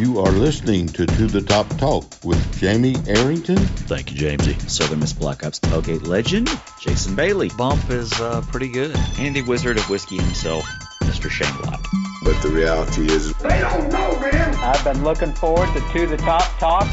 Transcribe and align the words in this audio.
You 0.00 0.18
are 0.20 0.32
listening 0.32 0.86
to 0.88 1.04
To 1.04 1.26
the 1.26 1.42
Top 1.42 1.68
Talk 1.76 2.06
with 2.24 2.58
Jamie 2.58 2.96
Arrington. 3.06 3.58
Thank 3.58 4.10
you, 4.10 4.16
Jamesy. 4.16 4.58
Southern 4.70 5.00
Miss 5.00 5.12
Black 5.12 5.44
Ops 5.44 5.60
tailgate 5.60 6.06
legend, 6.06 6.48
Jason 6.80 7.14
Bailey. 7.14 7.50
Bump 7.50 7.90
is 7.90 8.18
uh, 8.18 8.40
pretty 8.50 8.68
good. 8.68 8.96
And 9.18 9.36
the 9.36 9.42
Wizard 9.42 9.76
of 9.76 9.90
Whiskey 9.90 10.16
himself, 10.16 10.64
Mr. 11.02 11.28
Shane 11.28 11.54
Lott. 11.66 11.86
But 12.24 12.40
the 12.40 12.48
reality 12.48 13.12
is, 13.12 13.34
They 13.34 13.60
don't 13.60 13.92
know, 13.92 14.18
man. 14.20 14.54
I've 14.54 14.82
been 14.84 15.04
looking 15.04 15.34
forward 15.34 15.68
to 15.74 15.80
To 15.92 16.06
the 16.06 16.16
Top 16.16 16.48
Talk. 16.58 16.88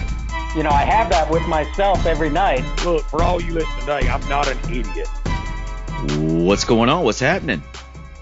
You 0.54 0.64
know, 0.64 0.72
I 0.72 0.84
have 0.84 1.10
that 1.12 1.32
with 1.32 1.48
myself 1.48 2.06
every 2.06 2.30
night. 2.30 2.66
Look, 2.84 3.06
for 3.06 3.24
all 3.24 3.42
you 3.42 3.54
listen 3.54 3.80
today, 3.80 4.10
I'm 4.10 4.28
not 4.28 4.50
an 4.50 4.58
idiot. 4.70 5.08
What's 6.18 6.66
going 6.66 6.90
on? 6.90 7.06
What's 7.06 7.22
happening? 7.22 7.64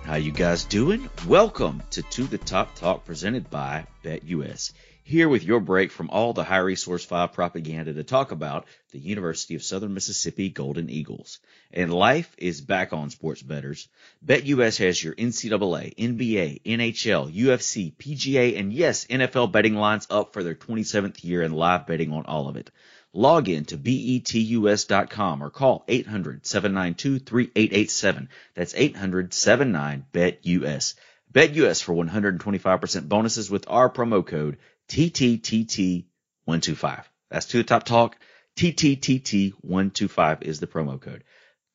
How 0.06 0.18
you 0.18 0.32
guys 0.32 0.66
doing? 0.66 1.10
Welcome 1.28 1.82
to 1.90 2.04
To 2.04 2.26
the 2.26 2.38
Top 2.38 2.76
Talk 2.76 3.06
presented 3.06 3.50
by 3.50 3.88
BetUS. 4.04 4.72
Here 5.04 5.28
with 5.28 5.44
your 5.44 5.60
break 5.60 5.92
from 5.92 6.12
all 6.12 6.32
the 6.32 6.44
high 6.44 6.60
resource 6.60 7.04
5 7.04 7.34
propaganda 7.34 7.92
to 7.92 8.04
talk 8.04 8.32
about 8.32 8.68
the 8.92 9.00
University 9.00 9.56
of 9.56 9.64
Southern 9.64 9.96
Mississippi 9.96 10.50
Golden 10.50 10.92
Eagles. 10.92 11.40
And 11.74 11.92
life 11.92 12.32
is 12.38 12.62
back 12.62 12.94
on 12.94 13.10
sports 13.10 13.42
betters. 13.42 13.88
BetUS 14.24 14.78
has 14.78 15.04
your 15.04 15.16
NCAA, 15.16 15.96
NBA, 15.96 16.62
NHL, 16.62 17.36
UFC, 17.36 17.92
PGA, 17.96 18.60
and 18.60 18.72
yes, 18.72 19.06
NFL 19.06 19.52
betting 19.52 19.74
lines 19.74 20.06
up 20.12 20.34
for 20.34 20.44
their 20.44 20.54
27th 20.54 21.24
year 21.24 21.42
and 21.42 21.56
live 21.56 21.88
betting 21.88 22.14
on 22.14 22.28
all 22.28 22.48
of 22.48 22.58
it. 22.58 22.70
Log 23.18 23.48
in 23.48 23.64
to 23.66 23.78
betus.com 23.78 25.42
or 25.42 25.50
call 25.50 25.86
800-792-3887. 25.88 28.28
That's 28.56 28.74
800-79-BET-US. 28.74 30.96
BetUS 31.32 31.82
for 31.82 31.96
125% 31.96 33.08
bonuses 33.08 33.50
with 33.50 33.70
our 33.70 33.90
promo 33.90 34.26
code 34.26 34.58
TTTT125. 34.90 37.06
That's 37.30 37.46
to 37.46 37.58
the 37.58 37.64
top 37.64 37.86
talk. 37.86 38.18
TTTT125 38.58 40.44
is 40.44 40.60
the 40.60 40.68
promo 40.68 41.00
code. 41.00 41.24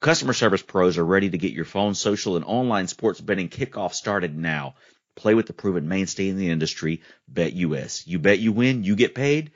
Customer 0.01 0.35
service 0.35 0.63
pros 0.63 0.99
are 0.99 1.07
ready 1.07 1.31
to 1.31 1.39
get 1.39 1.53
your 1.53 1.65
phone, 1.65 1.95
social, 1.95 2.37
and 2.37 2.45
online 2.45 2.87
sports 2.87 3.21
betting 3.21 3.49
kickoff 3.49 3.95
started 3.95 4.37
now. 4.37 4.75
Play 5.15 5.35
with 5.35 5.47
the 5.47 5.55
proven 5.55 5.89
mainstay 5.89 6.29
in 6.29 6.37
the 6.37 6.51
industry, 6.51 7.01
BetUS. 7.33 8.07
You 8.07 8.19
bet 8.19 8.41
you 8.41 8.53
win, 8.53 8.85
you 8.85 8.95
get 8.95 9.15
paid. 9.15 9.53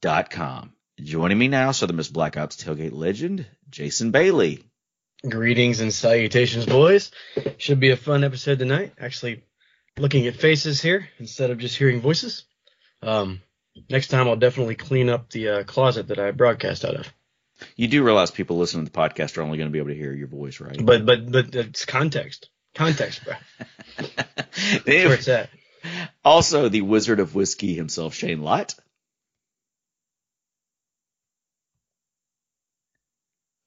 BetUS.com. 0.00 0.72
Joining 1.00 1.38
me 1.38 1.48
now, 1.48 1.72
Southern 1.72 1.96
Miss 1.96 2.08
Black 2.08 2.36
Ops 2.36 2.62
tailgate 2.62 2.92
legend, 2.92 3.46
Jason 3.70 4.10
Bailey. 4.10 4.64
Greetings 5.26 5.80
and 5.80 5.92
salutations, 5.92 6.66
boys. 6.66 7.10
Should 7.58 7.80
be 7.80 7.90
a 7.90 7.96
fun 7.96 8.24
episode 8.24 8.58
tonight. 8.58 8.92
Actually, 8.98 9.42
looking 9.98 10.26
at 10.26 10.36
faces 10.36 10.80
here 10.80 11.08
instead 11.18 11.50
of 11.50 11.58
just 11.58 11.76
hearing 11.76 12.00
voices. 12.00 12.44
Um, 13.02 13.40
next 13.88 14.08
time 14.08 14.28
I'll 14.28 14.36
definitely 14.36 14.74
clean 14.74 15.08
up 15.08 15.30
the 15.30 15.48
uh, 15.48 15.62
closet 15.64 16.08
that 16.08 16.18
I 16.18 16.30
broadcast 16.32 16.84
out 16.84 16.96
of. 16.96 17.12
You 17.76 17.88
do 17.88 18.02
realize 18.02 18.30
people 18.30 18.56
listening 18.56 18.86
to 18.86 18.92
the 18.92 18.98
podcast 18.98 19.36
are 19.36 19.42
only 19.42 19.58
going 19.58 19.68
to 19.68 19.72
be 19.72 19.78
able 19.78 19.90
to 19.90 19.94
hear 19.96 20.14
your 20.14 20.28
voice, 20.28 20.60
right? 20.60 20.78
But 20.82 21.04
but 21.04 21.30
but 21.30 21.54
it's 21.54 21.84
context. 21.84 22.48
Context, 22.74 23.22
bro. 23.24 23.34
Where 24.84 25.14
it's 25.14 25.28
at. 25.28 25.50
Also, 26.24 26.68
the 26.68 26.82
Wizard 26.82 27.20
of 27.20 27.34
Whiskey 27.34 27.74
himself, 27.74 28.14
Shane 28.14 28.42
Lott. 28.42 28.74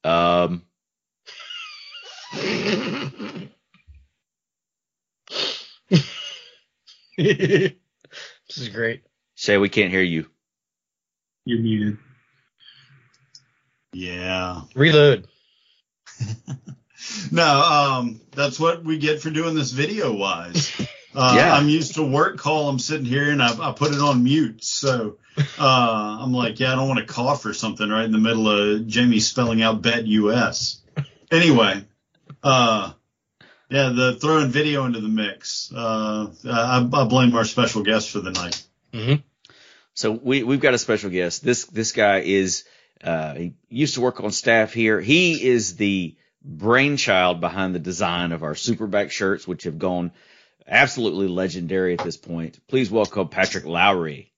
Um, 0.04 0.64
this 7.18 7.78
is 8.58 8.70
great. 8.70 9.04
Say 9.36 9.58
we 9.58 9.70
can't 9.70 9.92
hear 9.92 10.02
you. 10.02 10.28
You're 11.46 11.60
muted. 11.60 11.98
Yeah. 13.94 14.62
Reload. 14.76 15.28
no, 17.32 17.62
um, 17.62 18.22
that's 18.32 18.60
what 18.60 18.84
we 18.84 18.98
get 18.98 19.22
for 19.22 19.30
doing 19.30 19.56
this 19.56 19.72
video 19.72 20.14
wise. 20.14 20.72
Uh, 21.16 21.34
Yeah. 21.36 21.54
I'm 21.54 21.70
used 21.70 21.94
to 21.94 22.02
work 22.02 22.40
call. 22.40 22.68
I'm 22.68 22.80
sitting 22.80 23.06
here 23.06 23.30
and 23.30 23.40
I, 23.40 23.70
I 23.70 23.72
put 23.72 23.94
it 23.94 24.00
on 24.00 24.24
mute. 24.24 24.64
So 24.64 25.20
uh, 25.38 26.18
I'm 26.22 26.34
like, 26.34 26.60
yeah, 26.60 26.74
I 26.74 26.76
don't 26.76 26.88
want 26.88 27.00
to 27.00 27.12
cough 27.12 27.46
or 27.46 27.54
something 27.54 27.90
right 27.90 28.06
in 28.06 28.12
the 28.12 28.18
middle 28.18 28.48
of 28.48 28.88
Jamie 28.88 29.20
spelling 29.20 29.62
out 29.62 29.82
bet 29.82 30.06
US. 30.06 30.82
Anyway, 31.32 31.84
uh, 32.44 32.94
yeah, 33.70 33.90
the 33.90 34.18
throwing 34.20 34.50
video 34.50 34.86
into 34.86 35.00
the 35.00 35.08
mix. 35.08 35.72
Uh, 35.76 36.32
I, 36.46 36.88
I 36.94 37.06
blame 37.06 37.36
our 37.36 37.46
special 37.46 37.84
guest 37.84 38.12
for 38.12 38.20
the 38.20 38.32
night. 38.32 38.64
hmm 38.94 39.16
So 39.96 40.12
we 40.12 40.44
we've 40.44 40.60
got 40.60 40.74
a 40.74 40.78
special 40.78 41.10
guest. 41.10 41.44
This 41.44 41.66
this 41.66 41.92
guy 41.92 42.20
is 42.20 42.66
uh, 43.04 43.34
he 43.34 43.54
used 43.70 43.96
to 43.96 44.02
work 44.02 44.22
on 44.22 44.32
staff 44.32 44.74
here. 44.74 45.02
He 45.02 45.44
is 45.44 45.76
the 45.76 46.16
brainchild 46.44 47.40
behind 47.42 47.74
the 47.74 47.80
design 47.80 48.32
of 48.32 48.44
our 48.44 48.54
Superback 48.54 49.12
shirts, 49.12 49.48
which 49.48 49.64
have 49.64 49.80
gone 49.80 50.12
absolutely 50.68 51.28
legendary 51.28 51.94
at 51.94 52.04
this 52.04 52.18
point. 52.18 52.60
Please 52.68 52.92
welcome 52.92 53.30
Patrick 53.30 53.66
Lowry. 53.66 54.33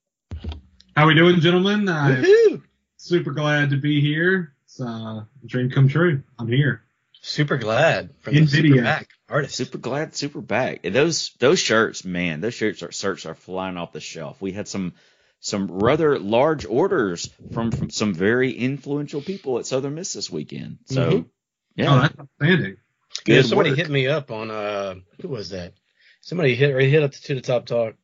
How 0.96 1.06
we 1.06 1.14
doing, 1.14 1.40
gentlemen? 1.40 1.88
I'm 1.88 2.22
Woohoo! 2.24 2.62
super 2.96 3.32
glad 3.32 3.70
to 3.70 3.76
be 3.76 4.00
here. 4.00 4.54
It's 4.64 4.80
uh, 4.80 4.84
a 4.84 5.28
dream 5.44 5.70
come 5.70 5.88
true. 5.88 6.22
I'm 6.38 6.48
here. 6.48 6.82
Super 7.20 7.58
glad 7.58 8.14
from 8.20 8.34
the 8.34 8.40
NVIDIA. 8.40 8.48
super 8.68 8.82
back 8.82 9.08
artist. 9.28 9.56
Super 9.56 9.78
glad, 9.78 10.14
super 10.14 10.40
back. 10.40 10.80
And 10.84 10.94
those 10.94 11.32
those 11.38 11.58
shirts, 11.58 12.04
man, 12.04 12.40
those 12.40 12.54
shirts 12.54 12.82
are 12.82 12.92
shirts 12.92 13.26
are 13.26 13.34
flying 13.34 13.76
off 13.76 13.92
the 13.92 14.00
shelf. 14.00 14.40
We 14.40 14.52
had 14.52 14.68
some 14.68 14.94
some 15.40 15.66
rather 15.70 16.18
large 16.18 16.64
orders 16.64 17.28
from, 17.52 17.70
from 17.70 17.90
some 17.90 18.14
very 18.14 18.52
influential 18.52 19.20
people 19.20 19.58
at 19.58 19.66
Southern 19.66 19.94
Miss 19.96 20.14
this 20.14 20.30
weekend. 20.30 20.78
So 20.86 21.10
Mhm. 21.10 21.26
yeah, 21.74 21.94
Oh, 21.94 22.00
that's 22.00 22.18
outstanding. 22.18 22.76
good 23.24 23.34
yeah, 23.34 23.42
somebody 23.42 23.70
work. 23.70 23.78
hit 23.78 23.90
me 23.90 24.06
up 24.06 24.30
on 24.30 24.50
uh 24.50 24.94
who 25.20 25.28
was 25.28 25.50
that? 25.50 25.74
Somebody 26.22 26.54
hit 26.54 26.70
or 26.70 26.80
hit 26.80 27.02
up 27.02 27.12
the 27.12 27.18
to 27.18 27.34
the 27.34 27.40
top 27.42 27.66
talk 27.66 27.94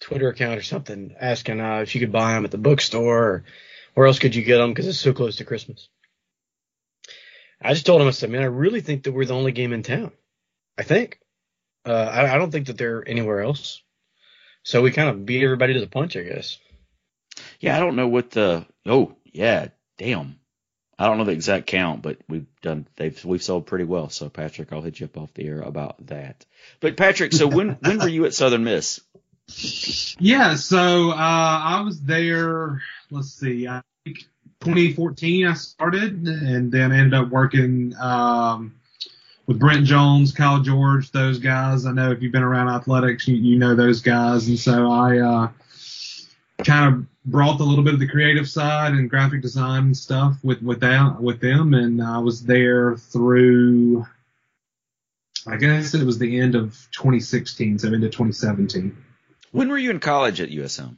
Twitter 0.00 0.28
account 0.28 0.58
or 0.58 0.62
something 0.62 1.14
asking 1.20 1.60
uh, 1.60 1.78
if 1.78 1.94
you 1.94 2.00
could 2.00 2.12
buy 2.12 2.34
them 2.34 2.44
at 2.44 2.50
the 2.50 2.58
bookstore 2.58 3.24
or 3.24 3.44
where 3.94 4.06
else 4.06 4.18
could 4.18 4.34
you 4.34 4.42
get 4.42 4.58
them 4.58 4.70
because 4.70 4.86
it's 4.86 4.98
so 4.98 5.12
close 5.12 5.36
to 5.36 5.44
Christmas. 5.44 5.88
I 7.60 7.74
just 7.74 7.86
told 7.86 8.00
him 8.00 8.08
I 8.08 8.10
said, 8.10 8.30
man, 8.30 8.42
I 8.42 8.46
really 8.46 8.80
think 8.80 9.04
that 9.04 9.12
we're 9.12 9.24
the 9.24 9.34
only 9.34 9.52
game 9.52 9.72
in 9.72 9.82
town. 9.82 10.12
I 10.78 10.82
think. 10.82 11.20
Uh, 11.84 11.92
I, 11.92 12.34
I 12.34 12.38
don't 12.38 12.50
think 12.50 12.66
that 12.66 12.78
they're 12.78 13.06
anywhere 13.06 13.40
else. 13.40 13.82
So 14.64 14.82
we 14.82 14.92
kind 14.92 15.08
of 15.08 15.26
beat 15.26 15.42
everybody 15.42 15.74
to 15.74 15.80
the 15.80 15.86
punch, 15.86 16.16
I 16.16 16.22
guess. 16.22 16.58
Yeah, 17.60 17.76
I 17.76 17.80
don't 17.80 17.96
know 17.96 18.08
what 18.08 18.30
the 18.30 18.66
oh 18.86 19.16
yeah, 19.32 19.68
damn. 19.98 20.38
I 20.98 21.06
don't 21.06 21.18
know 21.18 21.24
the 21.24 21.32
exact 21.32 21.66
count, 21.66 22.02
but 22.02 22.18
we've 22.28 22.46
done 22.60 22.86
they've 22.96 23.24
we've 23.24 23.42
sold 23.42 23.66
pretty 23.66 23.84
well. 23.84 24.08
So 24.08 24.28
Patrick, 24.28 24.72
I'll 24.72 24.82
hit 24.82 25.00
you 25.00 25.06
up 25.06 25.16
off 25.16 25.34
the 25.34 25.46
air 25.46 25.60
about 25.60 26.06
that. 26.06 26.44
But 26.80 26.96
Patrick, 26.96 27.32
so 27.32 27.48
when 27.48 27.70
when 27.80 27.98
were 27.98 28.08
you 28.08 28.24
at 28.24 28.34
Southern 28.34 28.64
Miss? 28.64 29.00
Yeah, 30.18 30.54
so 30.54 31.10
uh, 31.10 31.14
I 31.16 31.82
was 31.84 32.00
there. 32.00 32.80
Let's 33.10 33.32
see, 33.32 33.68
I 33.68 33.82
think 34.04 34.24
2014 34.60 35.46
I 35.46 35.54
started, 35.54 36.26
and 36.26 36.70
then 36.70 36.92
ended 36.92 37.14
up 37.14 37.28
working 37.28 37.94
um, 38.00 38.74
with 39.46 39.58
Brent 39.58 39.84
Jones, 39.84 40.32
Kyle 40.32 40.60
George, 40.60 41.10
those 41.10 41.38
guys. 41.38 41.84
I 41.84 41.92
know 41.92 42.10
if 42.12 42.22
you've 42.22 42.32
been 42.32 42.42
around 42.42 42.68
athletics, 42.68 43.26
you, 43.26 43.36
you 43.36 43.58
know 43.58 43.74
those 43.74 44.00
guys, 44.00 44.48
and 44.48 44.58
so 44.58 44.90
I 44.90 45.18
uh, 45.18 45.48
kind 46.64 46.94
of 46.94 47.06
brought 47.24 47.60
a 47.60 47.64
little 47.64 47.84
bit 47.84 47.94
of 47.94 48.00
the 48.00 48.08
creative 48.08 48.48
side 48.48 48.92
and 48.92 49.10
graphic 49.10 49.42
design 49.42 49.84
and 49.84 49.96
stuff 49.96 50.36
with 50.42 50.62
with 50.62 50.80
that 50.80 51.20
with 51.20 51.40
them, 51.40 51.74
and 51.74 52.02
I 52.02 52.18
was 52.18 52.44
there 52.44 52.96
through. 52.96 54.06
I 55.44 55.56
guess 55.56 55.94
it 55.94 56.04
was 56.04 56.20
the 56.20 56.38
end 56.38 56.54
of 56.54 56.70
2016, 56.92 57.80
so 57.80 57.88
into 57.88 58.08
2017. 58.08 58.96
When 59.52 59.68
were 59.68 59.78
you 59.78 59.90
in 59.90 60.00
college 60.00 60.40
at 60.40 60.50
USM? 60.50 60.96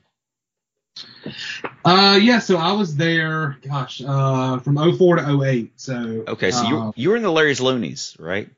Uh, 1.85 2.19
yeah, 2.23 2.39
so 2.39 2.57
I 2.57 2.73
was 2.73 2.97
there, 2.97 3.57
gosh, 3.67 4.01
uh, 4.07 4.61
from 4.61 4.77
04 4.97 5.17
to 5.17 5.43
08. 5.43 5.73
So 5.77 6.25
Okay, 6.29 6.51
so 6.51 6.59
uh, 6.59 6.69
you 6.69 6.93
you 6.97 7.11
were 7.11 7.17
in 7.17 7.23
the 7.23 7.33
Larry's 7.33 7.61
Loonies, 7.61 8.17
right? 8.19 8.49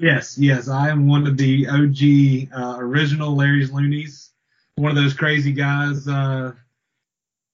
yes, 0.00 0.36
yes, 0.36 0.68
I 0.68 0.88
am 0.88 1.06
one 1.06 1.26
of 1.26 1.36
the 1.36 1.68
OG 1.68 2.52
uh, 2.52 2.76
original 2.80 3.36
Larry's 3.36 3.70
Loonies, 3.70 4.30
one 4.74 4.90
of 4.90 4.96
those 4.96 5.14
crazy 5.14 5.52
guys 5.52 6.08
uh, 6.08 6.52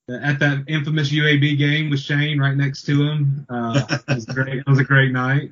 at 0.09 0.39
that 0.39 0.65
infamous 0.69 1.13
UAB 1.13 1.59
game 1.59 1.91
with 1.91 2.01
Shane 2.01 2.41
right 2.41 2.57
next 2.57 2.85
to 2.85 3.03
him. 3.03 3.47
Uh, 3.49 3.83
it 4.09 4.15
was 4.15 4.25
great. 4.25 4.59
It 4.61 4.67
was 4.67 4.79
a 4.79 4.85
great 4.85 5.13
night. 5.13 5.51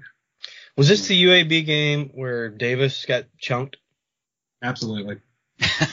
Was 0.79 0.89
this 0.89 1.09
the 1.09 1.25
UAB 1.25 1.67
game 1.67 2.11
where 2.15 2.49
Davis 2.49 3.05
got 3.05 3.25
chunked? 3.37 3.77
Absolutely. 4.63 5.19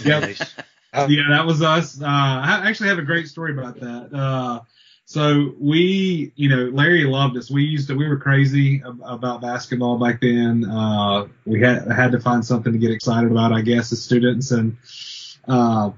Yep. 0.03 0.21
Nice. 0.21 0.55
yeah, 0.93 1.23
that 1.29 1.45
was 1.45 1.61
us. 1.61 2.01
Uh, 2.01 2.05
I 2.05 2.63
actually 2.67 2.89
have 2.89 2.99
a 2.99 3.03
great 3.03 3.27
story 3.27 3.51
about 3.51 3.79
that. 3.79 4.13
Uh, 4.13 4.59
so 5.05 5.53
we, 5.59 6.31
you 6.35 6.49
know, 6.49 6.69
Larry 6.73 7.03
loved 7.03 7.37
us. 7.37 7.51
We 7.51 7.63
used 7.63 7.87
to, 7.89 7.95
we 7.95 8.07
were 8.07 8.17
crazy 8.17 8.81
ab- 8.85 9.01
about 9.03 9.41
basketball 9.41 9.97
back 9.99 10.21
then. 10.21 10.65
Uh, 10.65 11.27
we 11.45 11.61
had 11.61 11.87
had 11.91 12.11
to 12.13 12.19
find 12.19 12.45
something 12.45 12.73
to 12.73 12.79
get 12.79 12.91
excited 12.91 13.31
about, 13.31 13.51
I 13.53 13.61
guess, 13.61 13.91
as 13.91 14.01
students. 14.01 14.51
And 14.51 14.77
uh, 15.47 15.91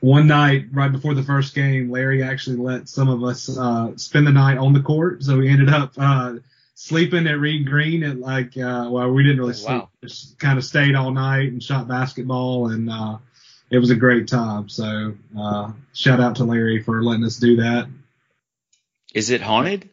one 0.00 0.26
night 0.26 0.66
right 0.72 0.92
before 0.92 1.14
the 1.14 1.22
first 1.22 1.54
game, 1.54 1.90
Larry 1.90 2.22
actually 2.22 2.56
let 2.56 2.88
some 2.88 3.08
of 3.08 3.24
us 3.24 3.56
uh, 3.56 3.96
spend 3.96 4.26
the 4.26 4.32
night 4.32 4.58
on 4.58 4.72
the 4.74 4.82
court, 4.82 5.22
so 5.22 5.38
we 5.38 5.48
ended 5.48 5.70
up 5.70 5.92
uh, 5.96 6.34
sleeping 6.82 7.28
at 7.28 7.38
Reed 7.38 7.64
Green 7.64 8.02
at 8.02 8.18
like 8.18 8.56
uh, 8.56 8.88
well, 8.90 9.10
we 9.12 9.22
didn't 9.22 9.38
really 9.38 9.54
sleep, 9.54 9.82
wow. 9.82 9.88
just 10.02 10.38
kind 10.38 10.58
of 10.58 10.64
stayed 10.64 10.96
all 10.96 11.12
night 11.12 11.52
and 11.52 11.62
shot 11.62 11.86
basketball, 11.86 12.70
and 12.70 12.90
uh, 12.90 13.18
it 13.70 13.78
was 13.78 13.90
a 13.90 13.94
great 13.94 14.26
time. 14.26 14.68
So 14.68 15.14
uh, 15.38 15.72
shout 15.94 16.20
out 16.20 16.36
to 16.36 16.44
Larry 16.44 16.82
for 16.82 17.02
letting 17.02 17.24
us 17.24 17.36
do 17.36 17.56
that. 17.56 17.88
Is 19.14 19.30
it 19.30 19.40
haunted? 19.40 19.90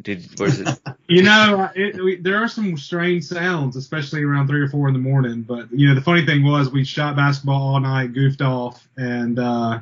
Did 0.00 0.40
was 0.40 0.60
it? 0.60 0.68
You 1.10 1.24
know, 1.24 1.68
it, 1.74 1.96
we, 1.96 2.14
there 2.14 2.36
are 2.36 2.46
some 2.46 2.78
strange 2.78 3.24
sounds, 3.24 3.74
especially 3.74 4.22
around 4.22 4.46
three 4.46 4.60
or 4.60 4.68
four 4.68 4.86
in 4.86 4.94
the 4.94 5.00
morning. 5.00 5.42
But 5.42 5.72
you 5.72 5.88
know, 5.88 5.96
the 5.96 6.00
funny 6.00 6.24
thing 6.24 6.44
was 6.44 6.70
we 6.70 6.84
shot 6.84 7.16
basketball 7.16 7.74
all 7.74 7.80
night, 7.80 8.12
goofed 8.12 8.42
off, 8.42 8.86
and 8.96 9.36
uh, 9.40 9.80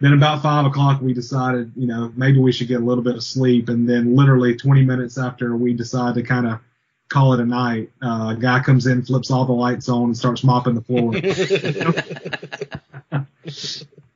then 0.00 0.12
about 0.12 0.42
five 0.42 0.64
o'clock 0.66 1.00
we 1.00 1.12
decided, 1.12 1.72
you 1.76 1.86
know, 1.86 2.12
maybe 2.16 2.38
we 2.38 2.52
should 2.52 2.68
get 2.68 2.80
a 2.80 2.84
little 2.84 3.02
bit 3.02 3.16
of 3.16 3.24
sleep. 3.24 3.68
And 3.68 3.88
then 3.88 4.14
literally 4.14 4.56
20 4.56 4.84
minutes 4.84 5.18
after 5.18 5.56
we 5.56 5.72
decide 5.72 6.14
to 6.14 6.22
kind 6.22 6.46
of 6.46 6.60
call 7.08 7.32
it 7.32 7.40
a 7.40 7.44
night, 7.44 7.90
uh, 8.02 8.34
a 8.36 8.40
guy 8.40 8.60
comes 8.60 8.86
in, 8.86 9.02
flips 9.02 9.30
all 9.30 9.44
the 9.44 9.52
lights 9.52 9.88
on, 9.88 10.04
and 10.04 10.16
starts 10.16 10.44
mopping 10.44 10.74
the 10.74 10.82
floor. 10.82 11.12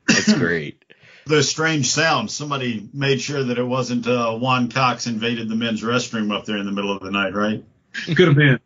That's 0.07 0.33
great. 0.35 0.85
Those 1.27 1.49
strange 1.49 1.91
sounds. 1.91 2.35
Somebody 2.35 2.89
made 2.93 3.21
sure 3.21 3.43
that 3.43 3.59
it 3.59 3.65
wasn't 3.65 4.07
uh, 4.07 4.37
Juan 4.37 4.69
Cox 4.69 5.07
invaded 5.07 5.49
the 5.49 5.57
men's 5.57 5.83
restroom 5.83 6.35
up 6.37 6.45
there 6.45 6.59
in 6.59 6.67
the 6.67 6.73
middle 6.73 6.95
of 6.95 7.03
the 7.03 7.11
night, 7.11 7.35
right? 7.35 7.65
Could 8.07 8.29
have 8.29 8.37
been. 8.37 8.61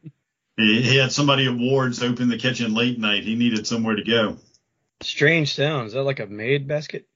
He, 0.56 0.80
he 0.80 0.96
had 0.96 1.12
somebody 1.12 1.46
at 1.46 1.54
Ward's 1.54 2.02
open 2.02 2.28
the 2.28 2.38
kitchen 2.38 2.74
late 2.74 2.98
night. 2.98 3.24
He 3.24 3.34
needed 3.34 3.66
somewhere 3.66 3.94
to 3.94 4.02
go. 4.02 4.38
Strange 5.02 5.54
sounds. 5.54 5.88
Is 5.88 5.94
that 5.94 6.02
like 6.02 6.20
a 6.20 6.26
maid 6.26 6.66
basket? 6.66 7.06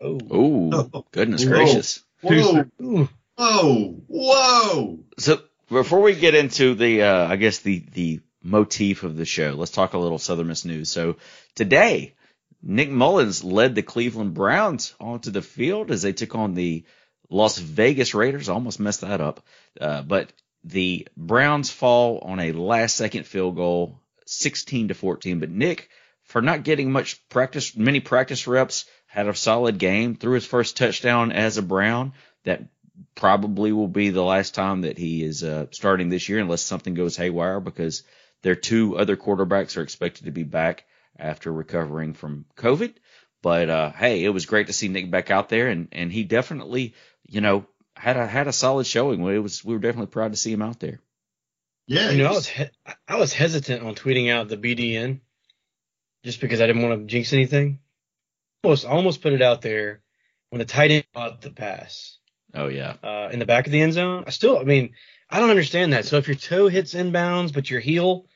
Oh. 0.00 0.18
Ooh, 0.34 1.04
goodness 1.10 1.44
Whoa. 1.44 1.50
gracious. 1.50 2.02
Whoa, 2.20 2.64
Ooh. 2.80 3.08
whoa, 3.36 4.02
whoa! 4.06 4.98
So 5.18 5.42
before 5.68 6.00
we 6.00 6.14
get 6.14 6.34
into 6.34 6.74
the, 6.74 7.02
uh, 7.02 7.26
I 7.28 7.36
guess 7.36 7.58
the 7.58 7.84
the 7.94 8.20
motif 8.42 9.02
of 9.02 9.16
the 9.16 9.24
show, 9.24 9.54
let's 9.56 9.70
talk 9.70 9.94
a 9.94 9.98
little 9.98 10.18
Southern 10.18 10.48
Miss 10.48 10.64
news. 10.64 10.88
So 10.88 11.16
today, 11.54 12.14
Nick 12.62 12.90
Mullens 12.90 13.42
led 13.42 13.74
the 13.74 13.82
Cleveland 13.82 14.34
Browns 14.34 14.94
onto 15.00 15.30
the 15.30 15.42
field 15.42 15.90
as 15.90 16.02
they 16.02 16.12
took 16.12 16.34
on 16.34 16.54
the 16.54 16.84
Las 17.28 17.58
Vegas 17.58 18.14
Raiders. 18.14 18.48
I 18.48 18.54
almost 18.54 18.78
messed 18.78 19.00
that 19.00 19.20
up, 19.20 19.44
uh, 19.80 20.02
but 20.02 20.32
the 20.64 21.08
Browns 21.16 21.70
fall 21.70 22.18
on 22.18 22.38
a 22.38 22.52
last 22.52 22.96
second 22.96 23.26
field 23.26 23.56
goal, 23.56 23.98
16 24.26 24.88
to 24.88 24.94
14. 24.94 25.40
But 25.40 25.50
Nick, 25.50 25.88
for 26.32 26.40
not 26.42 26.64
getting 26.64 26.90
much 26.90 27.26
practice, 27.28 27.76
many 27.76 28.00
practice 28.00 28.46
reps, 28.46 28.86
had 29.06 29.28
a 29.28 29.34
solid 29.34 29.76
game, 29.76 30.16
threw 30.16 30.32
his 30.32 30.46
first 30.46 30.78
touchdown 30.78 31.30
as 31.30 31.58
a 31.58 31.62
Brown. 31.62 32.14
That 32.44 32.62
probably 33.14 33.70
will 33.72 33.88
be 33.88 34.08
the 34.08 34.22
last 34.24 34.54
time 34.54 34.80
that 34.80 34.96
he 34.96 35.22
is 35.22 35.44
uh, 35.44 35.66
starting 35.72 36.08
this 36.08 36.28
year, 36.30 36.38
unless 36.38 36.62
something 36.62 36.94
goes 36.94 37.16
haywire, 37.16 37.60
because 37.60 38.02
their 38.42 38.56
two 38.56 38.96
other 38.96 39.16
quarterbacks 39.16 39.76
are 39.76 39.82
expected 39.82 40.24
to 40.24 40.30
be 40.30 40.42
back 40.42 40.84
after 41.18 41.52
recovering 41.52 42.14
from 42.14 42.46
COVID. 42.56 42.94
But 43.42 43.68
uh, 43.68 43.92
hey, 43.92 44.24
it 44.24 44.30
was 44.30 44.46
great 44.46 44.68
to 44.68 44.72
see 44.72 44.88
Nick 44.88 45.10
back 45.10 45.30
out 45.30 45.50
there, 45.50 45.68
and 45.68 45.88
and 45.92 46.10
he 46.10 46.24
definitely, 46.24 46.94
you 47.26 47.42
know, 47.42 47.66
had 47.94 48.16
a 48.16 48.26
had 48.26 48.48
a 48.48 48.52
solid 48.52 48.86
showing. 48.86 49.20
It 49.20 49.38
was 49.38 49.62
we 49.62 49.74
were 49.74 49.80
definitely 49.80 50.06
proud 50.12 50.32
to 50.32 50.38
see 50.38 50.52
him 50.52 50.62
out 50.62 50.80
there. 50.80 50.98
Yeah, 51.86 52.10
You 52.10 52.22
know, 52.22 52.28
I 52.30 52.32
was 52.32 52.46
he- 52.46 52.70
I 53.06 53.16
was 53.18 53.32
hesitant 53.34 53.82
on 53.82 53.94
tweeting 53.94 54.30
out 54.30 54.48
the 54.48 54.56
BDN 54.56 55.20
just 56.24 56.40
because 56.40 56.60
I 56.60 56.66
didn't 56.66 56.82
want 56.82 57.00
to 57.00 57.06
jinx 57.06 57.32
anything. 57.32 57.78
Almost 58.64 58.84
almost 58.84 59.22
put 59.22 59.32
it 59.32 59.42
out 59.42 59.60
there 59.62 60.02
when 60.50 60.60
the 60.60 60.64
tight 60.64 60.90
end 60.90 61.04
caught 61.14 61.40
the 61.40 61.50
pass 61.50 62.18
Oh 62.54 62.68
yeah, 62.68 62.94
uh, 63.02 63.30
in 63.32 63.38
the 63.38 63.46
back 63.46 63.66
of 63.66 63.72
the 63.72 63.80
end 63.80 63.94
zone. 63.94 64.24
I 64.26 64.30
still, 64.30 64.58
I 64.58 64.64
mean, 64.64 64.92
I 65.30 65.40
don't 65.40 65.48
understand 65.50 65.94
that. 65.94 66.04
So 66.04 66.18
if 66.18 66.28
your 66.28 66.36
toe 66.36 66.68
hits 66.68 66.92
inbounds 66.94 67.52
but 67.52 67.70
your 67.70 67.80
heel, 67.80 68.26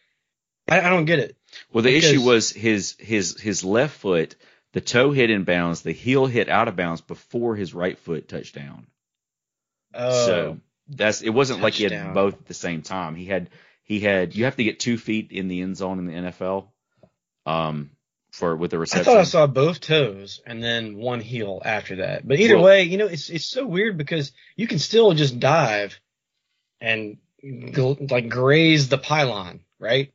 I, 0.67 0.81
I 0.81 0.89
don't 0.89 1.05
get 1.05 1.19
it. 1.19 1.37
Well, 1.71 1.83
the 1.85 1.93
Because- 1.95 2.11
issue 2.13 2.23
was 2.23 2.51
his 2.51 2.97
his 2.99 3.39
his 3.41 3.63
left 3.63 3.95
foot, 3.99 4.35
the 4.73 4.81
toe 4.81 5.13
hit 5.13 5.31
in 5.31 5.45
bounds, 5.45 5.83
the 5.83 5.93
heel 5.93 6.27
hit 6.27 6.49
out 6.49 6.67
of 6.67 6.77
bounds 6.77 7.03
before 7.03 7.57
his 7.57 7.75
right 7.75 7.99
foot 7.99 8.27
touched 8.29 8.55
down. 8.55 8.87
Oh, 9.95 10.27
So 10.27 10.61
that's 10.89 11.23
it 11.23 11.31
wasn't 11.31 11.61
like 11.61 11.75
he 11.75 11.85
had 11.85 12.15
both 12.15 12.35
at 12.35 12.47
the 12.47 12.55
same 12.55 12.83
time. 12.83 13.15
He 13.15 13.27
had 13.27 13.51
he 13.85 14.01
had 14.01 14.35
you 14.35 14.45
have 14.47 14.57
to 14.57 14.65
get 14.65 14.81
two 14.81 14.97
feet 14.99 15.31
in 15.31 15.49
the 15.49 15.61
end 15.61 15.77
zone 15.77 15.99
in 15.99 16.07
the 16.07 16.31
NFL, 16.31 16.69
um, 17.47 17.91
for 18.33 18.55
with 18.57 18.71
the 18.71 18.79
reception. 18.79 19.01
I 19.01 19.05
thought 19.05 19.21
I 19.21 19.25
saw 19.25 19.47
both 19.47 19.81
toes 19.81 20.41
and 20.47 20.63
then 20.63 20.97
one 20.97 21.21
heel 21.21 21.63
after 21.65 21.97
that. 21.97 22.27
But 22.27 22.39
either 22.41 22.57
Well- 22.57 22.65
way, 22.65 22.83
you 22.83 22.99
know, 22.99 23.07
it's 23.07 23.31
it's 23.31 23.47
so 23.47 23.67
weird 23.67 23.97
because 23.97 24.33
you 24.57 24.67
can 24.67 24.79
still 24.79 25.15
just 25.15 25.41
dive 25.41 25.99
and 26.81 27.17
gl- 27.43 28.11
like 28.11 28.29
graze 28.29 28.89
the 28.89 28.99
pylon, 28.99 29.61
right? 29.79 30.13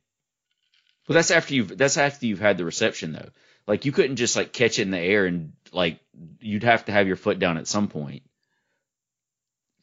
Well, 1.08 1.14
that's 1.14 1.32
after 1.32 1.54
you've 1.54 1.76
that's 1.76 1.96
after 1.96 2.26
you've 2.26 2.38
had 2.40 2.58
the 2.58 2.64
reception 2.64 3.12
though. 3.12 3.30
Like 3.66 3.84
you 3.84 3.92
couldn't 3.92 4.16
just 4.16 4.36
like 4.36 4.52
catch 4.52 4.78
it 4.78 4.82
in 4.82 4.90
the 4.90 4.98
air 5.00 5.26
and 5.26 5.52
like 5.72 5.98
you'd 6.40 6.62
have 6.64 6.84
to 6.84 6.92
have 6.92 7.06
your 7.06 7.16
foot 7.16 7.38
down 7.38 7.58
at 7.58 7.66
some 7.66 7.88
point 7.88 8.22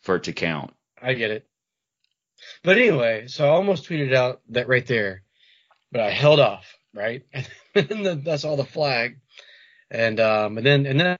for 0.02 0.16
it 0.16 0.24
to 0.24 0.34
count. 0.34 0.74
I 1.02 1.13
get 1.13 1.31
it. 1.31 1.45
But 2.63 2.78
anyway, 2.78 3.28
so 3.28 3.45
I 3.45 3.50
almost 3.50 3.88
tweeted 3.90 4.13
out 4.13 4.42
that 4.50 4.69
right 4.69 4.86
there, 4.86 5.24
but 5.92 6.02
I 6.02 6.10
held 6.10 6.40
off, 6.40 6.78
right? 6.94 7.24
And 7.75 8.06
then 8.06 8.24
that's 8.24 8.45
all 8.45 8.57
the 8.57 8.65
flag, 8.65 9.19
and 9.91 10.19
um, 10.19 10.57
and 10.57 10.65
then 10.65 10.86
and 10.88 11.00
then 11.00 11.18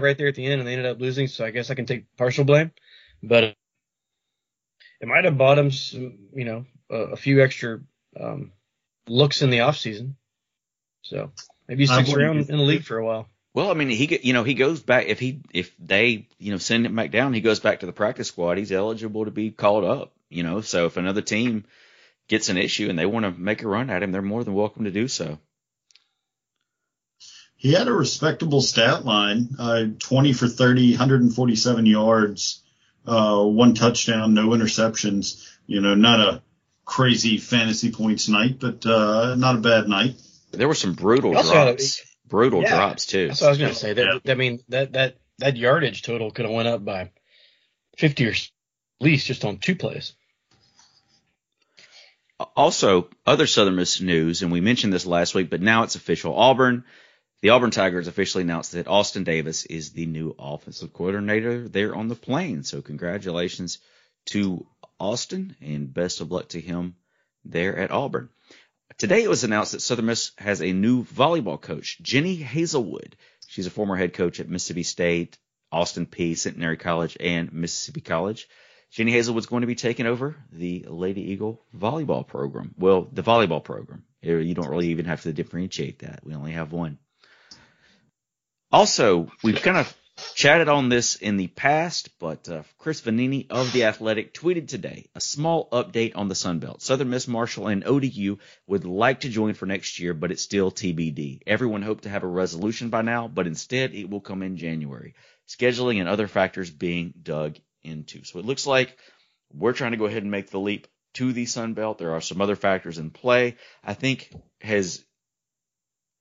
right 0.00 0.16
there 0.16 0.28
at 0.28 0.34
the 0.34 0.44
end, 0.44 0.60
and 0.60 0.68
they 0.68 0.74
ended 0.74 0.86
up 0.86 1.00
losing. 1.00 1.26
So 1.26 1.44
I 1.44 1.50
guess 1.50 1.70
I 1.70 1.74
can 1.74 1.86
take 1.86 2.04
partial 2.16 2.44
blame, 2.44 2.70
but 3.22 3.56
it 5.00 5.08
might 5.08 5.24
have 5.24 5.38
bought 5.38 5.58
him, 5.58 5.70
some, 5.70 6.18
you 6.34 6.44
know, 6.44 6.64
a, 6.90 6.96
a 6.96 7.16
few 7.16 7.42
extra 7.42 7.80
um, 8.18 8.52
looks 9.08 9.42
in 9.42 9.50
the 9.50 9.60
off 9.60 9.78
season. 9.78 10.16
So 11.02 11.32
maybe 11.68 11.84
he 11.84 11.86
sticks 11.86 12.12
around 12.12 12.50
in 12.50 12.56
the 12.58 12.62
league 12.62 12.84
for 12.84 12.98
a 12.98 13.04
while. 13.04 13.28
Well, 13.54 13.70
I 13.70 13.74
mean, 13.74 13.88
he 13.88 14.18
you 14.22 14.32
know 14.34 14.44
he 14.44 14.54
goes 14.54 14.82
back 14.82 15.06
if 15.06 15.18
he 15.18 15.40
if 15.52 15.72
they 15.78 16.28
you 16.38 16.52
know 16.52 16.58
send 16.58 16.84
him 16.84 16.94
back 16.94 17.10
down, 17.10 17.32
he 17.32 17.40
goes 17.40 17.60
back 17.60 17.80
to 17.80 17.86
the 17.86 17.92
practice 17.92 18.28
squad. 18.28 18.58
He's 18.58 18.72
eligible 18.72 19.24
to 19.24 19.30
be 19.30 19.50
called 19.50 19.84
up. 19.84 20.12
You 20.28 20.42
know, 20.42 20.60
so 20.60 20.86
if 20.86 20.96
another 20.96 21.22
team 21.22 21.64
gets 22.28 22.48
an 22.48 22.56
issue 22.56 22.88
and 22.88 22.98
they 22.98 23.06
want 23.06 23.24
to 23.24 23.30
make 23.40 23.62
a 23.62 23.68
run 23.68 23.90
at 23.90 24.02
him, 24.02 24.12
they're 24.12 24.22
more 24.22 24.44
than 24.44 24.54
welcome 24.54 24.84
to 24.84 24.90
do 24.90 25.08
so. 25.08 25.38
He 27.56 27.72
had 27.72 27.88
a 27.88 27.92
respectable 27.92 28.60
stat 28.60 29.04
line, 29.04 29.48
uh, 29.58 29.84
20 29.98 30.32
for 30.34 30.46
30, 30.46 30.90
147 30.92 31.86
yards, 31.86 32.62
uh, 33.06 33.42
one 33.42 33.74
touchdown, 33.74 34.34
no 34.34 34.48
interceptions. 34.48 35.48
You 35.66 35.80
know, 35.80 35.94
not 35.94 36.20
a 36.20 36.42
crazy 36.84 37.38
fantasy 37.38 37.90
points 37.90 38.28
night, 38.28 38.58
but 38.60 38.84
uh, 38.86 39.34
not 39.36 39.56
a 39.56 39.60
bad 39.60 39.88
night. 39.88 40.14
There 40.52 40.68
were 40.68 40.74
some 40.74 40.92
brutal 40.92 41.30
He 41.32 41.36
also 41.38 41.50
a- 41.50 41.64
drops, 41.64 42.02
brutal 42.26 42.62
Yeah. 42.62 42.76
drops 42.76 43.06
too. 43.06 43.28
That's 43.28 43.40
what 43.40 43.46
I 43.48 43.50
was 43.50 43.58
gonna 43.58 43.74
say. 43.74 43.92
That 43.94 44.20
Yeah. 44.24 44.32
I 44.32 44.34
mean 44.36 44.60
that 44.68 44.92
that 44.92 45.16
that 45.38 45.56
yardage 45.56 46.02
total 46.02 46.30
could 46.30 46.44
have 46.44 46.54
went 46.54 46.68
up 46.68 46.84
by 46.84 47.10
fifty 47.96 48.26
or 48.26 48.30
at 48.30 48.50
least 49.00 49.26
just 49.26 49.44
on 49.44 49.58
two 49.58 49.74
plays. 49.74 50.12
Also, 52.38 53.08
other 53.24 53.46
Southern 53.46 53.76
Miss 53.76 54.00
news, 54.00 54.42
and 54.42 54.52
we 54.52 54.60
mentioned 54.60 54.92
this 54.92 55.06
last 55.06 55.34
week, 55.34 55.48
but 55.48 55.62
now 55.62 55.84
it's 55.84 55.94
official. 55.94 56.34
Auburn, 56.34 56.84
the 57.40 57.50
Auburn 57.50 57.70
Tigers 57.70 58.08
officially 58.08 58.42
announced 58.42 58.72
that 58.72 58.88
Austin 58.88 59.24
Davis 59.24 59.64
is 59.64 59.92
the 59.92 60.06
new 60.06 60.34
offensive 60.38 60.92
coordinator 60.92 61.66
there 61.68 61.94
on 61.94 62.08
the 62.08 62.14
Plains. 62.14 62.68
So 62.68 62.82
congratulations 62.82 63.78
to 64.26 64.66
Austin 65.00 65.56
and 65.60 65.92
best 65.92 66.20
of 66.20 66.30
luck 66.30 66.48
to 66.48 66.60
him 66.60 66.96
there 67.44 67.76
at 67.78 67.90
Auburn. 67.90 68.28
Today 68.98 69.22
it 69.22 69.30
was 69.30 69.44
announced 69.44 69.72
that 69.72 69.80
Southern 69.80 70.06
Miss 70.06 70.32
has 70.36 70.60
a 70.60 70.72
new 70.72 71.04
volleyball 71.04 71.60
coach, 71.60 71.98
Jenny 72.02 72.36
Hazelwood. 72.36 73.16
She's 73.46 73.66
a 73.66 73.70
former 73.70 73.96
head 73.96 74.12
coach 74.12 74.40
at 74.40 74.48
Mississippi 74.48 74.82
State, 74.82 75.38
Austin 75.72 76.06
Peay, 76.06 76.36
Centenary 76.36 76.76
College, 76.76 77.16
and 77.18 77.52
Mississippi 77.52 78.00
College. 78.00 78.48
Jenny 78.90 79.12
Hazelwood's 79.12 79.46
going 79.46 79.62
to 79.62 79.66
be 79.66 79.74
taking 79.74 80.06
over 80.06 80.36
the 80.52 80.86
Lady 80.88 81.32
Eagle 81.32 81.62
volleyball 81.76 82.26
program. 82.26 82.74
Well, 82.78 83.08
the 83.12 83.22
volleyball 83.22 83.62
program. 83.62 84.04
You 84.22 84.38
you 84.38 84.54
don't 84.54 84.68
really 84.68 84.88
even 84.88 85.06
have 85.06 85.22
to 85.22 85.32
differentiate 85.32 86.00
that. 86.00 86.20
We 86.24 86.34
only 86.34 86.52
have 86.52 86.72
one. 86.72 86.98
Also, 88.72 89.30
we've 89.42 89.62
kind 89.62 89.76
of 89.76 89.96
chatted 90.34 90.68
on 90.68 90.88
this 90.88 91.16
in 91.16 91.36
the 91.36 91.46
past, 91.46 92.18
but 92.18 92.48
uh, 92.48 92.62
Chris 92.78 93.02
Vannini 93.02 93.46
of 93.50 93.72
The 93.72 93.84
Athletic 93.84 94.32
tweeted 94.32 94.68
today 94.68 95.06
a 95.14 95.20
small 95.20 95.68
update 95.70 96.12
on 96.16 96.28
the 96.28 96.34
Sun 96.34 96.58
Belt. 96.58 96.82
Southern 96.82 97.10
Miss 97.10 97.28
Marshall 97.28 97.68
and 97.68 97.84
ODU 97.84 98.38
would 98.66 98.84
like 98.84 99.20
to 99.20 99.28
join 99.28 99.54
for 99.54 99.66
next 99.66 100.00
year, 100.00 100.14
but 100.14 100.30
it's 100.30 100.42
still 100.42 100.72
TBD. 100.72 101.40
Everyone 101.46 101.82
hoped 101.82 102.04
to 102.04 102.08
have 102.08 102.22
a 102.22 102.28
resolution 102.28 102.88
by 102.88 103.02
now, 103.02 103.28
but 103.28 103.46
instead 103.46 103.94
it 103.94 104.08
will 104.08 104.20
come 104.20 104.42
in 104.42 104.56
January. 104.56 105.14
Scheduling 105.48 106.00
and 106.00 106.08
other 106.08 106.28
factors 106.28 106.70
being 106.70 107.12
dug 107.22 107.56
into. 107.86 108.24
So 108.24 108.38
it 108.38 108.44
looks 108.44 108.66
like 108.66 108.96
we're 109.52 109.72
trying 109.72 109.92
to 109.92 109.96
go 109.96 110.06
ahead 110.06 110.22
and 110.22 110.30
make 110.30 110.50
the 110.50 110.60
leap 110.60 110.86
to 111.14 111.32
the 111.32 111.46
Sun 111.46 111.74
Belt. 111.74 111.98
There 111.98 112.12
are 112.12 112.20
some 112.20 112.40
other 112.40 112.56
factors 112.56 112.98
in 112.98 113.10
play. 113.10 113.56
I 113.82 113.94
think 113.94 114.30
has 114.60 115.04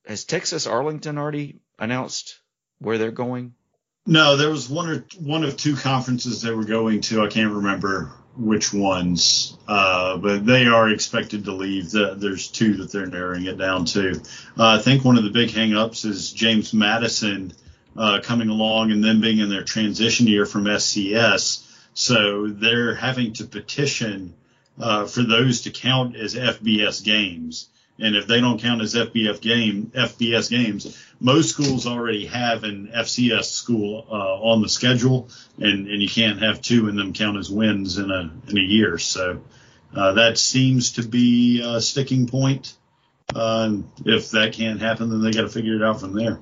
has 0.06 0.24
Texas 0.24 0.68
Arlington 0.68 1.18
already 1.18 1.60
announced 1.80 2.40
where 2.80 2.98
they're 2.98 3.12
going? 3.12 3.54
No, 4.06 4.38
there 4.38 4.50
was 4.50 4.70
one 4.70 4.90
or 4.90 5.06
one 5.20 5.44
of 5.44 5.58
two 5.58 5.76
conferences 5.76 6.42
they 6.42 6.52
were 6.52 6.66
going 6.66 7.02
to. 7.02 7.24
I 7.24 7.28
can't 7.28 7.54
remember 7.54 8.12
which 8.38 8.72
ones, 8.72 9.58
uh, 9.68 10.18
but 10.18 10.46
they 10.46 10.68
are 10.68 10.90
expected 10.90 11.46
to 11.46 11.54
leave. 11.54 11.90
The, 11.92 12.16
there's 12.16 12.50
two 12.50 12.76
that 12.78 12.92
they're 12.92 13.08
narrowing 13.08 13.46
it 13.46 13.58
down 13.58 13.86
to. 13.86 14.22
Uh, 14.58 14.78
I 14.78 14.78
think 14.80 15.04
one 15.04 15.18
of 15.18 15.24
the 15.24 15.32
big 15.32 15.50
hangups 15.50 16.06
is 16.06 16.32
James 16.32 16.74
Madison 16.74 17.54
uh, 17.98 18.20
coming 18.24 18.50
along 18.50 18.92
and 18.92 19.04
then 19.04 19.22
being 19.22 19.40
in 19.40 19.50
their 19.50 19.64
transition 19.64 20.28
year 20.28 20.46
from 20.46 20.66
FCS. 20.66 21.66
So 21.94 22.48
they're 22.48 22.96
having 22.96 23.34
to 23.34 23.46
petition 23.46 24.34
uh, 24.80 25.06
for 25.06 25.24
those 25.24 25.62
to 25.62 25.72
count 25.72 26.16
as 26.16 26.36
FBS 26.36 27.04
games. 27.04 27.70
And 27.98 28.16
if 28.16 28.28
they 28.28 28.42
don't 28.42 28.60
count 28.60 28.82
as 28.82 28.94
FBF 28.94 29.40
game, 29.40 29.92
FBS 29.96 30.50
games, 30.50 31.02
most 31.22 31.50
schools 31.50 31.88
already 31.88 32.26
have 32.26 32.66
an 32.66 32.90
FCS 32.94 33.46
school 33.46 34.06
uh, 34.12 34.42
on 34.42 34.62
the 34.62 34.68
schedule, 34.68 35.30
and, 35.58 35.88
and 35.88 36.02
you 36.02 36.10
can't 36.10 36.42
have 36.42 36.62
two 36.62 36.90
and 36.90 37.00
them 37.00 37.14
count 37.14 37.38
as 37.38 37.50
wins 37.50 37.98
in 37.98 38.12
a 38.12 38.32
in 38.50 38.58
a 38.58 38.62
year. 38.62 38.98
So 38.98 39.42
uh, 39.96 40.14
that 40.14 40.38
seems 40.38 40.94
to 40.94 41.04
be 41.04 41.62
a 41.64 41.80
sticking 41.80 42.28
point. 42.28 42.74
Uh, 43.34 43.78
if 44.06 44.32
that 44.32 44.54
can't 44.54 44.82
happen, 44.82 45.10
then 45.10 45.22
they 45.22 45.32
got 45.32 45.42
to 45.42 45.50
figure 45.50 45.76
it 45.76 45.82
out 45.82 46.02
from 46.02 46.14
there. 46.14 46.40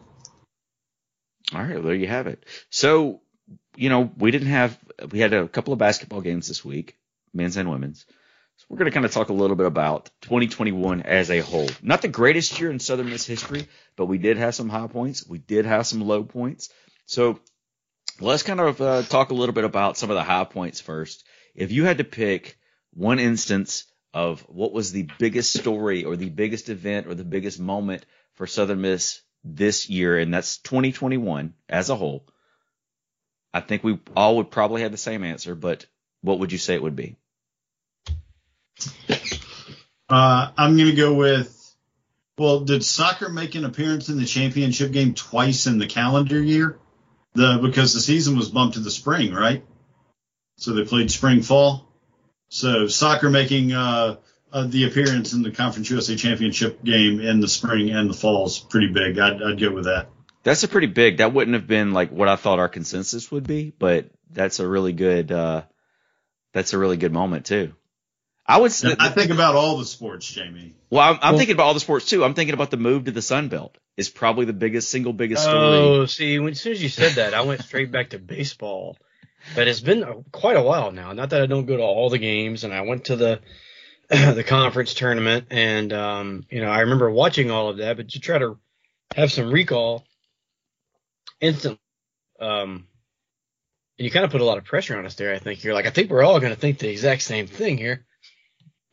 All 1.54 1.62
right, 1.62 1.76
well, 1.76 1.84
there 1.84 1.96
you 1.96 2.08
have 2.08 2.28
it. 2.28 2.46
So, 2.70 3.22
you 3.76 3.90
know, 3.90 4.12
we 4.18 4.32
didn't 4.32 4.48
have 4.48 4.78
we 5.12 5.20
had 5.20 5.34
a 5.34 5.48
couple 5.48 5.74
of 5.74 5.80
basketball 5.80 6.22
games 6.22 6.48
this 6.48 6.64
week, 6.64 6.98
men's 7.34 7.58
and 7.58 7.70
women's. 7.70 8.06
So 8.58 8.66
we're 8.70 8.78
going 8.78 8.90
to 8.90 8.94
kind 8.94 9.06
of 9.06 9.12
talk 9.12 9.30
a 9.30 9.34
little 9.34 9.56
bit 9.56 9.66
about 9.66 10.12
2021 10.22 11.02
as 11.02 11.32
a 11.32 11.40
whole. 11.40 11.70
Not 11.82 12.02
the 12.02 12.08
greatest 12.08 12.60
year 12.60 12.70
in 12.70 12.80
Southern 12.80 13.10
Miss 13.10 13.26
history, 13.26 13.68
but 13.96 14.06
we 14.06 14.20
did 14.20 14.38
have 14.38 14.54
some 14.54 14.70
high 14.70 14.88
points. 14.88 15.28
We 15.28 15.40
did 15.40 15.66
have 15.66 15.88
some 15.88 16.02
low 16.02 16.24
points. 16.24 16.70
So 17.08 17.40
let's 18.20 18.44
kind 18.44 18.60
of 18.60 18.80
uh, 18.80 19.02
talk 19.04 19.32
a 19.32 19.34
little 19.34 19.54
bit 19.54 19.64
about 19.64 19.98
some 19.98 20.12
of 20.12 20.16
the 20.16 20.24
high 20.24 20.44
points 20.44 20.80
first. 20.80 21.26
If 21.56 21.72
you 21.72 21.84
had 21.86 21.98
to 21.98 22.04
pick 22.04 22.58
one 22.94 23.20
instance 23.20 23.86
of 24.14 24.42
what 24.42 24.72
was 24.72 24.92
the 24.92 25.10
biggest 25.18 25.60
story 25.60 26.04
or 26.04 26.16
the 26.16 26.30
biggest 26.30 26.70
event 26.70 27.08
or 27.08 27.16
the 27.16 27.24
biggest 27.24 27.60
moment 27.60 28.06
for 28.36 28.46
Southern 28.46 28.82
Miss 28.82 29.22
this 29.44 29.90
year, 29.90 30.18
and 30.18 30.34
that's 30.34 30.58
2021 30.58 31.54
as 31.70 31.90
a 31.90 31.96
whole, 31.96 32.26
I 33.54 33.60
think 33.60 33.84
we 33.84 34.00
all 34.16 34.38
would 34.38 34.50
probably 34.50 34.82
have 34.82 34.92
the 34.92 34.98
same 34.98 35.24
answer, 35.24 35.54
but 35.56 35.86
what 36.22 36.40
would 36.40 36.52
you 36.52 36.58
say 36.58 36.74
it 36.76 36.82
would 36.82 36.96
be? 36.96 37.18
Uh, 40.10 40.52
I'm 40.58 40.76
going 40.78 40.90
to 40.90 40.96
go 40.96 41.14
with. 41.14 41.60
Well, 42.38 42.62
did 42.62 42.84
soccer 42.84 43.30
make 43.30 43.54
an 43.56 43.64
appearance 43.64 44.10
in 44.10 44.18
the 44.18 44.26
championship 44.26 44.92
game 44.92 45.14
twice 45.14 45.68
in 45.68 45.78
the 45.78 45.86
calendar 45.86 46.42
year? 46.42 46.80
The 47.34 47.60
because 47.62 47.94
the 47.94 48.00
season 48.00 48.36
was 48.38 48.50
bumped 48.50 48.76
to 48.76 48.80
the 48.80 48.92
spring, 48.92 49.34
right? 49.34 49.64
So 50.58 50.74
they 50.74 50.84
played 50.84 51.12
spring 51.12 51.42
fall. 51.42 51.88
So 52.50 52.88
soccer 52.88 53.30
making 53.30 53.74
uh, 53.74 54.18
uh, 54.54 54.68
the 54.68 54.86
appearance 54.86 55.34
in 55.34 55.42
the 55.42 55.52
Conference 55.52 55.90
USA 55.90 56.16
Championship 56.16 56.84
game 56.84 57.20
in 57.20 57.40
the 57.40 57.48
spring 57.48 57.90
and 57.90 58.10
the 58.10 58.14
fall 58.14 58.46
is 58.46 58.60
pretty 58.60 58.94
big. 58.94 59.18
I'd, 59.18 59.42
I'd 59.42 59.60
go 59.60 59.72
with 59.72 59.86
that. 59.86 60.10
That's 60.44 60.64
a 60.64 60.68
pretty 60.68 60.88
big. 60.88 61.18
That 61.18 61.34
wouldn't 61.34 61.56
have 61.56 61.68
been 61.68 61.92
like 61.92 62.12
what 62.12 62.28
I 62.28 62.36
thought 62.36 62.60
our 62.60 62.70
consensus 62.70 63.32
would 63.32 63.48
be, 63.48 63.74
but 63.78 64.10
that's 64.30 64.60
a 64.60 64.68
really 64.68 64.94
good. 64.94 65.32
Uh, 65.32 65.64
that's 66.54 66.74
a 66.74 66.78
really 66.78 66.98
good 66.98 67.12
moment 67.12 67.46
too. 67.46 67.74
I 68.46 68.60
would. 68.60 68.72
And 68.84 69.02
I 69.02 69.10
think 69.10 69.32
about 69.32 69.56
all 69.56 69.78
the 69.78 69.86
sports, 69.86 70.32
Jamie. 70.32 70.76
Well, 70.90 71.14
I'm, 71.14 71.20
I'm 71.22 71.38
thinking 71.38 71.56
about 71.56 71.68
all 71.68 71.74
the 71.74 71.80
sports 71.80 72.06
too. 72.06 72.24
I'm 72.24 72.34
thinking 72.34 72.54
about 72.54 72.72
the 72.72 72.78
move 72.78 73.06
to 73.06 73.12
the 73.12 73.22
Sun 73.22 73.48
Belt 73.48 73.78
is 73.98 74.10
probably 74.10 74.46
the 74.46 74.54
biggest 74.54 74.92
single 74.92 75.14
biggest 75.14 75.44
story. 75.44 75.58
Oh, 75.58 76.06
see, 76.06 76.38
when, 76.40 76.52
as 76.52 76.62
soon 76.62 76.74
as 76.74 76.84
you 76.84 76.90
said 76.90 77.14
that, 77.14 77.34
I 77.34 77.42
went 77.42 77.64
straight 77.64 77.92
back 77.92 78.12
to 78.12 78.20
baseball. 78.20 78.98
But 79.56 79.68
it's 79.68 79.82
been 79.82 80.24
quite 80.32 80.56
a 80.56 80.62
while 80.62 80.92
now. 80.92 81.12
Not 81.14 81.32
that 81.32 81.42
I 81.42 81.46
don't 81.48 81.66
go 81.66 81.78
to 81.78 81.84
all 81.84 82.10
the 82.10 82.18
games, 82.18 82.64
and 82.64 82.74
I 82.74 82.82
went 82.82 83.06
to 83.06 83.16
the 83.16 83.42
the 84.10 84.44
conference 84.46 84.94
tournament, 84.94 85.48
and 85.52 85.92
um, 85.94 86.46
you 86.50 86.62
know 86.62 86.70
I 86.70 86.82
remember 86.82 87.10
watching 87.10 87.52
all 87.52 87.70
of 87.70 87.78
that. 87.78 87.98
But 87.98 88.10
to 88.10 88.20
try 88.20 88.38
to 88.40 88.58
have 89.16 89.32
some 89.32 89.52
recall, 89.52 90.06
instant, 91.42 91.80
um, 92.40 92.88
and 93.98 94.06
you 94.06 94.12
kind 94.12 94.26
of 94.26 94.32
put 94.32 94.42
a 94.42 94.46
lot 94.46 94.58
of 94.58 94.66
pressure 94.66 94.98
on 94.98 95.06
us 95.06 95.16
there. 95.16 95.34
I 95.34 95.40
think 95.40 95.64
you're 95.64 95.74
like, 95.74 95.86
I 95.86 95.90
think 95.92 96.10
we're 96.10 96.24
all 96.24 96.40
going 96.40 96.54
to 96.54 96.60
think 96.60 96.80
the 96.80 96.90
exact 96.90 97.22
same 97.22 97.48
thing 97.48 97.78
here. 97.78 98.06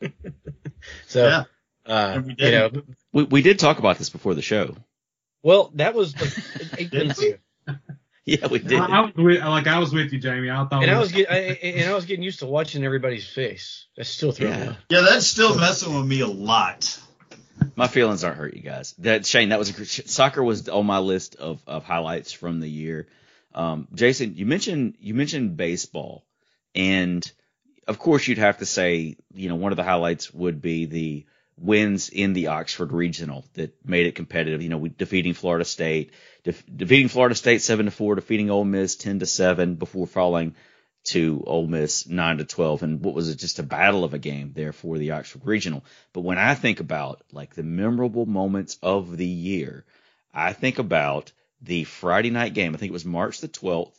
so, 1.07 1.27
Yeah. 1.27 1.43
uh, 1.85 2.21
we 2.23 2.29
you 2.31 2.35
didn't. 2.35 2.73
know, 2.75 2.81
We 3.13 3.23
we 3.23 3.41
did 3.41 3.59
talk 3.59 3.79
about 3.79 3.97
this 3.97 4.09
before 4.09 4.33
the 4.33 4.41
show. 4.41 4.75
well, 5.43 5.71
that 5.75 5.93
was 5.93 6.15
like 6.19 6.79
eight 6.79 6.93
minutes 6.93 7.21
ago. 7.21 7.37
Yeah, 8.25 8.47
we 8.47 8.59
did. 8.59 8.79
I, 8.79 8.85
I 8.85 9.01
was 9.01 9.15
with, 9.15 9.41
like 9.43 9.65
I 9.65 9.79
was 9.79 9.91
with 9.93 10.13
you, 10.13 10.19
Jamie. 10.19 10.51
I 10.51 10.57
thought 10.65 10.73
And 10.73 10.81
we- 10.83 10.89
I 10.89 10.99
was 10.99 11.11
get, 11.11 11.31
I, 11.31 11.35
and 11.35 11.89
I 11.89 11.95
was 11.95 12.05
getting 12.05 12.23
used 12.23 12.39
to 12.39 12.45
watching 12.45 12.83
everybody's 12.83 13.27
face. 13.27 13.87
That's 13.97 14.09
still 14.09 14.31
throwing 14.31 14.53
Yeah. 14.59 14.75
Yeah, 14.89 15.01
that's 15.01 15.25
still 15.25 15.57
messing 15.57 15.95
with 15.97 16.05
me 16.05 16.19
a 16.21 16.27
lot. 16.27 16.99
My 17.75 17.87
feelings 17.87 18.23
aren't 18.23 18.37
hurt, 18.37 18.53
you 18.55 18.61
guys. 18.61 18.93
That 18.99 19.25
Shane, 19.25 19.49
that 19.49 19.57
was 19.59 19.69
a, 19.71 19.73
gr- 19.73 19.83
soccer 19.85 20.43
was 20.43 20.69
on 20.69 20.85
my 20.85 20.99
list 20.99 21.35
of, 21.35 21.61
of 21.65 21.83
highlights 21.83 22.31
from 22.31 22.59
the 22.59 22.69
year. 22.69 23.07
Um, 23.55 23.87
Jason, 23.93 24.35
you 24.35 24.45
mentioned 24.45 24.97
you 24.99 25.13
mentioned 25.15 25.57
baseball, 25.57 26.23
and 26.75 27.29
of 27.87 27.97
course 27.99 28.27
you'd 28.27 28.37
have 28.37 28.59
to 28.59 28.65
say, 28.67 29.17
you 29.33 29.49
know, 29.49 29.55
one 29.55 29.71
of 29.71 29.77
the 29.77 29.83
highlights 29.83 30.31
would 30.33 30.61
be 30.61 30.85
the 30.85 31.25
wins 31.57 32.09
in 32.09 32.33
the 32.33 32.47
Oxford 32.47 32.91
Regional 32.91 33.45
that 33.53 33.73
made 33.85 34.07
it 34.07 34.15
competitive. 34.15 34.61
You 34.61 34.69
know, 34.69 34.87
defeating 34.87 35.33
Florida 35.33 35.65
State, 35.65 36.11
def- 36.43 36.63
defeating 36.73 37.07
Florida 37.07 37.35
State 37.35 37.61
seven 37.61 37.85
to 37.85 37.91
four, 37.91 38.15
defeating 38.15 38.49
Ole 38.49 38.65
Miss 38.65 38.95
ten 38.95 39.19
to 39.19 39.25
seven 39.25 39.75
before 39.75 40.07
falling 40.07 40.55
to 41.03 41.43
Ole 41.47 41.67
Miss 41.67 42.07
nine 42.07 42.37
to 42.37 42.45
twelve, 42.45 42.83
and 42.83 43.03
what 43.03 43.15
was 43.15 43.29
it 43.29 43.37
just 43.37 43.59
a 43.59 43.63
battle 43.63 44.03
of 44.03 44.13
a 44.13 44.19
game 44.19 44.53
there 44.53 44.73
for 44.73 44.97
the 44.97 45.11
Oxford 45.11 45.45
Regional. 45.45 45.83
But 46.13 46.21
when 46.21 46.37
I 46.37 46.55
think 46.55 46.79
about 46.79 47.23
like 47.31 47.55
the 47.55 47.63
memorable 47.63 48.25
moments 48.25 48.77
of 48.81 49.17
the 49.17 49.27
year, 49.27 49.85
I 50.33 50.53
think 50.53 50.79
about 50.79 51.31
the 51.61 51.83
Friday 51.83 52.29
night 52.29 52.53
game. 52.53 52.73
I 52.73 52.77
think 52.77 52.89
it 52.89 52.93
was 52.93 53.05
March 53.05 53.39
the 53.39 53.47
12th. 53.47 53.93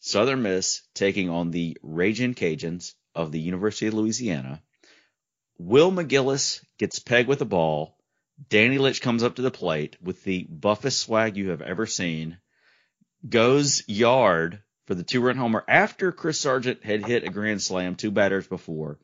Southern 0.00 0.42
Miss 0.42 0.82
taking 0.94 1.30
on 1.30 1.50
the 1.50 1.76
Raging 1.82 2.34
Cajuns 2.34 2.94
of 3.14 3.32
the 3.32 3.40
University 3.40 3.86
of 3.86 3.94
Louisiana. 3.94 4.62
Will 5.58 5.90
McGillis 5.90 6.62
gets 6.78 6.98
pegged 6.98 7.28
with 7.28 7.40
a 7.40 7.46
ball. 7.46 7.96
Danny 8.48 8.78
Lynch 8.78 9.00
comes 9.00 9.22
up 9.22 9.36
to 9.36 9.42
the 9.42 9.50
plate 9.50 9.96
with 10.02 10.22
the 10.22 10.44
buffest 10.44 11.00
swag 11.00 11.36
you 11.36 11.50
have 11.50 11.62
ever 11.62 11.86
seen. 11.86 12.38
Goes 13.26 13.82
yard 13.88 14.62
for 14.86 14.94
the 14.94 15.02
two 15.02 15.20
run 15.20 15.36
homer 15.36 15.64
after 15.66 16.12
Chris 16.12 16.40
Sargent 16.40 16.84
had 16.84 17.06
hit 17.06 17.24
a 17.24 17.30
grand 17.30 17.62
slam 17.62 17.96
two 17.96 18.10
batters 18.10 18.46
before 18.46 18.98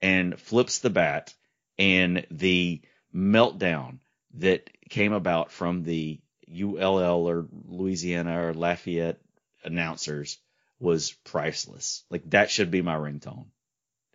and 0.00 0.38
flips 0.40 0.78
the 0.78 0.90
bat 0.90 1.34
and 1.78 2.26
the 2.30 2.80
meltdown 3.14 3.98
that 4.34 4.70
came 4.88 5.12
about 5.12 5.52
from 5.52 5.82
the 5.82 6.20
ULL 6.50 7.28
or 7.28 7.46
Louisiana 7.66 8.46
or 8.46 8.54
Lafayette 8.54 9.20
announcers 9.62 10.38
was 10.80 11.12
priceless. 11.24 12.04
Like 12.10 12.28
that 12.30 12.50
should 12.50 12.70
be 12.70 12.82
my 12.82 12.96
ringtone. 12.96 13.46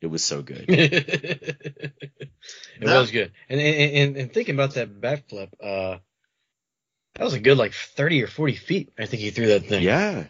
It 0.01 0.07
was 0.07 0.23
so 0.23 0.41
good. 0.41 0.65
it 0.69 1.93
That- 2.81 2.99
was 2.99 3.11
good. 3.11 3.31
And, 3.49 3.59
and 3.59 3.91
and 3.95 4.17
and 4.17 4.33
thinking 4.33 4.55
about 4.55 4.75
that 4.75 5.01
backflip, 5.01 5.49
uh, 5.61 5.97
that 7.15 7.23
was 7.23 7.33
a 7.33 7.39
good 7.39 7.57
like 7.57 7.73
thirty 7.73 8.21
or 8.23 8.27
forty 8.27 8.55
feet. 8.55 8.91
I 8.97 9.05
think 9.07 9.21
he 9.21 9.31
threw 9.31 9.47
that 9.47 9.65
thing. 9.65 9.81
yeah. 9.83 10.25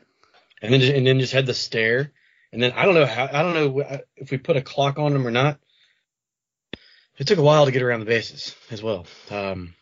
And 0.62 0.74
then 0.74 0.82
and 0.82 1.06
then 1.06 1.20
just 1.20 1.34
had 1.34 1.46
the 1.46 1.54
stare. 1.54 2.12
And 2.54 2.64
then 2.64 2.72
I 2.72 2.86
don't 2.86 2.94
know 2.96 3.06
how 3.06 3.26
I 3.32 3.44
don't 3.44 3.54
know 3.54 4.00
if 4.16 4.32
we 4.32 4.38
put 4.38 4.56
a 4.58 4.62
clock 4.62 4.98
on 5.00 5.14
him 5.14 5.28
or 5.28 5.32
not. 5.32 5.60
It 7.18 7.28
took 7.28 7.40
a 7.40 7.44
while 7.44 7.66
to 7.66 7.72
get 7.72 7.82
around 7.82 8.00
the 8.00 8.06
bases 8.06 8.56
as 8.72 8.82
well. 8.82 9.06
Um, 9.30 9.74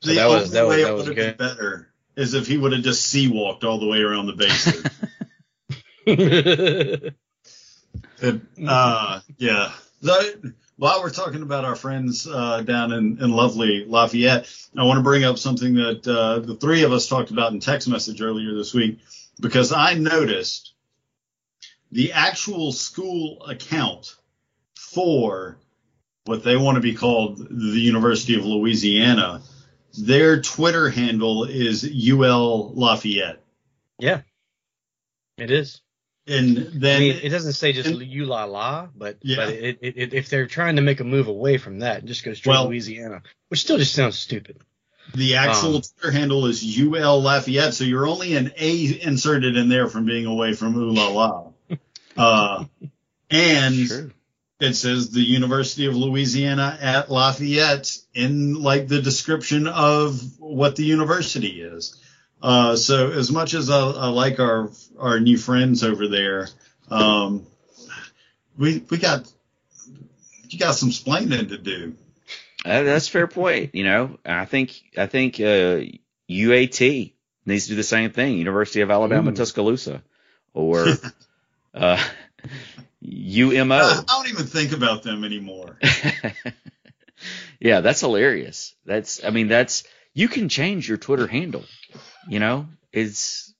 so 0.00 0.10
the 0.10 0.16
that 0.16 0.26
was 0.28 0.54
only 0.54 0.54
that 0.54 0.66
was 0.66 0.76
way 0.76 0.82
that 0.82 0.90
it 0.90 0.94
would 0.96 1.06
have 1.06 1.16
been 1.16 1.36
better 1.36 1.92
is 2.16 2.32
if 2.34 2.46
he 2.46 2.56
would 2.56 2.72
have 2.72 2.82
just 2.82 3.04
sea 3.06 3.28
walked 3.28 3.64
all 3.64 3.78
the 3.78 3.86
way 3.86 3.98
around 4.00 4.26
the 4.26 4.32
bases. 4.32 4.82
But, 8.20 8.40
uh, 8.66 9.20
yeah. 9.38 9.72
The- 10.02 10.54
while 10.78 11.00
we're 11.02 11.10
talking 11.10 11.42
about 11.42 11.64
our 11.64 11.74
friends 11.74 12.26
uh, 12.26 12.60
down 12.62 12.92
in, 12.92 13.18
in 13.22 13.30
lovely 13.30 13.86
Lafayette, 13.86 14.46
I 14.76 14.84
want 14.84 14.98
to 14.98 15.02
bring 15.02 15.24
up 15.24 15.38
something 15.38 15.74
that 15.74 16.06
uh, 16.06 16.40
the 16.40 16.54
three 16.56 16.82
of 16.82 16.92
us 16.92 17.08
talked 17.08 17.30
about 17.30 17.52
in 17.52 17.60
text 17.60 17.88
message 17.88 18.20
earlier 18.20 18.54
this 18.54 18.74
week 18.74 18.98
because 19.40 19.72
I 19.72 19.94
noticed 19.94 20.74
the 21.92 22.12
actual 22.12 22.72
school 22.72 23.42
account 23.46 24.16
for 24.74 25.56
what 26.26 26.44
they 26.44 26.56
want 26.56 26.76
to 26.76 26.82
be 26.82 26.94
called 26.94 27.38
the 27.38 27.80
University 27.80 28.34
of 28.38 28.44
Louisiana. 28.44 29.40
Their 29.98 30.42
Twitter 30.42 30.90
handle 30.90 31.44
is 31.44 31.84
UL 31.84 32.74
Lafayette. 32.74 33.40
yeah, 33.98 34.20
it 35.38 35.50
is. 35.50 35.80
And 36.28 36.58
I 36.58 36.62
then 36.74 37.00
mean, 37.00 37.20
it 37.22 37.28
doesn't 37.28 37.52
say 37.52 37.72
just 37.72 37.88
and- 37.88 38.02
you 38.02 38.24
la 38.26 38.44
la, 38.44 38.88
but 38.96 39.18
Yeah. 39.22 39.36
but 39.36 39.48
it, 39.50 39.78
it, 39.80 39.96
it, 39.96 40.14
if 40.14 40.28
they're 40.28 40.46
trying 40.46 40.76
to 40.76 40.82
make 40.82 41.00
a 41.00 41.04
move 41.04 41.28
away 41.28 41.56
from 41.56 41.78
that, 41.80 41.98
it 41.98 42.04
just 42.06 42.24
go 42.24 42.34
straight 42.34 42.52
Well- 42.52 42.66
Louisiana, 42.66 43.22
which 43.48 43.60
still 43.60 43.78
just 43.78 43.94
sounds 43.94 44.18
stupid. 44.18 44.58
The 45.14 45.36
actual 45.36 45.76
Um, 45.76 45.82
Twitter 45.82 46.10
handle 46.18 46.46
is 46.46 46.64
UL 46.64 47.22
Lafayette, 47.22 47.74
so 47.74 47.84
you're 47.84 48.08
only 48.08 48.34
an 48.34 48.50
A 48.58 49.00
inserted 49.02 49.56
in 49.56 49.68
there 49.68 49.86
from 49.86 50.04
being 50.04 50.26
away 50.26 50.52
from 50.54 50.76
Ooh 50.76 50.90
La 50.90 51.08
La. 51.08 51.46
Uh, 52.16 52.64
and 53.30 53.86
True. 53.86 54.10
it 54.58 54.72
says 54.74 55.10
the 55.10 55.20
University 55.20 55.84
of 55.86 55.94
Louisiana 55.94 56.76
at 56.80 57.10
Lafayette 57.10 57.94
in 58.14 58.54
like 58.54 58.88
the 58.88 59.02
description 59.02 59.66
of 59.66 60.20
what 60.38 60.76
the 60.76 60.84
university 60.84 61.60
is. 61.60 62.00
Uh, 62.46 62.76
so 62.76 63.10
as 63.10 63.28
much 63.32 63.54
as 63.54 63.70
I, 63.70 63.80
I 63.80 64.06
like 64.06 64.38
our 64.38 64.70
our 65.00 65.18
new 65.18 65.36
friends 65.36 65.82
over 65.82 66.06
there, 66.06 66.46
um, 66.88 67.44
we 68.56 68.84
we 68.88 68.98
got 68.98 69.28
you 70.48 70.56
got 70.56 70.76
some 70.76 70.90
splaining 70.90 71.48
to 71.48 71.58
do. 71.58 71.96
Uh, 72.64 72.84
that's 72.84 73.08
a 73.08 73.10
fair 73.10 73.26
point. 73.26 73.74
You 73.74 73.82
know, 73.82 74.18
I 74.24 74.44
think 74.44 74.80
I 74.96 75.06
think 75.06 75.40
uh, 75.40 75.80
UAT 76.30 77.14
needs 77.46 77.64
to 77.64 77.70
do 77.70 77.74
the 77.74 77.82
same 77.82 78.12
thing. 78.12 78.38
University 78.38 78.82
of 78.82 78.92
Alabama 78.92 79.32
Ooh. 79.32 79.34
Tuscaloosa, 79.34 80.04
or 80.54 80.86
uh, 81.74 81.98
I, 81.98 82.08
UMO. 83.02 83.74
I 83.74 84.04
don't 84.06 84.28
even 84.28 84.46
think 84.46 84.70
about 84.70 85.02
them 85.02 85.24
anymore. 85.24 85.80
yeah, 87.58 87.80
that's 87.80 88.02
hilarious. 88.02 88.72
That's 88.84 89.24
I 89.24 89.30
mean 89.30 89.48
that's 89.48 89.82
you 90.14 90.28
can 90.28 90.48
change 90.48 90.88
your 90.88 90.96
Twitter 90.96 91.26
handle. 91.26 91.64
You 92.28 92.40
know, 92.40 92.66
it's 92.92 93.54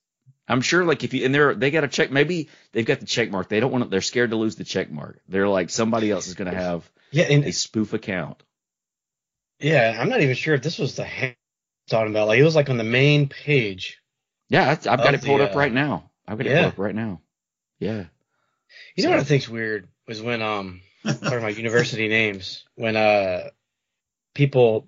I'm 0.47 0.61
sure 0.61 0.83
like 0.85 1.03
if 1.03 1.13
you 1.13 1.25
and 1.25 1.33
they're 1.33 1.55
they 1.55 1.71
got 1.71 1.83
a 1.83 1.87
check 1.87 2.11
maybe 2.11 2.49
they've 2.71 2.85
got 2.85 2.99
the 2.99 3.05
check 3.05 3.29
mark. 3.31 3.49
They 3.49 3.59
don't 3.59 3.71
want 3.71 3.83
to, 3.85 3.89
they're 3.89 4.01
scared 4.01 4.31
to 4.31 4.35
lose 4.35 4.55
the 4.55 4.63
check 4.63 4.89
mark. 4.91 5.19
They're 5.27 5.47
like 5.47 5.69
somebody 5.69 6.11
else 6.11 6.27
is 6.27 6.35
going 6.35 6.51
to 6.51 6.57
have 6.57 6.89
Yeah, 7.11 7.25
and 7.25 7.45
a 7.45 7.51
spoof 7.51 7.93
account. 7.93 8.41
yeah, 9.59 9.97
I'm 9.99 10.09
not 10.09 10.21
even 10.21 10.35
sure 10.35 10.55
if 10.55 10.61
this 10.61 10.77
was 10.77 10.95
the 10.95 11.03
hand 11.03 11.35
talking 11.89 12.11
about. 12.11 12.27
Like 12.27 12.39
it 12.39 12.43
was 12.43 12.55
like 12.55 12.69
on 12.69 12.77
the 12.77 12.83
main 12.83 13.27
page. 13.27 13.99
Yeah, 14.49 14.69
I've 14.69 14.83
got 14.83 15.13
it 15.13 15.23
pulled 15.23 15.41
the, 15.41 15.49
up 15.49 15.55
right 15.55 15.73
now. 15.73 16.09
I've 16.27 16.37
got 16.37 16.47
it 16.47 16.53
pulled 16.53 16.73
up 16.73 16.77
right 16.77 16.95
now. 16.95 17.21
Yeah. 17.79 18.05
You 18.95 19.03
know 19.03 19.11
what 19.11 19.19
I 19.19 19.23
think's 19.23 19.49
weird 19.49 19.87
was 20.07 20.21
when 20.21 20.41
um 20.41 20.81
talking 21.03 21.37
about 21.37 21.57
university 21.57 22.07
names 22.19 22.65
when 22.75 22.95
uh 22.95 23.49
people 24.33 24.87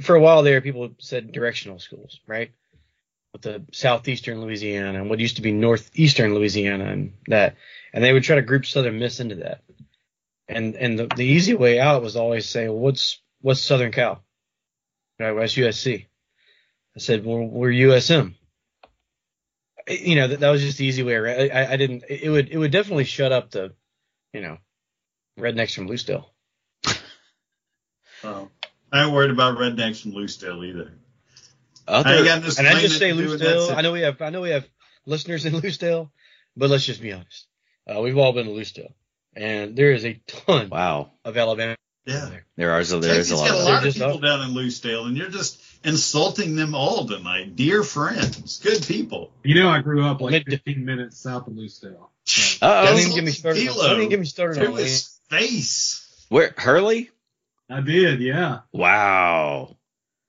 for 0.00 0.16
a 0.16 0.20
while 0.20 0.42
there 0.42 0.60
people 0.60 0.90
said 0.98 1.32
directional 1.32 1.78
schools 1.78 2.20
right 2.26 2.52
with 3.36 3.42
the 3.42 3.64
southeastern 3.72 4.40
Louisiana 4.40 5.00
and 5.00 5.10
what 5.10 5.20
used 5.20 5.36
to 5.36 5.42
be 5.42 5.52
northeastern 5.52 6.34
Louisiana 6.34 6.86
and 6.86 7.12
that 7.28 7.56
and 7.92 8.02
they 8.02 8.12
would 8.12 8.24
try 8.24 8.36
to 8.36 8.42
group 8.42 8.64
Southern 8.66 8.98
Miss 8.98 9.20
into 9.20 9.36
that. 9.36 9.62
And 10.48 10.74
and 10.76 10.98
the, 10.98 11.06
the 11.14 11.24
easy 11.24 11.54
way 11.54 11.78
out 11.78 12.02
was 12.02 12.16
always 12.16 12.48
say 12.48 12.68
well, 12.68 12.78
what's 12.78 13.20
what's 13.40 13.60
Southern 13.60 13.92
Cal? 13.92 14.22
Right 15.18 15.34
what's 15.34 15.54
USC 15.54 16.06
I 16.96 16.98
said 16.98 17.24
well 17.26 17.44
we're 17.44 17.70
USM 17.70 18.34
you 19.88 20.16
know 20.16 20.28
that, 20.28 20.40
that 20.40 20.50
was 20.50 20.62
just 20.62 20.78
the 20.78 20.86
easy 20.86 21.02
way 21.02 21.14
around. 21.14 21.52
I, 21.52 21.72
I 21.72 21.76
didn't 21.76 22.04
it 22.08 22.30
would 22.30 22.48
it 22.48 22.56
would 22.58 22.72
definitely 22.72 23.04
shut 23.04 23.32
up 23.32 23.50
the 23.50 23.74
you 24.32 24.40
know 24.40 24.58
rednecks 25.38 25.74
from 25.74 25.88
Lucedale 25.88 26.26
Um, 28.24 28.50
I 28.92 29.04
ain't 29.04 29.12
worried 29.12 29.30
about 29.30 29.58
rednecks 29.58 30.00
from 30.00 30.12
Lucedale 30.12 30.64
either. 30.64 30.92
Other, 31.88 32.08
I 32.08 32.16
ain't 32.16 32.24
got 32.24 32.42
no 32.42 32.50
and 32.58 32.66
I 32.66 32.80
just 32.80 32.98
say 32.98 33.12
to 33.12 33.16
do, 33.16 33.28
Lucedale. 33.28 33.74
I 33.76 33.82
know 33.82 33.92
we 33.92 34.00
have 34.00 34.20
I 34.20 34.30
know 34.30 34.40
we 34.40 34.50
have 34.50 34.66
listeners 35.04 35.44
in 35.44 35.52
Lucedale, 35.54 36.10
but 36.56 36.70
let's 36.70 36.84
just 36.84 37.00
be 37.00 37.12
honest. 37.12 37.46
Uh, 37.86 38.00
we've 38.00 38.18
all 38.18 38.32
been 38.32 38.46
to 38.46 38.52
Lucedale, 38.52 38.92
and 39.34 39.76
there 39.76 39.92
is 39.92 40.04
a 40.04 40.14
ton 40.26 40.68
wow. 40.70 41.12
of 41.24 41.36
Alabama 41.36 41.76
Yeah. 42.04 42.26
there. 42.28 42.46
There 42.56 42.70
are 42.72 42.82
so 42.84 43.00
there 43.00 43.12
is 43.12 43.28
Texas 43.28 43.32
a 43.32 43.36
lot 43.36 43.48
got 43.48 43.56
of 43.58 43.62
a 43.62 43.64
lot 43.64 43.76
of 43.78 43.82
Just 43.84 43.98
people 43.98 44.14
up. 44.14 44.22
down 44.22 44.42
in 44.42 44.54
Lucedale, 44.54 45.06
and 45.06 45.16
you're 45.16 45.30
just 45.30 45.62
insulting 45.84 46.56
them 46.56 46.74
all 46.74 47.06
tonight. 47.06 47.54
Dear 47.54 47.84
friends, 47.84 48.58
good 48.58 48.84
people. 48.84 49.30
You 49.44 49.54
know, 49.54 49.68
I 49.68 49.80
grew 49.80 50.04
up 50.04 50.20
like 50.20 50.44
15 50.44 50.84
minutes 50.84 51.18
south 51.18 51.46
of 51.46 51.54
Lucedale. 51.54 52.10
So. 52.24 52.66
Uh 52.66 52.86
Don't 52.86 52.96
oh. 52.96 52.98
even 52.98 53.14
get 53.14 53.24
me 53.24 53.30
started. 53.30 53.68
On, 53.68 53.76
don't 53.76 53.96
even 53.98 54.08
get 54.08 54.20
me 54.20 54.26
started 54.26 54.60
to 54.60 54.72
on 54.72 54.76
his 54.76 55.20
face. 55.30 56.26
Where 56.28 56.52
Hurley? 56.56 57.10
I 57.70 57.80
did, 57.80 58.20
yeah. 58.20 58.60
Wow. 58.72 59.75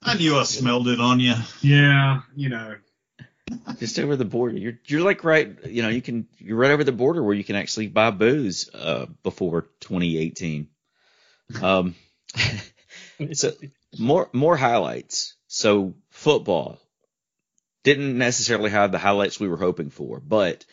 I 0.01 0.15
knew 0.15 0.37
I 0.37 0.43
smelled 0.43 0.87
it 0.87 0.99
on 0.99 1.19
you. 1.19 1.35
Yeah, 1.61 2.21
you 2.35 2.49
know. 2.49 2.75
Just 3.77 3.97
over 3.99 4.15
the 4.15 4.25
border. 4.25 4.57
You're 4.57 4.79
you're 4.85 5.01
like 5.01 5.23
right. 5.23 5.65
You 5.65 5.81
know 5.81 5.89
you 5.89 6.01
can 6.01 6.27
you're 6.37 6.57
right 6.57 6.71
over 6.71 6.83
the 6.83 6.91
border 6.91 7.23
where 7.23 7.35
you 7.35 7.43
can 7.43 7.55
actually 7.55 7.87
buy 7.87 8.11
booze 8.11 8.69
uh, 8.73 9.05
before 9.23 9.63
2018. 9.81 10.67
Um. 11.61 11.95
so 13.33 13.53
more 13.97 14.29
more 14.33 14.57
highlights. 14.57 15.35
So 15.47 15.95
football 16.09 16.79
didn't 17.83 18.17
necessarily 18.17 18.69
have 18.69 18.91
the 18.91 18.97
highlights 18.97 19.39
we 19.39 19.47
were 19.47 19.57
hoping 19.57 19.89
for, 19.89 20.19
but 20.19 20.65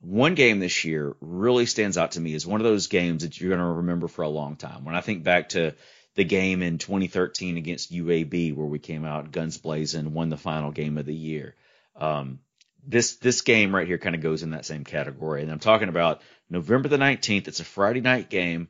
one 0.00 0.34
game 0.34 0.60
this 0.60 0.84
year 0.84 1.16
really 1.20 1.66
stands 1.66 1.98
out 1.98 2.12
to 2.12 2.20
me 2.20 2.34
as 2.34 2.46
one 2.46 2.60
of 2.60 2.64
those 2.64 2.86
games 2.86 3.22
that 3.22 3.40
you're 3.40 3.50
going 3.50 3.60
to 3.60 3.78
remember 3.78 4.06
for 4.06 4.22
a 4.22 4.28
long 4.28 4.56
time. 4.56 4.84
When 4.84 4.94
I 4.94 5.00
think 5.00 5.24
back 5.24 5.48
to 5.50 5.74
the 6.14 6.24
game 6.24 6.62
in 6.62 6.78
2013 6.78 7.56
against 7.56 7.92
UAB 7.92 8.54
where 8.54 8.66
we 8.66 8.78
came 8.78 9.04
out 9.04 9.32
guns 9.32 9.58
blazing, 9.58 10.14
won 10.14 10.28
the 10.28 10.36
final 10.36 10.70
game 10.70 10.98
of 10.98 11.06
the 11.06 11.14
year. 11.14 11.54
Um, 11.96 12.40
this 12.86 13.16
this 13.16 13.40
game 13.40 13.74
right 13.74 13.86
here 13.86 13.98
kind 13.98 14.14
of 14.14 14.20
goes 14.20 14.42
in 14.42 14.50
that 14.50 14.66
same 14.66 14.84
category, 14.84 15.42
and 15.42 15.50
I'm 15.50 15.58
talking 15.58 15.88
about 15.88 16.20
November 16.50 16.88
the 16.88 16.98
19th. 16.98 17.48
It's 17.48 17.60
a 17.60 17.64
Friday 17.64 18.00
night 18.00 18.28
game. 18.28 18.68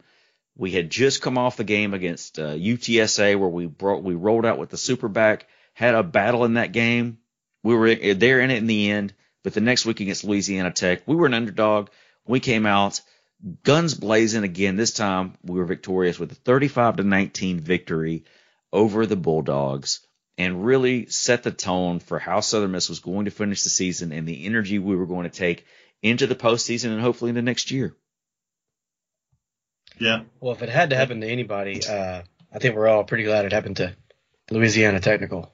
We 0.57 0.71
had 0.71 0.89
just 0.89 1.21
come 1.21 1.37
off 1.37 1.57
the 1.57 1.65
game 1.65 1.95
against 1.95 2.39
uh, 2.39 2.55
UTSA 2.55 3.39
where 3.39 3.49
we 3.49 3.67
brought 3.67 4.05
we 4.05 4.15
rolled 4.15 4.47
out 4.47 4.59
with 4.59 4.71
the 4.71 4.77
superback, 4.77 5.43
had 5.73 5.95
a 5.95 6.03
battle 6.03 6.45
in 6.45 6.55
that 6.55 6.73
game. 6.73 7.19
We 7.63 7.75
were 7.75 7.95
there 7.95 8.41
in 8.41 8.51
it 8.51 8.59
in 8.59 8.67
the 8.67 8.91
end, 8.91 9.15
but 9.43 9.55
the 9.55 9.61
next 9.61 9.85
week 9.85 10.01
against 10.01 10.25
Louisiana 10.25 10.71
Tech, 10.71 11.03
we 11.07 11.17
were 11.17 11.27
an 11.27 11.35
underdog. 11.35 11.89
We 12.27 12.41
came 12.41 12.67
out 12.67 13.01
guns 13.63 13.95
blazing 13.95 14.45
again. 14.45 14.77
This 14.77 14.93
time 14.93 15.35
we 15.43 15.59
were 15.59 15.65
victorious 15.65 16.19
with 16.19 16.33
a 16.33 16.37
35 16.37 16.97
to 16.97 17.05
19 17.05 17.61
victory 17.61 18.25
over 18.73 19.07
the 19.07 19.17
Bulldogs 19.17 20.07
and 20.37 20.65
really 20.65 21.07
set 21.07 21.43
the 21.43 21.51
tone 21.51 22.01
for 22.01 22.19
how 22.19 22.41
Southern 22.41 22.73
Miss 22.73 22.89
was 22.89 23.01
going 23.01 23.27
to 23.27 23.31
finish 23.31 23.63
the 23.63 23.71
season 23.71 24.13
and 24.13 24.27
the 24.27 24.47
energy 24.47 24.79
we 24.79 24.97
were 24.97 25.07
going 25.07 25.25
to 25.25 25.37
take 25.37 25.65
into 26.03 26.27
the 26.27 26.35
postseason 26.35 26.91
and 26.91 27.01
hopefully 27.01 27.29
into 27.29 27.43
next 27.43 27.71
year. 27.71 27.95
Yeah. 29.99 30.23
Well, 30.41 30.55
if 30.55 30.63
it 30.63 30.69
had 30.69 30.91
to 30.91 30.97
happen 30.97 31.21
to 31.21 31.29
anybody, 31.29 31.87
uh, 31.87 32.23
I 32.53 32.59
think 32.59 32.75
we're 32.75 32.89
all 32.89 33.05
pretty 33.05 33.25
glad 33.25 33.45
it 33.45 33.53
happened 33.53 33.77
to 33.77 33.95
Louisiana 34.51 35.01
Technical. 35.01 35.53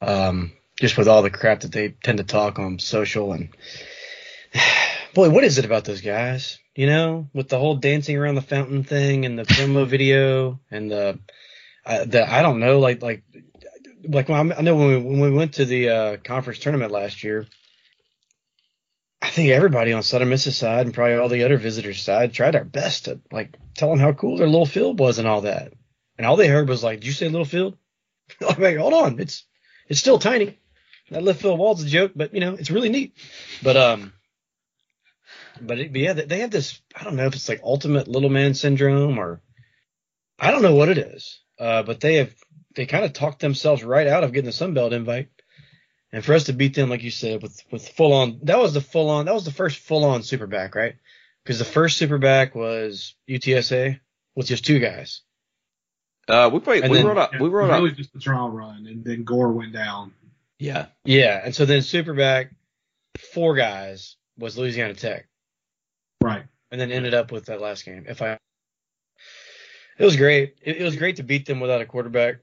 Um, 0.00 0.52
just 0.80 0.96
with 0.96 1.08
all 1.08 1.22
the 1.22 1.30
crap 1.30 1.60
that 1.60 1.72
they 1.72 1.88
tend 1.88 2.18
to 2.18 2.24
talk 2.24 2.58
on 2.58 2.78
social 2.78 3.32
and 3.32 3.50
boy, 5.14 5.30
what 5.30 5.44
is 5.44 5.58
it 5.58 5.64
about 5.64 5.84
those 5.84 6.00
guys? 6.00 6.58
You 6.74 6.86
know, 6.86 7.28
with 7.32 7.48
the 7.48 7.58
whole 7.58 7.76
dancing 7.76 8.16
around 8.16 8.36
the 8.36 8.42
fountain 8.42 8.84
thing 8.84 9.24
and 9.24 9.38
the 9.38 9.44
promo 9.44 9.86
video 9.88 10.60
and 10.70 10.90
the, 10.90 11.18
uh, 11.84 12.04
the 12.04 12.30
I 12.30 12.42
don't 12.42 12.60
know, 12.60 12.78
like 12.78 13.02
like 13.02 13.24
like 14.04 14.28
when 14.28 14.52
I 14.52 14.60
know 14.62 14.76
when 14.76 14.88
we 14.88 14.96
when 14.96 15.20
we 15.20 15.30
went 15.30 15.54
to 15.54 15.64
the 15.64 15.88
uh, 15.88 16.16
conference 16.18 16.58
tournament 16.60 16.92
last 16.92 17.24
year. 17.24 17.46
I 19.20 19.30
think 19.30 19.50
everybody 19.50 19.92
on 19.92 20.04
Southern 20.04 20.28
Miss's 20.28 20.56
side 20.56 20.86
and 20.86 20.94
probably 20.94 21.16
all 21.16 21.28
the 21.28 21.42
other 21.42 21.56
visitors' 21.56 22.02
side 22.02 22.32
tried 22.32 22.54
our 22.54 22.64
best 22.64 23.06
to 23.06 23.20
like 23.32 23.56
tell 23.74 23.90
them 23.90 23.98
how 23.98 24.12
cool 24.12 24.36
their 24.36 24.46
little 24.46 24.64
field 24.64 25.00
was 25.00 25.18
and 25.18 25.26
all 25.26 25.40
that. 25.40 25.72
And 26.16 26.26
all 26.26 26.36
they 26.36 26.48
heard 26.48 26.68
was 26.68 26.84
like, 26.84 27.00
"Did 27.00 27.06
you 27.06 27.12
say 27.12 27.28
little 27.28 27.44
field?" 27.44 27.76
I'm 28.48 28.62
like, 28.62 28.76
"Hold 28.76 28.94
on, 28.94 29.18
it's 29.18 29.44
it's 29.88 30.00
still 30.00 30.18
tiny. 30.18 30.58
That 31.10 31.22
left 31.22 31.40
field 31.40 31.58
wall's 31.58 31.82
a 31.82 31.86
joke, 31.86 32.12
but 32.14 32.32
you 32.34 32.40
know 32.40 32.54
it's 32.54 32.70
really 32.70 32.90
neat." 32.90 33.16
But 33.62 33.76
um, 33.76 34.12
but, 35.60 35.78
it, 35.78 35.92
but 35.92 36.00
yeah, 36.00 36.12
they- 36.14 36.24
they 36.24 36.38
have 36.40 36.50
this. 36.50 36.80
I 36.94 37.04
don't 37.04 37.16
know 37.16 37.26
if 37.26 37.34
it's 37.34 37.48
like 37.48 37.60
ultimate 37.62 38.08
little 38.08 38.30
man 38.30 38.54
syndrome 38.54 39.18
or 39.18 39.40
I 40.38 40.50
don't 40.50 40.62
know 40.62 40.74
what 40.74 40.88
it 40.88 40.98
is. 40.98 41.40
Uh, 41.58 41.82
but 41.82 42.00
they 42.00 42.14
have 42.16 42.32
they 42.76 42.86
kind 42.86 43.04
of 43.04 43.12
talked 43.12 43.40
themselves 43.40 43.82
right 43.82 44.06
out 44.06 44.22
of 44.24 44.32
getting 44.32 44.46
the 44.46 44.52
Sun 44.52 44.74
Belt 44.74 44.92
invite. 44.92 45.28
And 46.12 46.24
for 46.24 46.32
us 46.34 46.44
to 46.44 46.52
beat 46.54 46.74
them, 46.74 46.88
like 46.88 47.02
you 47.02 47.10
said, 47.10 47.42
with 47.42 47.60
with 47.70 47.88
full 47.88 48.12
on, 48.12 48.40
that 48.44 48.58
was 48.58 48.72
the 48.74 48.80
full 48.80 49.10
on, 49.10 49.26
that 49.26 49.34
was 49.34 49.44
the 49.44 49.50
first 49.50 49.78
full 49.78 50.04
on 50.04 50.20
superback, 50.22 50.74
right? 50.74 50.94
Because 51.44 51.58
the 51.58 51.64
first 51.64 52.00
superback 52.00 52.54
was 52.54 53.14
UTSA 53.28 53.98
with 54.34 54.46
just 54.46 54.64
two 54.64 54.78
guys. 54.78 55.20
Uh, 56.28 56.50
we 56.52 56.60
played, 56.60 56.82
And 56.84 56.90
we 56.92 56.98
then- 56.98 57.06
wrote 57.06 57.18
out, 57.18 57.32
Yeah, 57.32 57.40
we 57.40 57.48
it 57.48 57.52
wrote 57.52 57.68
was 57.68 57.70
out, 57.72 57.82
really 57.82 57.94
just 57.94 58.12
the 58.12 58.20
trial 58.20 58.50
run, 58.50 58.86
and 58.86 59.02
then 59.04 59.24
Gore 59.24 59.52
went 59.52 59.72
down. 59.72 60.12
yeah, 60.58 60.86
Yeah, 61.04 61.40
and 61.44 61.54
so 61.54 61.64
then 61.64 61.80
superback, 61.80 62.50
four 63.32 63.54
guys 63.56 64.16
was 64.38 64.56
Louisiana 64.58 64.94
Tech, 64.94 65.27
Right. 66.22 66.44
and 66.70 66.80
then 66.80 66.90
ended 66.92 67.14
up 67.14 67.32
with 67.32 67.46
that 67.46 67.60
last 67.60 67.84
game. 67.84 68.04
If 68.08 68.22
I, 68.22 68.38
it 69.98 70.04
was 70.04 70.16
great. 70.16 70.56
It, 70.62 70.78
it 70.78 70.84
was 70.84 70.96
great 70.96 71.16
to 71.16 71.22
beat 71.22 71.46
them 71.46 71.60
without 71.60 71.80
a 71.80 71.86
quarterback. 71.86 72.36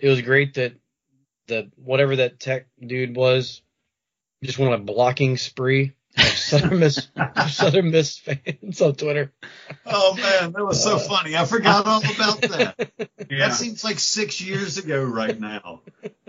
It 0.00 0.08
was 0.08 0.22
great 0.22 0.54
that 0.54 0.74
the 1.46 1.70
whatever 1.76 2.16
that 2.16 2.40
Tech 2.40 2.66
dude 2.84 3.16
was 3.16 3.62
just 4.42 4.58
went 4.58 4.72
on 4.72 4.80
a 4.80 4.84
blocking 4.84 5.36
spree. 5.36 5.92
Like 6.16 6.26
Southern 6.26 6.78
Miss 6.78 7.08
Southern 7.48 7.90
Miss 7.90 8.18
fans 8.18 8.80
on 8.80 8.94
Twitter. 8.94 9.32
Oh 9.84 10.14
man, 10.14 10.52
that 10.52 10.64
was 10.64 10.80
so 10.80 10.94
uh, 10.94 10.98
funny. 11.00 11.36
I 11.36 11.44
forgot 11.44 11.86
all 11.86 11.98
about 11.98 12.40
that. 12.42 12.92
Yeah. 13.30 13.48
That 13.48 13.54
seems 13.54 13.82
like 13.82 13.98
six 13.98 14.40
years 14.40 14.76
ago 14.76 15.02
right 15.02 15.40
now. 15.40 15.80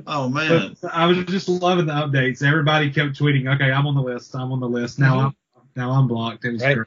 Oh 0.08 0.30
man. 0.30 0.76
But 0.82 0.94
I 0.94 1.06
was 1.06 1.26
just 1.26 1.48
loving 1.50 1.86
the 1.86 1.94
updates. 1.94 2.42
Everybody 2.42 2.90
kept 2.90 3.20
tweeting, 3.20 3.54
"Okay, 3.54 3.70
I'm 3.70 3.86
on 3.86 3.94
the 3.94 4.02
list. 4.02 4.34
I'm 4.34 4.52
on 4.52 4.60
the 4.60 4.70
list." 4.70 4.98
Now 4.98 5.18
mm-hmm. 5.18 5.26
I'm 5.28 5.36
now 5.76 5.92
I'm 5.92 6.08
blocked. 6.08 6.46
It 6.46 6.54
was 6.54 6.62
Right. 6.62 6.78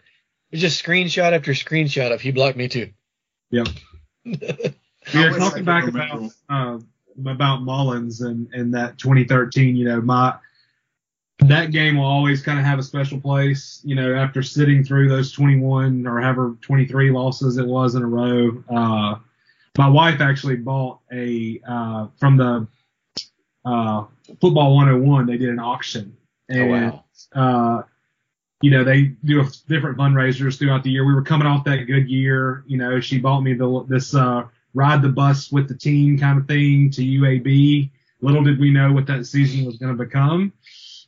It's 0.51 0.63
just 0.63 0.83
screenshot 0.83 1.33
after 1.33 1.53
screenshot 1.53 2.13
of 2.13 2.21
he 2.21 2.31
blocked 2.31 2.57
me 2.57 2.69
too. 2.69 2.91
Yep. 3.51 3.69
I 4.27 4.75
Yeah, 5.15 5.31
wish 5.31 5.35
I 5.35 5.39
talking 5.39 5.65
back 5.65 5.89
about 5.89 6.31
uh, 6.49 6.79
about 7.27 7.63
Mullens 7.63 8.21
and 8.23 8.49
and 8.53 8.73
that 8.75 8.99
2013, 8.99 9.77
you 9.77 9.85
know, 9.85 10.01
my 10.01 10.37
that 11.41 11.71
game 11.71 11.97
will 11.97 12.05
always 12.05 12.43
kind 12.43 12.59
of 12.59 12.65
have 12.65 12.79
a 12.79 12.83
special 12.83 13.21
place. 13.21 13.81
You 13.85 13.95
know, 13.95 14.15
after 14.15 14.43
sitting 14.43 14.83
through 14.85 15.09
those 15.09 15.33
21 15.33 16.07
or 16.07 16.21
however 16.21 16.57
23 16.63 17.11
losses 17.11 17.59
it 17.59 17.67
was 17.67 17.95
in 17.95 18.03
a 18.03 18.07
row, 18.07 18.63
uh, 18.69 19.17
my 19.77 19.89
wife 19.89 20.21
actually 20.21 20.57
bought 20.57 21.01
a 21.13 21.61
uh, 21.67 22.09
from 22.19 22.37
the 22.37 22.67
uh, 23.65 24.05
Football 24.41 24.77
101. 24.77 25.27
They 25.27 25.39
did 25.39 25.51
an 25.51 25.61
auction, 25.61 26.17
Oh 26.51 26.55
and 26.57 26.93
wow. 27.35 27.87
You 28.61 28.71
know, 28.71 28.85
they 28.85 29.03
do 29.25 29.45
different 29.69 29.99
fundraisers 29.99 30.59
throughout 30.59 30.83
the 30.83 30.91
year. 30.91 31.07
We 31.07 31.15
were 31.15 31.23
coming 31.23 31.47
off 31.47 31.65
that 31.65 31.85
good 31.87 32.09
year. 32.09 32.65
You 32.67 32.77
know, 32.77 33.01
she 33.01 33.19
bought 33.19 33.43
me 33.43 33.55
the 33.55 33.85
this 33.89 34.15
uh, 34.15 34.45
ride 34.75 35.03
the 35.03 35.09
bus 35.09 35.53
with 35.53 35.69
the 35.69 35.75
team 35.75 36.19
kind 36.19 36.39
of 36.39 36.47
thing 36.49 36.91
to 36.91 37.03
UAB. 37.03 37.91
Little 38.21 38.43
did 38.43 38.59
we 38.59 38.71
know 38.71 38.93
what 38.93 39.07
that 39.07 39.27
season 39.27 39.65
was 39.65 39.77
going 39.77 39.97
to 39.97 40.05
become. 40.05 40.53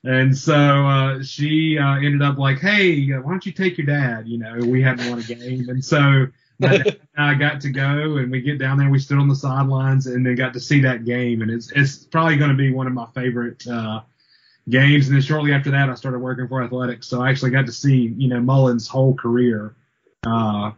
And 0.05 0.37
so 0.37 0.55
uh, 0.55 1.23
she 1.23 1.77
uh, 1.77 1.97
ended 1.97 2.23
up 2.23 2.39
like, 2.39 2.59
hey, 2.59 3.13
uh, 3.13 3.21
why 3.21 3.31
don't 3.33 3.45
you 3.45 3.53
take 3.53 3.77
your 3.77 3.87
dad? 3.87 4.27
You 4.29 4.39
know, 4.39 4.57
we 4.65 4.81
hadn't 4.81 5.11
won 5.11 5.19
a 5.19 5.23
game, 5.23 5.69
and 5.69 5.85
so 5.85 6.27
and 6.63 6.99
I 7.17 7.35
got 7.35 7.61
to 7.63 7.71
go, 7.71 8.17
and 8.17 8.31
we 8.31 8.41
get 8.41 8.59
down 8.59 8.79
there. 8.79 8.91
We 8.91 8.99
stood 8.99 9.19
on 9.19 9.29
the 9.29 9.37
sidelines, 9.37 10.07
and 10.07 10.25
then 10.25 10.35
got 10.37 10.53
to 10.55 10.61
see 10.61 10.81
that 10.83 11.05
game, 11.05 11.43
and 11.43 11.51
it's 11.51 11.71
it's 11.73 12.05
probably 12.05 12.37
going 12.37 12.51
to 12.51 12.57
be 12.57 12.73
one 12.73 12.87
of 12.87 12.93
my 12.93 13.07
favorite 13.15 13.67
uh, 13.67 14.01
games. 14.71 15.09
And 15.09 15.17
then 15.17 15.23
shortly 15.23 15.53
after 15.53 15.71
that, 15.73 15.91
I 15.91 15.95
started 15.95 16.19
working 16.21 16.49
for 16.49 16.63
athletics, 16.63 17.07
so 17.07 17.21
I 17.21 17.31
actually 17.31 17.51
got 17.51 17.67
to 17.67 17.73
see 17.73 18.15
you 18.17 18.29
know 18.29 18.41
Mullens' 18.41 18.89
whole 18.89 19.15
career, 19.15 19.75
uh, 20.25 20.73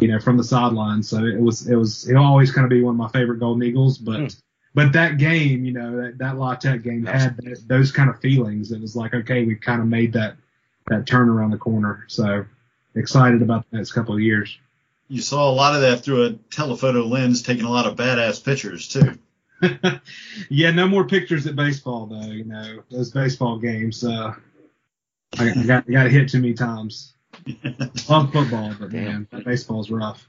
you 0.00 0.08
know, 0.08 0.18
from 0.18 0.36
the 0.36 0.44
sidelines. 0.44 1.08
So 1.08 1.24
it 1.24 1.40
was 1.40 1.68
it 1.68 1.76
was 1.76 2.08
it'll 2.08 2.24
always 2.24 2.50
kind 2.50 2.64
of 2.64 2.70
be 2.70 2.82
one 2.82 2.94
of 2.94 2.98
my 2.98 3.08
favorite 3.08 3.38
Golden 3.38 3.62
Eagles, 3.62 3.98
but. 3.98 4.20
Hmm. 4.20 4.26
But 4.74 4.92
that 4.92 5.16
game, 5.16 5.64
you 5.64 5.72
know, 5.72 6.02
that, 6.02 6.18
that 6.18 6.36
La 6.36 6.54
Tech 6.54 6.82
game 6.82 7.06
had 7.06 7.38
th- 7.38 7.60
those 7.66 7.90
kind 7.92 8.10
of 8.10 8.20
feelings. 8.20 8.72
It 8.72 8.80
was 8.82 8.94
like, 8.94 9.14
okay, 9.14 9.42
we 9.42 9.54
kind 9.54 9.80
of 9.80 9.86
made 9.86 10.12
that, 10.12 10.36
that 10.88 11.06
turn 11.06 11.30
around 11.30 11.52
the 11.52 11.56
corner. 11.56 12.04
So 12.08 12.44
excited 12.94 13.40
about 13.40 13.64
the 13.70 13.78
next 13.78 13.92
couple 13.92 14.14
of 14.14 14.20
years. 14.20 14.58
You 15.08 15.22
saw 15.22 15.50
a 15.50 15.52
lot 15.54 15.74
of 15.74 15.82
that 15.82 16.04
through 16.04 16.26
a 16.26 16.32
telephoto 16.50 17.06
lens, 17.06 17.42
taking 17.42 17.64
a 17.64 17.70
lot 17.70 17.86
of 17.86 17.96
badass 17.96 18.44
pictures 18.44 18.88
too. 18.88 19.18
yeah, 20.50 20.70
no 20.70 20.86
more 20.86 21.06
pictures 21.06 21.46
at 21.46 21.56
baseball 21.56 22.06
though. 22.06 22.30
You 22.30 22.44
know, 22.44 22.82
those 22.90 23.10
baseball 23.10 23.58
games, 23.58 24.04
uh, 24.04 24.34
I, 25.38 25.50
I 25.50 25.62
got, 25.64 25.90
got 25.90 26.10
hit 26.10 26.28
too 26.28 26.40
many 26.40 26.54
times. 26.54 27.14
Love 28.08 28.32
football, 28.32 28.74
but 28.78 28.92
man, 28.92 29.28
that 29.30 29.44
baseball's 29.44 29.90
rough. 29.90 30.26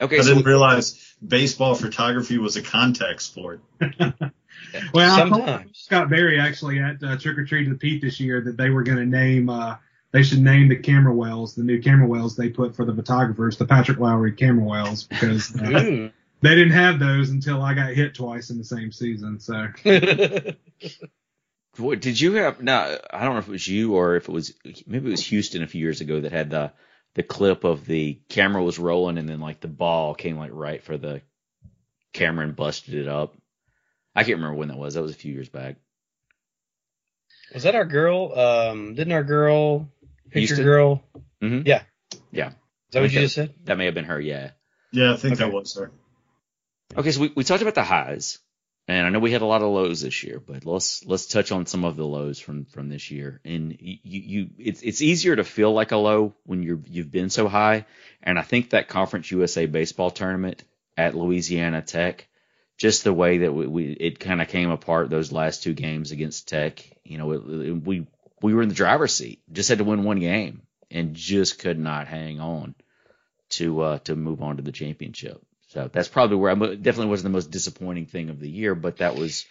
Okay, 0.00 0.18
I 0.18 0.22
so 0.22 0.28
didn't 0.34 0.46
realize 0.46 1.14
baseball 1.26 1.74
photography 1.74 2.38
was 2.38 2.56
a 2.56 2.62
contact 2.62 3.22
sport. 3.22 3.60
Well, 4.94 5.14
I 5.14 5.28
told 5.28 5.76
Scott 5.76 6.10
Berry 6.10 6.40
actually 6.40 6.78
at 6.78 7.02
uh, 7.02 7.16
Trick 7.18 7.38
or 7.38 7.44
Treat 7.44 7.64
to 7.64 7.70
the 7.70 7.76
Pete 7.76 8.00
this 8.00 8.20
year 8.20 8.40
that 8.40 8.56
they 8.56 8.70
were 8.70 8.82
going 8.82 8.98
to 8.98 9.06
name, 9.06 9.50
uh, 9.50 9.76
they 10.12 10.22
should 10.22 10.40
name 10.40 10.68
the 10.68 10.76
camera 10.76 11.12
wells, 11.12 11.54
the 11.54 11.62
new 11.62 11.80
camera 11.80 12.06
wells 12.06 12.36
they 12.36 12.48
put 12.48 12.74
for 12.74 12.84
the 12.84 12.94
photographers, 12.94 13.56
the 13.56 13.66
Patrick 13.66 13.98
Lowry 13.98 14.32
camera 14.32 14.64
wells, 14.64 15.04
because 15.04 15.54
uh, 15.60 15.84
Ooh. 15.84 16.10
They 16.42 16.54
didn't 16.54 16.72
have 16.72 16.98
those 16.98 17.30
until 17.30 17.62
I 17.62 17.74
got 17.74 17.92
hit 17.92 18.14
twice 18.14 18.50
in 18.50 18.58
the 18.58 18.64
same 18.64 18.92
season. 18.92 19.40
So 19.40 19.68
What, 21.78 22.00
did 22.02 22.20
you 22.20 22.34
have? 22.34 22.60
No, 22.60 22.98
I 23.10 23.24
don't 23.24 23.32
know 23.32 23.38
if 23.38 23.48
it 23.48 23.52
was 23.52 23.66
you 23.66 23.94
or 23.94 24.16
if 24.16 24.28
it 24.28 24.32
was 24.32 24.52
maybe 24.86 25.08
it 25.08 25.10
was 25.12 25.24
Houston 25.26 25.62
a 25.62 25.66
few 25.66 25.80
years 25.80 26.02
ago 26.02 26.20
that 26.20 26.30
had 26.32 26.50
the 26.50 26.72
the 27.14 27.22
clip 27.22 27.64
of 27.64 27.86
the 27.86 28.20
camera 28.28 28.62
was 28.62 28.78
rolling 28.78 29.16
and 29.18 29.28
then 29.28 29.40
like 29.40 29.60
the 29.60 29.68
ball 29.68 30.14
came 30.14 30.36
like 30.36 30.50
right 30.52 30.82
for 30.82 30.98
the 30.98 31.22
camera 32.12 32.44
and 32.44 32.54
busted 32.56 32.94
it 32.94 33.08
up. 33.08 33.34
I 34.14 34.24
can't 34.24 34.36
remember 34.36 34.56
when 34.58 34.68
that 34.68 34.76
was. 34.76 34.94
That 34.94 35.02
was 35.02 35.12
a 35.12 35.16
few 35.16 35.32
years 35.32 35.48
back. 35.48 35.76
Was 37.54 37.62
that 37.62 37.74
our 37.74 37.86
girl? 37.86 38.38
Um, 38.38 38.94
didn't 38.94 39.12
our 39.14 39.24
girl 39.24 39.88
picture 40.30 40.38
Houston? 40.56 40.64
girl? 40.64 41.02
Mhm. 41.42 41.66
Yeah. 41.66 41.82
Yeah. 42.30 42.48
Is 42.48 42.54
that 42.92 43.00
what 43.00 43.10
you 43.12 43.18
Okay. 43.18 43.24
just 43.24 43.34
said? 43.34 43.54
That 43.64 43.78
may 43.78 43.86
have 43.86 43.94
been 43.94 44.04
her. 44.04 44.20
Yeah. 44.20 44.50
Yeah, 44.92 45.14
I 45.14 45.16
think 45.16 45.34
Okay. 45.34 45.44
that 45.44 45.52
was 45.52 45.74
her. 45.76 45.90
Okay, 46.96 47.10
so 47.10 47.20
we, 47.22 47.32
we 47.34 47.44
talked 47.44 47.62
about 47.62 47.74
the 47.74 47.82
highs, 47.82 48.38
and 48.86 49.06
I 49.06 49.10
know 49.10 49.18
we 49.18 49.30
had 49.32 49.42
a 49.42 49.46
lot 49.46 49.62
of 49.62 49.70
lows 49.70 50.02
this 50.02 50.22
year, 50.24 50.40
but 50.40 50.66
let's 50.66 51.04
let's 51.06 51.26
touch 51.26 51.50
on 51.52 51.64
some 51.66 51.84
of 51.84 51.96
the 51.96 52.04
lows 52.06 52.38
from 52.38 52.66
from 52.66 52.88
this 52.88 53.10
year. 53.10 53.40
And 53.44 53.76
you, 53.80 53.98
you 54.04 54.50
it's 54.58 54.82
it's 54.82 55.00
easier 55.02 55.34
to 55.36 55.44
feel 55.44 55.72
like 55.72 55.92
a 55.92 55.96
low 55.96 56.34
when 56.44 56.62
you're 56.62 56.80
you've 56.86 57.10
been 57.10 57.30
so 57.30 57.48
high, 57.48 57.86
and 58.22 58.38
I 58.38 58.42
think 58.42 58.70
that 58.70 58.88
Conference 58.88 59.30
USA 59.30 59.66
baseball 59.66 60.10
tournament 60.10 60.64
at 60.96 61.14
Louisiana 61.14 61.80
Tech, 61.80 62.28
just 62.76 63.04
the 63.04 63.12
way 63.14 63.38
that 63.38 63.52
we, 63.54 63.66
we 63.66 63.84
it 63.92 64.20
kind 64.20 64.42
of 64.42 64.48
came 64.48 64.70
apart 64.70 65.08
those 65.08 65.32
last 65.32 65.62
two 65.62 65.72
games 65.72 66.10
against 66.12 66.48
Tech, 66.48 66.84
you 67.04 67.16
know, 67.16 67.32
it, 67.32 67.42
it- 67.68 67.84
we 67.86 68.06
we 68.42 68.52
were 68.52 68.62
in 68.62 68.68
the 68.68 68.74
driver's 68.74 69.14
seat, 69.14 69.40
just 69.50 69.68
had 69.70 69.78
to 69.78 69.84
win 69.84 70.04
one 70.04 70.18
game, 70.18 70.62
and 70.90 71.14
just 71.14 71.58
could 71.58 71.78
not 71.78 72.06
hang 72.08 72.38
on 72.40 72.74
to 73.50 73.80
uh 73.80 73.98
to 74.00 74.14
move 74.14 74.42
on 74.42 74.58
to 74.58 74.62
the 74.62 74.72
championship. 74.72 75.40
So 75.72 75.88
that's 75.90 76.08
probably 76.08 76.36
where 76.36 76.50
I 76.50 76.54
definitely 76.54 77.06
wasn't 77.06 77.32
the 77.32 77.36
most 77.36 77.50
disappointing 77.50 78.04
thing 78.04 78.28
of 78.28 78.38
the 78.38 78.48
year, 78.48 78.74
but 78.74 78.98
that 78.98 79.16
was 79.16 79.46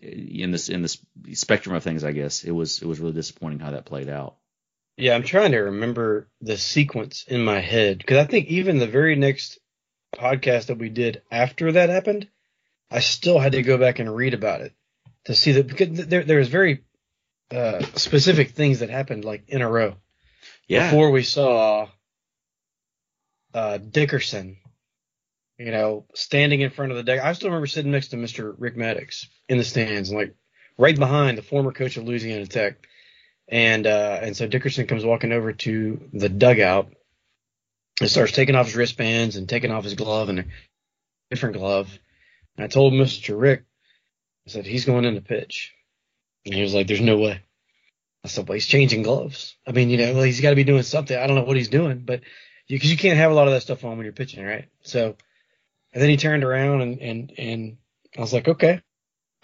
in 0.00 0.52
this 0.52 0.68
in 0.68 0.82
this 0.82 1.04
spectrum 1.32 1.74
of 1.74 1.82
things. 1.82 2.04
I 2.04 2.12
guess 2.12 2.44
it 2.44 2.52
was 2.52 2.80
it 2.80 2.86
was 2.86 3.00
really 3.00 3.14
disappointing 3.14 3.58
how 3.58 3.72
that 3.72 3.84
played 3.84 4.08
out. 4.08 4.36
Yeah, 4.96 5.16
I'm 5.16 5.24
trying 5.24 5.50
to 5.50 5.58
remember 5.58 6.28
the 6.40 6.56
sequence 6.56 7.24
in 7.26 7.44
my 7.44 7.58
head 7.58 7.98
because 7.98 8.18
I 8.18 8.24
think 8.24 8.46
even 8.48 8.78
the 8.78 8.86
very 8.86 9.16
next 9.16 9.58
podcast 10.14 10.66
that 10.66 10.78
we 10.78 10.90
did 10.90 11.22
after 11.32 11.72
that 11.72 11.88
happened, 11.88 12.28
I 12.88 13.00
still 13.00 13.40
had 13.40 13.52
to 13.52 13.62
go 13.62 13.78
back 13.78 13.98
and 13.98 14.14
read 14.14 14.34
about 14.34 14.60
it 14.60 14.72
to 15.24 15.34
see 15.34 15.52
that 15.52 15.66
because 15.66 16.06
there 16.06 16.22
there's 16.22 16.48
very 16.48 16.84
uh, 17.50 17.82
specific 17.96 18.50
things 18.50 18.78
that 18.78 18.90
happened 18.90 19.24
like 19.24 19.48
in 19.48 19.60
a 19.60 19.68
row 19.68 19.96
Yeah, 20.68 20.88
before 20.88 21.10
we 21.10 21.24
saw 21.24 21.88
uh, 23.54 23.78
Dickerson, 23.78 24.58
you 25.64 25.70
know, 25.70 26.06
standing 26.14 26.60
in 26.60 26.70
front 26.70 26.90
of 26.90 26.96
the 26.96 27.04
deck. 27.04 27.20
I 27.22 27.32
still 27.34 27.50
remember 27.50 27.68
sitting 27.68 27.92
next 27.92 28.08
to 28.08 28.16
Mr. 28.16 28.54
Rick 28.58 28.76
Maddox 28.76 29.28
in 29.48 29.58
the 29.58 29.64
stands, 29.64 30.12
like 30.12 30.34
right 30.76 30.98
behind 30.98 31.38
the 31.38 31.42
former 31.42 31.72
coach 31.72 31.96
of 31.96 32.04
Louisiana 32.04 32.46
Tech. 32.46 32.86
And 33.48 33.86
uh, 33.86 34.18
and 34.22 34.36
so 34.36 34.46
Dickerson 34.46 34.86
comes 34.86 35.04
walking 35.04 35.32
over 35.32 35.52
to 35.52 36.08
the 36.12 36.28
dugout 36.28 36.92
and 38.00 38.10
starts 38.10 38.32
taking 38.32 38.54
off 38.54 38.66
his 38.66 38.76
wristbands 38.76 39.36
and 39.36 39.48
taking 39.48 39.70
off 39.70 39.84
his 39.84 39.94
glove 39.94 40.28
and 40.28 40.40
a 40.40 40.44
different 41.30 41.56
glove. 41.56 41.96
And 42.56 42.64
I 42.64 42.68
told 42.68 42.92
Mr. 42.92 43.38
Rick, 43.38 43.64
I 44.46 44.50
said 44.50 44.66
he's 44.66 44.84
going 44.84 45.04
in 45.04 45.14
to 45.14 45.20
pitch, 45.20 45.74
and 46.44 46.54
he 46.54 46.62
was 46.62 46.74
like, 46.74 46.86
"There's 46.86 47.00
no 47.00 47.18
way." 47.18 47.40
I 48.24 48.28
said, 48.28 48.48
"Well, 48.48 48.54
he's 48.54 48.66
changing 48.66 49.02
gloves. 49.02 49.56
I 49.66 49.72
mean, 49.72 49.90
you 49.90 49.98
know, 49.98 50.14
well, 50.14 50.22
he's 50.22 50.40
got 50.40 50.50
to 50.50 50.56
be 50.56 50.64
doing 50.64 50.82
something. 50.82 51.16
I 51.16 51.26
don't 51.26 51.36
know 51.36 51.44
what 51.44 51.56
he's 51.56 51.68
doing, 51.68 52.00
but 52.04 52.22
because 52.68 52.90
you, 52.90 52.96
can't 52.96 53.18
have 53.18 53.30
a 53.30 53.34
lot 53.34 53.48
of 53.48 53.52
that 53.52 53.62
stuff 53.62 53.84
on 53.84 53.96
when 53.96 54.04
you're 54.04 54.12
pitching, 54.12 54.44
right?" 54.44 54.68
So, 54.82 55.16
and 55.92 56.02
then 56.02 56.10
he 56.10 56.16
turned 56.16 56.44
around 56.44 56.80
and 56.82 57.00
and 57.00 57.32
and 57.38 57.76
I 58.16 58.20
was 58.20 58.32
like, 58.32 58.48
"Okay." 58.48 58.80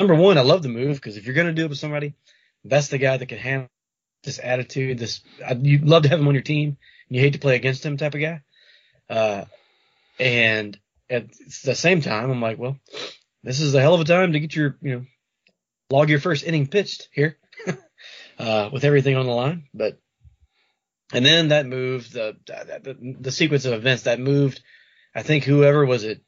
Number 0.01 0.15
one, 0.15 0.39
I 0.39 0.43
love 0.43 0.63
the 0.63 0.69
move 0.69 0.97
because 0.97 1.17
if 1.17 1.27
you're 1.27 1.35
gonna 1.35 1.53
do 1.53 1.65
it 1.65 1.71
with 1.71 1.79
somebody, 1.79 2.15
that's 2.65 2.89
the 2.89 2.99
guy 2.99 3.17
that 3.17 3.27
can 3.27 3.39
handle 3.39 3.69
this 4.23 4.41
attitude. 4.43 4.99
This 4.99 5.21
I, 5.47 5.55
you'd 5.55 5.85
love 5.85 6.05
to 6.05 6.09
have 6.09 6.21
him 6.21 6.29
on 6.29 6.35
your 6.35 6.43
team. 6.43 6.77
And 7.09 7.17
you 7.17 7.23
hate 7.23 7.33
to 7.33 7.39
play 7.39 7.57
against 7.57 7.85
him, 7.85 7.97
type 7.97 8.15
of 8.15 8.21
guy. 8.21 8.43
Uh, 9.09 9.45
and 10.21 10.79
at 11.09 11.27
the 11.65 11.75
same 11.75 12.01
time, 12.01 12.31
I'm 12.31 12.43
like, 12.43 12.59
well, 12.59 12.79
this 13.43 13.61
is 13.61 13.75
a 13.75 13.81
hell 13.81 13.95
of 13.95 14.01
a 14.01 14.05
time 14.05 14.33
to 14.33 14.41
get 14.41 14.55
your, 14.55 14.77
you 14.83 14.93
know, 14.93 15.05
log 15.91 16.11
your 16.11 16.21
first 16.21 16.45
inning 16.45 16.67
pitched 16.67 17.09
here, 17.13 17.39
uh, 18.39 18.69
with 18.73 18.85
everything 18.85 19.17
on 19.17 19.27
the 19.27 19.33
line. 19.33 19.69
But 19.73 19.99
and 21.13 21.25
then 21.25 21.49
that 21.49 21.67
moved 21.67 22.13
the, 22.13 22.37
the 22.47 23.17
the 23.21 23.33
sequence 23.33 23.65
of 23.65 23.73
events 23.73 24.03
that 24.03 24.21
moved. 24.21 24.61
I 25.15 25.23
think 25.23 25.45
whoever 25.45 25.87
was 25.87 26.05
it, 26.05 26.21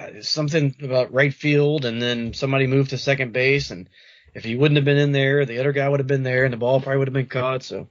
uh, 0.00 0.22
something 0.22 0.74
about 0.82 1.12
right 1.12 1.32
field, 1.32 1.84
and 1.84 2.00
then 2.00 2.32
somebody 2.34 2.66
moved 2.66 2.90
to 2.90 2.98
second 2.98 3.32
base, 3.32 3.70
and 3.70 3.88
if 4.34 4.44
he 4.44 4.56
wouldn't 4.56 4.76
have 4.76 4.84
been 4.84 4.96
in 4.96 5.12
there, 5.12 5.44
the 5.44 5.58
other 5.58 5.72
guy 5.72 5.88
would 5.88 6.00
have 6.00 6.06
been 6.06 6.22
there, 6.22 6.44
and 6.44 6.52
the 6.52 6.58
ball 6.58 6.80
probably 6.80 6.98
would 6.98 7.08
have 7.08 7.14
been 7.14 7.26
caught. 7.26 7.62
So 7.62 7.88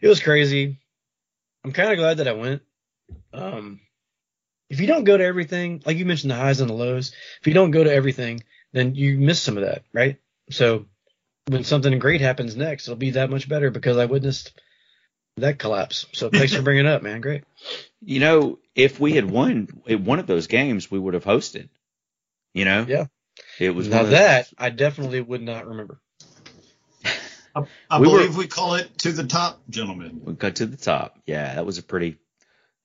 it 0.00 0.08
was 0.08 0.20
crazy. 0.20 0.78
I'm 1.64 1.72
kind 1.72 1.90
of 1.90 1.98
glad 1.98 2.18
that 2.18 2.28
I 2.28 2.32
went. 2.32 2.62
Um, 3.32 3.80
if 4.68 4.80
you 4.80 4.86
don't 4.86 5.04
go 5.04 5.16
to 5.16 5.24
everything, 5.24 5.82
like 5.84 5.96
you 5.96 6.04
mentioned 6.04 6.30
the 6.30 6.36
highs 6.36 6.60
and 6.60 6.68
the 6.68 6.74
lows, 6.74 7.12
if 7.40 7.46
you 7.46 7.54
don't 7.54 7.70
go 7.70 7.84
to 7.84 7.92
everything, 7.92 8.42
then 8.72 8.94
you 8.94 9.18
miss 9.18 9.40
some 9.40 9.56
of 9.56 9.64
that, 9.64 9.84
right? 9.92 10.18
So 10.50 10.86
when 11.46 11.64
something 11.64 11.98
great 11.98 12.20
happens 12.20 12.56
next, 12.56 12.86
it'll 12.86 12.96
be 12.96 13.10
that 13.10 13.30
much 13.30 13.48
better 13.48 13.70
because 13.70 13.96
I 13.96 14.06
witnessed 14.06 14.58
that 15.36 15.58
collapse. 15.58 16.06
So 16.12 16.30
thanks 16.30 16.54
for 16.54 16.62
bringing 16.68 16.86
it 16.86 16.90
up, 16.92 17.02
man. 17.02 17.20
Great. 17.20 17.44
You 18.00 18.20
know, 18.20 18.58
if 18.74 19.00
we 19.00 19.12
had 19.12 19.28
won 19.28 19.68
one 19.86 20.18
of 20.18 20.26
those 20.26 20.46
games, 20.46 20.90
we 20.90 20.98
would 20.98 21.14
have 21.14 21.24
hosted. 21.24 21.68
You 22.52 22.64
know? 22.64 22.84
Yeah. 22.88 23.06
It 23.58 23.70
was 23.74 23.88
now 23.88 23.96
one 23.98 24.04
of 24.06 24.10
that 24.12 24.48
I 24.56 24.70
definitely 24.70 25.20
would 25.20 25.42
not 25.42 25.66
remember. 25.66 26.00
I, 27.56 27.62
I 27.90 28.00
We 28.00 28.08
were- 28.08 28.18
believe 28.18 28.36
we 28.36 28.46
call 28.46 28.74
it 28.76 28.96
to 28.98 29.12
the 29.12 29.24
top, 29.26 29.60
gentlemen. 29.68 30.20
we 30.24 30.34
got 30.34 30.56
to 30.56 30.66
the 30.66 30.76
top. 30.76 31.18
Yeah, 31.26 31.54
that 31.54 31.66
was 31.66 31.78
a 31.78 31.82
pretty 31.82 32.16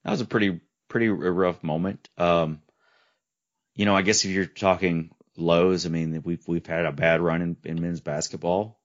that 0.03 0.11
was 0.11 0.21
a 0.21 0.25
pretty 0.25 0.59
pretty 0.87 1.09
rough 1.09 1.63
moment. 1.63 2.07
Um, 2.17 2.61
you 3.75 3.85
know, 3.85 3.95
I 3.95 4.01
guess 4.01 4.25
if 4.25 4.31
you're 4.31 4.45
talking 4.45 5.11
lows, 5.37 5.85
I 5.85 5.89
mean, 5.89 6.21
we've 6.23 6.47
we've 6.47 6.65
had 6.65 6.85
a 6.85 6.91
bad 6.91 7.21
run 7.21 7.41
in, 7.41 7.57
in 7.63 7.81
men's 7.81 8.01
basketball. 8.01 8.79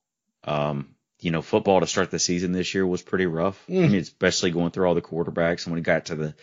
Um, 0.45 0.95
you 1.21 1.31
know, 1.31 1.43
football 1.43 1.81
to 1.81 1.87
start 1.87 2.11
the 2.11 2.19
season 2.19 2.53
this 2.53 2.75
year 2.75 2.87
was 2.87 3.03
pretty 3.03 3.27
rough. 3.27 3.63
I 3.69 3.73
Mm. 3.73 3.91
mean, 3.91 4.01
especially 4.01 4.51
going 4.51 4.71
through 4.71 4.87
all 4.87 4.95
the 4.95 5.03
quarterbacks. 5.03 5.65
And 5.65 5.73
when 5.73 5.79
it 5.79 5.85
got 5.85 6.07
to 6.07 6.15
the 6.17 6.35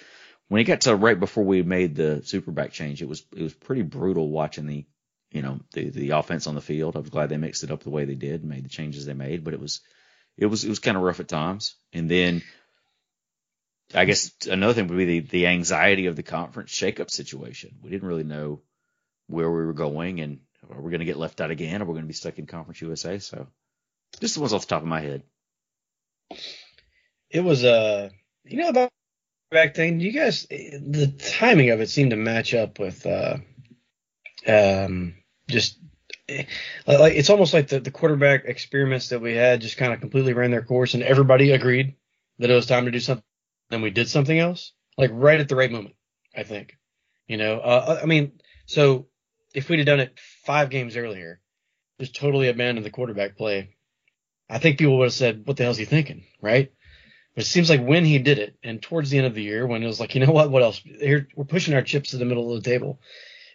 when 0.48 0.60
it 0.60 0.66
got 0.66 0.82
to 0.82 0.96
right 0.96 1.20
before 1.20 1.46
we 1.46 1.62
made 1.64 1.96
the 1.96 2.22
superback 2.26 2.72
change, 2.72 3.02
it 3.02 3.08
was 3.08 3.24
it 3.36 3.42
was 3.42 3.54
pretty 3.54 3.84
brutal 3.84 4.30
watching 4.30 4.66
the 4.66 4.86
you 5.32 5.42
know 5.42 5.60
the 5.74 5.90
the 5.90 6.10
offense 6.12 6.48
on 6.48 6.56
the 6.56 6.62
field. 6.62 6.96
I 6.96 7.00
was 7.00 7.10
glad 7.10 7.30
they 7.30 7.38
mixed 7.38 7.64
it 7.64 7.72
up 7.72 7.84
the 7.84 7.90
way 7.90 8.06
they 8.06 8.16
did 8.16 8.42
and 8.42 8.50
made 8.50 8.66
the 8.66 8.70
changes 8.70 9.06
they 9.06 9.14
made, 9.14 9.44
but 9.44 9.54
it 9.54 9.60
was 9.60 9.82
it 10.38 10.48
was 10.48 10.64
it 10.64 10.70
was 10.70 10.80
kind 10.80 10.98
of 10.98 11.04
rough 11.04 11.20
at 11.20 11.28
times. 11.28 11.76
And 11.94 12.10
then 12.10 12.42
I 13.94 14.06
guess 14.06 14.32
another 14.50 14.74
thing 14.74 14.88
would 14.88 14.98
be 14.98 15.06
the 15.06 15.20
the 15.20 15.48
anxiety 15.48 16.08
of 16.08 16.16
the 16.16 16.24
conference 16.24 16.72
shakeup 16.72 17.12
situation. 17.12 17.78
We 17.82 17.90
didn't 17.90 18.08
really 18.08 18.24
know 18.24 18.62
where 19.28 19.50
we 19.50 19.66
were 19.66 19.74
going 19.74 20.20
and 20.22 20.40
are 20.70 20.82
we 20.82 20.92
going 20.92 21.00
to 21.00 21.06
get 21.06 21.18
left 21.18 21.42
out 21.42 21.52
again? 21.52 21.82
Or 21.82 21.86
we're 21.86 21.94
going 21.94 22.04
to 22.04 22.08
be 22.08 22.14
stuck 22.14 22.38
in 22.38 22.46
Conference 22.46 22.82
USA? 22.82 23.18
So 23.20 23.48
the 24.19 24.39
ones 24.39 24.54
off 24.54 24.62
the 24.62 24.67
top 24.67 24.82
of 24.82 24.88
my 24.88 25.02
head. 25.02 25.24
It 27.30 27.41
was 27.43 27.63
uh 27.63 28.10
you 28.43 28.58
know 28.58 28.69
about 28.69 28.91
back 29.50 29.76
thing. 29.76 30.00
You 30.00 30.12
guys, 30.12 30.45
the 30.47 31.13
timing 31.17 31.69
of 31.69 31.82
it 31.82 31.89
seemed 31.89 32.12
to 32.12 32.17
match 32.17 32.54
up 32.54 32.80
with 32.80 33.06
uh 33.06 33.38
um 34.47 35.15
just 35.47 35.78
eh, 36.30 36.45
like 36.88 37.13
it's 37.13 37.30
almost 37.30 37.54
like 37.54 37.67
the 37.67 37.80
the 37.80 37.91
quarterback 37.91 38.45
experiments 38.45 39.10
that 39.10 39.21
we 39.21 39.34
had 39.34 39.62
just 39.62 39.78
kind 39.78 39.93
of 39.93 40.00
completely 40.00 40.34
ran 40.34 40.52
their 40.52 40.63
course 40.63 40.93
and 40.93 41.04
everybody 41.04 41.52
agreed 41.52 41.95
that 42.39 42.50
it 42.50 42.56
was 42.56 42.65
time 42.65 42.86
to 42.86 42.91
do 42.91 43.00
something. 43.00 43.24
Then 43.69 43.82
we 43.82 43.91
did 43.91 44.10
something 44.10 44.38
else, 44.38 44.74
like 44.97 45.12
right 45.13 45.39
at 45.39 45.47
the 45.47 45.56
right 45.56 45.71
moment. 45.71 45.95
I 46.36 46.43
think, 46.43 46.78
you 47.28 47.38
know. 47.38 47.60
Uh, 47.60 48.00
I 48.02 48.06
mean, 48.06 48.34
so 48.65 49.08
if 49.54 49.69
we'd 49.69 49.80
have 49.80 49.86
done 49.86 50.00
it 50.00 50.17
five 50.45 50.69
games 50.69 50.97
earlier, 50.97 51.39
just 52.00 52.15
totally 52.15 52.50
abandoned 52.50 52.86
the 52.86 52.91
quarterback 52.91 53.38
play, 53.38 53.76
I 54.52 54.60
think 54.60 54.78
people 54.78 54.98
would 54.98 55.06
have 55.06 55.14
said, 55.14 55.48
"What 55.48 55.56
the 55.56 55.64
hell's 55.64 55.78
he 55.78 55.86
thinking?" 55.86 56.26
Right? 56.42 56.72
But 57.34 57.46
it 57.46 57.48
seems 57.48 57.70
like 57.70 57.82
when 57.82 58.04
he 58.04 58.20
did 58.20 58.38
it, 58.38 58.58
and 58.62 58.82
towards 58.82 59.10
the 59.10 59.18
end 59.18 59.28
of 59.28 59.34
the 59.34 59.42
year, 59.42 59.66
when 59.66 59.82
it 59.82 59.88
was 59.88 60.02
like, 60.02 60.14
you 60.14 60.26
know 60.26 60.34
what, 60.34 60.52
what 60.52 60.62
else? 60.62 60.80
Here 60.80 61.28
we're 61.36 61.46
pushing 61.46 61.74
our 61.74 61.82
chips 61.82 62.10
to 62.10 62.18
the 62.18 62.26
middle 62.26 62.54
of 62.54 62.62
the 62.62 62.70
table, 62.70 63.00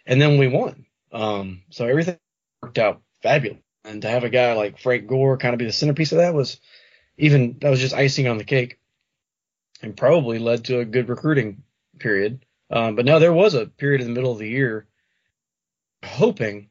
and 0.07 0.19
then 0.19 0.39
we 0.39 0.47
won. 0.47 0.87
Um, 1.11 1.61
so 1.69 1.85
everything 1.85 2.17
worked 2.63 2.79
out 2.79 3.01
fabulous. 3.21 3.61
And 3.85 4.01
to 4.01 4.09
have 4.09 4.23
a 4.23 4.29
guy 4.29 4.53
like 4.53 4.79
Frank 4.79 5.07
Gore 5.07 5.37
kind 5.37 5.53
of 5.53 5.59
be 5.59 5.65
the 5.65 5.71
centerpiece 5.71 6.11
of 6.11 6.17
that 6.17 6.33
was 6.33 6.59
even 7.17 7.57
that 7.61 7.69
was 7.69 7.79
just 7.79 7.93
icing 7.93 8.27
on 8.27 8.39
the 8.39 8.43
cake, 8.43 8.79
and 9.81 9.95
probably 9.95 10.39
led 10.39 10.65
to 10.65 10.79
a 10.79 10.85
good 10.85 11.09
recruiting 11.09 11.63
period. 11.99 12.43
Um, 12.71 12.95
but 12.95 13.05
now 13.05 13.19
there 13.19 13.33
was 13.33 13.53
a 13.53 13.67
period 13.67 14.01
in 14.01 14.07
the 14.07 14.13
middle 14.13 14.31
of 14.31 14.39
the 14.39 14.49
year, 14.49 14.87
hoping 16.03 16.69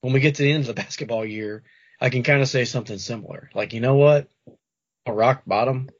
when 0.00 0.12
we 0.12 0.20
get 0.20 0.36
to 0.36 0.42
the 0.42 0.52
end 0.52 0.60
of 0.60 0.68
the 0.68 0.74
basketball 0.82 1.24
year, 1.24 1.64
I 2.00 2.10
can 2.10 2.22
kind 2.22 2.42
of 2.42 2.48
say 2.48 2.64
something 2.64 2.98
similar. 2.98 3.50
Like, 3.54 3.72
you 3.72 3.80
know 3.80 3.96
what? 3.96 4.28
A 5.06 5.12
rock 5.12 5.42
bottom. 5.46 5.90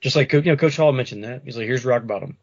Just 0.00 0.16
like 0.16 0.32
you 0.32 0.40
know, 0.42 0.56
Coach 0.56 0.76
Hall 0.76 0.92
mentioned 0.92 1.24
that. 1.24 1.42
He's 1.44 1.56
like, 1.56 1.66
here's 1.66 1.84
rock 1.84 2.06
bottom. 2.06 2.38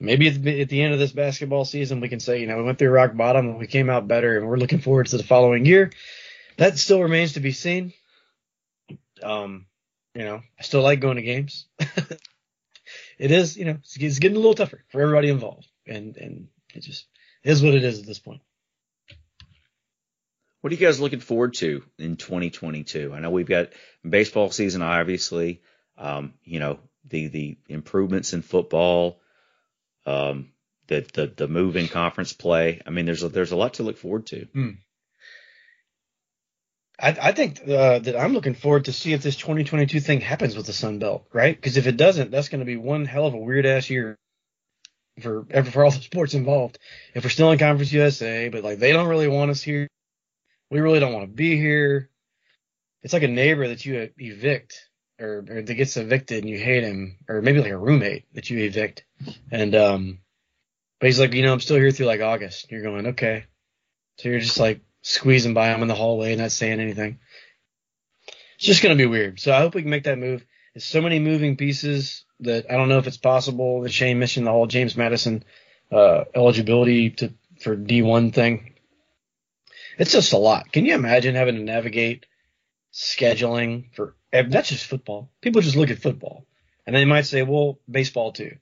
Maybe 0.00 0.28
at 0.28 0.42
the, 0.42 0.62
at 0.62 0.68
the 0.68 0.82
end 0.82 0.94
of 0.94 0.98
this 0.98 1.12
basketball 1.12 1.64
season, 1.64 2.00
we 2.00 2.08
can 2.08 2.18
say, 2.18 2.40
you 2.40 2.46
know, 2.46 2.56
we 2.56 2.64
went 2.64 2.78
through 2.78 2.90
rock 2.90 3.14
bottom 3.14 3.50
and 3.50 3.58
we 3.58 3.66
came 3.66 3.90
out 3.90 4.08
better, 4.08 4.38
and 4.38 4.48
we're 4.48 4.56
looking 4.56 4.80
forward 4.80 5.06
to 5.06 5.16
the 5.16 5.22
following 5.22 5.66
year. 5.66 5.92
That 6.56 6.78
still 6.78 7.02
remains 7.02 7.34
to 7.34 7.40
be 7.40 7.52
seen. 7.52 7.92
Um, 9.22 9.66
you 10.14 10.24
know, 10.24 10.42
I 10.58 10.62
still 10.62 10.82
like 10.82 11.00
going 11.00 11.16
to 11.16 11.22
games. 11.22 11.66
it 13.18 13.30
is, 13.30 13.56
you 13.56 13.64
know, 13.64 13.76
it's, 13.80 13.96
it's 13.96 14.18
getting 14.18 14.36
a 14.36 14.40
little 14.40 14.54
tougher 14.54 14.82
for 14.88 15.00
everybody 15.00 15.28
involved, 15.28 15.68
and 15.86 16.16
and 16.16 16.48
it 16.74 16.80
just 16.80 17.06
is 17.44 17.62
what 17.62 17.74
it 17.74 17.84
is 17.84 18.00
at 18.00 18.06
this 18.06 18.18
point. 18.18 18.40
What 20.62 20.72
are 20.72 20.76
you 20.76 20.86
guys 20.86 21.00
looking 21.00 21.20
forward 21.20 21.54
to 21.54 21.82
in 21.98 22.16
2022? 22.16 23.12
I 23.12 23.18
know 23.18 23.30
we've 23.30 23.48
got 23.48 23.70
baseball 24.08 24.50
season, 24.52 24.80
obviously. 24.80 25.60
Um, 25.98 26.34
you 26.44 26.60
know, 26.60 26.78
the 27.08 27.26
the 27.26 27.58
improvements 27.68 28.32
in 28.32 28.42
football, 28.42 29.20
um, 30.06 30.52
the 30.86 31.04
the 31.12 31.26
the 31.26 31.48
move 31.48 31.76
in 31.76 31.88
conference 31.88 32.32
play. 32.32 32.80
I 32.86 32.90
mean, 32.90 33.06
there's 33.06 33.24
a, 33.24 33.28
there's 33.28 33.50
a 33.50 33.56
lot 33.56 33.74
to 33.74 33.82
look 33.82 33.98
forward 33.98 34.26
to. 34.26 34.46
I, 36.96 37.16
I 37.20 37.32
think 37.32 37.60
uh, 37.68 37.98
that 37.98 38.16
I'm 38.16 38.32
looking 38.32 38.54
forward 38.54 38.84
to 38.84 38.92
see 38.92 39.12
if 39.12 39.22
this 39.22 39.34
2022 39.36 39.98
thing 39.98 40.20
happens 40.20 40.56
with 40.56 40.66
the 40.66 40.72
Sun 40.72 41.00
Belt, 41.00 41.26
right? 41.32 41.56
Because 41.56 41.76
if 41.76 41.88
it 41.88 41.96
doesn't, 41.96 42.30
that's 42.30 42.48
going 42.48 42.60
to 42.60 42.64
be 42.64 42.76
one 42.76 43.04
hell 43.04 43.26
of 43.26 43.34
a 43.34 43.38
weird 43.38 43.66
ass 43.66 43.90
year 43.90 44.16
for 45.20 45.44
for 45.72 45.84
all 45.84 45.90
the 45.90 46.00
sports 46.00 46.34
involved. 46.34 46.78
If 47.14 47.24
we're 47.24 47.30
still 47.30 47.50
in 47.50 47.58
Conference 47.58 47.92
USA, 47.92 48.48
but 48.48 48.62
like 48.62 48.78
they 48.78 48.92
don't 48.92 49.08
really 49.08 49.26
want 49.26 49.50
us 49.50 49.60
here, 49.60 49.88
we 50.72 50.80
really 50.80 51.00
don't 51.00 51.12
want 51.12 51.26
to 51.26 51.32
be 51.32 51.58
here. 51.58 52.08
It's 53.02 53.12
like 53.12 53.22
a 53.22 53.28
neighbor 53.28 53.68
that 53.68 53.84
you 53.84 54.08
evict 54.16 54.88
or, 55.20 55.44
or 55.48 55.62
that 55.62 55.74
gets 55.74 55.98
evicted 55.98 56.38
and 56.42 56.48
you 56.48 56.58
hate 56.58 56.82
him, 56.82 57.18
or 57.28 57.42
maybe 57.42 57.60
like 57.60 57.72
a 57.72 57.76
roommate 57.76 58.24
that 58.32 58.48
you 58.48 58.58
evict, 58.58 59.04
and 59.50 59.74
um, 59.74 60.18
but 60.98 61.08
he's 61.08 61.20
like, 61.20 61.34
you 61.34 61.42
know, 61.42 61.52
I'm 61.52 61.60
still 61.60 61.76
here 61.76 61.90
through 61.90 62.06
like 62.06 62.22
August. 62.22 62.70
You're 62.70 62.82
going 62.82 63.08
okay, 63.08 63.44
so 64.16 64.30
you're 64.30 64.40
just 64.40 64.58
like 64.58 64.80
squeezing 65.02 65.52
by 65.52 65.68
him 65.68 65.82
in 65.82 65.88
the 65.88 65.94
hallway, 65.94 66.32
and 66.32 66.40
not 66.40 66.52
saying 66.52 66.80
anything. 66.80 67.18
It's 68.56 68.66
just 68.66 68.82
gonna 68.82 68.96
be 68.96 69.06
weird. 69.06 69.40
So 69.40 69.52
I 69.52 69.58
hope 69.58 69.74
we 69.74 69.82
can 69.82 69.90
make 69.90 70.04
that 70.04 70.18
move. 70.18 70.42
There's 70.72 70.84
so 70.84 71.02
many 71.02 71.18
moving 71.18 71.58
pieces 71.58 72.24
that 72.40 72.70
I 72.70 72.76
don't 72.78 72.88
know 72.88 72.98
if 72.98 73.06
it's 73.06 73.18
possible. 73.18 73.86
Shane 73.88 74.18
mentioned 74.18 74.46
the 74.46 74.52
whole 74.52 74.66
James 74.66 74.96
Madison 74.96 75.44
uh, 75.90 76.24
eligibility 76.34 77.10
to 77.10 77.34
for 77.60 77.76
D1 77.76 78.32
thing. 78.32 78.71
It's 79.98 80.12
just 80.12 80.32
a 80.32 80.38
lot. 80.38 80.72
Can 80.72 80.84
you 80.86 80.94
imagine 80.94 81.34
having 81.34 81.56
to 81.56 81.62
navigate 81.62 82.26
scheduling 82.92 83.94
for 83.94 84.16
that's 84.32 84.68
just 84.68 84.86
football? 84.86 85.30
People 85.40 85.62
just 85.62 85.76
look 85.76 85.90
at 85.90 85.98
football 85.98 86.46
and 86.86 86.96
they 86.96 87.04
might 87.04 87.26
say, 87.26 87.42
well, 87.42 87.80
baseball 87.90 88.32
too. 88.32 88.56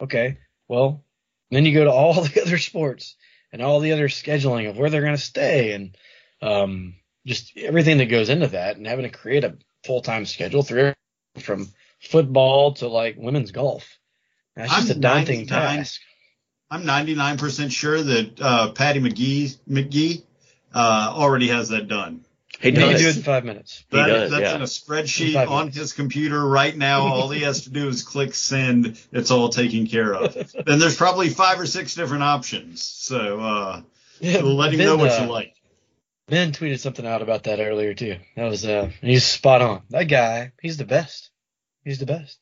Okay, 0.00 0.38
well, 0.68 1.04
then 1.50 1.64
you 1.64 1.74
go 1.74 1.84
to 1.84 1.90
all 1.90 2.14
the 2.22 2.42
other 2.42 2.58
sports 2.58 3.16
and 3.52 3.62
all 3.62 3.80
the 3.80 3.92
other 3.92 4.08
scheduling 4.08 4.68
of 4.68 4.76
where 4.76 4.90
they're 4.90 5.02
going 5.02 5.16
to 5.16 5.22
stay 5.22 5.72
and 5.72 5.96
um, 6.40 6.94
just 7.26 7.56
everything 7.56 7.98
that 7.98 8.06
goes 8.06 8.28
into 8.28 8.48
that 8.48 8.76
and 8.76 8.86
having 8.86 9.04
to 9.04 9.16
create 9.16 9.44
a 9.44 9.56
full 9.84 10.00
time 10.00 10.26
schedule 10.26 10.62
through 10.62 10.94
from 11.38 11.68
football 12.00 12.74
to 12.74 12.88
like 12.88 13.16
women's 13.18 13.50
golf. 13.50 13.98
That's 14.56 14.74
just 14.74 14.90
I'm 14.90 14.98
a 14.98 15.00
daunting 15.00 15.46
99. 15.46 15.76
task. 15.76 16.00
I'm 16.70 16.82
99% 16.82 17.70
sure 17.70 18.02
that 18.02 18.40
uh, 18.40 18.72
Patty 18.72 19.00
McGee 19.00 19.56
McGee 19.68 20.22
uh, 20.74 21.12
already 21.14 21.48
has 21.48 21.68
that 21.70 21.88
done. 21.88 22.24
He 22.60 22.70
He 22.70 22.72
can 22.76 22.90
does. 22.90 23.00
do 23.02 23.08
it 23.08 23.16
in 23.16 23.22
five 23.22 23.44
minutes. 23.44 23.84
He 23.90 23.96
That- 23.96 24.06
does, 24.08 24.30
that's 24.32 24.42
yeah. 24.42 24.54
in 24.56 24.62
a 24.62 24.64
spreadsheet 24.64 25.34
Five 25.34 25.48
on 25.48 25.70
his 25.70 25.92
computer 25.92 26.44
right 26.44 26.76
now. 26.76 27.02
All 27.02 27.28
he 27.30 27.42
has 27.42 27.62
to 27.64 27.70
do 27.70 27.86
is 27.88 28.02
click 28.02 28.34
send. 28.34 28.98
It's 29.12 29.30
all 29.30 29.48
taken 29.48 29.86
care 29.86 30.12
of. 30.14 30.34
then 30.66 30.78
there's 30.80 30.96
probably 30.96 31.28
five 31.28 31.60
or 31.60 31.66
six 31.66 31.94
different 31.94 32.24
options. 32.24 32.82
So 32.82 33.38
uh, 33.40 33.82
Yeah, 34.20 34.40
let 34.40 34.72
him 34.72 34.78
Ben, 34.78 34.86
know 34.86 34.96
what 34.96 35.12
uh, 35.12 35.24
you 35.24 35.30
like. 35.30 35.54
Ben 36.26 36.50
tweeted 36.52 36.80
something 36.80 37.06
out 37.06 37.22
about 37.22 37.44
that 37.44 37.60
earlier 37.60 37.94
too. 37.94 38.16
That 38.34 38.44
was 38.50 38.64
uh, 38.64 38.90
he's 39.02 39.24
spot 39.24 39.62
on. 39.62 39.82
That 39.90 40.04
guy, 40.04 40.52
he's 40.60 40.76
the 40.78 40.84
best. 40.84 41.30
He's 41.84 42.00
the 42.00 42.06
best. 42.06 42.38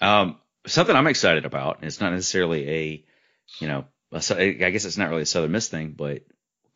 Um, 0.00 0.38
something 0.66 0.94
I'm 0.96 1.06
excited 1.06 1.44
about, 1.44 1.76
and 1.78 1.84
it's 1.86 2.00
not 2.00 2.12
necessarily 2.12 2.68
a, 2.68 3.04
you 3.60 3.68
know, 3.68 3.84
a, 4.12 4.16
I 4.64 4.70
guess 4.70 4.84
it's 4.84 4.96
not 4.96 5.10
really 5.10 5.22
a 5.22 5.26
Southern 5.26 5.52
Miss 5.52 5.68
thing, 5.68 5.94
but 5.96 6.22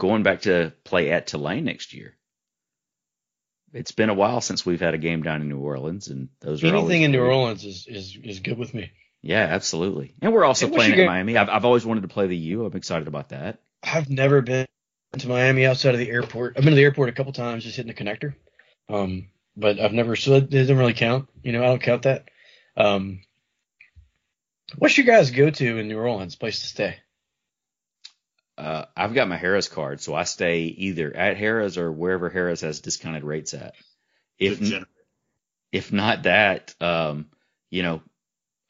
going 0.02 0.24
back 0.24 0.40
to 0.40 0.72
play 0.82 1.12
at 1.12 1.28
Tulane 1.28 1.64
next 1.64 1.94
year. 1.94 2.16
It's 3.72 3.92
been 3.92 4.10
a 4.10 4.14
while 4.14 4.40
since 4.40 4.66
we've 4.66 4.80
had 4.80 4.94
a 4.94 4.98
game 4.98 5.22
down 5.22 5.42
in 5.42 5.48
New 5.48 5.60
Orleans, 5.60 6.08
and 6.08 6.28
those 6.40 6.62
are 6.64 6.66
Anything 6.66 7.02
in 7.02 7.12
New. 7.12 7.22
Orleans 7.22 7.64
is, 7.64 7.86
is 7.86 8.18
is 8.22 8.40
good 8.40 8.58
with 8.58 8.74
me. 8.74 8.90
Yeah, 9.22 9.46
absolutely. 9.48 10.12
And 10.20 10.32
we're 10.32 10.44
also 10.44 10.68
playing 10.68 10.98
at 10.98 11.06
Miami. 11.06 11.36
I've, 11.36 11.48
I've 11.48 11.64
always 11.64 11.86
wanted 11.86 12.00
to 12.00 12.08
play 12.08 12.26
the 12.26 12.36
U. 12.36 12.66
I'm 12.66 12.76
excited 12.76 13.06
about 13.06 13.28
that. 13.28 13.60
I've 13.84 14.10
never 14.10 14.42
been 14.42 14.66
to 15.16 15.28
Miami 15.28 15.66
outside 15.66 15.94
of 15.94 16.00
the 16.00 16.10
airport. 16.10 16.54
I've 16.56 16.64
been 16.64 16.72
to 16.72 16.76
the 16.76 16.82
airport 16.82 17.08
a 17.08 17.12
couple 17.12 17.32
times, 17.32 17.62
just 17.62 17.76
hitting 17.76 17.94
the 17.94 18.02
connector. 18.02 18.34
Um, 18.88 19.28
but 19.56 19.78
I've 19.78 19.92
never, 19.92 20.16
so 20.16 20.34
it 20.34 20.50
doesn't 20.50 20.76
really 20.76 20.94
count. 20.94 21.28
You 21.44 21.52
know, 21.52 21.62
I 21.62 21.66
don't 21.66 21.82
count 21.82 22.02
that. 22.02 22.28
Um, 22.76 23.20
what's 24.76 24.98
your 24.98 25.06
guys 25.06 25.30
go 25.30 25.48
to 25.48 25.78
in 25.78 25.86
New 25.86 25.98
Orleans? 25.98 26.34
Place 26.34 26.58
to 26.58 26.66
stay? 26.66 26.96
Uh, 28.58 28.84
I've 28.96 29.14
got 29.14 29.28
my 29.28 29.38
Harrah's 29.38 29.68
card, 29.68 30.00
so 30.00 30.14
I 30.14 30.24
stay 30.24 30.64
either 30.64 31.14
at 31.14 31.36
Harrah's 31.36 31.78
or 31.78 31.90
wherever 31.90 32.30
Harrah's 32.30 32.60
has 32.60 32.80
discounted 32.80 33.24
rates 33.24 33.54
at. 33.54 33.74
If 34.38 34.58
Degenerate. 34.58 34.88
if 35.72 35.92
not 35.92 36.24
that, 36.24 36.74
um, 36.80 37.28
you 37.70 37.82
know, 37.82 38.02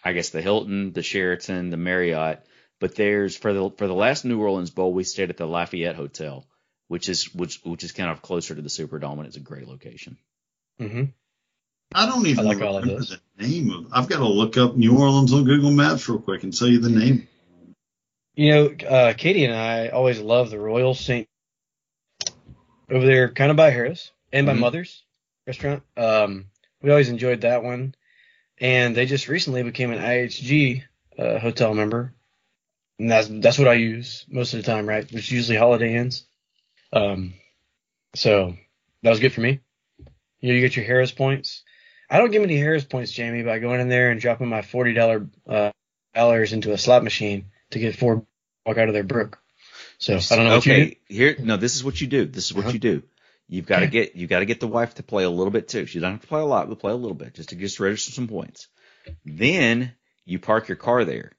I 0.04 0.12
guess 0.12 0.30
the 0.30 0.42
Hilton, 0.42 0.92
the 0.92 1.02
Sheraton, 1.02 1.70
the 1.70 1.76
Marriott. 1.76 2.44
But 2.80 2.94
there's 2.96 3.36
for 3.36 3.52
the 3.52 3.70
for 3.70 3.86
the 3.86 3.94
last 3.94 4.24
New 4.24 4.40
Orleans 4.40 4.70
Bowl, 4.70 4.92
we 4.92 5.04
stayed 5.04 5.30
at 5.30 5.36
the 5.36 5.46
Lafayette 5.46 5.96
Hotel, 5.96 6.46
which 6.88 7.08
is 7.08 7.32
which 7.34 7.60
which 7.64 7.84
is 7.84 7.92
kind 7.92 8.10
of 8.10 8.22
closer 8.22 8.54
to 8.54 8.62
the 8.62 8.68
Superdome, 8.68 9.18
and 9.18 9.26
it's 9.26 9.36
a 9.36 9.40
great 9.40 9.68
location. 9.68 10.16
hmm 10.78 11.04
I 11.94 12.06
don't 12.06 12.26
even 12.26 12.46
I 12.46 12.48
like 12.48 12.62
all 12.62 12.78
of 12.78 12.82
remember 12.84 13.00
those. 13.00 13.18
the 13.36 13.46
name 13.46 13.70
of. 13.70 13.86
I've 13.92 14.08
got 14.08 14.18
to 14.18 14.28
look 14.28 14.56
up 14.56 14.76
New 14.76 14.98
Orleans 14.98 15.32
on 15.32 15.44
Google 15.44 15.70
Maps 15.72 16.08
real 16.08 16.18
quick 16.20 16.42
and 16.42 16.56
tell 16.56 16.68
you 16.68 16.78
the 16.80 16.88
name. 16.88 17.28
You 18.34 18.50
know, 18.50 18.86
uh, 18.88 19.12
Katie 19.12 19.44
and 19.44 19.54
I 19.54 19.88
always 19.88 20.20
love 20.20 20.50
the 20.50 20.58
Royal 20.58 20.94
St. 20.94 21.28
over 22.90 23.04
there, 23.04 23.28
kind 23.30 23.50
of 23.50 23.56
by 23.56 23.70
Harrah's 23.70 24.10
and 24.32 24.46
by 24.46 24.54
Mhm. 24.54 24.60
Mother's 24.60 25.04
restaurant. 25.46 25.82
Um, 25.96 26.50
we 26.80 26.90
always 26.90 27.10
enjoyed 27.10 27.42
that 27.42 27.62
one, 27.62 27.94
and 28.58 28.96
they 28.96 29.06
just 29.06 29.28
recently 29.28 29.62
became 29.62 29.92
an 29.92 29.98
IHG 29.98 30.82
uh, 31.18 31.38
hotel 31.38 31.74
member, 31.74 32.14
and 32.98 33.10
that's 33.10 33.28
that's 33.28 33.58
what 33.58 33.68
I 33.68 33.74
use 33.74 34.24
most 34.28 34.54
of 34.54 34.62
the 34.62 34.66
time, 34.70 34.88
right? 34.88 35.04
Which 35.12 35.24
is 35.24 35.30
usually 35.32 35.58
Holiday 35.58 35.94
Inns. 35.94 36.26
Um, 36.92 37.34
so 38.14 38.56
that 39.02 39.10
was 39.10 39.20
good 39.20 39.34
for 39.34 39.42
me. 39.42 39.60
You 40.40 40.48
know, 40.48 40.54
you 40.54 40.60
get 40.60 40.76
your 40.76 40.86
Harrah's 40.86 41.12
points. 41.12 41.64
I 42.08 42.18
don't 42.18 42.30
give 42.30 42.42
any 42.42 42.56
Harrah's 42.56 42.84
points, 42.84 43.12
Jamie, 43.12 43.42
by 43.42 43.58
going 43.58 43.80
in 43.80 43.88
there 43.88 44.10
and 44.10 44.20
dropping 44.20 44.48
my 44.48 44.62
forty 44.62 44.94
dollar 44.94 45.28
uh, 45.46 45.70
dollars 46.14 46.54
into 46.54 46.72
a 46.72 46.78
slot 46.78 47.04
machine 47.04 47.51
to 47.72 47.78
get 47.78 47.96
four 47.96 48.24
walk 48.66 48.78
out 48.78 48.88
of 48.88 48.94
their 48.94 49.02
brook. 49.02 49.38
So 49.98 50.14
I 50.14 50.36
don't 50.36 50.46
know 50.46 50.54
what 50.56 50.66
you 50.66 50.72
do. 50.72 50.80
okay, 50.82 50.98
here 51.08 51.36
no, 51.40 51.56
this 51.56 51.76
is 51.76 51.84
what 51.84 52.00
you 52.00 52.06
do. 52.06 52.24
This 52.26 52.46
is 52.46 52.54
what 52.54 52.64
Uh-huh. 52.64 52.72
you 52.72 52.78
do. 52.78 53.02
You've 53.48 53.66
got 53.66 53.80
to 53.80 53.86
Okay. 53.86 53.92
get 53.92 54.16
you 54.16 54.26
got 54.26 54.40
to 54.40 54.46
get 54.46 54.60
the 54.60 54.68
wife 54.68 54.94
to 54.94 55.02
play 55.02 55.24
a 55.24 55.30
little 55.30 55.50
bit 55.50 55.68
too. 55.68 55.86
She 55.86 55.98
doesn't 55.98 56.12
have 56.12 56.20
to 56.22 56.26
play 56.26 56.40
a 56.40 56.44
lot, 56.44 56.68
but 56.68 56.78
play 56.78 56.92
a 56.92 56.96
little 56.96 57.16
bit 57.16 57.34
just 57.34 57.50
to 57.50 57.56
just 57.56 57.80
register 57.80 58.12
some 58.12 58.28
points. 58.28 58.68
Then 59.24 59.92
you 60.24 60.38
park 60.38 60.68
your 60.68 60.76
car 60.76 61.04
there, 61.04 61.32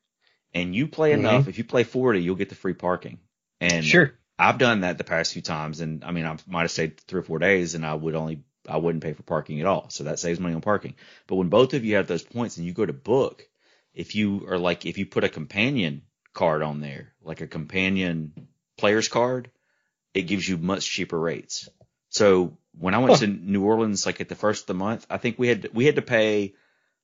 and 0.53 0.75
you 0.75 0.87
play 0.87 1.11
Mhm. 1.11 1.19
enough. 1.19 1.47
If 1.47 1.57
you 1.57 1.63
play 1.63 1.83
forty, 1.83 2.21
you'll 2.21 2.35
get 2.35 2.49
the 2.49 2.55
free 2.55 2.73
parking. 2.73 3.19
And 3.59 3.83
Sure. 3.83 4.13
I've 4.37 4.57
done 4.57 4.81
that 4.81 4.97
the 4.97 5.03
past 5.03 5.33
few 5.33 5.41
times, 5.41 5.79
and 5.79 6.03
I 6.03 6.11
mean, 6.11 6.25
I 6.25 6.37
might 6.47 6.61
have 6.61 6.71
stayed 6.71 6.99
three 7.01 7.19
or 7.19 7.23
four 7.23 7.39
days, 7.39 7.75
and 7.75 7.85
I 7.85 7.93
would 7.93 8.15
only 8.15 8.43
I 8.67 8.77
wouldn't 8.77 9.03
pay 9.03 9.13
for 9.13 9.23
parking 9.23 9.59
at 9.59 9.67
all, 9.67 9.89
so 9.89 10.05
that 10.05 10.19
saves 10.19 10.39
money 10.39 10.55
on 10.55 10.61
parking. 10.61 10.95
But 11.27 11.35
when 11.35 11.49
both 11.49 11.73
of 11.73 11.83
you 11.85 11.95
have 11.95 12.07
those 12.07 12.23
points 12.23 12.57
and 12.57 12.65
you 12.65 12.73
go 12.73 12.85
to 12.85 12.93
book, 12.93 13.43
if 13.93 14.15
you 14.15 14.45
are 14.49 14.57
like 14.57 14.85
if 14.85 14.97
you 14.97 15.05
put 15.05 15.23
a 15.23 15.29
companion 15.29 16.03
card 16.33 16.61
on 16.63 16.79
there, 16.81 17.13
like 17.21 17.41
a 17.41 17.47
companion 17.47 18.47
player's 18.77 19.07
card, 19.07 19.51
it 20.13 20.23
gives 20.23 20.47
you 20.47 20.57
much 20.57 20.89
cheaper 20.89 21.19
rates. 21.19 21.69
So 22.09 22.57
when 22.77 22.93
I 22.93 22.99
went 22.99 23.13
Huh. 23.13 23.19
to 23.21 23.27
New 23.27 23.63
Orleans, 23.63 24.05
like 24.05 24.21
at 24.21 24.29
the 24.29 24.35
first 24.35 24.63
of 24.63 24.67
the 24.67 24.73
month, 24.75 25.05
I 25.09 25.17
think 25.17 25.37
we 25.39 25.47
had 25.47 25.69
we 25.73 25.85
had 25.85 25.95
to 25.95 26.01
pay. 26.01 26.53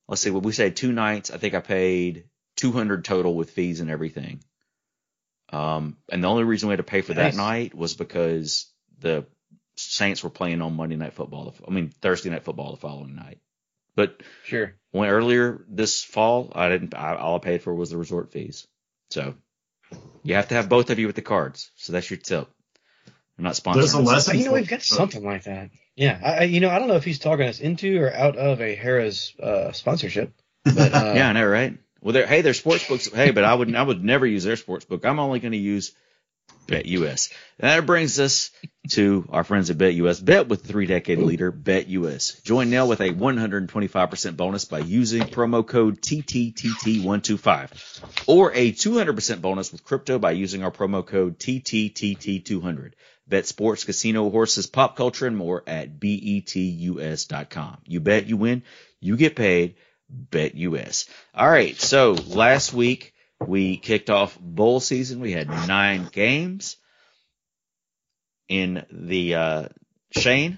Let's 0.08 0.22
see, 0.22 0.32
what 0.32 0.44
we 0.44 0.52
said 0.52 0.76
two 0.76 0.92
nights. 0.92 1.30
I 1.32 1.38
think 1.38 1.54
I 1.54 1.60
paid 1.60 2.26
two 2.56 2.72
hundred 2.72 3.06
total 3.06 3.36
with 3.36 3.52
fees 3.52 3.80
and 3.80 3.90
everything. 3.92 4.44
Um, 5.52 5.98
and 6.12 6.24
the 6.24 6.28
only 6.28 6.44
reason 6.44 6.70
we 6.70 6.74
had 6.74 6.78
to 6.78 6.84
pay 6.84 7.02
for 7.02 7.14
Nice. 7.14 7.34
that 7.36 7.38
night 7.42 7.74
was 7.76 7.94
because 7.96 8.72
the 9.00 9.26
Saints 9.76 10.24
were 10.24 10.30
playing 10.30 10.62
on 10.62 10.76
Monday 10.76 10.96
Night 10.96 11.14
Football. 11.14 11.56
I 11.68 11.72
mean 11.72 11.90
Thursday 12.02 12.30
Night 12.30 12.44
Football 12.44 12.72
the 12.72 12.78
following 12.82 13.16
night. 13.16 13.40
But 13.96 14.22
Sure. 14.46 14.76
when 14.92 15.10
earlier 15.10 15.64
this 15.68 16.04
fall, 16.04 16.52
I 16.54 16.70
didn't. 16.70 16.94
I, 16.96 17.16
all 17.16 17.36
I 17.36 17.40
paid 17.40 17.64
for 17.64 17.74
was 17.74 17.90
the 17.90 17.98
resort 17.98 18.32
fees. 18.32 18.68
So 19.10 19.36
you 20.24 20.36
have 20.36 20.50
to 20.50 20.56
have 20.56 20.70
both 20.70 20.90
of 20.90 21.00
you 21.00 21.08
with 21.08 21.16
the 21.16 21.22
cards. 21.22 21.72
So 21.76 21.94
that's 21.94 22.10
your 22.10 22.18
tip. 22.18 22.50
I'm 23.38 23.44
not 23.44 23.56
sponsored. 23.56 23.84
There's 23.84 23.94
a 23.94 24.02
lesson. 24.02 24.38
you 24.38 24.46
know, 24.46 24.54
we've 24.54 24.68
got 24.68 24.82
something 24.82 25.24
like 25.24 25.44
that. 25.44 25.70
Yeah. 25.96 26.20
I, 26.24 26.32
I, 26.32 26.44
you 26.44 26.60
know, 26.60 26.70
I 26.70 26.80
don't 26.80 26.88
know 26.88 26.96
if 26.96 27.06
he's 27.06 27.20
talking 27.20 27.48
us 27.48 27.60
into 27.60 28.02
or 28.02 28.14
out 28.14 28.36
of 28.36 28.62
a 28.62 28.76
Harrah's 28.76 29.34
uh, 29.42 29.72
sponsorship. 29.72 30.34
But, 30.64 30.94
uh, 30.94 31.14
yeah, 31.16 31.30
I 31.30 31.34
know, 31.34 31.46
right? 31.46 31.78
Well, 32.02 32.14
they're, 32.14 32.28
hey, 32.28 32.42
their 32.42 32.54
sports 32.54 32.88
books. 32.88 33.12
Hey, 33.12 33.32
but 33.32 33.44
I 33.44 33.54
would 33.54 33.74
I 33.76 33.82
would 33.82 34.04
never 34.04 34.26
use 34.26 34.44
their 34.44 34.56
sports 34.56 34.86
book. 34.86 35.06
I'm 35.06 35.20
only 35.20 35.40
going 35.40 35.52
to 35.52 35.58
use 35.58 35.94
BetUS. 36.70 37.34
That 37.58 37.86
brings 37.86 38.20
us 38.20 38.52
to 38.90 39.26
our 39.30 39.44
friends 39.44 39.70
at 39.70 39.78
BetUS. 39.78 40.24
Bet 40.24 40.48
with 40.48 40.66
three 40.66 40.86
decade 40.86 41.20
leader 41.20 41.52
BetUS. 41.52 42.42
Join 42.44 42.70
now 42.70 42.86
with 42.86 43.02
a 43.02 43.10
125% 43.10 44.38
bonus 44.38 44.64
by 44.66 44.80
using 44.80 45.24
promo 45.24 45.66
code 45.66 46.00
TTTT125 46.02 48.28
or 48.28 48.54
a 48.54 48.72
200% 48.72 49.42
bonus 49.42 49.72
with 49.72 49.84
crypto 49.84 50.20
by 50.20 50.32
using 50.32 50.64
our 50.64 50.72
promo 50.72 51.06
code 51.06 51.40
TTTT200. 51.40 52.94
Bet 53.28 53.46
sports, 53.46 53.84
casino, 53.84 54.30
horses, 54.30 54.68
pop 54.68 54.96
culture, 54.96 55.28
and 55.28 55.38
more 55.38 55.64
at 55.68 56.00
betus.com. 56.00 57.78
You 57.86 58.00
bet, 58.00 58.26
you 58.26 58.38
win, 58.38 58.64
you 59.00 59.18
get 59.18 59.36
paid. 59.36 59.76
BetUS. 60.32 61.08
All 61.36 61.48
right, 61.48 61.80
so 61.80 62.14
last 62.14 62.74
week 62.74 63.14
we 63.46 63.78
kicked 63.78 64.10
off 64.10 64.38
bowl 64.40 64.80
season. 64.80 65.20
We 65.20 65.32
had 65.32 65.50
nine 65.50 66.10
games. 66.12 66.78
In 68.48 68.84
the 68.92 69.36
uh, 69.36 69.68
Shane 70.12 70.58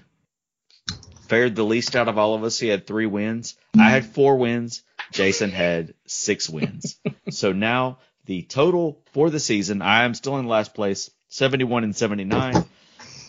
fared 1.28 1.54
the 1.54 1.62
least 1.62 1.94
out 1.94 2.08
of 2.08 2.18
all 2.18 2.34
of 2.34 2.44
us. 2.44 2.58
He 2.58 2.68
had 2.68 2.86
three 2.86 3.06
wins. 3.06 3.54
I 3.78 3.90
had 3.90 4.06
four 4.06 4.36
wins. 4.36 4.82
Jason 5.12 5.50
had 5.50 5.94
six 6.06 6.48
wins. 6.48 6.98
so 7.30 7.52
now 7.52 7.98
the 8.24 8.42
total 8.42 9.02
for 9.12 9.30
the 9.30 9.40
season, 9.40 9.82
I 9.82 10.04
am 10.04 10.14
still 10.14 10.38
in 10.38 10.46
last 10.46 10.74
place, 10.74 11.10
71 11.28 11.84
and 11.84 11.96
79. 11.96 12.64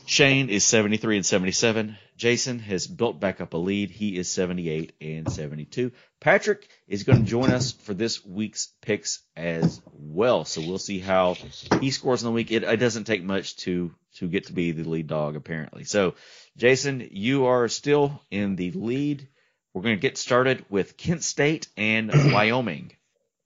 Shane 0.05 0.49
is 0.49 0.63
73 0.65 1.17
and 1.17 1.25
77. 1.25 1.97
Jason 2.17 2.59
has 2.59 2.87
built 2.87 3.19
back 3.19 3.41
up 3.41 3.53
a 3.53 3.57
lead. 3.57 3.89
He 3.89 4.17
is 4.17 4.29
78 4.29 4.93
and 5.01 5.31
72. 5.31 5.91
Patrick 6.19 6.67
is 6.87 7.03
going 7.03 7.23
to 7.23 7.29
join 7.29 7.51
us 7.51 7.71
for 7.71 7.93
this 7.93 8.25
week's 8.25 8.69
picks 8.81 9.23
as 9.35 9.81
well. 9.93 10.45
So 10.45 10.61
we'll 10.61 10.77
see 10.77 10.99
how 10.99 11.35
he 11.79 11.91
scores 11.91 12.21
in 12.21 12.27
the 12.27 12.31
week. 12.31 12.51
It, 12.51 12.63
it 12.63 12.77
doesn't 12.77 13.05
take 13.05 13.23
much 13.23 13.57
to 13.57 13.93
to 14.17 14.27
get 14.27 14.45
to 14.45 14.53
be 14.53 14.71
the 14.71 14.83
lead 14.83 15.07
dog 15.07 15.35
apparently. 15.35 15.85
So 15.85 16.15
Jason, 16.55 17.07
you 17.11 17.45
are 17.45 17.67
still 17.67 18.21
in 18.29 18.55
the 18.55 18.71
lead. 18.71 19.27
We're 19.73 19.81
going 19.81 19.95
to 19.95 20.01
get 20.01 20.17
started 20.17 20.65
with 20.69 20.97
Kent 20.97 21.23
State 21.23 21.67
and 21.75 22.11
Wyoming. 22.31 22.91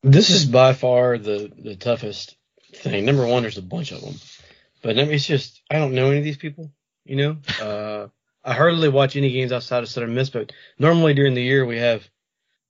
This 0.04 0.30
is 0.30 0.46
by 0.46 0.74
far 0.74 1.18
the, 1.18 1.52
the 1.58 1.76
toughest 1.76 2.36
thing. 2.74 3.06
Number 3.06 3.26
one, 3.26 3.44
there's 3.44 3.58
a 3.58 3.62
bunch 3.62 3.92
of 3.92 4.02
them. 4.02 4.16
But 4.82 4.96
number- 4.96 5.14
it's 5.14 5.26
just, 5.26 5.62
I 5.70 5.78
don't 5.78 5.94
know 5.94 6.08
any 6.08 6.20
of 6.20 6.24
these 6.24 6.38
people, 6.38 6.72
you 7.06 7.16
know? 7.16 7.38
Uh, 7.62 8.08
I 8.44 8.54
hardly 8.54 8.88
watch 8.88 9.18
any 9.18 9.32
games 9.32 9.52
outside 9.52 9.84
of 9.84 9.90
Southern 9.90 10.16
Miss, 10.16 10.30
but 10.30 10.54
normally 10.80 11.14
during 11.14 11.34
the 11.34 11.44
year 11.44 11.66
we 11.66 11.80
have 11.80 12.08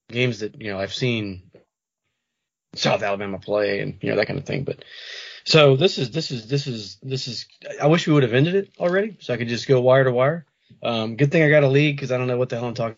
games 0.09 0.39
that, 0.39 0.59
you 0.59 0.71
know, 0.71 0.79
I've 0.79 0.93
seen 0.93 1.51
South 2.73 3.03
Alabama 3.03 3.37
play 3.37 3.81
and, 3.81 3.99
you 4.01 4.09
know, 4.09 4.15
that 4.15 4.25
kind 4.25 4.39
of 4.39 4.45
thing. 4.45 4.63
But 4.63 4.83
so 5.43 5.75
this 5.75 5.99
is, 5.99 6.09
this 6.09 6.31
is, 6.31 6.47
this 6.47 6.65
is, 6.65 6.97
this 7.03 7.27
is, 7.27 7.45
I 7.79 7.87
wish 7.87 8.07
we 8.07 8.13
would 8.13 8.23
have 8.23 8.33
ended 8.33 8.55
it 8.55 8.71
already 8.79 9.17
so 9.19 9.33
I 9.33 9.37
could 9.37 9.49
just 9.49 9.67
go 9.67 9.79
wire 9.79 10.05
to 10.05 10.11
wire. 10.11 10.45
Um, 10.81 11.15
good 11.15 11.31
thing 11.31 11.43
I 11.43 11.49
got 11.49 11.63
a 11.63 11.67
league 11.67 11.95
because 11.95 12.11
I 12.11 12.17
don't 12.17 12.27
know 12.27 12.37
what 12.37 12.49
the 12.49 12.55
hell 12.55 12.67
I'm 12.67 12.73
talking. 12.73 12.97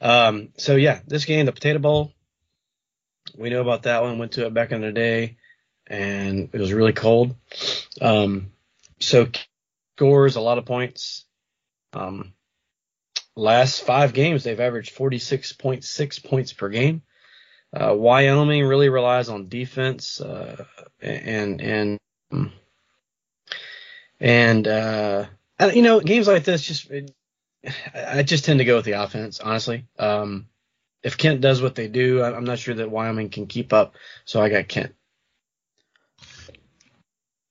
Um, 0.00 0.48
so 0.56 0.74
yeah, 0.76 1.00
this 1.06 1.24
game, 1.24 1.46
the 1.46 1.52
Potato 1.52 1.78
Bowl, 1.78 2.12
we 3.36 3.50
know 3.50 3.60
about 3.60 3.84
that 3.84 4.02
one. 4.02 4.18
Went 4.18 4.32
to 4.32 4.46
it 4.46 4.54
back 4.54 4.72
in 4.72 4.80
the 4.80 4.92
day, 4.92 5.36
and 5.86 6.48
it 6.52 6.58
was 6.58 6.72
really 6.72 6.92
cold. 6.92 7.34
Um, 8.00 8.52
so 9.00 9.28
scores 9.96 10.36
a 10.36 10.40
lot 10.40 10.58
of 10.58 10.64
points. 10.64 11.24
Um, 11.92 12.32
last 13.36 13.82
five 13.82 14.12
games, 14.12 14.44
they've 14.44 14.58
averaged 14.58 14.96
46.6 14.96 16.24
points 16.24 16.52
per 16.52 16.68
game. 16.68 17.02
Uh, 17.72 17.94
Wyoming 17.94 18.64
really 18.64 18.88
relies 18.88 19.28
on 19.28 19.48
defense, 19.48 20.20
uh, 20.20 20.64
and, 21.00 21.60
and, 21.60 21.98
and, 24.20 24.68
uh, 24.68 25.26
you 25.74 25.82
know, 25.82 26.00
games 26.00 26.28
like 26.28 26.44
this 26.44 26.62
just, 26.62 26.90
it, 26.90 27.10
I 27.94 28.22
just 28.22 28.44
tend 28.44 28.58
to 28.58 28.64
go 28.64 28.76
with 28.76 28.84
the 28.84 29.02
offense, 29.02 29.40
honestly. 29.40 29.86
Um, 29.98 30.46
if 31.02 31.18
Kent 31.18 31.40
does 31.40 31.60
what 31.60 31.74
they 31.74 31.88
do, 31.88 32.22
I'm 32.22 32.44
not 32.44 32.58
sure 32.58 32.74
that 32.74 32.90
Wyoming 32.90 33.30
can 33.30 33.46
keep 33.46 33.72
up. 33.72 33.94
So 34.24 34.40
I 34.40 34.48
got 34.48 34.68
Kent. 34.68 34.94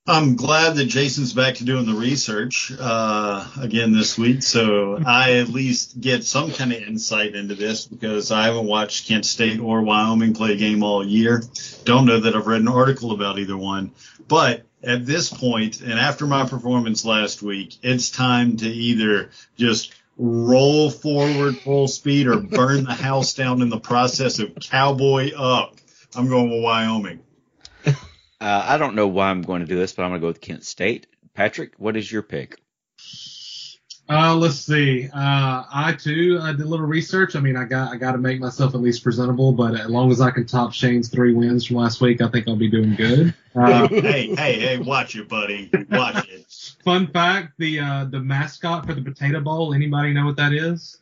I'm 0.06 0.36
glad 0.36 0.76
that 0.76 0.88
Jason's 0.88 1.32
back 1.32 1.56
to 1.56 1.64
doing 1.64 1.86
the 1.86 1.94
research 1.94 2.74
uh, 2.78 3.48
again 3.62 3.94
this 3.94 4.18
week, 4.18 4.44
so 4.44 5.00
I 5.06 5.36
at 5.38 5.48
least 5.48 6.02
get 6.02 6.26
some 6.26 6.52
kind 6.52 6.74
of 6.74 6.82
insight 6.82 7.36
into 7.36 7.56
this 7.56 7.86
because 7.86 8.30
I 8.30 8.44
haven't 8.44 8.66
watched 8.66 9.08
Kent 9.08 9.26
State 9.26 9.62
or 9.62 9.82
Wyoming 9.82 10.34
play 10.34 10.52
a 10.52 10.58
game 10.58 10.84
all 10.84 11.08
year. 11.08 11.42
Don't 11.86 12.06
know 12.06 12.20
that 12.20 12.36
I've 12.36 12.48
read 12.48 12.60
an 12.60 12.68
article 12.68 13.14
about 13.14 13.40
either 13.40 13.56
one, 13.56 13.92
but 14.28 14.64
at 14.84 15.06
this 15.06 15.30
point 15.30 15.80
and 15.80 15.94
after 15.94 16.28
my 16.28 16.46
performance 16.50 17.06
last 17.06 17.42
week, 17.42 17.78
it's 17.82 18.10
time 18.10 18.58
to 18.58 18.68
either 18.68 19.30
just 19.56 19.94
roll 20.18 20.92
forward 20.92 21.58
full 21.60 21.88
speed 21.88 22.28
or 22.28 22.42
burn 22.42 22.84
the 22.84 22.94
house 22.94 23.36
down 23.36 23.62
in 23.62 23.70
the 23.70 23.80
process 23.80 24.40
of 24.40 24.54
cowboy 24.56 25.32
up. 25.34 25.78
I'm 26.14 26.28
going 26.28 26.50
with 26.50 26.62
Wyoming. 26.62 27.22
Uh, 28.44 28.62
I 28.68 28.78
don't 28.78 28.96
know 28.96 29.08
why 29.08 29.30
I'm 29.30 29.42
going 29.42 29.62
to 29.62 29.66
do 29.66 29.78
this, 29.78 29.94
but 29.94 30.04
I'm 30.04 30.10
going 30.10 30.20
to 30.20 30.26
go 30.26 30.28
with 30.28 30.42
Kent 30.42 30.66
State. 30.66 31.08
Patrick, 31.34 31.76
what 31.78 31.96
is 31.96 32.12
your 32.12 32.22
pick? 32.22 32.60
Uh, 34.10 34.36
let's 34.36 34.58
see. 34.58 35.06
Uh, 35.06 35.64
I 35.74 35.96
too 35.98 36.38
I 36.42 36.52
did 36.52 36.60
a 36.60 36.66
little 36.66 36.86
research. 36.86 37.38
I 37.38 37.40
mean, 37.40 37.56
I 37.56 37.64
got 37.64 37.94
I 37.94 37.96
got 37.96 38.12
to 38.12 38.18
make 38.18 38.42
myself 38.42 38.76
at 38.76 38.82
least 38.82 39.02
presentable, 39.02 39.54
but 39.54 39.80
as 39.80 39.88
long 39.88 40.12
as 40.12 40.20
I 40.20 40.30
can 40.30 40.46
top 40.46 40.74
Shane's 40.74 41.08
three 41.08 41.34
wins 41.34 41.66
from 41.66 41.78
last 41.78 42.02
week, 42.02 42.22
I 42.22 42.28
think 42.28 42.50
I'll 42.50 42.58
be 42.58 42.70
doing 42.70 42.96
good. 42.96 43.34
Uh, 43.56 43.88
hey, 43.88 44.34
hey, 44.36 44.60
hey, 44.60 44.78
watch 44.80 45.16
it, 45.16 45.30
buddy. 45.30 45.70
Watch 45.92 46.28
it. 46.28 46.44
fun 46.84 47.06
fact: 47.06 47.54
the 47.60 47.80
uh, 47.80 48.06
the 48.06 48.20
mascot 48.20 48.84
for 48.84 48.96
the 48.96 49.02
Potato 49.04 49.42
Bowl. 49.42 49.76
Anybody 49.76 50.12
know 50.12 50.26
what 50.26 50.38
that 50.38 50.54
is? 50.54 51.00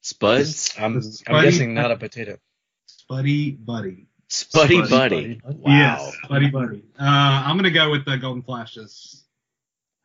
Spuds? 0.00 0.74
I'm, 0.76 1.00
I'm 1.28 1.44
guessing 1.44 1.74
not 1.74 1.92
a 1.92 1.96
potato. 1.96 2.38
Spuddy 2.88 3.56
Buddy. 3.64 4.05
Spuddy 4.28 4.82
Spuddy 4.82 4.90
Buddy. 4.90 5.34
Buddy. 5.34 5.56
Wow. 5.58 5.72
Yes, 5.72 6.16
Buddy 6.28 6.50
Buddy. 6.50 6.82
Uh, 6.98 7.04
I'm 7.04 7.56
gonna 7.56 7.70
go 7.70 7.90
with 7.90 8.04
the 8.04 8.16
Golden 8.16 8.42
Flashes. 8.42 9.24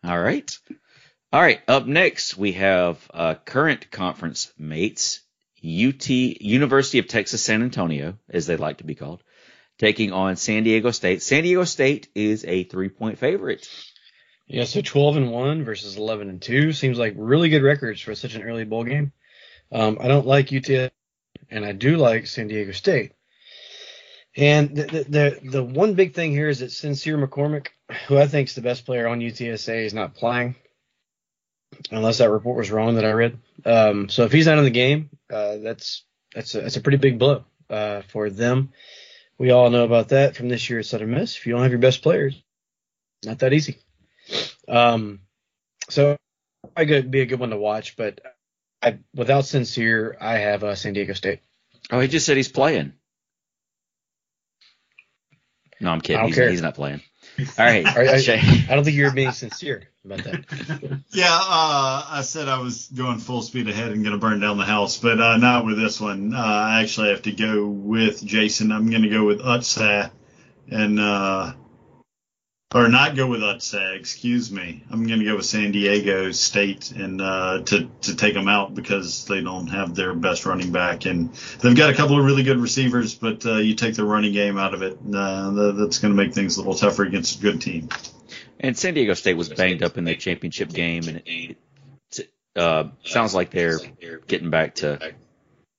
All 0.04 0.20
right. 0.20 0.58
All 1.34 1.42
right. 1.42 1.62
Up 1.68 1.86
next, 1.86 2.38
we 2.38 2.54
have 2.54 3.00
uh, 3.14 3.36
current 3.36 3.90
conference 3.90 4.52
mates, 4.58 5.22
UT 5.64 6.10
University 6.10 7.00
of 7.00 7.08
Texas 7.08 7.44
San 7.44 7.64
Antonio, 7.64 8.18
as 8.30 8.48
they 8.48 8.58
like 8.58 8.80
to 8.80 8.84
be 8.84 8.96
called, 8.96 9.24
taking 9.78 10.12
on 10.12 10.36
San 10.36 10.64
Diego 10.64 10.92
State. 10.92 11.22
San 11.22 11.44
Diego 11.44 11.64
State 11.64 12.10
is 12.16 12.46
a 12.46 12.64
three-point 12.64 13.18
favorite. 13.18 13.68
Yeah, 14.48 14.66
so 14.66 14.82
12 14.82 15.18
and 15.18 15.32
1 15.32 15.64
versus 15.64 15.96
11 15.98 16.30
and 16.30 16.42
2 16.42 16.74
seems 16.74 17.00
like 17.00 17.14
really 17.16 17.50
good 17.50 17.64
records 17.64 18.02
for 18.02 18.14
such 18.16 18.36
an 18.36 18.44
early 18.44 18.66
bowl 18.66 18.84
game. 18.84 19.14
Um, 19.72 19.98
I 20.02 20.10
don't 20.10 20.28
like 20.28 20.52
UTS, 20.52 20.92
and 21.50 21.64
I 21.64 21.72
do 21.72 21.96
like 21.96 22.28
San 22.28 22.48
Diego 22.48 22.74
State. 22.74 23.14
And 24.36 24.76
the, 24.76 25.06
the 25.08 25.40
the 25.44 25.64
one 25.64 25.96
big 25.96 26.14
thing 26.14 26.32
here 26.32 26.48
is 26.48 26.60
that 26.60 26.72
Sincere 26.72 27.18
McCormick, 27.18 27.68
who 28.08 28.18
I 28.18 28.28
think 28.28 28.48
is 28.48 28.56
the 28.56 28.62
best 28.62 28.86
player 28.86 29.08
on 29.08 29.20
UTSA, 29.20 29.86
is 29.86 29.94
not 29.94 30.16
playing, 30.16 30.56
unless 31.92 32.20
that 32.20 32.30
report 32.30 32.58
was 32.58 32.72
wrong 32.72 32.96
that 32.96 33.06
I 33.06 33.12
read. 33.12 33.38
Um, 33.66 34.08
so 34.08 34.24
if 34.24 34.32
he's 34.32 34.46
not 34.46 34.58
in 34.58 34.64
the 34.64 34.70
game, 34.70 35.10
uh, 35.32 35.58
that's 35.58 36.06
that's 36.34 36.56
a, 36.56 36.62
that's 36.62 36.78
a 36.78 36.82
pretty 36.82 36.98
big 36.98 37.20
blow 37.20 37.44
uh, 37.70 38.04
for 38.08 38.30
them. 38.30 38.72
We 39.38 39.52
all 39.52 39.70
know 39.70 39.84
about 39.84 40.10
that 40.10 40.38
from 40.38 40.48
this 40.48 40.70
year 40.70 40.80
at 40.80 40.86
Southern 40.86 41.12
Miss. 41.12 41.36
If 41.36 41.46
you 41.46 41.54
don't 41.54 41.64
have 41.64 41.72
your 41.72 41.80
best 41.80 42.02
players, 42.02 42.42
not 43.26 43.40
that 43.40 43.54
easy. 43.54 43.78
Um, 44.68 45.22
so 45.90 46.16
I 46.78 46.86
could 46.86 47.12
be 47.12 47.22
a 47.22 47.26
good 47.26 47.40
one 47.40 47.50
to 47.50 47.58
watch, 47.58 47.98
but 47.98 48.22
I, 48.82 49.00
without 49.14 49.46
sincere, 49.46 50.16
I 50.22 50.38
have 50.38 50.64
uh, 50.64 50.76
San 50.76 50.94
Diego 50.94 51.14
State. 51.14 51.40
Oh, 51.92 52.00
he 52.00 52.08
just 52.08 52.26
said 52.26 52.38
he's 52.38 52.48
playing. 52.50 52.94
No, 55.82 55.92
I'm 55.92 55.98
I 55.98 56.02
kidding. 56.02 56.18
don't 56.20 56.28
He's, 56.28 56.36
care. 56.36 56.50
he's 56.50 56.62
not 56.62 56.76
playing. 56.76 57.02
All 57.40 57.46
right. 57.66 57.86
Are- 57.86 58.06
are- 58.16 58.20
Shay. 58.22 58.40
I 58.70 58.76
don't 58.76 58.84
think 58.84 58.96
you're 58.96 59.12
being 59.14 59.32
sincere 59.32 59.84
about 60.06 60.24
that. 60.26 61.02
Yeah, 61.14 61.28
uh, 61.32 62.06
I 62.10 62.22
said 62.24 62.48
I 62.48 62.60
was 62.60 62.88
going 62.88 63.18
full 63.20 63.42
speed 63.42 63.68
ahead 63.70 63.92
and 63.92 64.04
going 64.04 64.14
to 64.14 64.20
burn 64.20 64.40
down 64.40 64.58
the 64.58 64.64
house, 64.66 64.98
but 64.98 65.20
uh, 65.20 65.38
not 65.38 65.66
with 65.66 65.78
this 65.78 66.00
one. 66.00 66.34
Uh, 66.34 66.38
I 66.40 66.82
actually 66.82 67.10
have 67.10 67.24
to 67.24 67.32
go 67.32 67.68
with 67.68 68.24
Jason. 68.24 68.72
I'm 68.72 68.90
going 68.90 69.02
to 69.04 69.10
go 69.10 69.26
with 69.26 69.42
Utsa 69.42 70.12
and, 70.70 71.00
uh, 71.00 71.54
or 72.74 72.88
not 72.88 73.16
go 73.16 73.28
with 73.28 73.42
Utsa, 73.42 73.98
excuse 73.98 74.52
me. 74.52 74.84
I'm 74.90 75.06
going 75.06 75.20
to 75.20 75.26
go 75.26 75.36
with 75.36 75.46
San 75.46 75.72
Diego 75.72 76.32
State 76.32 76.92
and 76.92 77.22
uh, 77.22 77.62
to 77.66 77.90
to 78.02 78.16
take 78.16 78.34
them 78.34 78.48
out 78.48 78.74
because 78.74 79.26
they 79.26 79.42
don't 79.42 79.68
have 79.68 79.94
their 79.96 80.14
best 80.14 80.46
running 80.46 80.72
back, 80.72 81.06
and 81.06 81.34
they've 81.60 81.76
got 81.76 81.90
a 81.90 81.96
couple 81.96 82.18
of 82.18 82.26
really 82.26 82.44
good 82.44 82.60
receivers, 82.60 83.14
but 83.16 83.46
uh, 83.46 83.58
you 83.58 83.76
take 83.76 83.96
the 83.96 84.06
running 84.06 84.34
game 84.34 84.58
out 84.58 84.74
of 84.74 84.82
it, 84.82 84.98
uh, 85.14 85.72
that's 85.74 86.00
going 86.00 86.16
to 86.16 86.18
make 86.18 86.34
things 86.34 86.58
a 86.58 86.60
little 86.60 86.76
tougher 86.76 87.04
against 87.04 87.40
a 87.40 87.42
good 87.42 87.62
team. 87.62 87.90
And 88.60 88.78
San 88.78 88.94
Diego 88.94 89.16
State 89.16 89.36
was 89.36 89.50
banged 89.50 89.84
up 89.84 89.98
in 89.98 90.06
the 90.06 90.16
championship 90.16 90.70
game, 90.70 91.08
and 91.08 91.24
it, 91.26 91.58
uh, 92.56 92.86
sounds 93.04 93.34
like 93.34 93.52
they're 93.52 93.80
getting 94.28 94.50
back 94.50 94.76
to. 94.76 95.02
Are 95.02 95.12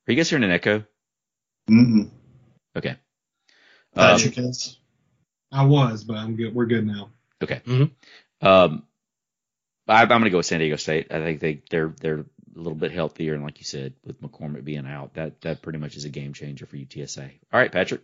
you 0.08 0.16
guys 0.16 0.28
hearing 0.28 0.44
an 0.44 0.50
echo? 0.50 0.84
Mm-mm. 1.70 2.10
Okay. 2.76 2.96
Um, 3.94 4.16
is? 4.16 4.78
I 5.52 5.64
was, 5.64 6.04
but 6.04 6.16
I'm 6.16 6.36
good. 6.36 6.54
We're 6.54 6.66
good 6.66 6.86
now. 6.86 7.10
okay. 7.42 7.60
Mm-hmm. 7.66 8.46
Um, 8.46 8.84
I, 9.86 10.02
I'm 10.02 10.08
going 10.08 10.24
to 10.24 10.30
go 10.30 10.38
with 10.38 10.46
San 10.46 10.60
Diego 10.60 10.76
State. 10.76 11.12
I 11.12 11.20
think 11.20 11.40
they 11.40 11.62
they're 11.70 11.94
they're 12.00 12.20
a 12.20 12.58
little 12.58 12.74
bit 12.74 12.92
healthier, 12.92 13.34
and 13.34 13.42
like 13.42 13.58
you 13.58 13.64
said, 13.64 13.94
with 14.04 14.20
McCormick 14.20 14.64
being 14.64 14.86
out, 14.86 15.14
that 15.14 15.40
that 15.42 15.62
pretty 15.62 15.78
much 15.78 15.96
is 15.96 16.04
a 16.04 16.08
game 16.08 16.32
changer 16.32 16.66
for 16.66 16.76
UTSA. 16.76 17.30
All 17.52 17.60
right, 17.60 17.72
Patrick. 17.72 18.02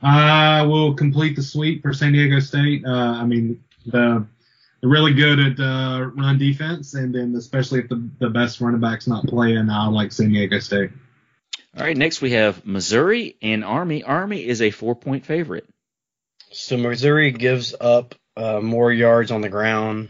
I 0.00 0.62
will 0.62 0.94
complete 0.94 1.36
the 1.36 1.42
sweep 1.42 1.82
for 1.82 1.92
San 1.92 2.12
Diego 2.12 2.40
State. 2.40 2.84
Uh, 2.84 2.90
I 2.90 3.24
mean, 3.24 3.64
the 3.86 4.26
they're 4.80 4.90
really 4.90 5.14
good 5.14 5.38
at 5.38 5.60
uh, 5.60 6.10
run 6.14 6.38
defense, 6.38 6.94
and 6.94 7.14
then 7.14 7.34
especially 7.36 7.80
if 7.80 7.88
the, 7.88 8.08
the 8.18 8.30
best 8.30 8.60
running 8.60 8.80
back's 8.80 9.06
not 9.06 9.24
playing, 9.26 9.70
I 9.70 9.86
like 9.88 10.12
San 10.12 10.30
Diego 10.30 10.58
State. 10.58 10.90
All 11.76 11.84
right, 11.84 11.96
next 11.96 12.20
we 12.20 12.32
have 12.32 12.66
Missouri 12.66 13.36
and 13.40 13.64
Army. 13.64 14.02
Army 14.02 14.44
is 14.46 14.60
a 14.60 14.70
four 14.70 14.94
point 14.94 15.24
favorite. 15.24 15.68
So 16.52 16.76
Missouri 16.76 17.30
gives 17.32 17.74
up 17.78 18.14
uh, 18.36 18.60
more 18.60 18.92
yards 18.92 19.30
on 19.30 19.40
the 19.40 19.48
ground 19.48 20.08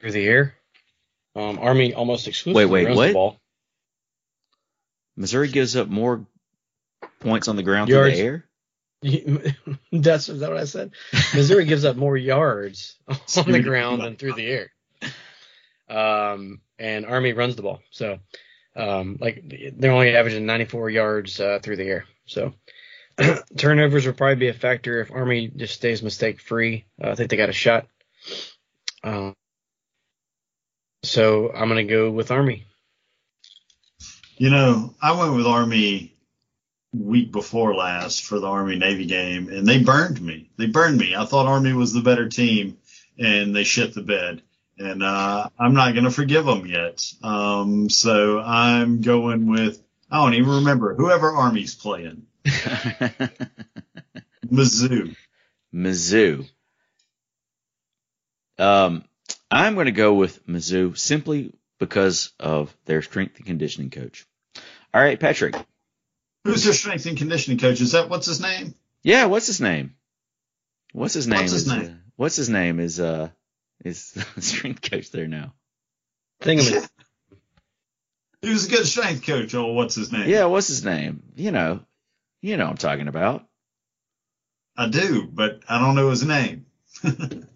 through 0.00 0.12
the 0.12 0.26
air. 0.26 0.54
Um, 1.34 1.58
Army 1.58 1.94
almost 1.94 2.28
exclusively 2.28 2.64
wait, 2.66 2.84
runs 2.86 2.96
what? 2.96 3.06
the 3.08 3.12
ball. 3.12 3.40
Missouri 5.16 5.48
gives 5.48 5.76
up 5.76 5.88
more 5.88 6.26
points 7.20 7.48
on 7.48 7.56
the 7.56 7.62
ground 7.62 7.88
Yards. 7.88 8.14
through 8.14 8.22
the 8.22 8.26
air. 8.26 8.44
That's 9.92 10.28
is 10.28 10.40
that 10.40 10.50
what 10.50 10.58
I 10.58 10.64
said? 10.64 10.92
Missouri 11.34 11.64
gives 11.64 11.84
up 11.84 11.96
more 11.96 12.16
yards 12.16 12.96
on 13.36 13.52
the 13.52 13.62
ground 13.62 14.02
than 14.02 14.16
through 14.16 14.34
the 14.34 14.46
air. 14.46 14.70
Um, 15.88 16.60
and 16.78 17.06
Army 17.06 17.32
runs 17.32 17.56
the 17.56 17.62
ball. 17.62 17.80
So, 17.90 18.18
um, 18.74 19.18
like 19.20 19.72
they're 19.76 19.92
only 19.92 20.16
averaging 20.16 20.46
94 20.46 20.90
yards 20.90 21.40
uh, 21.40 21.58
through 21.62 21.76
the 21.76 21.84
air. 21.84 22.06
So, 22.26 22.54
turnovers 23.56 24.06
will 24.06 24.12
probably 24.12 24.36
be 24.36 24.48
a 24.48 24.54
factor 24.54 25.00
if 25.00 25.10
Army 25.10 25.48
just 25.48 25.74
stays 25.74 26.02
mistake 26.02 26.40
free. 26.40 26.84
Uh, 27.02 27.10
I 27.10 27.14
think 27.14 27.30
they 27.30 27.36
got 27.36 27.48
a 27.48 27.54
shot. 27.54 27.86
Um, 29.02 29.34
so 31.02 31.52
I'm 31.52 31.68
gonna 31.68 31.84
go 31.84 32.10
with 32.10 32.30
Army. 32.30 32.64
You 34.36 34.50
know, 34.50 34.94
I 35.00 35.18
went 35.18 35.34
with 35.34 35.46
Army 35.46 36.14
week 36.92 37.32
before 37.32 37.74
last 37.74 38.24
for 38.24 38.38
the 38.38 38.46
Army 38.46 38.76
Navy 38.76 39.06
game, 39.06 39.48
and 39.48 39.66
they 39.66 39.82
burned 39.82 40.20
me. 40.20 40.50
They 40.58 40.66
burned 40.66 40.98
me. 40.98 41.14
I 41.14 41.24
thought 41.24 41.46
Army 41.46 41.72
was 41.72 41.92
the 41.92 42.02
better 42.02 42.28
team, 42.28 42.78
and 43.18 43.54
they 43.54 43.64
shit 43.64 43.94
the 43.94 44.02
bed. 44.02 44.42
And 44.78 45.02
uh, 45.02 45.48
I'm 45.58 45.72
not 45.72 45.92
going 45.92 46.04
to 46.04 46.10
forgive 46.10 46.44
them 46.44 46.66
yet. 46.66 47.02
Um, 47.22 47.88
so 47.88 48.40
I'm 48.40 49.00
going 49.00 49.50
with 49.50 49.82
I 50.10 50.22
don't 50.22 50.34
even 50.34 50.56
remember 50.56 50.94
whoever 50.94 51.30
Army's 51.30 51.74
playing. 51.74 52.26
Mizzou. 54.46 55.16
Mizzou. 55.74 56.48
Um, 58.58 59.04
I'm 59.50 59.74
going 59.74 59.86
to 59.86 59.92
go 59.92 60.14
with 60.14 60.46
Mizzou 60.46 60.96
simply 60.96 61.52
because 61.78 62.32
of 62.40 62.74
their 62.86 63.02
strength 63.02 63.36
and 63.36 63.46
conditioning 63.46 63.90
coach. 63.90 64.26
All 64.94 65.02
right, 65.02 65.20
Patrick. 65.20 65.54
Who's 66.44 66.64
their 66.64 66.72
strength 66.72 67.06
and 67.06 67.18
conditioning 67.18 67.58
coach? 67.58 67.80
Is 67.80 67.92
that 67.92 68.08
what's 68.08 68.26
his 68.26 68.40
name? 68.40 68.74
Yeah, 69.02 69.26
what's 69.26 69.46
his 69.46 69.60
name? 69.60 69.94
What's 70.92 71.14
his 71.14 71.26
name? 71.26 71.40
What's 71.40 71.52
his 71.52 71.62
is, 71.62 71.68
name? 71.68 71.84
Uh, 71.84 71.94
what's 72.16 72.36
his 72.36 72.48
name? 72.48 72.80
Is 72.80 73.00
uh 73.00 73.28
is 73.84 74.12
the 74.12 74.24
strength 74.40 74.88
coach 74.88 75.10
there 75.10 75.28
now? 75.28 75.52
Thing 76.40 76.60
of 76.60 76.66
He 78.42 78.50
was 78.50 78.66
a 78.66 78.70
good 78.70 78.86
strength 78.86 79.26
coach. 79.26 79.54
Oh, 79.54 79.72
what's 79.72 79.96
his 79.96 80.12
name? 80.12 80.28
Yeah, 80.28 80.44
what's 80.44 80.68
his 80.68 80.84
name? 80.84 81.22
You 81.34 81.50
know, 81.50 81.80
you 82.40 82.56
know 82.56 82.64
what 82.64 82.70
I'm 82.70 82.76
talking 82.76 83.08
about. 83.08 83.44
I 84.76 84.88
do, 84.88 85.26
but 85.32 85.60
I 85.68 85.78
don't 85.78 85.94
know 85.94 86.10
his 86.10 86.24
name. 86.24 86.66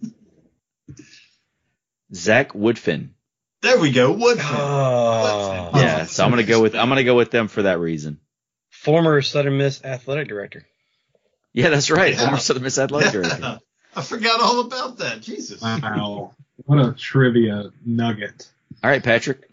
Zach 2.14 2.52
Woodfin. 2.52 3.10
there 3.62 3.78
we 3.78 3.92
go. 3.92 4.12
Woodford. 4.12 4.46
Oh. 4.48 5.70
Yeah, 5.74 6.04
so 6.06 6.24
I'm 6.24 6.30
gonna 6.30 6.42
go 6.44 6.60
with 6.60 6.74
I'm 6.74 6.88
gonna 6.88 7.04
go 7.04 7.14
with 7.14 7.30
them 7.30 7.48
for 7.48 7.62
that 7.62 7.78
reason. 7.78 8.18
former 8.70 9.22
Southern 9.22 9.58
Miss 9.58 9.84
athletic 9.84 10.28
director. 10.28 10.66
Yeah, 11.52 11.68
that's 11.68 11.90
right. 11.90 12.14
Yeah. 12.14 12.20
Former 12.22 12.38
Southern 12.38 12.62
Miss 12.64 12.78
athletic 12.78 13.12
director. 13.12 13.60
I 13.96 14.02
forgot 14.02 14.40
all 14.40 14.60
about 14.60 14.98
that. 14.98 15.20
Jesus. 15.20 15.60
Wow, 15.60 16.34
what 16.64 16.78
a 16.78 16.92
trivia 16.92 17.70
nugget! 17.84 18.48
All 18.82 18.90
right, 18.90 19.02
Patrick. 19.02 19.48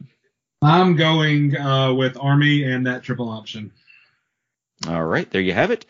I'm 0.62 0.96
going 0.96 1.56
uh, 1.56 1.94
with 1.94 2.18
Army 2.20 2.64
and 2.64 2.88
that 2.88 3.04
triple 3.04 3.30
option. 3.30 3.72
All 4.86 5.04
right, 5.04 5.30
there 5.30 5.42
you 5.42 5.54
have 5.54 5.72
it. 5.72 5.86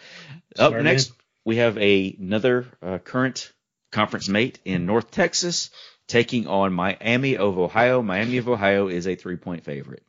Up 0.57 0.69
Smart 0.71 0.83
next, 0.83 1.09
man. 1.09 1.17
we 1.45 1.55
have 1.57 1.77
a, 1.77 2.15
another 2.19 2.67
uh, 2.81 2.99
current 2.99 3.51
conference 3.91 4.29
mate 4.29 4.59
in 4.65 4.85
North 4.85 5.11
Texas 5.11 5.69
taking 6.07 6.47
on 6.47 6.73
Miami 6.73 7.37
of 7.37 7.57
Ohio. 7.57 8.01
Miami 8.01 8.37
of 8.37 8.47
Ohio 8.47 8.87
is 8.87 9.07
a 9.07 9.15
three-point 9.15 9.65
favorite. 9.65 10.03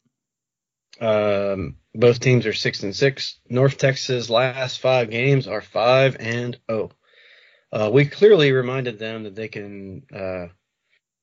Um, 1.00 1.76
both 1.94 2.20
teams 2.20 2.46
are 2.46 2.52
six 2.52 2.82
and 2.82 2.94
six. 2.94 3.38
North 3.48 3.78
Texas 3.78 4.30
last 4.30 4.80
five 4.80 5.10
games 5.10 5.46
are 5.46 5.60
five 5.60 6.16
and 6.18 6.58
oh. 6.68 6.90
uh, 7.72 7.90
we 7.92 8.06
clearly 8.06 8.52
reminded 8.52 8.98
them 8.98 9.24
that 9.24 9.34
they 9.34 9.48
can, 9.48 10.02
uh, 10.14 10.46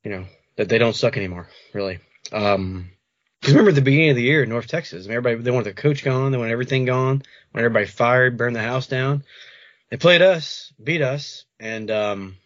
you 0.03 0.11
know, 0.11 0.25
that 0.57 0.69
they 0.69 0.77
don't 0.77 0.95
suck 0.95 1.17
anymore, 1.17 1.49
really. 1.73 1.99
Um, 2.31 2.91
because 3.45 3.53
remember 3.53 3.69
at 3.69 3.75
the 3.75 3.81
beginning 3.81 4.09
of 4.09 4.15
the 4.15 4.23
year 4.23 4.41
in 4.41 4.49
North 4.49 4.65
Texas, 4.65 5.05
everybody 5.05 5.35
they 5.35 5.51
wanted 5.51 5.69
the 5.69 5.79
coach 5.79 6.03
gone, 6.03 6.31
they 6.31 6.37
wanted 6.39 6.51
everything 6.51 6.85
gone, 6.85 7.21
wanted 7.53 7.65
everybody 7.65 7.85
fired, 7.85 8.37
burned 8.37 8.55
the 8.55 8.61
house 8.61 8.87
down. 8.87 9.23
They 9.91 9.97
played 9.97 10.23
us, 10.23 10.73
beat 10.83 11.03
us, 11.03 11.45
and 11.59 11.91
um, 11.91 12.37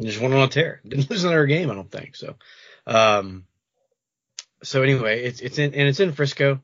just 0.00 0.20
went 0.20 0.34
on 0.34 0.42
a 0.42 0.46
tear. 0.46 0.80
Didn't 0.86 1.10
lose 1.10 1.24
another 1.24 1.46
game, 1.46 1.68
I 1.68 1.74
don't 1.74 1.90
think. 1.90 2.14
So, 2.14 2.36
um, 2.86 3.44
so 4.62 4.84
anyway, 4.84 5.24
it's 5.24 5.40
it's 5.40 5.58
in 5.58 5.74
and 5.74 5.88
it's 5.88 5.98
in 5.98 6.12
Frisco. 6.12 6.62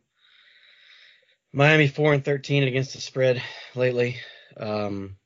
Miami 1.53 1.89
four 1.89 2.15
and 2.15 2.25
thirteen 2.25 2.63
against 2.63 2.93
the 2.93 3.01
spread 3.01 3.43
lately. 3.75 4.19
Um, 4.57 5.17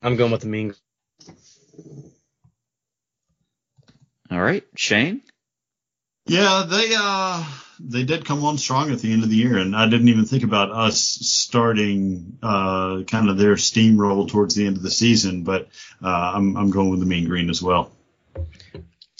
I'm 0.00 0.14
going 0.14 0.30
with 0.30 0.42
the 0.42 0.46
mean. 0.46 0.76
All 4.30 4.40
right, 4.40 4.62
Shane. 4.76 5.22
Yeah, 6.30 6.64
they 6.64 6.94
uh 6.96 7.44
they 7.80 8.04
did 8.04 8.24
come 8.24 8.44
on 8.44 8.56
strong 8.56 8.92
at 8.92 9.00
the 9.00 9.12
end 9.12 9.24
of 9.24 9.30
the 9.30 9.36
year, 9.36 9.58
and 9.58 9.74
I 9.74 9.88
didn't 9.88 10.10
even 10.10 10.26
think 10.26 10.44
about 10.44 10.70
us 10.70 11.00
starting 11.00 12.38
uh 12.40 13.02
kind 13.02 13.28
of 13.28 13.36
their 13.36 13.56
steamroll 13.56 14.28
towards 14.28 14.54
the 14.54 14.64
end 14.64 14.76
of 14.76 14.84
the 14.84 14.92
season, 14.92 15.42
but 15.42 15.70
uh, 16.00 16.32
I'm 16.36 16.56
I'm 16.56 16.70
going 16.70 16.90
with 16.90 17.00
the 17.00 17.06
Mean 17.06 17.26
Green 17.26 17.50
as 17.50 17.60
well. 17.60 17.90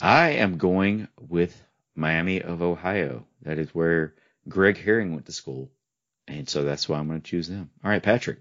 I 0.01 0.29
am 0.29 0.57
going 0.57 1.09
with 1.19 1.61
Miami 1.97 2.41
of 2.41 2.61
Ohio. 2.61 3.25
That 3.41 3.59
is 3.59 3.75
where 3.75 4.13
Greg 4.47 4.81
Herring 4.81 5.11
went 5.11 5.25
to 5.25 5.33
school, 5.33 5.69
and 6.29 6.47
so 6.47 6.63
that's 6.63 6.87
why 6.87 6.97
I'm 6.97 7.09
going 7.09 7.19
to 7.19 7.29
choose 7.29 7.49
them. 7.49 7.71
All 7.83 7.91
right, 7.91 8.01
Patrick. 8.01 8.39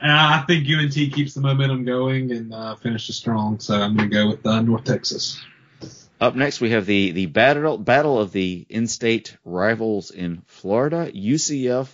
Uh, 0.00 0.06
I 0.40 0.44
think 0.46 0.66
UNT 0.66 0.94
keeps 0.94 1.34
the 1.34 1.42
momentum 1.42 1.84
going 1.84 2.32
and 2.32 2.54
uh, 2.54 2.74
finishes 2.76 3.16
strong, 3.16 3.60
so 3.60 3.74
I'm 3.74 3.98
going 3.98 4.08
to 4.08 4.14
go 4.14 4.28
with 4.28 4.46
uh, 4.46 4.62
North 4.62 4.84
Texas. 4.84 5.38
Up 6.20 6.34
next, 6.34 6.60
we 6.60 6.70
have 6.70 6.84
the 6.84 7.12
the 7.12 7.26
battle 7.26 7.78
battle 7.78 8.18
of 8.18 8.32
the 8.32 8.66
in-state 8.68 9.36
rivals 9.44 10.10
in 10.10 10.42
Florida. 10.46 11.10
UCF 11.14 11.88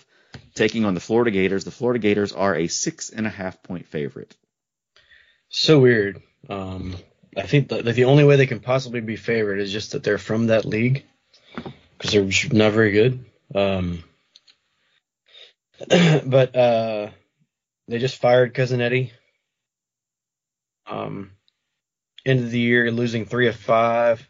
taking 0.55 0.85
on 0.85 0.95
the 0.95 0.99
Florida 0.99 1.31
Gators. 1.31 1.63
The 1.63 1.71
Florida 1.71 1.99
Gators 1.99 2.33
are 2.33 2.55
a 2.55 2.67
six 2.67 3.11
and 3.11 3.27
a 3.27 3.29
half 3.29 3.61
point 3.61 3.87
favorite. 3.87 4.35
So 5.49 5.79
weird. 5.79 6.21
Um, 6.49 6.95
I 7.37 7.43
think 7.43 7.69
that 7.69 7.85
the 7.85 8.05
only 8.05 8.23
way 8.23 8.35
they 8.35 8.47
can 8.47 8.59
possibly 8.59 9.01
be 9.01 9.15
favored 9.15 9.59
is 9.59 9.71
just 9.71 9.91
that 9.91 10.03
they're 10.03 10.17
from 10.17 10.47
that 10.47 10.65
league 10.65 11.05
because 11.97 12.11
they're 12.11 12.49
not 12.51 12.71
very 12.71 12.91
good. 12.91 13.25
Um, 13.53 14.03
but 15.87 16.55
uh, 16.55 17.09
they 17.87 17.99
just 17.99 18.17
fired 18.17 18.53
cousin 18.53 18.81
Eddie. 18.81 19.11
Um, 20.87 21.31
end 22.25 22.39
of 22.39 22.51
the 22.51 22.59
year 22.59 22.91
losing 22.91 23.25
three 23.25 23.47
of 23.47 23.55
five. 23.55 24.27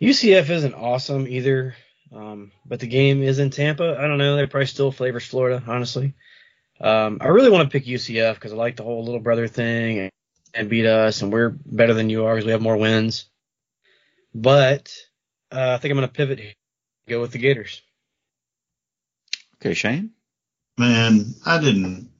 UCF 0.00 0.50
isn't 0.50 0.74
awesome 0.74 1.28
either, 1.28 1.76
um, 2.12 2.50
but 2.66 2.80
the 2.80 2.88
game 2.88 3.22
is 3.22 3.38
in 3.38 3.50
Tampa. 3.50 3.96
I 3.98 4.08
don't 4.08 4.18
know. 4.18 4.36
They 4.36 4.46
probably 4.46 4.66
still 4.66 4.90
flavors 4.90 5.26
Florida, 5.26 5.62
honestly. 5.66 6.14
Um, 6.80 7.18
I 7.20 7.28
really 7.28 7.50
want 7.50 7.70
to 7.70 7.72
pick 7.72 7.86
UCF 7.86 8.34
because 8.34 8.52
I 8.52 8.56
like 8.56 8.76
the 8.76 8.82
whole 8.82 9.04
little 9.04 9.20
brother 9.20 9.46
thing 9.46 10.00
and, 10.00 10.10
and, 10.52 10.68
beat 10.68 10.86
us, 10.86 11.22
and 11.22 11.32
we're 11.32 11.50
better 11.50 11.94
than 11.94 12.10
you 12.10 12.24
are 12.24 12.34
because 12.34 12.46
we 12.46 12.50
have 12.50 12.60
more 12.60 12.76
wins. 12.76 13.26
But 14.34 14.92
uh, 15.52 15.74
I 15.74 15.78
think 15.78 15.92
I'm 15.92 15.98
going 15.98 16.08
to 16.08 16.12
pivot, 16.12 16.40
here. 16.40 16.54
go 17.08 17.20
with 17.20 17.30
the 17.30 17.38
Gators. 17.38 17.80
Okay, 19.56 19.74
Shane. 19.74 20.10
Man, 20.76 21.34
I 21.46 21.60
didn't 21.60 22.11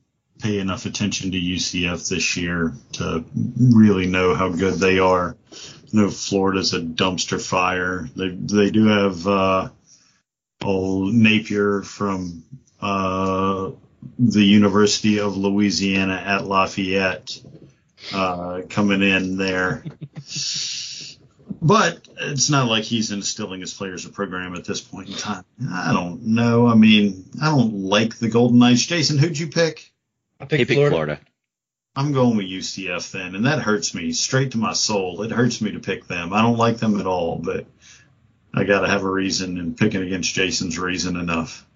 pay 0.42 0.58
enough 0.58 0.86
attention 0.86 1.32
to 1.32 1.40
UCF 1.40 2.08
this 2.08 2.36
year 2.36 2.72
to 2.92 3.24
really 3.56 4.06
know 4.06 4.34
how 4.34 4.48
good 4.48 4.74
they 4.74 4.98
are. 4.98 5.36
You 5.86 6.02
know, 6.02 6.10
Florida's 6.10 6.74
a 6.74 6.80
dumpster 6.80 7.40
fire. 7.40 8.08
They 8.16 8.28
they 8.28 8.70
do 8.70 8.86
have 8.86 9.26
uh, 9.26 9.68
old 10.62 11.14
Napier 11.14 11.82
from 11.82 12.44
uh, 12.80 13.70
the 14.18 14.44
University 14.44 15.20
of 15.20 15.36
Louisiana 15.36 16.14
at 16.14 16.46
Lafayette 16.46 17.38
uh, 18.12 18.62
coming 18.68 19.02
in 19.02 19.36
there. 19.36 19.84
But 21.60 22.08
it's 22.20 22.50
not 22.50 22.68
like 22.68 22.82
he's 22.82 23.12
instilling 23.12 23.60
his 23.60 23.72
players 23.72 24.04
a 24.04 24.08
program 24.08 24.56
at 24.56 24.64
this 24.64 24.80
point 24.80 25.08
in 25.10 25.14
time. 25.14 25.44
I 25.70 25.92
don't 25.92 26.24
know. 26.26 26.66
I 26.66 26.74
mean, 26.74 27.24
I 27.40 27.46
don't 27.46 27.74
like 27.84 28.18
the 28.18 28.28
Golden 28.28 28.58
Knights. 28.58 28.84
Jason, 28.84 29.16
who'd 29.16 29.38
you 29.38 29.46
pick? 29.46 29.91
I 30.42 30.44
He 30.44 30.48
picked 30.58 30.68
picked 30.68 30.78
Florida. 30.78 30.94
Florida. 30.96 31.20
I'm 31.94 32.12
going 32.12 32.36
with 32.36 32.46
UCF 32.46 33.12
then, 33.12 33.34
and 33.34 33.44
that 33.44 33.60
hurts 33.60 33.94
me 33.94 34.12
straight 34.12 34.52
to 34.52 34.58
my 34.58 34.72
soul. 34.72 35.22
It 35.22 35.30
hurts 35.30 35.60
me 35.60 35.72
to 35.72 35.78
pick 35.78 36.06
them. 36.06 36.32
I 36.32 36.42
don't 36.42 36.56
like 36.56 36.78
them 36.78 36.98
at 36.98 37.06
all, 37.06 37.36
but 37.36 37.66
I 38.52 38.64
got 38.64 38.80
to 38.80 38.88
have 38.88 39.04
a 39.04 39.10
reason, 39.10 39.58
and 39.58 39.76
picking 39.76 40.02
against 40.02 40.34
Jason's 40.34 40.78
reason 40.78 41.16
enough. 41.16 41.66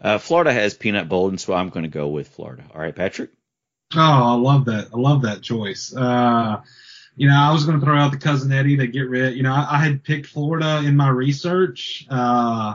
Uh, 0.00 0.18
Florida 0.18 0.52
has 0.52 0.74
Peanut 0.74 1.08
Bolden, 1.08 1.36
so 1.38 1.52
I'm 1.52 1.68
going 1.68 1.82
to 1.82 1.90
go 1.90 2.08
with 2.08 2.28
Florida. 2.28 2.64
All 2.74 2.80
right, 2.80 2.94
Patrick. 2.94 3.30
Oh, 3.94 4.00
I 4.00 4.34
love 4.34 4.66
that. 4.66 4.88
I 4.94 4.98
love 4.98 5.22
that 5.22 5.42
choice. 5.42 5.94
Uh, 5.94 6.62
you 7.16 7.28
know, 7.28 7.36
I 7.36 7.52
was 7.52 7.64
going 7.64 7.78
to 7.78 7.84
throw 7.84 7.96
out 7.96 8.12
the 8.12 8.18
cousin 8.18 8.52
Eddie 8.52 8.76
to 8.78 8.86
get 8.86 9.08
rid. 9.08 9.36
You 9.36 9.42
know, 9.42 9.52
I, 9.52 9.66
I 9.72 9.78
had 9.78 10.04
picked 10.04 10.26
Florida 10.26 10.82
in 10.84 10.96
my 10.96 11.08
research. 11.08 12.06
Uh, 12.08 12.74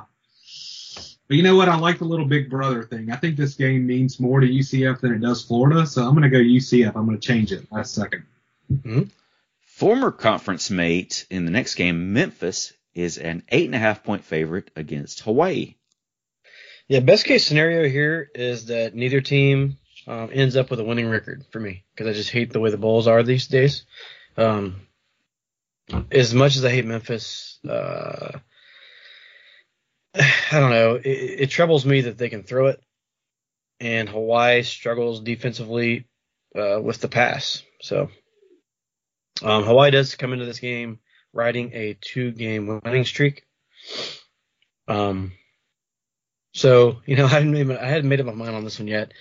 but 1.31 1.37
you 1.37 1.43
know 1.43 1.55
what? 1.55 1.69
I 1.69 1.77
like 1.77 1.97
the 1.97 2.03
little 2.03 2.25
big 2.25 2.49
brother 2.49 2.83
thing. 2.83 3.09
I 3.09 3.15
think 3.15 3.37
this 3.37 3.53
game 3.53 3.87
means 3.87 4.19
more 4.19 4.41
to 4.41 4.45
UCF 4.45 4.99
than 4.99 5.13
it 5.13 5.21
does 5.21 5.41
Florida, 5.41 5.87
so 5.87 6.05
I'm 6.05 6.13
going 6.13 6.23
to 6.23 6.29
go 6.29 6.43
UCF. 6.43 6.93
I'm 6.93 7.05
going 7.05 7.17
to 7.17 7.25
change 7.25 7.53
it 7.53 7.71
last 7.71 7.93
second. 7.93 8.25
Former 9.61 10.11
conference 10.11 10.69
mate 10.69 11.25
in 11.29 11.45
the 11.45 11.51
next 11.51 11.75
game, 11.75 12.11
Memphis, 12.11 12.73
is 12.93 13.17
an 13.17 13.43
eight 13.47 13.65
and 13.65 13.75
a 13.75 13.77
half 13.77 14.03
point 14.03 14.25
favorite 14.25 14.71
against 14.75 15.21
Hawaii. 15.21 15.75
Yeah, 16.89 16.99
best 16.99 17.23
case 17.23 17.45
scenario 17.45 17.87
here 17.87 18.29
is 18.35 18.65
that 18.65 18.93
neither 18.93 19.21
team 19.21 19.77
um, 20.07 20.31
ends 20.33 20.57
up 20.57 20.69
with 20.69 20.81
a 20.81 20.83
winning 20.83 21.07
record 21.07 21.45
for 21.49 21.61
me 21.61 21.85
because 21.95 22.07
I 22.07 22.11
just 22.11 22.31
hate 22.31 22.51
the 22.51 22.59
way 22.59 22.71
the 22.71 22.77
Bulls 22.77 23.07
are 23.07 23.23
these 23.23 23.47
days. 23.47 23.85
Um, 24.35 24.81
as 26.11 26.33
much 26.33 26.57
as 26.57 26.65
I 26.65 26.71
hate 26.71 26.85
Memphis, 26.85 27.57
uh, 27.65 28.39
I 30.15 30.59
don't 30.59 30.71
know. 30.71 30.95
It, 30.95 31.07
it 31.07 31.49
troubles 31.49 31.85
me 31.85 32.01
that 32.01 32.17
they 32.17 32.29
can 32.29 32.43
throw 32.43 32.67
it, 32.67 32.81
and 33.79 34.09
Hawaii 34.09 34.63
struggles 34.63 35.21
defensively 35.21 36.07
uh, 36.55 36.79
with 36.81 36.99
the 36.99 37.07
pass. 37.07 37.63
So 37.81 38.09
um, 39.41 39.63
Hawaii 39.63 39.91
does 39.91 40.15
come 40.15 40.33
into 40.33 40.45
this 40.45 40.59
game 40.59 40.99
riding 41.33 41.71
a 41.73 41.97
two-game 41.99 42.81
winning 42.83 43.05
streak. 43.05 43.45
Um, 44.87 45.31
so 46.53 46.97
you 47.05 47.15
know 47.15 47.25
I 47.27 47.29
hadn't 47.29 47.51
made 47.51 47.71
I 47.71 47.87
hadn't 47.87 48.09
made 48.09 48.19
up 48.19 48.25
my 48.25 48.33
mind 48.33 48.55
on 48.55 48.63
this 48.63 48.79
one 48.79 48.87
yet. 48.87 49.13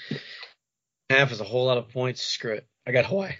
Half 1.08 1.32
is 1.32 1.40
a 1.40 1.44
whole 1.44 1.66
lot 1.66 1.78
of 1.78 1.90
points. 1.90 2.22
Screw 2.22 2.54
it. 2.54 2.66
I 2.86 2.92
got 2.92 3.06
Hawaii. 3.06 3.34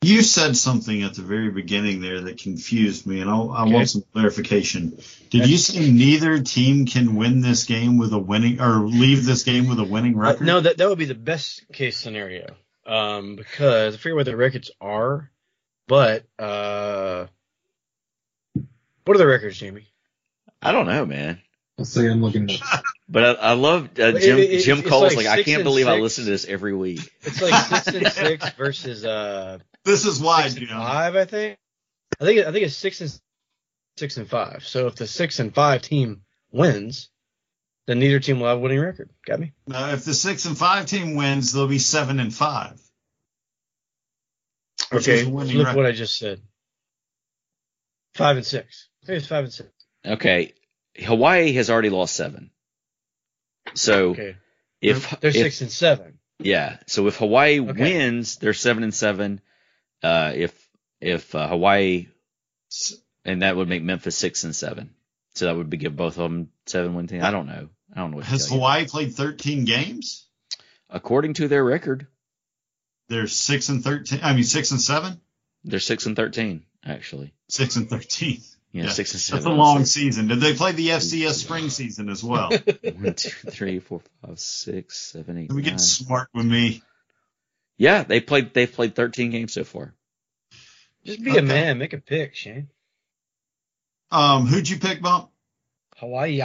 You 0.00 0.22
said 0.22 0.56
something 0.56 1.02
at 1.02 1.14
the 1.14 1.22
very 1.22 1.50
beginning 1.50 2.00
there 2.00 2.20
that 2.20 2.38
confused 2.38 3.04
me, 3.04 3.20
and 3.20 3.28
I'll, 3.28 3.50
I 3.50 3.62
Okay. 3.64 3.72
want 3.72 3.90
some 3.90 4.04
clarification. 4.12 4.96
Did 5.30 5.48
you 5.48 5.56
say 5.58 5.90
neither 5.90 6.40
team 6.40 6.86
can 6.86 7.16
win 7.16 7.40
this 7.40 7.64
game 7.64 7.98
with 7.98 8.12
a 8.12 8.18
winning 8.18 8.60
or 8.60 8.86
leave 8.86 9.24
this 9.24 9.42
game 9.42 9.66
with 9.68 9.80
a 9.80 9.84
winning 9.84 10.14
Uh, 10.14 10.18
record? 10.30 10.46
no, 10.46 10.60
that 10.60 10.76
that 10.78 10.88
would 10.88 10.98
be 10.98 11.04
the 11.04 11.14
best 11.16 11.64
case 11.72 11.96
scenario. 11.98 12.54
Um, 12.86 13.34
because 13.36 13.94
I 13.94 13.98
forget 13.98 14.14
what 14.16 14.24
the 14.26 14.36
records 14.36 14.70
are, 14.80 15.30
but 15.88 16.24
uh, 16.38 17.26
what 19.04 19.14
are 19.14 19.18
the 19.18 19.26
records, 19.26 19.58
Jamie? 19.58 19.88
I 20.62 20.70
don't 20.72 20.86
know, 20.86 21.04
man. 21.06 21.42
Let's 21.76 21.90
see. 21.90 22.06
I'm 22.06 22.22
looking 22.22 22.48
at 22.50 22.60
But 23.10 23.24
I, 23.40 23.50
I 23.50 23.52
love 23.54 23.90
uh, 23.98 24.12
Jim. 24.12 24.38
it- 24.38 24.42
it's- 24.50 24.64
Jim 24.64 24.78
it's 24.78 24.88
Cole's 24.88 25.16
like 25.16 25.26
like, 25.26 25.26
I 25.26 25.42
can't 25.42 25.56
and 25.60 25.64
believe 25.64 25.88
I 25.88 25.98
listen 25.98 26.24
to 26.24 26.30
this 26.30 26.44
every 26.44 26.74
week. 26.74 27.10
It's 27.22 27.40
like 27.42 27.54
six 27.54 27.86
and 27.88 28.06
six 28.12 28.48
versus 28.50 29.04
uh 29.04 29.58
This 29.84 30.04
is 30.04 30.20
why, 30.20 30.48
six 30.48 30.60
and 30.60 30.68
five, 30.70 31.16
I 31.16 31.24
think. 31.24 31.58
I 32.20 32.24
think 32.24 32.40
I 32.46 32.52
think 32.52 32.64
it's 32.66 32.76
six 32.76 33.00
and 33.00 33.20
six 33.96 34.16
and 34.16 34.28
five. 34.28 34.66
So 34.66 34.86
if 34.86 34.96
the 34.96 35.06
six 35.06 35.38
and 35.38 35.54
five 35.54 35.82
team 35.82 36.22
wins, 36.50 37.10
then 37.86 37.98
neither 37.98 38.20
team 38.20 38.40
will 38.40 38.48
have 38.48 38.58
a 38.58 38.60
winning 38.60 38.80
record. 38.80 39.10
Got 39.26 39.40
me? 39.40 39.52
Now, 39.66 39.90
if 39.90 40.04
the 40.04 40.14
six 40.14 40.44
and 40.44 40.56
five 40.58 40.86
team 40.86 41.14
wins, 41.14 41.52
they'll 41.52 41.68
be 41.68 41.78
seven 41.78 42.20
and 42.20 42.34
five. 42.34 42.80
Okay, 44.92 45.20
is 45.20 45.26
a 45.26 45.30
winning 45.30 45.52
flip 45.54 45.66
record. 45.66 45.76
what 45.76 45.86
I 45.86 45.92
just 45.92 46.16
said. 46.18 46.40
Five 48.14 48.36
and 48.36 48.46
six. 48.46 48.88
I 49.02 49.06
think 49.06 49.18
it's 49.18 49.26
five 49.26 49.44
and 49.44 49.52
six. 49.52 49.68
Okay, 50.04 50.54
Hawaii 50.98 51.52
has 51.52 51.70
already 51.70 51.90
lost 51.90 52.14
seven. 52.16 52.50
So 53.74 54.10
Okay, 54.10 54.36
if 54.80 55.10
they're 55.20 55.30
if- 55.30 55.36
six 55.36 55.60
and 55.60 55.70
seven. 55.70 56.18
yeah, 56.38 56.78
so 56.86 57.06
if 57.06 57.16
Hawaii 57.18 57.60
Okay. 57.60 57.72
wins, 57.80 58.36
they're 58.36 58.54
seven 58.54 58.82
and 58.82 58.94
seven. 58.94 59.40
Uh, 60.02 60.32
if 60.34 60.68
if 61.00 61.34
uh, 61.34 61.48
Hawaii 61.48 62.08
and 63.24 63.42
that 63.42 63.56
would 63.56 63.68
make 63.68 63.82
Memphis 63.82 64.16
six 64.16 64.44
and 64.44 64.54
seven. 64.54 64.90
So 65.34 65.46
that 65.46 65.56
would 65.56 65.70
be 65.70 65.76
give 65.76 65.94
both 65.96 66.18
of 66.18 66.22
them 66.30 66.50
seven 66.66 66.94
win 66.94 67.06
team. 67.06 67.22
I 67.22 67.30
don't 67.30 67.46
know. 67.46 67.68
I 67.94 68.00
don't 68.00 68.10
know. 68.10 68.20
Has 68.20 68.46
tell 68.46 68.56
you. 68.56 68.60
Hawaii 68.60 68.86
played 68.86 69.14
13 69.14 69.64
games? 69.64 70.26
according 70.90 71.34
to 71.34 71.48
their 71.48 71.62
record, 71.64 72.06
They're 73.08 73.26
six 73.26 73.68
and 73.68 73.84
thirteen. 73.84 74.20
I 74.22 74.32
mean, 74.34 74.44
six 74.44 74.70
and 74.70 74.80
seven. 74.80 75.20
they're 75.64 75.80
six 75.80 76.06
and 76.06 76.16
thirteen 76.16 76.64
actually. 76.84 77.34
Six 77.48 77.76
and 77.76 77.88
thirteen. 77.90 78.40
Yeah, 78.72 78.84
Yeah, 78.84 78.90
six 78.90 79.12
and 79.12 79.20
seven. 79.20 79.44
That's 79.44 79.52
a 79.52 79.56
long 79.56 79.84
season. 79.86 80.28
Did 80.28 80.40
they 80.40 80.54
play 80.54 80.72
the 80.72 80.88
FCS 80.88 81.32
spring 81.44 81.70
season 81.70 82.08
as 82.10 82.22
well? 82.22 82.50
One, 82.82 83.14
two, 83.14 83.30
three, 83.50 83.78
four, 83.78 84.02
five, 84.26 84.38
six, 84.38 84.98
seven, 84.98 85.38
eight, 85.38 85.46
Can 85.48 85.56
we 85.56 85.62
nine. 85.62 85.72
get 85.72 85.80
smart 85.80 86.28
with 86.34 86.44
me? 86.46 86.82
Yeah, 87.78 88.02
they 88.02 88.20
played. 88.20 88.52
They've 88.52 88.70
played 88.72 88.94
13 88.94 89.30
games 89.30 89.52
so 89.52 89.64
far. 89.64 89.94
Just 91.04 91.22
be 91.22 91.30
Okay. 91.30 91.38
a 91.38 91.42
man, 91.42 91.78
make 91.78 91.92
a 91.94 91.98
pick, 91.98 92.34
Shane. 92.34 92.68
Um, 94.10 94.46
who'd 94.46 94.68
you 94.68 94.78
pick, 94.78 95.00
Bump? 95.00 95.30
Hawaii. 95.96 96.42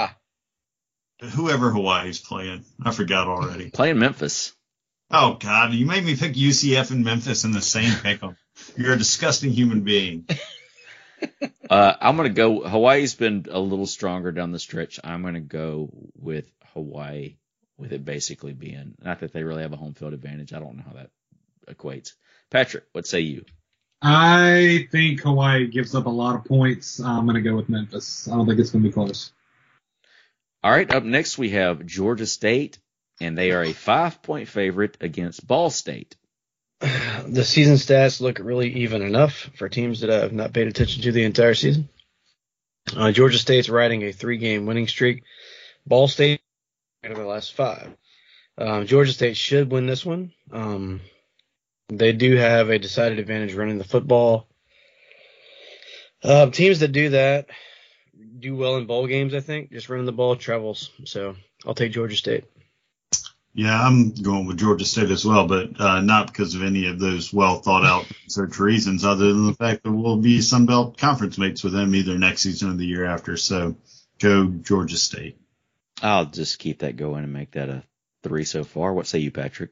Whoever 1.21 1.71
Hawaii's 1.71 2.19
playing. 2.19 2.63
I 2.83 2.91
forgot 2.91 3.27
already. 3.27 3.69
Playing 3.73 3.99
Memphis. 3.99 4.53
Oh 5.09 5.35
God, 5.39 5.73
you 5.73 5.85
made 5.85 6.03
me 6.03 6.15
pick 6.15 6.33
UCF 6.33 6.91
and 6.91 7.03
Memphis 7.05 7.43
in 7.45 7.51
the 7.51 7.61
same 7.61 7.93
pick 8.01 8.21
'em. 8.23 8.35
You're 8.75 8.93
a 8.93 8.97
disgusting 8.97 9.51
human 9.51 9.81
being. 9.81 10.25
Uh, 11.69 11.93
I'm 12.01 12.17
gonna 12.17 12.29
go. 12.29 12.67
Hawaii's 12.67 13.15
been 13.15 13.45
a 13.49 13.57
little 13.59 13.85
stronger 13.85 14.33
down 14.33 14.51
the 14.51 14.59
stretch. 14.59 14.99
I'm 15.05 15.23
gonna 15.23 15.39
go 15.39 15.89
with 16.15 16.45
Hawaii, 16.73 17.37
with 17.77 17.93
it 17.93 18.03
basically 18.03 18.51
being 18.51 18.95
not 19.01 19.21
that 19.21 19.31
they 19.31 19.43
really 19.43 19.61
have 19.61 19.71
a 19.71 19.77
home 19.77 19.93
field 19.93 20.11
advantage. 20.13 20.51
I 20.51 20.59
don't 20.59 20.75
know 20.75 20.83
how 20.85 20.93
that 20.93 21.11
equates. 21.67 22.13
Patrick, 22.49 22.85
what 22.91 23.07
say 23.07 23.21
you? 23.21 23.45
I 24.01 24.87
think 24.91 25.21
Hawaii 25.21 25.67
gives 25.67 25.95
up 25.95 26.05
a 26.07 26.09
lot 26.09 26.35
of 26.35 26.43
points. 26.43 26.99
I'm 26.99 27.25
going 27.25 27.41
to 27.41 27.49
go 27.49 27.55
with 27.55 27.69
Memphis. 27.69 28.27
I 28.27 28.35
don't 28.35 28.45
think 28.45 28.59
it's 28.59 28.71
going 28.71 28.83
to 28.83 28.89
be 28.89 28.93
close. 28.93 29.31
All 30.61 30.71
right, 30.71 30.93
up 30.93 31.03
next 31.03 31.37
we 31.37 31.51
have 31.51 31.85
Georgia 31.85 32.25
State, 32.25 32.79
and 33.21 33.37
they 33.37 33.51
are 33.51 33.63
a 33.63 33.73
five 33.73 34.21
point 34.21 34.49
favorite 34.49 34.97
against 35.01 35.45
Ball 35.45 35.69
State. 35.69 36.15
The 37.25 37.45
season 37.45 37.75
stats 37.75 38.19
look 38.19 38.39
really 38.39 38.73
even 38.81 39.01
enough 39.01 39.49
for 39.55 39.69
teams 39.69 40.01
that 40.01 40.09
have 40.09 40.33
not 40.33 40.51
paid 40.51 40.67
attention 40.67 41.03
to 41.03 41.13
the 41.13 41.23
entire 41.23 41.53
season. 41.53 41.87
Uh, 42.93 43.13
Georgia 43.13 43.37
State's 43.37 43.69
riding 43.69 44.03
a 44.03 44.11
three-game 44.11 44.65
winning 44.65 44.89
streak. 44.89 45.23
Ball 45.87 46.09
State 46.09 46.41
out 47.05 47.11
of 47.11 47.17
the 47.17 47.25
last 47.25 47.53
five. 47.53 47.95
Um, 48.57 48.85
Georgia 48.85 49.13
State 49.13 49.37
should 49.37 49.71
win 49.71 49.87
this 49.87 50.05
one. 50.05 50.33
Um, 50.51 50.99
they 51.89 52.13
do 52.13 52.35
have 52.35 52.69
a 52.69 52.79
decided 52.79 53.19
advantage 53.19 53.53
running 53.53 53.77
the 53.77 53.83
football. 53.83 54.47
Uh, 56.23 56.49
teams 56.49 56.79
that 56.79 56.93
do 56.93 57.09
that 57.09 57.47
do 58.43 58.55
well 58.55 58.77
in 58.77 58.85
bowl 58.85 59.07
games. 59.07 59.33
I 59.33 59.39
think 59.39 59.71
just 59.71 59.89
running 59.89 60.05
the 60.05 60.11
ball 60.11 60.35
travels. 60.35 60.91
So 61.05 61.35
I'll 61.65 61.73
take 61.73 61.91
Georgia 61.91 62.15
State. 62.15 62.45
Yeah, 63.55 63.79
I'm 63.79 64.13
going 64.13 64.47
with 64.47 64.57
Georgia 64.57 64.85
State 64.85 65.11
as 65.11 65.23
well, 65.23 65.47
but 65.47 65.79
uh, 65.79 66.01
not 66.01 66.27
because 66.27 66.55
of 66.55 66.63
any 66.63 66.87
of 66.87 66.99
those 66.99 67.31
well 67.31 67.59
thought 67.59 67.85
out 67.85 68.05
research 68.23 68.59
reasons, 68.59 69.05
other 69.05 69.27
than 69.27 69.45
the 69.45 69.53
fact 69.53 69.83
that 69.83 69.91
we'll 69.91 70.17
be 70.17 70.41
Sun 70.41 70.65
Belt 70.65 70.97
conference 70.97 71.37
mates 71.37 71.63
with 71.63 71.73
them 71.73 71.93
either 71.93 72.17
next 72.17 72.41
season 72.41 72.71
or 72.71 72.73
the 72.73 72.85
year 72.85 73.05
after. 73.05 73.37
So 73.37 73.75
go 74.19 74.47
Georgia 74.47 74.97
State. 74.97 75.37
I'll 76.01 76.25
just 76.25 76.57
keep 76.57 76.79
that 76.79 76.97
going 76.97 77.23
and 77.23 77.31
make 77.31 77.51
that 77.51 77.69
a 77.69 77.83
three 78.23 78.43
so 78.43 78.63
far. 78.63 78.91
What 78.93 79.05
say 79.05 79.19
you, 79.19 79.31
Patrick? 79.31 79.69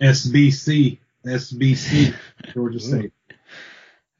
SBC. 0.00 0.98
SBC. 1.26 2.14
Georgia 2.54 2.80
State. 2.80 3.12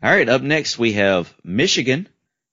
All 0.02 0.10
right, 0.10 0.28
up 0.28 0.42
next 0.42 0.78
we 0.78 0.92
have 0.94 1.34
Michigan, 1.42 2.08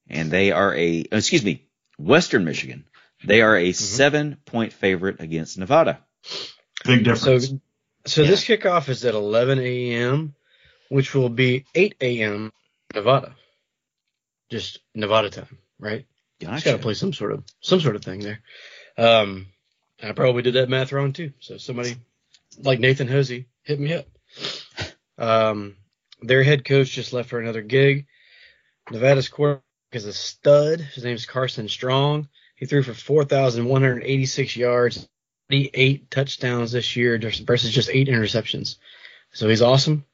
and 0.09 0.31
they 0.31 0.51
are 0.51 0.73
a 0.75 1.05
oh, 1.11 1.17
excuse 1.17 1.43
me, 1.43 1.65
Western 1.97 2.45
Michigan. 2.45 2.85
They 3.25 3.41
are 3.41 3.55
a 3.57 3.71
seven 3.73 4.37
point 4.45 4.73
favorite 4.73 5.19
against 5.21 5.57
Nevada. 5.57 5.99
Big 6.85 7.05
So, 7.05 7.13
difference. 7.13 7.53
so 8.05 8.23
this 8.25 8.43
kickoff 8.45 8.89
is 8.89 9.05
at 9.05 9.13
11 9.13 9.59
a.m., 9.59 10.35
which 10.89 11.13
will 11.13 11.29
be 11.29 11.65
8 11.75 11.95
a.m. 12.01 12.51
Nevada. 12.93 13.35
Just 14.49 14.79
Nevada 14.93 15.29
time, 15.29 15.57
right? 15.79 16.05
Just 16.39 16.65
got 16.65 16.73
to 16.73 16.77
play 16.79 16.93
some 16.93 17.13
sort 17.13 17.31
of 17.31 17.43
some 17.61 17.79
sort 17.79 17.95
of 17.95 18.03
thing 18.03 18.19
there. 18.19 18.41
Um, 18.97 19.47
I 20.01 20.11
probably 20.11 20.41
did 20.41 20.55
that 20.55 20.69
math 20.69 20.91
wrong 20.91 21.13
too. 21.13 21.31
So 21.39 21.57
somebody 21.57 21.95
like 22.59 22.79
Nathan 22.79 23.07
Hosey 23.07 23.47
hit 23.63 23.79
me 23.79 23.93
up. 23.93 24.05
Um, 25.17 25.75
their 26.21 26.43
head 26.43 26.65
coach 26.65 26.91
just 26.91 27.13
left 27.13 27.29
for 27.29 27.39
another 27.39 27.61
gig. 27.61 28.07
Nevada's 28.91 29.29
quarterback 29.29 29.63
is 29.91 30.05
a 30.05 30.13
stud. 30.13 30.81
His 30.81 31.03
name's 31.03 31.25
Carson 31.25 31.67
Strong. 31.67 32.27
He 32.55 32.65
threw 32.65 32.83
for 32.83 32.93
4,186 32.93 34.55
yards, 34.55 35.07
88 35.49 36.09
touchdowns 36.09 36.71
this 36.71 36.95
year 36.95 37.19
versus 37.19 37.71
just 37.71 37.89
eight 37.89 38.07
interceptions. 38.07 38.77
So 39.31 39.49
he's 39.49 39.61
awesome. 39.61 40.05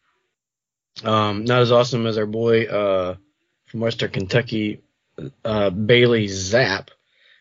Um, 1.04 1.46
not 1.46 1.62
as 1.62 1.72
awesome 1.72 2.06
as 2.06 2.18
our 2.18 2.26
boy 2.26 2.66
uh, 2.66 3.16
from 3.66 3.80
Western 3.80 4.12
Kentucky, 4.12 4.82
uh, 5.46 5.70
Bailey 5.70 6.28
Zappe, 6.28 6.90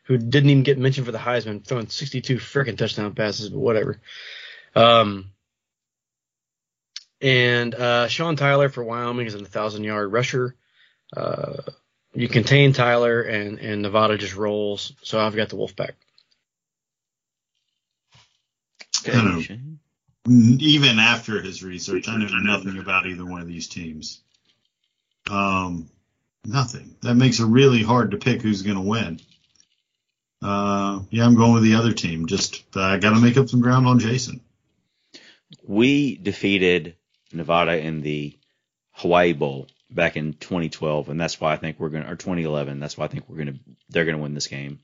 who 0.05 0.19
didn't 0.19 0.51
even 0.51 0.63
get 0.63 0.79
mentioned 0.79 1.07
for 1.07 1.13
the 1.13 1.19
Heisman, 1.19 1.65
throwing 1.65 1.89
62 1.89 2.37
freaking 2.37 2.77
touchdown 2.77 3.15
passes, 3.15 3.49
but 3.51 3.59
whatever. 3.59 4.01
Um, 4.75 5.31
and 7.21 7.75
uh, 7.75 8.09
Sean 8.09 8.37
Tyler 8.37 8.69
for 8.69 8.85
Wyoming 8.85 9.27
is 9.27 9.35
a 9.35 9.45
thousand 9.45 9.85
yard 9.85 10.13
rusher. 10.13 10.55
Uh, 11.17 11.63
you 12.15 12.29
contain 12.29 12.73
Tyler, 12.73 13.23
and 13.23 13.59
and 13.59 13.83
Nevada 13.83 14.19
just 14.19 14.37
rolls. 14.37 14.93
So 15.03 15.21
I've 15.21 15.37
got 15.37 15.49
the 15.49 15.57
Wolfpack. 15.57 15.93
Okay, 19.07 19.61
Even 20.29 20.99
after 20.99 21.41
his 21.41 21.63
research, 21.63 22.09
I 22.09 22.17
knew 22.17 22.29
nothing 22.43 22.79
about 22.79 23.07
either 23.07 23.25
one 23.25 23.41
of 23.41 23.47
these 23.47 23.69
teams. 23.69 24.21
Um, 25.31 25.89
nothing. 26.45 26.97
That 27.03 27.15
makes 27.15 27.39
it 27.39 27.47
really 27.47 27.83
hard 27.83 28.11
to 28.11 28.17
pick 28.17 28.43
who's 28.43 28.63
going 28.63 28.77
to 28.77 28.83
win. 28.83 29.21
Uh, 30.43 31.01
yeah, 31.11 31.25
I'm 31.25 31.37
going 31.37 31.55
with 31.55 31.63
the 31.63 31.75
other 31.75 31.93
team. 31.93 32.27
Just 32.27 32.65
I 32.77 32.99
got 32.99 33.15
to 33.15 33.21
make 33.21 33.37
up 33.37 33.49
some 33.49 33.61
ground 33.61 33.87
on 33.87 33.99
Jason. 33.99 34.41
We 35.65 36.17
defeated 36.17 36.97
Nevada 37.33 37.79
in 37.79 38.01
the 38.01 38.37
Hawaii 38.93 39.33
Bowl 39.33 39.67
back 39.91 40.17
in 40.17 40.35
2012, 40.35 41.09
and 41.09 41.21
that's 41.21 41.41
why 41.41 41.53
I 41.53 41.57
think 41.57 41.79
we're 41.79 41.89
gonna 41.89 42.11
or 42.11 42.17
2011. 42.17 42.81
That's 42.81 42.97
why 42.97 43.05
I 43.07 43.09
think 43.09 43.29
we're 43.29 43.39
gonna 43.39 43.59
they're 43.89 44.05
gonna 44.05 44.19
win 44.19 44.35
this 44.35 44.47
game 44.47 44.81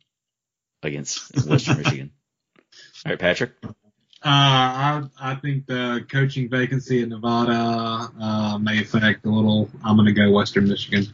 against 0.83 1.47
Western 1.47 1.79
Michigan. 1.83 2.13
All 3.05 3.13
right, 3.13 3.19
Patrick. 3.19 3.53
Uh, 3.63 4.29
I 4.31 5.03
I 5.21 5.35
think 5.35 5.67
the 5.67 6.07
coaching 6.11 6.49
vacancy 6.49 7.03
in 7.03 7.11
Nevada 7.11 8.11
uh, 8.19 8.59
may 8.59 8.81
affect 8.81 9.27
a 9.27 9.31
little. 9.31 9.69
I'm 9.85 9.97
going 9.97 10.07
to 10.07 10.13
go 10.13 10.31
Western 10.31 10.67
Michigan. 10.67 11.07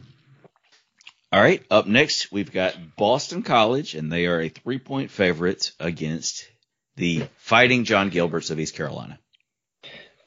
All 1.33 1.41
right, 1.41 1.63
up 1.69 1.87
next 1.87 2.31
we've 2.31 2.51
got 2.51 2.75
Boston 2.95 3.43
College, 3.43 3.95
and 3.95 4.11
they 4.11 4.27
are 4.27 4.39
a 4.39 4.49
three 4.49 4.79
point 4.79 5.11
favorite 5.11 5.71
against 5.79 6.49
the 6.95 7.27
Fighting 7.37 7.83
Jon 7.83 8.11
Gilberts 8.11 8.51
of 8.51 8.59
East 8.59 8.75
Carolina. 8.75 9.19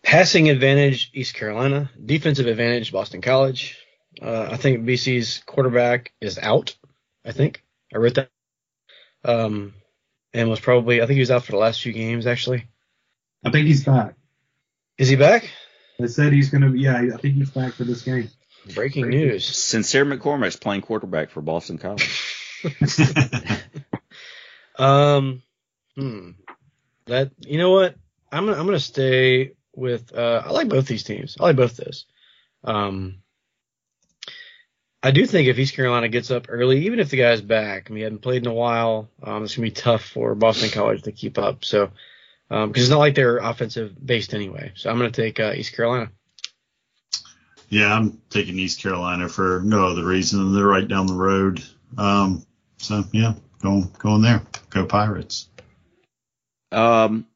Passing 0.05 0.49
advantage, 0.49 1.11
East 1.15 1.35
Carolina. 1.35 1.91
Defensive 2.05 2.47
advantage, 2.47 2.93
Boston 2.93 3.21
College. 3.21 3.79
Uh, 4.21 4.49
I 4.51 4.57
think 4.57 4.85
BC's 4.85 5.43
quarterback 5.45 6.13
is 6.21 6.39
out. 6.39 6.77
I 7.25 7.33
think 7.33 7.65
I 7.93 7.99
read 7.99 8.15
that. 8.15 8.31
Um, 9.25 9.75
and 10.33 10.49
was 10.49 10.61
probably 10.61 11.03
I 11.03 11.07
think 11.07 11.15
he 11.15 11.21
was 11.21 11.31
out 11.31 11.45
for 11.45 11.53
the 11.53 11.59
last 11.59 11.83
few 11.83 11.93
games. 11.93 12.27
Actually, 12.27 12.67
I 13.45 13.51
think 13.51 13.67
he's 13.67 13.85
back. 13.85 14.15
is 14.99 15.09
he 15.09 15.17
back? 15.17 15.51
They 15.99 16.07
said 16.07 16.33
he's 16.33 16.51
going 16.51 16.63
to. 16.63 16.79
Yeah, 16.79 16.97
I 16.97 17.17
think 17.17 17.35
he's 17.35 17.51
back 17.51 17.73
for 17.73 17.85
this 17.85 18.03
game. 18.03 18.31
Breaking 18.75 19.09
news. 19.09 19.45
Sincere 19.45 20.05
McCormick's 20.05 20.57
playing 20.57 20.83
quarterback 20.83 21.31
for 21.31 21.41
Boston 21.41 21.79
College. 21.79 22.63
Um, 24.77 25.43
hmm. 25.97 26.31
That 27.07 27.33
you 27.39 27.59
know 27.59 27.71
what? 27.71 27.97
I'm 28.33 28.47
gonna 28.47 28.59
I'm 28.59 28.67
gonna 28.67 28.81
stay 28.81 29.53
with. 29.77 30.15
Uh, 30.15 30.43
I 30.45 30.51
like 30.51 30.69
both 30.69 30.87
these 30.87 31.05
teams. 31.05 31.37
I 31.39 31.45
like 31.45 31.57
both 31.57 31.77
those. 31.77 32.07
Um, 32.63 33.17
I 35.03 35.11
do 35.11 35.27
think 35.27 35.49
if 35.49 35.59
East 35.59 35.75
Carolina 35.75 36.09
gets 36.09 36.31
up 36.31 36.47
early, 36.49 36.87
even 36.87 36.99
if 36.99 37.11
the 37.11 37.19
guy's 37.19 37.43
back, 37.43 37.89
I 37.89 37.91
mean, 37.91 37.99
he 37.99 38.03
hadn't 38.05 38.23
played 38.23 38.43
in 38.43 38.51
a 38.51 38.55
while, 38.55 39.11
um, 39.23 39.45
it's 39.45 39.55
gonna 39.55 39.67
be 39.67 39.71
tough 39.71 40.03
for 40.03 40.35
Boston 40.35 40.71
College 40.71 41.03
to 41.03 41.13
keep 41.13 41.37
up. 41.37 41.63
So, 41.63 41.91
um, 42.51 42.71
because 42.71 42.85
it's 42.85 42.91
not 42.91 43.01
like 43.01 43.15
they're 43.15 43.37
offensive 43.37 43.95
based 44.05 44.33
anyway. 44.33 44.73
So 44.77 44.89
I'm 44.89 44.97
gonna 44.97 45.11
take 45.11 45.39
uh, 45.39 45.53
East 45.55 45.77
Carolina. 45.77 46.11
Yeah, 47.69 47.95
I'm 47.95 48.21
taking 48.31 48.59
East 48.59 48.81
Carolina 48.81 49.29
for 49.29 49.61
no 49.63 49.89
other 49.89 50.05
reason 50.05 50.55
they're 50.55 50.65
right 50.65 50.89
down 50.89 51.07
the 51.07 51.15
road. 51.15 51.63
Um, 51.99 52.47
so 52.79 53.05
yeah, 53.13 53.35
going 53.61 53.91
going 53.99 54.23
there. 54.23 54.43
Go 54.71 54.87
Pirates. 54.87 55.49
Um, 56.73 57.27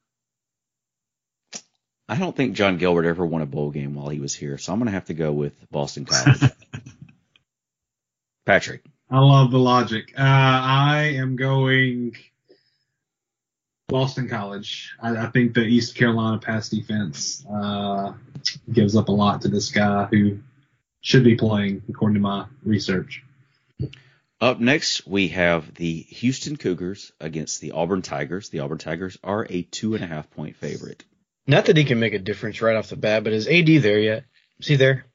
I 2.09 2.17
don't 2.17 2.35
think 2.35 2.55
Jon 2.55 2.79
Gilbert 2.79 3.05
ever 3.05 3.27
won 3.27 3.43
a 3.43 3.47
bowl 3.47 3.71
game 3.71 3.95
while 3.95 4.09
he 4.09 4.19
was 4.19 4.35
here, 4.35 4.57
so 4.57 4.73
I'm 4.73 4.79
going 4.79 4.87
to 4.87 4.93
have 4.93 5.07
to 5.07 5.15
go 5.15 5.31
with 5.33 5.53
Boston 5.71 6.07
College. 6.07 6.51
Patrick. 8.47 8.83
I 9.11 9.19
love 9.19 9.51
the 9.51 9.59
logic. 9.59 10.15
Uh, 10.17 10.23
I 10.23 11.15
am 11.17 11.37
going. 11.37 12.17
Boston 13.89 14.29
College. 14.29 14.95
I, 15.03 15.17
I 15.17 15.27
think 15.27 15.55
the 15.55 15.63
East 15.63 15.97
Carolina 15.97 16.39
pass 16.39 16.69
defense 16.69 17.45
uh, 17.47 18.13
gives 18.73 18.97
up 18.97 19.09
a 19.09 19.13
lot 19.13 19.43
to 19.43 19.49
this 19.49 19.71
guy 19.71 20.05
who 20.07 20.39
should 21.01 21.25
be 21.25 21.37
playing, 21.37 21.83
according 21.89 22.15
to 22.15 22.21
my 22.21 22.47
research. 22.65 23.23
Up 24.41 24.61
next, 24.61 25.07
we 25.07 25.29
have 25.29 25.75
the 25.75 26.03
Houston 26.03 26.57
Cougars 26.57 27.13
against 27.21 27.61
the 27.61 27.73
Auburn 27.73 28.03
Tigers. 28.03 28.51
The 28.51 28.61
Auburn 28.61 28.79
Tigers 28.79 29.19
are 29.25 29.47
a 29.49 29.63
two 29.63 29.95
and 29.95 30.05
a 30.05 30.07
half 30.07 30.31
point 30.31 30.57
favorite. 30.57 31.05
Not 31.49 31.65
that 31.67 31.77
he 31.79 31.85
can 31.85 31.99
make 31.99 32.13
a 32.13 32.19
difference 32.19 32.61
right 32.61 32.77
off 32.77 32.91
the 32.91 32.97
bat, 32.97 33.25
but 33.25 33.33
is 33.33 33.49
AD 33.49 33.67
there 33.83 33.99
yet? 33.99 34.25
Is 34.61 34.67
he 34.69 34.77
there? 34.77 35.07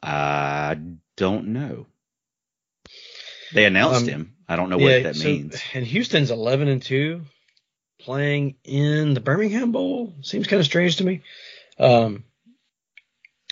I 0.00 0.78
don't 1.16 1.48
know. 1.48 1.86
They 3.52 3.64
announced 3.64 4.02
Um, 4.02 4.08
him. 4.08 4.36
I 4.48 4.56
don't 4.56 4.70
know 4.70 4.78
what 4.78 5.02
that 5.02 5.16
so- 5.16 5.24
means. 5.24 5.60
And 5.74 5.84
Houston's 5.84 6.30
11 6.30 6.68
and 6.68 6.80
2 6.82 7.22
playing 8.00 8.56
in 8.62 9.14
the 9.14 9.20
Birmingham 9.20 9.72
Bowl. 9.72 10.14
Seems 10.22 10.46
kind 10.46 10.60
of 10.60 10.66
strange 10.66 10.96
to 10.96 11.04
me. 11.04 11.22
Um, 11.78 12.24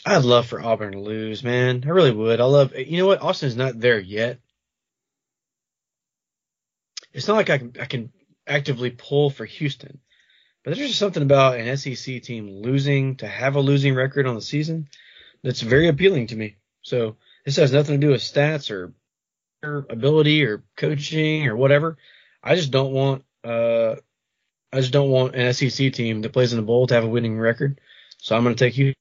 I'd 0.06 0.24
love 0.24 0.46
for 0.46 0.60
Auburn 0.60 0.92
to 0.92 1.00
lose, 1.00 1.42
man. 1.42 1.82
I 1.86 1.88
really 1.90 2.10
would. 2.12 2.40
I 2.40 2.44
love, 2.44 2.76
you 2.76 2.98
know 2.98 3.06
what? 3.06 3.22
Austin's 3.22 3.56
not 3.56 3.78
there 3.80 3.98
yet. 3.98 4.38
It's 7.12 7.26
not 7.28 7.34
like 7.36 7.50
I 7.50 7.58
can, 7.58 7.72
I 7.80 7.84
can 7.86 8.12
actively 8.46 8.90
pull 8.90 9.30
for 9.30 9.44
Houston, 9.44 10.00
but 10.64 10.74
there's 10.74 10.88
just 10.88 10.98
something 10.98 11.22
about 11.22 11.58
an 11.58 11.76
SEC 11.76 12.22
team 12.22 12.48
losing 12.62 13.16
to 13.16 13.26
have 13.26 13.56
a 13.56 13.60
losing 13.60 13.94
record 13.94 14.26
on 14.26 14.34
the 14.34 14.40
season 14.40 14.88
that's 15.42 15.60
very 15.60 15.88
appealing 15.88 16.28
to 16.28 16.36
me. 16.36 16.56
So 16.82 17.16
this 17.44 17.56
has 17.56 17.72
nothing 17.72 18.00
to 18.00 18.06
do 18.06 18.12
with 18.12 18.20
stats 18.20 18.70
or 18.70 18.92
ability 19.62 20.44
or 20.44 20.62
coaching 20.76 21.46
or 21.46 21.56
whatever. 21.56 21.96
I 22.42 22.56
just 22.56 22.70
don't 22.70 22.92
want 22.92 23.24
uh 23.44 23.96
I 24.72 24.80
just 24.80 24.92
don't 24.92 25.10
want 25.10 25.34
an 25.34 25.52
SEC 25.52 25.92
team 25.92 26.22
that 26.22 26.32
plays 26.32 26.52
in 26.52 26.56
the 26.56 26.64
bowl 26.64 26.86
to 26.86 26.94
have 26.94 27.04
a 27.04 27.08
winning 27.08 27.38
record. 27.38 27.80
So 28.16 28.34
I'm 28.34 28.42
going 28.42 28.54
to 28.54 28.64
take 28.64 28.78
you. 28.78 28.94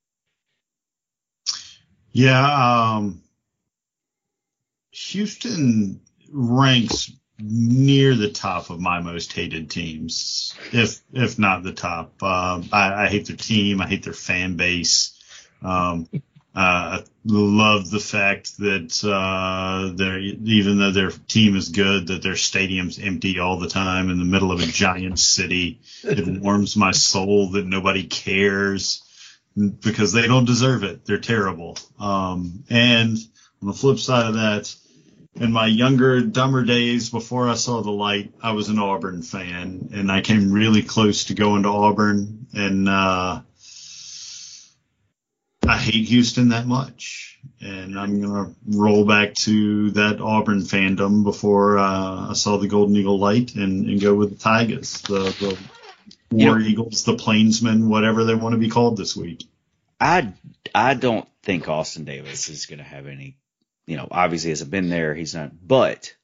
Yeah, 2.12 2.95
um, 2.95 3.22
Houston 4.91 6.01
ranks 6.30 7.09
near 7.42 8.16
the 8.16 8.32
top 8.32 8.70
of 8.70 8.80
my 8.80 9.02
most 9.02 9.34
hated 9.34 9.70
teams, 9.70 10.56
if 10.72 11.02
if 11.14 11.39
not 11.39 11.64
the 11.64 11.74
top. 11.74 12.22
Um, 12.24 12.70
I, 12.72 13.06
I 13.06 13.08
hate 13.08 13.28
their 13.28 13.36
team. 13.36 13.82
I 13.82 13.88
hate 13.88 14.04
their 14.04 14.14
fan 14.14 14.58
base. 14.58 15.18
Um, 15.62 16.08
uh, 16.54 17.00
I 17.00 17.04
love 17.24 17.89
the 17.89 18.00
fact 18.00 18.58
that 18.58 19.04
uh, 19.06 19.94
they're 19.96 20.20
even 20.20 20.80
though 20.80 20.92
their 20.92 21.12
team 21.12 21.56
is 21.56 21.70
good, 21.70 22.08
that 22.08 22.24
their 22.24 22.36
stadium's 22.36 23.00
empty 23.00 23.39
all 23.39 23.58
the 23.58 23.70
time 23.70 24.10
in 24.10 24.20
the 24.20 24.26
middle 24.26 24.52
of 24.52 24.62
a 24.62 24.66
giant 24.66 25.20
city. 25.20 25.80
It 26.04 26.28
warms 26.42 26.76
my 26.76 26.92
soul 26.92 27.52
that 27.52 27.66
nobody 27.66 28.04
cares 28.04 29.04
because 29.56 30.12
they 30.12 30.28
don't 30.28 30.46
deserve 30.46 30.84
it. 30.84 31.06
They're 31.06 31.20
terrible. 31.20 31.78
Um, 32.00 32.64
and 32.70 33.18
on 33.62 33.68
the 33.68 33.74
flip 33.74 34.00
side 34.00 34.28
of 34.28 34.34
that, 34.36 34.76
in 35.36 35.52
my 35.52 35.66
younger, 35.66 36.22
dumber 36.22 36.64
days 36.64 37.10
before 37.10 37.50
I 37.50 37.56
saw 37.56 37.82
the 37.82 37.92
light, 37.92 38.34
I 38.42 38.52
was 38.52 38.70
an 38.70 38.80
Auburn 38.80 39.22
fan 39.22 39.90
and 39.94 40.12
I 40.12 40.22
came 40.22 40.52
really 40.52 40.82
close 40.84 41.26
to 41.26 41.34
going 41.34 41.64
to 41.64 41.70
Auburn 41.70 42.48
and, 42.54 42.90
uh, 42.90 43.42
I 45.68 45.78
hate 45.78 46.08
Houston 46.10 46.50
that 46.50 46.68
much 46.68 47.40
and 47.62 47.98
I'm 47.98 48.22
going 48.22 48.46
to 48.46 48.56
roll 48.78 49.06
back 49.06 49.34
to 49.36 49.92
that 49.92 50.20
Auburn 50.20 50.62
fandom 50.62 51.24
before, 51.24 51.78
uh, 51.78 52.30
I 52.32 52.34
saw 52.34 52.58
the 52.58 52.68
Golden 52.68 52.96
Eagle 52.96 53.20
light 53.20 53.56
and, 53.56 53.88
and 53.88 54.02
go 54.02 54.14
with 54.14 54.32
the 54.32 54.38
Tigers, 54.44 55.02
the, 55.04 55.20
the 55.40 55.58
War 56.32 56.60
You 56.60 56.64
know- 56.64 56.70
Eagles, 56.70 57.04
the 57.04 57.16
Plainsmen, 57.16 57.88
whatever 57.90 58.24
they 58.26 58.36
want 58.36 58.54
to 58.54 58.60
be 58.60 58.70
called 58.70 58.98
this 58.98 59.16
week. 59.16 59.46
I 60.00 60.34
I 60.74 60.96
don't 60.96 61.28
think 61.44 61.68
Austin 61.70 62.06
Davis 62.06 62.50
is 62.50 62.66
going 62.66 62.80
to 62.80 62.84
have 62.84 63.06
any. 63.06 63.38
You 63.92 63.98
know, 63.98 64.08
obviously 64.10 64.48
he 64.48 64.52
hasn't 64.52 64.72
been 64.72 64.88
there. 64.88 65.14
He's 65.14 65.36
not. 65.36 65.52
But 65.68 66.16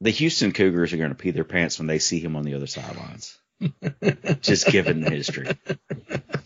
the 0.00 0.10
Houston 0.10 0.52
Cougars 0.52 0.92
are 0.92 0.96
going 0.96 1.08
to 1.08 1.16
pee 1.16 1.32
their 1.32 1.42
pants 1.42 1.80
when 1.80 1.88
they 1.88 1.98
see 1.98 2.20
him 2.20 2.36
on 2.36 2.44
the 2.44 2.54
other 2.54 2.68
sidelines. 2.68 3.36
Just 4.40 4.68
given 4.68 5.00
the 5.00 5.10
history. 5.10 5.48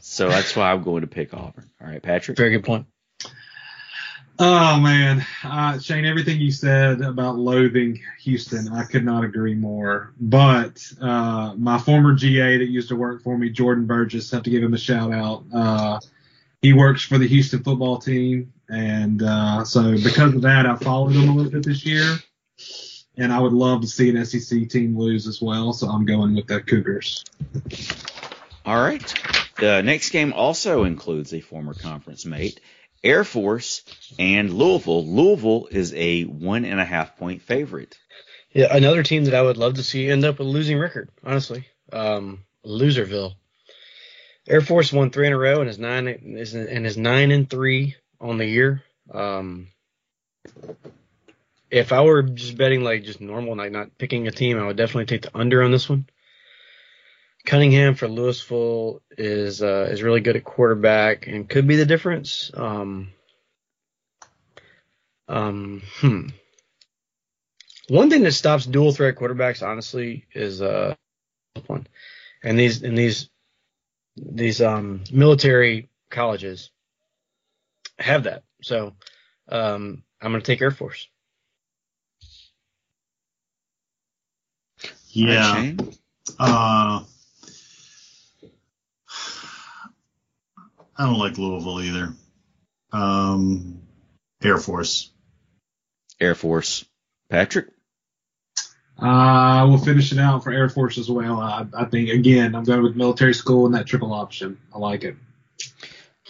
So 0.01 0.31
that's 0.31 0.57
why 0.57 0.73
I'm 0.73 0.83
going 0.83 1.03
to 1.03 1.07
pick 1.07 1.35
Auburn. 1.35 1.71
All 1.83 1.87
right, 1.87 2.03
Patrick. 2.03 2.39
Very 2.39 2.53
good 2.53 2.65
point. 2.65 2.87
Oh 4.39 4.81
man, 4.81 5.27
uh, 5.45 5.79
Shane, 5.81 6.07
everything 6.07 6.41
you 6.41 6.51
said 6.51 7.03
about 7.03 7.37
loathing 7.37 8.01
Houston, 8.21 8.73
I 8.73 8.85
could 8.85 9.05
not 9.05 9.23
agree 9.23 9.55
more. 9.55 10.15
But 10.19 10.83
uh, 10.99 11.53
my 11.59 11.77
former 11.77 12.15
GA 12.15 12.57
that 12.57 12.69
used 12.69 12.89
to 12.89 12.97
work 12.97 13.23
for 13.23 13.37
me, 13.37 13.51
Jordan 13.51 13.85
Burgess, 13.85 14.31
have 14.31 14.45
to 14.45 14.51
give 14.51 14.63
him 14.63 14.73
a 14.73 14.79
shout 14.79 15.13
out. 15.13 15.45
Uh, 15.53 16.01
he 16.63 16.73
works 16.73 17.03
for 17.03 17.19
the 17.19 17.29
Houston 17.29 17.63
football 17.63 17.99
team, 17.99 18.53
and 18.69 19.23
uh, 19.23 19.65
so 19.65 19.93
because 19.93 20.35
of 20.35 20.43
that, 20.43 20.67
I 20.67 20.77
followed 20.77 21.13
them 21.13 21.29
a 21.29 21.33
little 21.33 21.51
bit 21.51 21.65
this 21.65 21.85
year. 21.85 22.19
And 23.19 23.33
I 23.33 23.41
would 23.41 23.53
love 23.53 23.81
to 23.81 23.87
see 23.87 24.11
an 24.11 24.25
SEC 24.25 24.69
team 24.69 24.99
lose 24.99 25.27
as 25.27 25.41
well, 25.41 25.73
so 25.73 25.89
I'm 25.89 26.05
going 26.05 26.35
with 26.35 26.49
the 26.49 26.61
Cougars. 26.61 27.25
All 28.67 28.77
right. 28.77 29.15
The 29.59 29.81
next 29.83 30.11
game 30.11 30.35
also 30.35 30.85
includes 30.85 31.33
a 31.33 31.41
former 31.41 31.73
conference 31.73 32.27
mate, 32.27 32.61
Air 33.03 33.25
Force 33.25 33.83
and 34.19 34.53
Louisville. 34.53 35.07
Louisville 35.07 35.69
is 35.71 35.95
a 35.95 36.25
one 36.25 36.67
and 36.67 36.79
a 36.79 36.85
half 36.85 37.17
point 37.17 37.41
favorite. 37.43 37.97
Yeah, 38.53 38.75
another 38.75 39.03
team 39.03 39.25
that 39.25 39.35
I 39.35 39.43
would 39.43 39.57
love 39.57 39.75
to 39.75 39.83
see 39.83 40.11
end 40.11 40.25
up 40.25 40.39
with 40.39 40.49
a 40.49 40.51
losing 40.51 40.79
record, 40.79 41.11
honestly. 41.25 41.67
Um, 41.93 42.45
Loserville. 42.65 43.35
Air 44.49 44.61
Force 44.61 44.93
won 44.93 45.11
three 45.11 45.27
in 45.27 45.33
a 45.33 45.39
row 45.39 45.61
and 45.61 45.71
is 45.71 45.79
nine 45.79 46.07
is 46.09 46.55
and 46.55 46.87
is 46.87 46.97
nine 46.97 47.31
and 47.31 47.49
three 47.49 47.97
on 48.21 48.39
the 48.39 48.47
year. 48.47 48.83
Um, 49.13 49.69
if 51.71 51.93
I 51.93 52.03
were 52.03 52.23
just 52.23 52.57
betting 52.57 52.83
like 52.83 53.05
just 53.05 53.21
normal, 53.21 53.57
like 53.57 53.73
not 53.73 53.99
picking 53.99 54.27
a 54.27 54.31
team, 54.31 54.59
I 54.59 54.67
would 54.67 54.77
definitely 54.77 55.07
take 55.07 55.23
the 55.23 55.37
under 55.37 55.63
on 55.63 55.71
this 55.71 55.89
one. 55.89 56.07
Cunningham 57.45 57.95
for 57.95 58.09
Louisville 58.09 59.03
is 59.17 59.63
uh, 59.63 59.89
is 59.91 60.03
really 60.03 60.21
good 60.21 60.37
at 60.37 60.45
quarterback 60.45 61.27
and 61.27 61.49
could 61.49 61.67
be 61.67 61.77
the 61.77 61.87
difference. 61.87 62.51
Um, 62.55 63.13
um, 65.29 65.83
hmm. 65.97 66.29
One 67.89 68.11
thing 68.11 68.23
that 68.23 68.33
stops 68.33 68.67
dual 68.67 68.93
threat 68.93 69.15
quarterbacks, 69.15 69.65
honestly, 69.65 70.27
is 70.35 70.61
uh 70.61 70.95
one, 71.67 71.87
and 72.43 72.59
these 72.59 72.83
and 72.83 72.99
these 72.99 73.31
these 74.17 74.61
um 74.61 75.05
military 75.13 75.89
colleges 76.11 76.71
have 77.99 78.25
that. 78.25 78.43
So 78.63 78.95
um, 79.49 80.03
I'm 80.21 80.33
going 80.33 80.43
to 80.43 80.47
take 80.47 80.63
Air 80.63 80.71
Force. 80.71 81.09
Yeah. 85.09 85.55
Shane? 85.55 85.79
Uh, 86.39 87.03
I 90.99 91.05
don't 91.05 91.19
like 91.19 91.39
Louisville 91.39 91.81
either. 91.81 92.15
Um, 92.93 93.83
Air 94.43 94.59
Force. 94.59 95.11
Air 96.21 96.35
Force. 96.35 96.85
Patrick. 97.31 97.69
Uh, 98.99 99.67
we'll 99.69 99.79
finish 99.79 100.13
it 100.13 100.19
out 100.19 100.43
for 100.43 100.53
Air 100.53 100.69
Force 100.69 100.97
as 100.97 101.11
well. 101.11 101.39
I, 101.39 101.67
I 101.77 101.85
think 101.85 102.09
again, 102.09 102.55
I'm 102.55 102.65
going 102.65 102.83
with 102.83 102.97
military 102.97 103.35
school 103.35 103.67
and 103.67 103.75
that 103.75 103.87
triple 103.87 104.13
option. 104.15 104.59
I 104.75 104.79
like 104.79 105.05
it. 105.05 105.17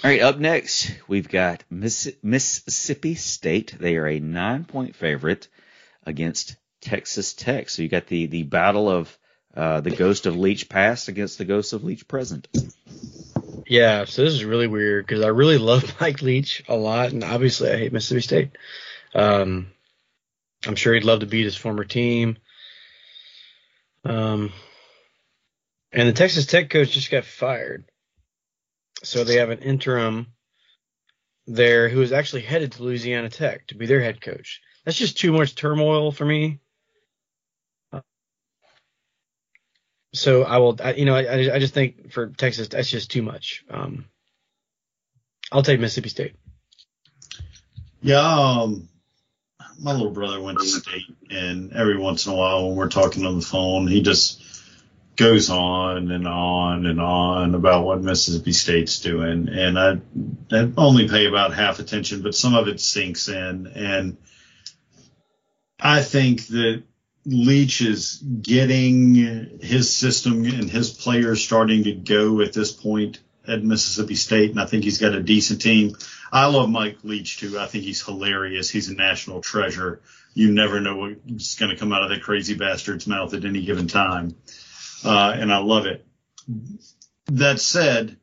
All 0.04 0.10
right, 0.10 0.20
up 0.20 0.38
next, 0.38 0.92
we've 1.08 1.28
got 1.28 1.64
Miss- 1.70 2.12
Mississippi 2.22 3.14
State. 3.14 3.74
They 3.78 3.96
are 3.96 4.06
a 4.06 4.20
nine 4.20 4.64
point 4.64 4.94
favorite 4.94 5.48
against 6.04 6.56
Texas 6.80 7.32
Tech. 7.32 7.70
So 7.70 7.82
you 7.82 7.88
got 7.88 8.06
the, 8.06 8.26
the 8.26 8.42
battle 8.42 8.90
of 8.90 9.18
uh, 9.54 9.80
the 9.80 9.90
ghost 9.90 10.26
of 10.26 10.36
Leach 10.36 10.68
past 10.68 11.08
against 11.08 11.38
the 11.38 11.46
ghost 11.46 11.72
of 11.72 11.82
Leach 11.82 12.06
present. 12.06 12.46
Yeah, 13.66 14.04
so 14.04 14.22
this 14.22 14.34
is 14.34 14.44
really 14.44 14.66
weird 14.66 15.06
because 15.06 15.24
I 15.24 15.28
really 15.28 15.58
love 15.58 15.96
Mike 16.00 16.20
Leach 16.20 16.62
a 16.68 16.76
lot, 16.76 17.12
and 17.12 17.24
obviously 17.24 17.70
I 17.70 17.78
hate 17.78 17.92
Mississippi 17.92 18.20
State. 18.20 18.50
Um, 19.14 19.68
I'm 20.66 20.76
sure 20.76 20.94
he'd 20.94 21.04
love 21.04 21.20
to 21.20 21.26
beat 21.26 21.44
his 21.44 21.56
former 21.56 21.84
team. 21.84 22.36
Um, 24.04 24.52
and 25.90 26.08
the 26.08 26.12
Texas 26.12 26.46
Tech 26.46 26.70
coach 26.70 26.90
just 26.90 27.10
got 27.10 27.24
fired, 27.24 27.90
so 29.02 29.24
they 29.24 29.36
have 29.36 29.50
an 29.50 29.60
interim 29.60 30.28
there 31.46 31.88
who 31.88 32.02
is 32.02 32.12
actually 32.12 32.42
headed 32.42 32.72
to 32.72 32.82
Louisiana 32.82 33.28
Tech 33.28 33.66
to 33.68 33.74
be 33.74 33.86
their 33.86 34.00
head 34.00 34.20
coach. 34.20 34.60
That's 34.84 34.98
just 34.98 35.18
too 35.18 35.32
much 35.32 35.54
turmoil 35.54 36.12
for 36.12 36.24
me. 36.24 36.60
So 40.12 40.44
I 40.44 40.58
will, 40.58 40.78
I, 40.82 40.94
you 40.94 41.04
know, 41.04 41.14
I, 41.14 41.54
I 41.54 41.58
just 41.58 41.74
think 41.74 42.10
for 42.10 42.28
Texas, 42.28 42.68
that's 42.68 42.90
just 42.90 43.10
too 43.10 43.22
much. 43.22 43.64
Um, 43.70 44.06
I'll 45.52 45.62
take 45.62 45.78
Mississippi 45.78 46.08
State. 46.08 46.36
Yeah. 48.00 48.20
Um, 48.20 48.88
my 49.78 49.92
little 49.92 50.10
brother 50.10 50.40
went 50.40 50.58
to 50.58 50.64
state, 50.64 51.02
and 51.30 51.72
every 51.72 51.98
once 51.98 52.26
in 52.26 52.32
a 52.32 52.36
while 52.36 52.66
when 52.66 52.76
we're 52.76 52.88
talking 52.88 53.26
on 53.26 53.36
the 53.38 53.44
phone, 53.44 53.86
he 53.86 54.00
just 54.00 54.42
goes 55.16 55.50
on 55.50 56.10
and 56.10 56.26
on 56.26 56.86
and 56.86 57.00
on 57.00 57.54
about 57.54 57.84
what 57.84 58.02
Mississippi 58.02 58.52
State's 58.52 59.00
doing, 59.00 59.48
and 59.48 59.78
I, 59.78 59.98
I 60.52 60.72
only 60.76 61.08
pay 61.08 61.26
about 61.26 61.54
half 61.54 61.78
attention, 61.78 62.22
but 62.22 62.34
some 62.34 62.54
of 62.54 62.68
it 62.68 62.80
sinks 62.80 63.28
in, 63.28 63.66
and 63.66 64.16
I 65.80 66.02
think 66.02 66.46
that 66.48 66.82
Leach 67.24 67.80
is 67.80 68.22
getting 68.22 69.58
his 69.60 69.92
system 69.92 70.44
and 70.44 70.70
his 70.70 70.90
players 70.90 71.42
starting 71.42 71.84
to 71.84 71.92
go 71.92 72.40
at 72.40 72.52
this 72.52 72.72
point 72.72 73.18
at 73.48 73.64
Mississippi 73.64 74.14
State, 74.14 74.50
and 74.50 74.60
I 74.60 74.66
think 74.66 74.84
he's 74.84 74.98
got 74.98 75.14
a 75.14 75.22
decent 75.22 75.60
team. 75.60 75.96
I 76.32 76.46
love 76.46 76.68
Mike 76.68 76.98
Leach 77.04 77.38
too. 77.38 77.58
I 77.58 77.66
think 77.66 77.84
he's 77.84 78.04
hilarious. 78.04 78.70
He's 78.70 78.88
a 78.88 78.94
national 78.94 79.40
treasure. 79.40 80.00
You 80.34 80.52
never 80.52 80.80
know 80.80 80.96
what's 80.96 81.54
going 81.54 81.70
to 81.70 81.76
come 81.76 81.92
out 81.92 82.02
of 82.02 82.10
that 82.10 82.22
crazy 82.22 82.54
bastard's 82.54 83.06
mouth 83.06 83.32
at 83.34 83.44
any 83.44 83.64
given 83.64 83.88
time, 83.88 84.36
uh, 85.04 85.34
and 85.36 85.52
I 85.52 85.58
love 85.58 85.86
it. 85.86 86.06
That 87.26 87.60
said, 87.60 88.16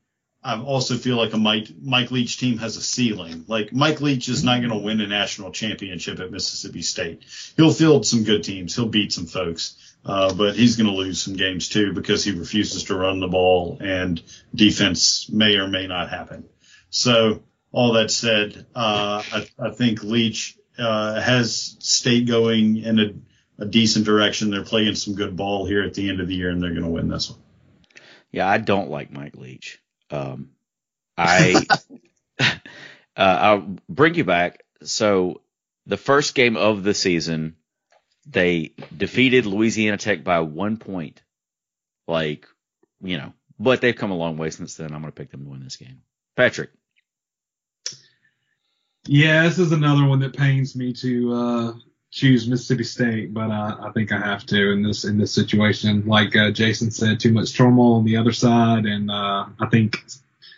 I 0.43 0.59
also 0.59 0.97
feel 0.97 1.15
like 1.15 1.33
a 1.33 1.37
Mike, 1.37 1.69
Mike 1.81 2.11
Leach 2.11 2.37
team 2.37 2.57
has 2.57 2.75
a 2.75 2.81
ceiling. 2.81 3.45
Like 3.47 3.71
Mike 3.71 4.01
Leach 4.01 4.27
is 4.27 4.43
not 4.43 4.59
going 4.59 4.71
to 4.71 4.85
win 4.85 4.99
a 5.01 5.07
national 5.07 5.51
championship 5.51 6.19
at 6.19 6.31
Mississippi 6.31 6.81
State. 6.81 7.23
He'll 7.55 7.71
field 7.71 8.05
some 8.05 8.23
good 8.23 8.43
teams. 8.43 8.75
He'll 8.75 8.87
beat 8.87 9.13
some 9.13 9.25
folks. 9.25 9.77
Uh, 10.05 10.33
but 10.33 10.55
he's 10.55 10.75
going 10.75 10.89
to 10.89 10.95
lose 10.95 11.21
some 11.21 11.35
games 11.35 11.69
too 11.69 11.93
because 11.93 12.25
he 12.25 12.31
refuses 12.31 12.83
to 12.85 12.95
run 12.95 13.21
the 13.21 13.27
ball 13.27 13.77
and 13.79 14.21
defense 14.53 15.29
may 15.29 15.55
or 15.55 15.67
may 15.69 15.87
not 15.87 16.09
happen. 16.09 16.43
So 16.89 17.41
all 17.71 17.93
that 17.93 18.11
said, 18.11 18.65
uh, 18.75 19.23
I, 19.31 19.47
I, 19.57 19.69
think 19.69 20.03
Leach 20.03 20.57
uh, 20.77 21.21
has 21.21 21.77
state 21.79 22.27
going 22.27 22.77
in 22.77 22.99
a, 22.99 23.13
a, 23.63 23.69
decent 23.69 24.05
direction. 24.05 24.51
They're 24.51 24.63
playing 24.63 24.95
some 24.95 25.15
good 25.15 25.35
ball 25.35 25.65
here 25.65 25.83
at 25.83 25.93
the 25.93 26.09
end 26.09 26.19
of 26.19 26.27
the 26.27 26.35
year 26.35 26.49
and 26.49 26.61
they're 26.61 26.71
going 26.71 26.83
to 26.83 26.89
win 26.89 27.07
this 27.07 27.29
one. 27.29 27.39
Yeah, 28.31 28.47
I 28.47 28.57
don't 28.57 28.89
like 28.89 29.11
Mike 29.11 29.35
Leach. 29.35 29.79
Um, 30.09 30.49
I 31.17 31.65
uh, 32.39 32.55
I'll 33.15 33.75
bring 33.87 34.15
you 34.15 34.23
back. 34.23 34.63
So 34.83 35.41
the 35.85 35.97
first 35.97 36.35
game 36.35 36.57
of 36.57 36.83
the 36.83 36.93
season, 36.93 37.55
they 38.25 38.73
defeated 38.95 39.45
Louisiana 39.45 39.97
Tech 39.97 40.23
by 40.23 40.39
one 40.39 40.77
point. 40.77 41.21
Like, 42.07 42.47
you 43.01 43.17
know, 43.17 43.33
but 43.59 43.81
they've 43.81 43.95
come 43.95 44.11
a 44.11 44.17
long 44.17 44.37
way 44.37 44.49
since 44.49 44.75
then. 44.75 44.93
I'm 44.93 45.01
going 45.01 45.11
to 45.11 45.11
pick 45.11 45.31
them 45.31 45.43
to 45.43 45.49
win 45.49 45.63
this 45.63 45.77
game. 45.77 46.01
Patrick. 46.35 46.71
Yeah, 49.05 49.43
this 49.43 49.59
is 49.59 49.71
another 49.71 50.05
one 50.05 50.19
that 50.19 50.35
pains 50.35 50.75
me 50.75 50.93
to 50.93 51.33
uh, 51.33 51.73
choose 52.13 52.47
Mississippi 52.47 52.83
State, 52.83 53.33
but 53.33 53.49
uh, 53.49 53.77
I 53.81 53.91
think 53.91 54.11
I 54.11 54.19
have 54.19 54.45
to 54.45 54.71
in 54.71 54.83
this 54.83 55.03
in 55.03 55.17
this 55.17 55.33
situation. 55.33 56.05
Like 56.05 56.35
uh, 56.35 56.51
Jason 56.51 56.91
said, 56.91 57.19
too 57.19 57.33
much 57.33 57.55
turmoil 57.57 57.95
on 57.95 58.05
the 58.05 58.17
other 58.17 58.31
side, 58.31 58.85
and 58.85 59.09
uh, 59.09 59.47
I 59.59 59.67
think 59.71 59.97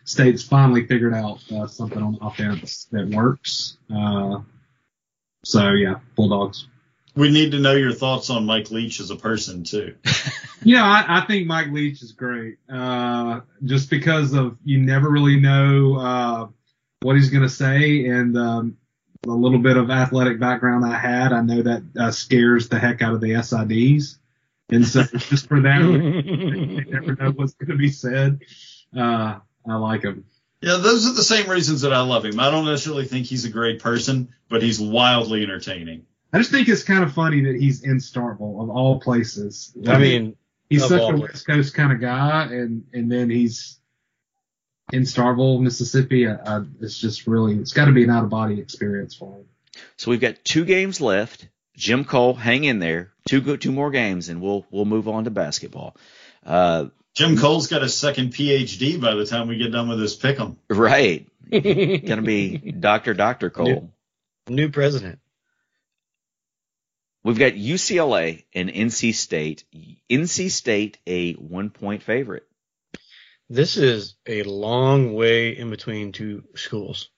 State's 0.04 0.44
finally 0.44 0.86
figured 0.86 1.14
out 1.14 1.40
uh, 1.52 1.68
something 1.68 2.02
on 2.02 2.18
offense 2.22 2.88
that 2.92 3.08
works. 3.08 3.78
Uh, 3.94 4.42
so 5.46 5.72
yeah, 5.72 6.00
Bulldogs. 6.16 6.68
We 7.16 7.32
need 7.32 7.52
to 7.52 7.60
know 7.60 7.72
your 7.72 7.94
thoughts 7.94 8.30
on 8.30 8.46
Mike 8.46 8.72
Leach 8.72 9.00
as 9.00 9.10
a 9.10 9.16
person 9.16 9.64
too. 9.64 9.96
yeah, 10.64 10.84
I, 10.84 11.20
I, 11.20 11.26
think 11.26 11.48
Mike 11.48 11.70
Leach 11.72 12.02
is 12.02 12.12
great. 12.12 12.58
Uh, 12.70 13.40
just 13.64 13.90
because 13.90 14.34
of 14.34 14.58
you 14.66 14.80
never 14.80 15.10
really 15.10 15.40
know 15.40 16.52
what 17.02 17.16
he's 17.16 17.30
going 17.30 17.44
to 17.44 17.50
say, 17.50 18.08
and 18.08 18.38
um, 18.38 18.78
a 19.26 19.32
little 19.32 19.60
bit 19.60 19.78
of 19.78 19.90
athletic 19.90 20.40
background 20.40 20.86
I 20.86 20.98
had, 20.98 21.34
I 21.34 21.42
know 21.42 21.62
that 21.62 21.84
uh, 22.00 22.12
scares 22.12 22.70
the 22.70 22.80
heck 22.80 23.02
out 23.02 23.14
of 23.14 23.22
the 23.22 23.32
SIDs. 23.32 24.18
And 24.70 24.86
so 24.86 25.04
just 25.18 25.48
for 25.48 25.62
that, 25.62 25.82
you 25.82 26.86
never 26.86 27.16
know 27.16 27.32
what's 27.32 27.54
going 27.54 27.70
to 27.70 27.78
be 27.78 27.90
said. 27.90 28.42
Uh, 28.96 29.40
I 29.68 29.76
like 29.76 30.04
him. 30.04 30.26
Yeah, 30.62 30.78
those 30.78 31.08
are 31.08 31.14
the 31.14 31.24
same 31.24 31.50
reasons 31.50 31.82
that 31.82 31.94
I 31.94 32.02
love 32.02 32.26
him. 32.26 32.40
I 32.40 32.50
don't 32.50 32.66
necessarily 32.66 33.06
think 33.06 33.28
he's 33.28 33.46
a 33.46 33.50
great 33.50 33.80
person, 33.80 34.30
but 34.50 34.64
he's 34.64 34.80
wildly 34.80 35.44
entertaining. 35.44 36.06
I 36.34 36.40
just 36.40 36.52
think 36.52 36.68
it's 36.68 36.84
kind 36.84 37.04
of 37.04 37.14
funny 37.14 37.42
that 37.42 37.56
he's 37.56 37.84
in 37.84 37.98
Starkville 37.98 38.64
of 38.64 38.70
all 38.70 39.00
places. 39.00 39.76
I 39.88 39.98
mean, 39.98 40.36
he's 40.70 40.88
such 40.88 41.02
a 41.02 41.16
West 41.16 41.46
Coast 41.46 41.74
kind 41.74 41.92
of 41.92 42.02
guy, 42.02 42.46
and 42.46 42.84
and 42.94 43.12
then 43.12 43.30
he's 43.30 43.80
in 44.92 45.04
Starkville, 45.04 45.62
Mississippi, 45.62 46.28
I, 46.28 46.36
I, 46.36 46.62
it's 46.82 46.98
just 46.98 47.28
really 47.28 47.56
it's 47.56 47.74
got 47.74 47.86
to 47.86 47.92
be 47.92 48.04
an 48.04 48.10
out 48.10 48.24
of 48.24 48.30
body 48.30 48.60
experience 48.60 49.16
for 49.16 49.34
him. 49.34 49.46
So 49.98 50.12
we've 50.12 50.22
got 50.22 50.44
two 50.44 50.66
games 50.66 51.02
left. 51.02 51.48
Jim 51.76 52.06
Cole, 52.06 52.34
hang 52.34 52.64
in 52.64 52.80
there. 52.80 53.12
Two 53.28 53.58
two 53.58 53.72
more 53.72 53.92
games, 53.92 54.30
and 54.30 54.42
we'll 54.42 54.66
we'll 54.72 54.86
move 54.86 55.08
on 55.08 55.26
to 55.26 55.32
basketball. 55.32 55.98
Uh, 56.46 56.86
Jim 57.16 57.38
Cole's 57.38 57.68
got 57.68 57.82
a 57.82 57.90
second 57.90 58.34
PhD 58.34 59.02
by 59.02 59.16
the 59.16 59.26
time 59.26 59.48
we 59.48 59.58
get 59.58 59.72
done 59.72 59.90
with 59.90 60.00
this 60.00 60.16
pick'em. 60.18 60.58
Right, 60.70 61.28
gonna 61.52 62.22
be 62.22 62.58
Doctor 62.58 63.14
Doctor 63.14 63.50
Cole. 63.50 63.92
New, 64.48 64.56
new 64.56 64.70
president. 64.70 65.20
We've 67.24 67.40
got 67.40 67.54
UCLA 67.54 68.44
and 68.54 68.70
NC 68.70 69.16
State. 69.16 69.64
NC 70.10 70.52
State 70.52 71.00
a 71.08 71.34
one 71.34 71.72
point 71.72 72.04
favorite. 72.04 72.48
This 73.50 73.78
is 73.78 74.16
a 74.28 74.44
long 74.44 75.14
way 75.14 75.56
in 75.58 75.70
between 75.70 76.12
two 76.12 76.44
schools. 76.56 77.10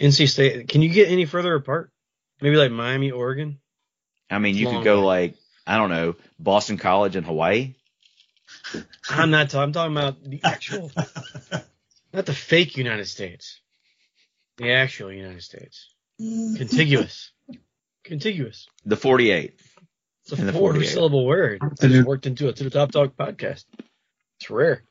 NC 0.00 0.28
State. 0.28 0.68
Can 0.68 0.82
you 0.82 0.88
get 0.88 1.08
any 1.08 1.24
further 1.24 1.54
apart? 1.54 1.90
Maybe 2.40 2.56
like 2.56 2.70
Miami, 2.70 3.10
Oregon. 3.10 3.58
I 4.30 4.38
mean, 4.38 4.56
you 4.56 4.68
could 4.68 4.84
go 4.84 5.00
way. 5.00 5.06
like 5.06 5.34
I 5.66 5.76
don't 5.76 5.90
know, 5.90 6.16
Boston 6.38 6.78
College 6.78 7.16
in 7.16 7.24
Hawaii. 7.24 7.74
I'm 9.08 9.30
not. 9.30 9.50
T- 9.50 9.58
I'm 9.58 9.72
talking 9.72 9.96
about 9.96 10.22
the 10.22 10.40
actual, 10.44 10.90
not 12.12 12.26
the 12.26 12.34
fake 12.34 12.76
United 12.76 13.06
States, 13.06 13.60
the 14.58 14.72
actual 14.72 15.12
United 15.12 15.42
States. 15.42 15.94
Contiguous. 16.18 17.32
Contiguous. 18.04 18.68
The 18.84 18.96
48. 18.96 19.58
It's 20.22 20.32
a 20.32 20.52
four 20.52 20.82
syllable 20.84 21.26
word. 21.26 21.60
I 21.62 21.86
just 21.86 22.06
worked 22.06 22.26
into 22.26 22.48
it 22.48 22.56
to 22.56 22.64
the 22.64 22.70
Top 22.70 22.92
Talk 22.92 23.16
podcast. 23.16 23.64
It's 24.40 24.50
rare. 24.50 24.82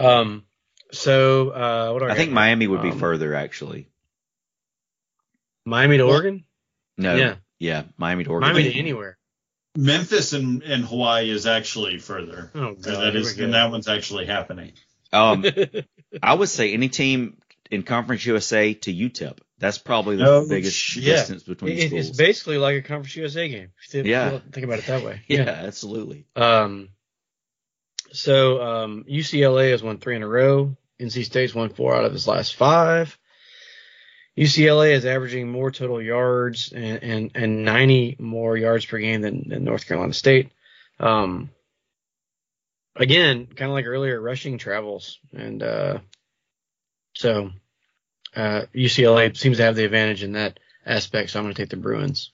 Um, 0.00 0.44
so 0.92 1.50
uh, 1.50 1.92
what 1.92 2.02
I, 2.02 2.12
I 2.12 2.14
think 2.14 2.32
Miami 2.32 2.66
would 2.66 2.82
be 2.82 2.90
um, 2.90 2.98
further 2.98 3.34
actually. 3.34 3.88
Miami 5.64 5.98
to 5.98 6.04
Oregon? 6.04 6.44
No. 6.96 7.16
Yeah. 7.16 7.36
Yeah, 7.58 7.82
Miami 7.98 8.24
to 8.24 8.30
Oregon. 8.30 8.52
Miami 8.52 8.72
to 8.72 8.78
anywhere. 8.78 9.18
Memphis 9.76 10.32
and, 10.32 10.62
and 10.62 10.84
Hawaii 10.84 11.30
is 11.30 11.46
actually 11.46 11.98
further. 11.98 12.50
Oh 12.54 12.74
god. 12.74 12.84
That 12.84 13.16
is, 13.16 13.38
and 13.38 13.54
that 13.54 13.70
one's 13.70 13.86
actually 13.86 14.26
happening. 14.26 14.72
Um, 15.12 15.44
I 16.22 16.34
would 16.34 16.48
say 16.48 16.72
any 16.72 16.88
team 16.88 17.36
in 17.70 17.82
Conference 17.82 18.24
USA 18.26 18.74
to 18.74 18.92
UTEP. 18.92 19.38
That's 19.58 19.78
probably 19.78 20.16
the 20.16 20.26
oh, 20.26 20.48
biggest 20.48 20.96
yeah. 20.96 21.16
distance 21.16 21.42
between 21.42 21.76
it, 21.76 21.88
schools. 21.88 22.08
It's 22.08 22.16
basically 22.16 22.58
like 22.58 22.76
a 22.76 22.82
Conference 22.82 23.14
USA 23.16 23.48
game. 23.48 23.68
yeah. 23.92 24.38
Think 24.52 24.64
about 24.64 24.78
it 24.78 24.86
that 24.86 25.04
way. 25.04 25.20
Yeah, 25.28 25.44
yeah. 25.44 25.50
absolutely. 25.50 26.24
Um, 26.34 26.88
so 28.12 28.62
um, 28.62 29.04
UCLA 29.08 29.70
has 29.70 29.82
won 29.82 29.98
three 29.98 30.16
in 30.16 30.22
a 30.22 30.28
row. 30.28 30.76
NC 31.00 31.24
State's 31.24 31.54
won 31.54 31.70
four 31.70 31.94
out 31.94 32.04
of 32.04 32.12
his 32.12 32.28
last 32.28 32.54
five. 32.56 33.18
UCLA 34.36 34.92
is 34.92 35.04
averaging 35.04 35.50
more 35.50 35.70
total 35.70 36.00
yards 36.00 36.72
and, 36.72 37.02
and, 37.02 37.30
and 37.34 37.64
90 37.64 38.16
more 38.18 38.56
yards 38.56 38.86
per 38.86 38.98
game 38.98 39.20
than, 39.20 39.48
than 39.48 39.64
North 39.64 39.86
Carolina 39.86 40.12
State. 40.12 40.50
Um, 40.98 41.50
again, 42.96 43.46
kind 43.46 43.70
of 43.70 43.74
like 43.74 43.86
earlier, 43.86 44.20
rushing 44.20 44.58
travels. 44.58 45.18
And 45.32 45.62
uh, 45.62 45.98
so 47.14 47.50
uh, 48.36 48.62
UCLA 48.74 49.36
seems 49.36 49.56
to 49.56 49.64
have 49.64 49.76
the 49.76 49.84
advantage 49.84 50.22
in 50.22 50.32
that 50.32 50.60
aspect. 50.86 51.30
So 51.30 51.38
I'm 51.38 51.44
going 51.44 51.54
to 51.54 51.62
take 51.62 51.70
the 51.70 51.76
Bruins. 51.76 52.32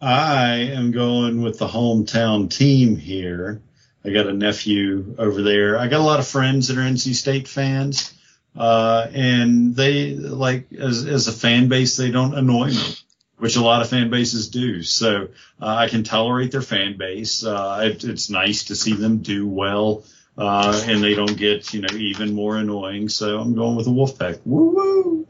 I 0.00 0.56
am 0.74 0.90
going 0.90 1.42
with 1.42 1.58
the 1.58 1.66
hometown 1.66 2.50
team 2.50 2.96
here. 2.96 3.62
I 4.04 4.10
got 4.10 4.26
a 4.26 4.32
nephew 4.32 5.16
over 5.18 5.42
there. 5.42 5.78
I 5.78 5.88
got 5.88 6.00
a 6.00 6.04
lot 6.04 6.20
of 6.20 6.26
friends 6.26 6.68
that 6.68 6.76
are 6.78 6.82
NC 6.82 7.14
State 7.14 7.48
fans. 7.48 8.12
Uh, 8.54 9.08
and 9.12 9.74
they 9.74 10.14
like 10.14 10.72
as, 10.72 11.06
as 11.06 11.28
a 11.28 11.32
fan 11.32 11.68
base, 11.68 11.96
they 11.96 12.10
don't 12.10 12.34
annoy 12.34 12.68
me, 12.68 12.94
which 13.38 13.56
a 13.56 13.62
lot 13.62 13.82
of 13.82 13.88
fan 13.88 14.10
bases 14.10 14.48
do. 14.48 14.82
So 14.82 15.28
uh, 15.60 15.66
I 15.66 15.88
can 15.88 16.04
tolerate 16.04 16.52
their 16.52 16.62
fan 16.62 16.96
base. 16.96 17.44
Uh, 17.44 17.80
it, 17.84 18.04
it's 18.04 18.30
nice 18.30 18.64
to 18.64 18.76
see 18.76 18.94
them 18.94 19.18
do 19.18 19.46
well. 19.46 20.04
Uh, 20.38 20.82
and 20.86 21.02
they 21.02 21.14
don't 21.14 21.36
get, 21.36 21.72
you 21.72 21.80
know, 21.80 21.94
even 21.94 22.34
more 22.34 22.56
annoying. 22.56 23.08
So 23.08 23.38
I'm 23.38 23.54
going 23.54 23.76
with 23.76 23.86
the 23.86 23.92
Wolfpack. 23.92 24.40
Woo 24.44 24.70
woo. 24.70 25.28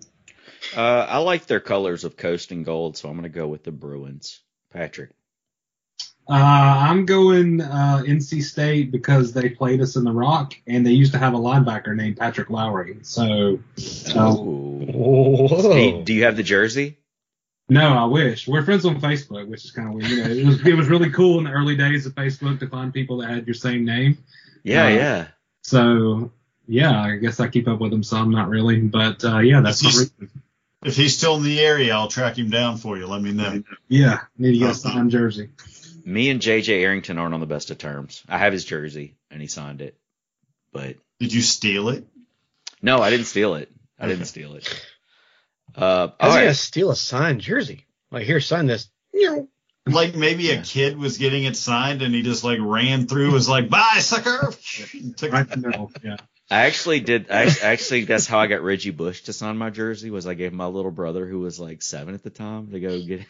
Uh, 0.77 1.07
I 1.09 1.19
like 1.19 1.47
their 1.47 1.61
colors 1.61 2.05
of 2.05 2.17
coast 2.17 2.51
and 2.51 2.65
gold, 2.65 2.97
so 2.97 3.09
I'm 3.09 3.15
going 3.15 3.23
to 3.23 3.29
go 3.29 3.47
with 3.47 3.63
the 3.63 3.71
Bruins. 3.71 4.41
Patrick? 4.77 5.11
Uh, 6.29 6.35
I'm 6.35 7.07
going 7.07 7.61
uh, 7.61 8.03
NC 8.05 8.43
State 8.43 8.91
because 8.91 9.33
they 9.33 9.49
played 9.49 9.81
us 9.81 9.97
in 9.97 10.05
the 10.05 10.13
Rock, 10.13 10.55
and 10.67 10.85
they 10.85 10.91
used 10.91 11.13
to 11.13 11.19
have 11.19 11.35
a 11.35 11.39
linebacker 11.39 11.95
named 11.95 12.19
Patrick 12.19 12.51
Lowry. 12.51 12.99
So, 13.03 13.61
uh, 14.15 14.35
oh. 14.37 16.03
do 16.03 16.13
you 16.13 16.25
have 16.25 16.37
the 16.37 16.43
jersey? 16.43 16.99
No, 17.69 17.97
I 17.97 18.05
wish. 18.05 18.47
We're 18.47 18.65
friends 18.65 18.85
on 18.85 19.01
Facebook, 19.01 19.49
which 19.49 19.65
is 19.65 19.71
kind 19.71 19.89
of 19.89 19.95
weird. 19.95 20.11
You 20.11 20.25
know, 20.25 20.31
it 20.31 20.47
was 20.47 20.67
it 20.67 20.75
was 20.75 20.89
really 20.89 21.11
cool 21.11 21.39
in 21.39 21.45
the 21.45 21.53
early 21.53 21.77
days 21.77 22.05
of 22.05 22.15
Facebook 22.15 22.61
to 22.61 22.69
find 22.69 22.93
people 22.93 23.19
that 23.19 23.31
had 23.31 23.47
your 23.47 23.55
same 23.55 23.85
name. 23.85 24.19
Yeah, 24.63 24.87
Uh, 24.87 24.89
yeah. 24.91 25.27
So 25.63 26.33
yeah, 26.67 27.01
I 27.01 27.17
guess 27.17 27.41
I 27.41 27.49
keep 27.49 27.67
up 27.67 27.81
with 27.81 27.93
them 27.93 28.03
some, 28.03 28.31
not 28.31 28.49
really, 28.49 28.81
but 28.81 29.25
uh, 29.25 29.39
yeah, 29.39 29.61
that's 29.61 29.83
my 29.83 29.91
reason. 29.91 30.31
If 30.85 30.97
he's 30.97 31.17
still 31.17 31.37
in 31.37 31.43
the 31.43 31.61
area, 31.61 31.95
I'll 31.95 32.09
track 32.09 32.39
him 32.39 32.51
down 32.51 32.77
for 32.77 32.97
you. 32.97 33.07
Let 33.07 33.23
me 33.23 33.33
know. 33.33 33.63
Yeah, 33.89 34.21
need 34.39 34.53
to 34.53 34.59
get 34.59 34.71
a 34.71 34.75
signed 34.75 35.11
jersey. 35.11 35.49
Me 36.05 36.31
and 36.31 36.41
JJ 36.41 36.83
Arrington 36.83 37.19
aren't 37.19 37.35
on 37.35 37.41
the 37.41 37.47
best 37.47 37.71
of 37.71 37.79
terms. 37.79 38.23
I 38.29 38.39
have 38.39 38.53
his 38.53 38.65
jersey 38.65 39.17
and 39.31 39.41
he 39.41 39.49
signed 39.49 39.81
it, 39.81 39.97
but 40.73 40.97
Did 41.19 41.33
you 41.33 41.41
steal 41.41 41.89
it? 41.89 42.07
no, 42.83 43.01
I 43.03 43.11
didn't 43.11 43.27
steal 43.27 43.55
it. 43.55 43.71
I 43.99 44.07
didn't 44.07 44.27
steal 44.27 44.55
it. 44.55 44.85
Uh, 45.75 46.09
How's 46.21 46.31
all 46.33 46.37
he 46.39 46.45
gonna 46.45 46.55
steal 46.55 46.91
a 46.91 46.97
signed 46.97 47.41
jersey? 47.41 47.87
Like, 48.11 48.25
here, 48.25 48.41
sign 48.41 48.67
this. 48.67 48.89
You 49.13 49.49
Like 49.87 50.15
maybe 50.15 50.51
a 50.51 50.63
kid 50.63 50.97
was 50.97 51.19
getting 51.19 51.45
it 51.45 51.57
signed 51.57 52.03
and 52.03 52.15
he 52.15 52.23
just 52.23 52.45
like 52.45 52.59
ran 52.61 53.07
through, 53.07 53.33
was 53.33 53.49
like, 53.49 53.69
"Bye, 53.69 53.99
sucker!" 54.01 54.53
Took 55.17 55.33
I 55.35 55.47
know. 55.57 55.91
Yeah. 56.05 56.17
I 56.51 56.67
actually 56.67 57.01
did. 57.01 57.31
I 57.31 57.53
actually, 57.63 58.05
that's 58.05 58.27
how 58.27 58.39
I 58.39 58.47
got 58.47 58.63
Reggie 58.63 58.91
Bush 58.91 59.23
to 59.23 59.33
sign 59.33 59.57
my 59.57 59.71
jersey. 59.71 60.11
Was 60.11 60.27
I 60.27 60.35
gave 60.35 60.53
my 60.53 60.67
little 60.67 60.93
brother, 60.93 61.27
who 61.27 61.41
was 61.41 61.59
like 61.59 61.83
seven 61.83 62.15
at 62.15 62.23
the 62.23 62.31
time, 62.31 62.71
to 62.71 62.81
go 62.81 63.01
get. 63.01 63.27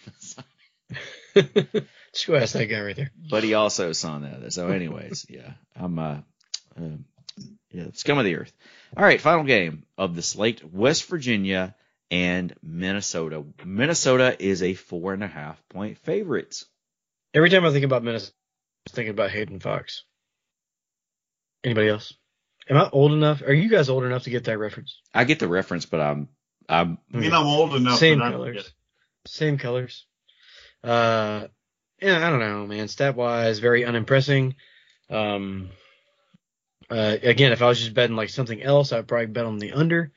Just 2.12 2.26
go 2.26 2.36
ask 2.36 2.52
that 2.52 2.66
guy 2.66 2.80
right 2.80 2.96
there. 2.96 3.10
But 3.30 3.42
he 3.42 3.54
also 3.54 3.92
signed 3.92 4.24
that. 4.24 4.52
So, 4.52 4.68
anyways, 4.68 5.26
yeah, 5.30 5.52
I'm 5.74 5.98
uh, 5.98 6.18
um, 6.76 7.06
yeah, 7.70 7.86
scum 7.94 8.18
of 8.18 8.24
the 8.24 8.36
earth. 8.36 8.52
All 8.96 9.04
right, 9.04 9.20
final 9.20 9.44
game 9.44 9.84
of 9.96 10.14
the 10.14 10.22
slate: 10.22 10.62
West 10.64 11.06
Virginia 11.06 11.74
and 12.10 12.54
Minnesota. 12.62 13.44
Minnesota 13.64 14.36
is 14.38 14.62
a 14.62 14.74
four 14.74 15.14
and 15.14 15.24
a 15.24 15.28
half 15.28 15.60
point 15.68 15.98
favorite. 15.98 16.62
Every 17.34 17.50
time 17.50 17.64
I 17.64 17.70
think 17.70 17.84
about 17.84 18.04
Minnesota, 18.04 18.34
I'm 18.88 18.94
thinking 18.94 19.10
about 19.10 19.30
Hayden 19.30 19.60
Fox. 19.60 20.04
Anybody 21.64 21.88
else? 21.88 22.14
Am 22.68 22.76
I 22.76 22.88
old 22.90 23.12
enough? 23.12 23.42
Are 23.42 23.52
you 23.52 23.68
guys 23.68 23.88
old 23.88 24.04
enough 24.04 24.24
to 24.24 24.30
get 24.30 24.44
that 24.44 24.58
reference? 24.58 25.00
I 25.14 25.24
get 25.24 25.38
the 25.38 25.48
reference, 25.48 25.86
but 25.86 26.00
I'm 26.00 26.28
I'm 26.68 26.98
I 27.12 27.16
mean, 27.16 27.32
I'm 27.32 27.46
old 27.46 27.74
enough. 27.74 27.98
Same 27.98 28.18
that 28.18 28.26
I 28.26 28.30
don't 28.32 28.44
get 28.44 28.54
colors. 28.54 28.72
Same 29.26 29.58
colors. 29.58 30.06
Uh, 30.82 31.46
yeah, 32.00 32.26
I 32.26 32.30
don't 32.30 32.40
know, 32.40 32.66
man. 32.66 32.88
Stat 32.88 33.16
wise, 33.16 33.58
very 33.58 33.84
unimpressing. 33.84 34.56
Um, 35.10 35.70
uh, 36.90 37.16
again, 37.22 37.52
if 37.52 37.62
I 37.62 37.66
was 37.66 37.78
just 37.78 37.94
betting 37.94 38.16
like 38.16 38.30
something 38.30 38.62
else, 38.62 38.92
I'd 38.92 39.08
probably 39.08 39.26
bet 39.26 39.46
on 39.46 39.58
the 39.58 39.72
under. 39.72 40.12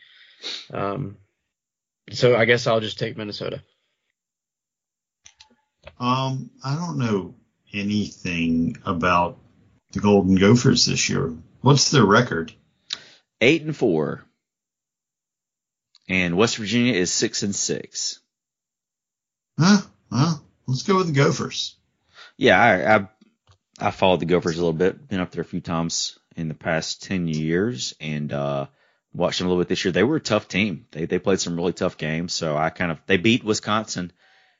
Um, 0.72 1.18
so 2.12 2.36
I 2.36 2.46
guess 2.46 2.68
I'll 2.68 2.80
just 2.80 3.00
take 3.00 3.18
Minnesota. 3.18 3.64
Um, 6.00 6.50
I 6.64 6.76
don't 6.76 6.98
know 6.98 7.36
anything 7.74 8.78
about 8.86 9.38
the 9.92 10.00
Golden 10.00 10.36
Gophers 10.36 10.86
this 10.86 11.10
year. 11.10 11.34
What's 11.62 11.92
their 11.92 12.06
record? 12.06 12.54
eight 13.42 13.62
and 13.64 13.76
four, 13.76 14.24
and 16.08 16.38
West 16.38 16.58
Virginia 16.58 16.94
is 16.94 17.12
six 17.12 17.44
and 17.44 17.56
six. 17.56 18.20
Huh? 19.58 19.82
Well, 20.12 20.44
let's 20.68 20.84
go 20.84 20.98
with 20.98 21.08
the 21.08 21.14
Gophers. 21.14 21.76
Yeah, 22.38 22.62
I, 22.62 22.96
I 22.96 23.08
I 23.88 23.92
followed 23.92 24.20
the 24.20 24.26
Gophers 24.26 24.58
a 24.58 24.60
little 24.60 24.74
bit. 24.74 25.08
Been 25.08 25.20
up 25.20 25.32
there 25.32 25.42
a 25.42 25.46
few 25.46 25.62
times 25.62 26.18
in 26.36 26.48
the 26.48 26.54
past 26.54 27.04
ten 27.04 27.28
years, 27.28 27.94
and 28.00 28.32
uh, 28.32 28.68
watched 29.14 29.40
them 29.40 29.48
a 29.48 29.50
little 29.50 29.62
bit 29.62 29.70
this 29.70 29.84
year. 29.84 29.92
They 29.92 30.04
were 30.04 30.18
a 30.18 30.22
tough 30.22 30.48
team. 30.48 30.86
They 30.92 31.06
they 31.06 31.20
played 31.20 31.40
some 31.40 31.56
really 31.56 31.74
tough 31.74 31.98
games. 31.98 32.34
So 32.34 32.58
I 32.58 32.70
kind 32.70 32.92
of 32.92 33.00
they 33.06 33.18
beat 33.18 33.44
Wisconsin 33.44 34.12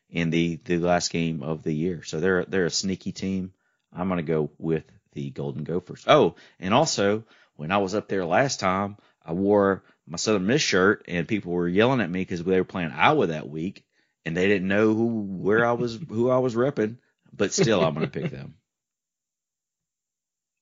in 0.10 0.30
the 0.30 0.60
the 0.64 0.78
last 0.78 1.12
game 1.12 1.44
of 1.44 1.64
the 1.64 1.74
year. 1.74 2.04
So 2.04 2.20
they're 2.20 2.46
they're 2.46 2.66
a 2.66 2.72
sneaky 2.72 3.12
team. 3.12 3.54
I'm 3.94 4.10
gonna 4.10 4.22
go 4.22 4.52
with 4.58 4.84
the 5.14 5.30
Golden 5.30 5.64
Gophers. 5.64 6.04
Oh, 6.08 6.36
and 6.60 6.74
also 6.74 7.24
when 7.56 7.72
I 7.72 7.78
was 7.78 7.96
up 7.96 8.08
there 8.08 8.26
last 8.26 8.60
time, 8.60 8.98
I 9.24 9.34
wore 9.34 9.84
my 10.08 10.18
Southern 10.18 10.48
Miss 10.48 10.62
shirt, 10.62 11.06
and 11.08 11.28
people 11.28 11.52
were 11.52 11.68
yelling 11.68 12.02
at 12.02 12.10
me 12.10 12.22
because 12.22 12.44
they 12.44 12.58
were 12.58 12.64
playing 12.64 12.92
Iowa 12.92 13.28
that 13.28 13.50
week, 13.50 13.84
and 14.26 14.36
they 14.36 14.48
didn't 14.48 14.68
know 14.68 14.94
who 14.94 15.22
where 15.22 15.66
I 15.66 15.74
was 15.74 16.00
who 16.10 16.30
I 16.30 16.40
was 16.40 16.56
repping. 16.56 16.98
But 17.36 17.54
still, 17.54 17.84
I'm 17.84 17.94
gonna 17.94 18.08
pick 18.08 18.32
them. 18.32 18.56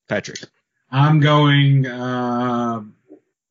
Patrick. 0.08 0.40
I'm 0.90 1.20
going 1.20 1.86
uh, 1.86 2.82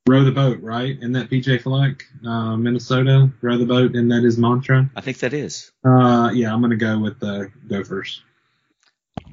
row 0.08 0.24
the 0.24 0.32
boat, 0.32 0.62
right? 0.62 0.98
In 1.02 1.12
that 1.14 1.30
PJ 1.30 1.62
Fleck, 1.62 2.04
uh, 2.26 2.56
Minnesota, 2.58 3.30
row 3.42 3.58
the 3.58 3.66
boat, 3.66 3.96
and 3.96 4.12
that 4.12 4.24
is 4.24 4.38
mantra. 4.38 4.90
I 4.96 5.02
think 5.02 5.20
that 5.20 5.34
is. 5.34 5.72
Uh, 5.86 6.32
yeah, 6.34 6.54
I'm 6.54 6.62
gonna 6.62 6.76
go 6.76 7.00
with 7.00 7.20
the 7.20 7.52
Gophers. 7.68 8.24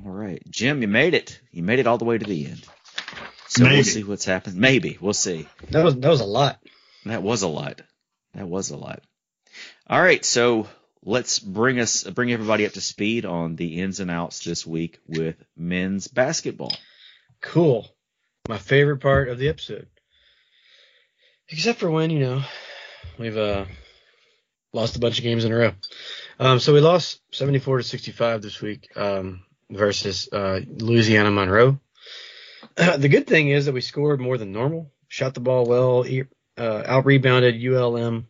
All 0.05 0.13
right. 0.13 0.43
Jim, 0.51 0.83
you 0.83 0.89
made 0.89 1.15
it. 1.15 1.41
You 1.51 1.63
made 1.63 1.79
it 1.79 1.87
all 1.87 1.99
the 1.99 2.05
way 2.05 2.19
to 2.19 2.25
the 2.25 2.47
end. 2.47 2.65
So 3.49 3.65
Maybe. 3.65 3.77
we'll 3.77 3.85
see 3.85 4.05
what's 4.05 4.25
happened. 4.25 4.57
Maybe. 4.57 4.99
We'll 5.01 5.13
see. 5.13 5.47
That 5.71 5.85
was 5.85 5.97
that 5.97 6.09
was 6.09 6.21
a 6.21 6.25
lot. 6.27 6.59
That 7.05 7.23
was 7.23 7.43
a 7.43 7.49
lot. 7.49 7.83
That 8.35 8.49
was 8.49 8.71
a 8.71 8.77
lot. 8.77 9.03
All 9.87 10.01
right, 10.03 10.25
so 10.25 10.67
let's 11.05 11.39
bring 11.39 11.79
us 11.79 12.03
bring 12.05 12.33
everybody 12.33 12.67
up 12.67 12.73
to 12.73 12.81
speed 12.81 13.25
on 13.27 13.55
the 13.57 13.81
ins 13.81 14.01
and 14.01 14.11
outs 14.11 14.43
this 14.43 14.67
week 14.67 14.99
with 15.07 15.37
men's 15.57 16.09
basketball. 16.09 16.73
Cool. 17.41 17.87
My 18.49 18.59
favorite 18.59 18.99
part 18.99 19.29
of 19.29 19.39
the 19.39 19.49
episode. 19.49 19.87
Except 21.49 21.79
for 21.79 21.91
when, 21.91 22.11
you 22.11 22.21
know, 22.21 22.43
we've 23.19 23.37
uh 23.37 23.67
lost 24.73 24.97
a 24.97 24.99
bunch 25.01 25.19
of 25.19 25.23
games 25.25 25.45
in 25.45 25.53
a 25.53 25.57
row. 25.57 25.73
Um 26.41 26.59
so 26.59 26.73
we 26.73 26.81
lost 26.81 27.21
74 27.33 27.79
to 27.79 27.83
65 27.85 28.43
this 28.43 28.61
week 28.61 28.89
um 28.97 29.45
versus 29.71 30.29
uh 30.33 30.61
Louisiana 30.67 31.31
Monroe. 31.31 31.79
the 32.77 33.09
good 33.09 33.27
thing 33.27 33.49
is 33.49 33.67
that 33.67 33.75
we 33.75 33.81
scored 33.81 34.21
more 34.21 34.39
than 34.39 34.53
normal, 34.53 34.93
shot 35.09 35.35
the 35.35 35.41
ball 35.41 35.65
well, 35.65 36.05
uh, 36.57 36.83
out 36.87 37.07
rebounded 37.07 37.63
ULM 37.63 38.27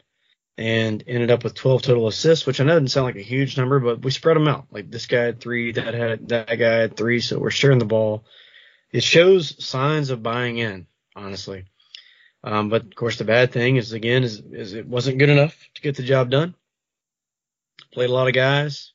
and 0.57 1.05
ended 1.07 1.31
up 1.31 1.43
with 1.43 1.55
12 1.55 1.83
total 1.83 2.07
assists, 2.07 2.47
which 2.47 2.61
I 2.61 2.65
know 2.65 2.75
doesn't 2.75 2.89
sound 2.89 3.07
like 3.07 3.17
a 3.17 3.23
huge 3.23 3.57
number, 3.57 3.81
but 3.81 4.03
we 4.03 4.11
spread 4.11 4.37
them 4.37 4.49
out. 4.49 4.67
Like 4.71 4.91
this 4.91 5.07
guy 5.07 5.23
had 5.23 5.41
three, 5.41 5.73
that 5.73 5.95
had 5.95 6.29
that 6.29 6.47
guy 6.47 6.75
had 6.75 6.97
three, 6.97 7.21
so 7.21 7.39
we're 7.39 7.51
sharing 7.51 7.79
the 7.79 7.85
ball 7.85 8.25
it 8.95 9.03
shows 9.03 9.63
signs 9.63 10.11
of 10.11 10.23
buying 10.23 10.57
in, 10.59 10.87
honestly. 11.17 11.65
Um, 12.45 12.69
but 12.69 12.85
of 12.85 12.95
course, 12.95 13.19
the 13.19 13.25
bad 13.25 13.51
thing 13.51 13.75
is 13.75 13.93
again 13.93 14.23
is, 14.23 14.39
is 14.39 14.73
it 14.73 14.87
wasn't 14.87 15.19
good 15.19 15.31
enough 15.31 15.69
to 15.75 15.83
get 15.83 15.97
the 15.97 16.05
job 16.05 16.31
done. 16.31 16.55
Played 17.93 18.11
a 18.11 18.13
lot 18.13 18.29
of 18.29 18.35
guys. 18.35 18.93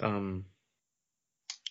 Um, 0.00 0.44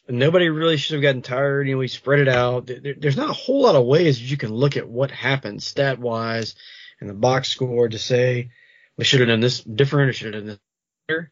nobody 0.09 0.49
really 0.49 0.77
should 0.77 0.95
have 0.95 1.01
gotten 1.03 1.21
tired. 1.21 1.67
You 1.67 1.75
know, 1.75 1.79
we 1.79 1.87
spread 1.87 2.19
it 2.19 2.27
out. 2.27 2.67
There, 2.67 2.95
there's 2.97 3.17
not 3.17 3.29
a 3.29 3.33
whole 3.33 3.61
lot 3.63 3.75
of 3.75 3.85
ways 3.85 4.19
that 4.19 4.25
you 4.25 4.37
can 4.37 4.53
look 4.53 4.77
at 4.77 4.89
what 4.89 5.11
happened 5.11 5.61
stat 5.63 5.99
wise 5.99 6.55
and 6.99 7.09
the 7.09 7.13
box 7.13 7.49
score 7.49 7.87
to 7.87 7.99
say 7.99 8.49
we 8.97 9.05
should 9.05 9.19
have 9.21 9.29
done 9.29 9.39
this 9.39 9.61
different 9.61 10.09
or 10.09 10.13
should 10.13 10.33
have 10.33 10.43
done 10.43 10.47
this 10.47 10.59
better. 11.07 11.31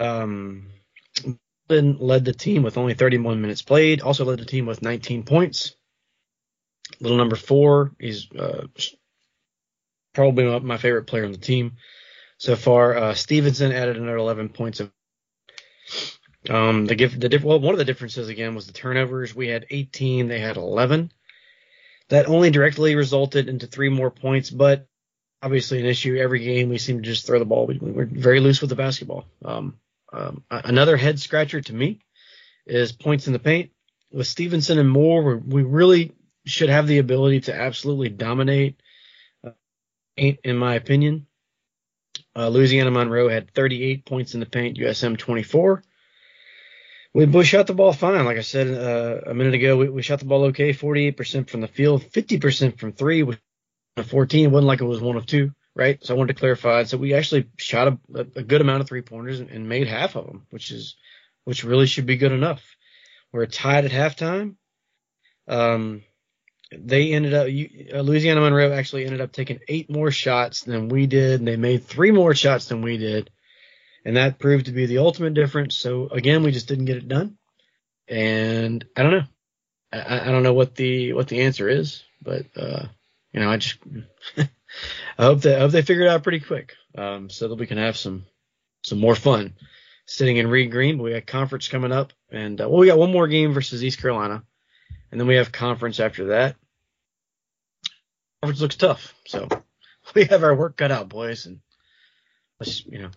Um, 0.00 0.70
Lynn 1.68 1.96
led 1.98 2.24
the 2.24 2.32
team 2.32 2.62
with 2.62 2.76
only 2.76 2.94
31 2.94 3.40
minutes 3.40 3.62
played. 3.62 4.00
Also 4.02 4.24
led 4.24 4.38
the 4.38 4.44
team 4.44 4.66
with 4.66 4.82
19 4.82 5.22
points. 5.22 5.74
Little 7.00 7.16
number 7.16 7.36
four, 7.36 7.92
is 7.98 8.28
uh, 8.38 8.66
probably 10.12 10.44
my- 10.44 10.58
my 10.58 10.76
favorite 10.76 11.04
player 11.06 11.24
on 11.24 11.32
the 11.32 11.38
team 11.38 11.76
so 12.38 12.56
far. 12.56 12.96
Uh, 12.96 13.14
Stevenson 13.14 13.72
added 13.72 13.96
another 13.96 14.16
11 14.16 14.50
points. 14.50 14.80
Of, 14.80 14.92
um, 16.50 16.86
the 16.86 16.94
give 16.94 17.18
the 17.18 17.28
diff, 17.28 17.42
well, 17.42 17.60
one 17.60 17.74
of 17.74 17.78
the 17.78 17.84
differences 17.84 18.28
again 18.28 18.54
was 18.54 18.66
the 18.66 18.72
turnovers. 18.72 19.34
We 19.34 19.48
had 19.48 19.66
18, 19.70 20.28
they 20.28 20.40
had 20.40 20.56
11. 20.56 21.12
That 22.10 22.28
only 22.28 22.50
directly 22.50 22.94
resulted 22.96 23.48
into 23.48 23.66
three 23.66 23.88
more 23.88 24.10
points, 24.10 24.50
but 24.50 24.86
obviously 25.42 25.80
an 25.80 25.86
issue 25.86 26.16
every 26.16 26.40
game. 26.40 26.68
We 26.68 26.78
seem 26.78 27.02
to 27.02 27.08
just 27.08 27.26
throw 27.26 27.38
the 27.38 27.44
ball. 27.44 27.66
We, 27.66 27.78
we're 27.78 28.04
very 28.04 28.40
loose 28.40 28.60
with 28.60 28.70
the 28.70 28.76
basketball. 28.76 29.24
Um, 29.44 29.78
um, 30.12 30.44
another 30.50 30.96
head 30.96 31.18
scratcher 31.18 31.60
to 31.60 31.72
me 31.72 32.00
is 32.66 32.92
points 32.92 33.26
in 33.26 33.32
the 33.32 33.38
paint. 33.38 33.70
With 34.12 34.26
Stevenson 34.26 34.78
and 34.78 34.88
Moore, 34.88 35.36
we 35.36 35.62
we 35.62 35.62
really 35.62 36.12
should 36.46 36.68
have 36.68 36.86
the 36.86 36.98
ability 36.98 37.40
to 37.42 37.54
absolutely 37.54 38.10
dominate 38.10 38.80
uh, 39.44 39.50
in 40.16 40.56
my 40.56 40.74
opinion. 40.74 41.26
Uh, 42.36 42.48
Louisiana 42.48 42.90
Monroe 42.90 43.28
had 43.28 43.52
38 43.54 44.04
points 44.04 44.34
in 44.34 44.40
the 44.40 44.46
paint, 44.46 44.78
USM 44.78 45.18
24. 45.18 45.82
We, 47.14 47.44
shot 47.44 47.68
the 47.68 47.74
ball 47.74 47.92
fine. 47.92 48.24
Like 48.24 48.38
I 48.38 48.42
said 48.42 48.66
uh, 48.68 49.30
a 49.30 49.34
minute 49.34 49.54
ago, 49.54 49.76
we, 49.76 49.88
we 49.88 50.02
shot 50.02 50.18
the 50.18 50.24
ball 50.24 50.44
okay, 50.46 50.72
48% 50.72 51.48
from 51.48 51.60
the 51.60 51.68
field, 51.68 52.02
50% 52.02 52.78
from 52.78 52.92
three, 52.92 53.22
with 53.22 53.38
14. 54.04 54.44
It 54.44 54.50
wasn't 54.50 54.66
like 54.66 54.80
it 54.80 54.84
was 54.84 55.00
one 55.00 55.16
of 55.16 55.24
two 55.26 55.52
right? 55.74 56.04
So 56.04 56.14
I 56.14 56.18
wanted 56.18 56.34
to 56.34 56.40
clarify. 56.40 56.84
So 56.84 56.96
we 56.96 57.14
actually 57.14 57.48
shot 57.56 57.88
a, 57.88 58.20
a 58.36 58.42
good 58.42 58.60
amount 58.60 58.80
of 58.82 58.88
three 58.88 59.02
pointers 59.02 59.40
and, 59.40 59.50
and 59.50 59.68
made 59.68 59.88
half 59.88 60.16
of 60.16 60.26
them, 60.26 60.46
which 60.50 60.70
is 60.70 60.96
which 61.44 61.64
really 61.64 61.86
should 61.86 62.06
be 62.06 62.16
good 62.16 62.32
enough. 62.32 62.62
We're 63.32 63.46
tied 63.46 63.84
at 63.84 63.90
halftime. 63.90 64.56
Um, 65.46 66.02
they 66.72 67.12
ended 67.12 67.34
up 67.34 67.48
you- 67.48 67.88
uh, 67.94 68.00
Louisiana 68.00 68.40
Monroe 68.40 68.72
actually 68.72 69.04
ended 69.04 69.20
up 69.20 69.32
taking 69.32 69.60
eight 69.68 69.90
more 69.90 70.10
shots 70.10 70.62
than 70.62 70.88
we 70.88 71.06
did, 71.06 71.40
and 71.40 71.48
they 71.48 71.56
made 71.56 71.84
three 71.84 72.12
more 72.12 72.34
shots 72.34 72.66
than 72.66 72.82
we 72.82 72.96
did. 72.96 73.30
And 74.04 74.16
that 74.16 74.38
proved 74.38 74.66
to 74.66 74.72
be 74.72 74.86
the 74.86 74.98
ultimate 74.98 75.34
difference. 75.34 75.76
So 75.76 76.08
again, 76.08 76.42
we 76.42 76.52
just 76.52 76.68
didn't 76.68 76.84
get 76.84 76.98
it 76.98 77.08
done, 77.08 77.36
and 78.08 78.84
I 78.96 79.02
don't 79.02 79.12
know. 79.12 79.24
I, 79.92 80.28
I 80.28 80.32
don't 80.32 80.42
know 80.42 80.52
what 80.52 80.74
the 80.74 81.12
what 81.14 81.28
the 81.28 81.42
answer 81.42 81.68
is, 81.68 82.02
but 82.22 82.46
uh, 82.56 82.86
you 83.32 83.40
know, 83.40 83.50
I 83.50 83.56
just 83.56 83.78
I 84.38 84.48
hope 85.18 85.42
that 85.42 85.56
I 85.56 85.60
hope 85.60 85.70
they 85.70 85.82
figure 85.82 86.04
it 86.04 86.10
out 86.10 86.22
pretty 86.22 86.40
quick, 86.40 86.74
um, 86.96 87.30
so 87.30 87.48
that 87.48 87.58
we 87.58 87.66
can 87.66 87.78
have 87.78 87.96
some 87.96 88.26
some 88.82 88.98
more 88.98 89.14
fun 89.14 89.54
sitting 90.06 90.36
in 90.36 90.48
Reed 90.48 90.70
Green. 90.70 90.96
But 90.96 91.04
we 91.04 91.12
got 91.12 91.26
conference 91.26 91.68
coming 91.68 91.92
up, 91.92 92.12
and 92.30 92.60
uh, 92.60 92.68
well, 92.68 92.80
we 92.80 92.88
got 92.88 92.98
one 92.98 93.12
more 93.12 93.28
game 93.28 93.54
versus 93.54 93.82
East 93.82 94.00
Carolina, 94.00 94.42
and 95.10 95.20
then 95.20 95.28
we 95.28 95.36
have 95.36 95.52
conference 95.52 96.00
after 96.00 96.26
that. 96.26 96.56
Conference 98.42 98.60
looks 98.60 98.76
tough, 98.76 99.14
so 99.26 99.48
we 100.14 100.24
have 100.24 100.42
our 100.42 100.54
work 100.54 100.76
cut 100.76 100.92
out, 100.92 101.08
boys, 101.08 101.46
and 101.46 101.60
let's 102.60 102.84
you 102.84 102.98
know 102.98 103.10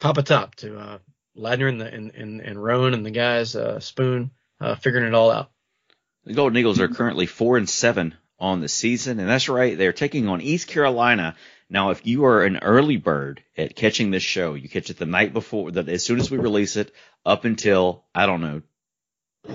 top 0.00 0.18
a 0.18 0.22
top 0.22 0.54
to 0.56 0.78
uh, 0.78 0.98
Ladner 1.36 1.68
and 1.68 1.80
the 1.80 1.86
and, 1.86 2.10
and, 2.14 2.40
and 2.40 2.62
Rowan 2.62 2.94
and 2.94 3.06
the 3.06 3.10
guys 3.10 3.54
uh, 3.54 3.78
Spoon 3.80 4.30
uh, 4.60 4.74
figuring 4.74 5.06
it 5.06 5.14
all 5.14 5.30
out. 5.30 5.50
The 6.24 6.34
Golden 6.34 6.58
Eagles 6.58 6.80
are 6.80 6.88
currently 6.88 7.26
four 7.26 7.56
and 7.56 7.68
seven 7.68 8.14
on 8.38 8.60
the 8.60 8.68
season, 8.68 9.20
and 9.20 9.28
that's 9.28 9.48
right. 9.48 9.76
They're 9.76 9.92
taking 9.92 10.28
on 10.28 10.40
East 10.40 10.68
Carolina. 10.68 11.36
Now, 11.68 11.90
if 11.90 12.06
you 12.06 12.24
are 12.24 12.42
an 12.44 12.58
early 12.58 12.96
bird 12.96 13.42
at 13.56 13.76
catching 13.76 14.10
this 14.10 14.22
show, 14.22 14.54
you 14.54 14.68
catch 14.68 14.90
it 14.90 14.98
the 14.98 15.06
night 15.06 15.32
before, 15.32 15.70
that 15.70 15.88
as 15.88 16.04
soon 16.04 16.18
as 16.18 16.30
we 16.30 16.38
release 16.38 16.76
it, 16.76 16.92
up 17.24 17.44
until 17.44 18.04
I 18.14 18.26
don't 18.26 18.40
know, 18.40 18.62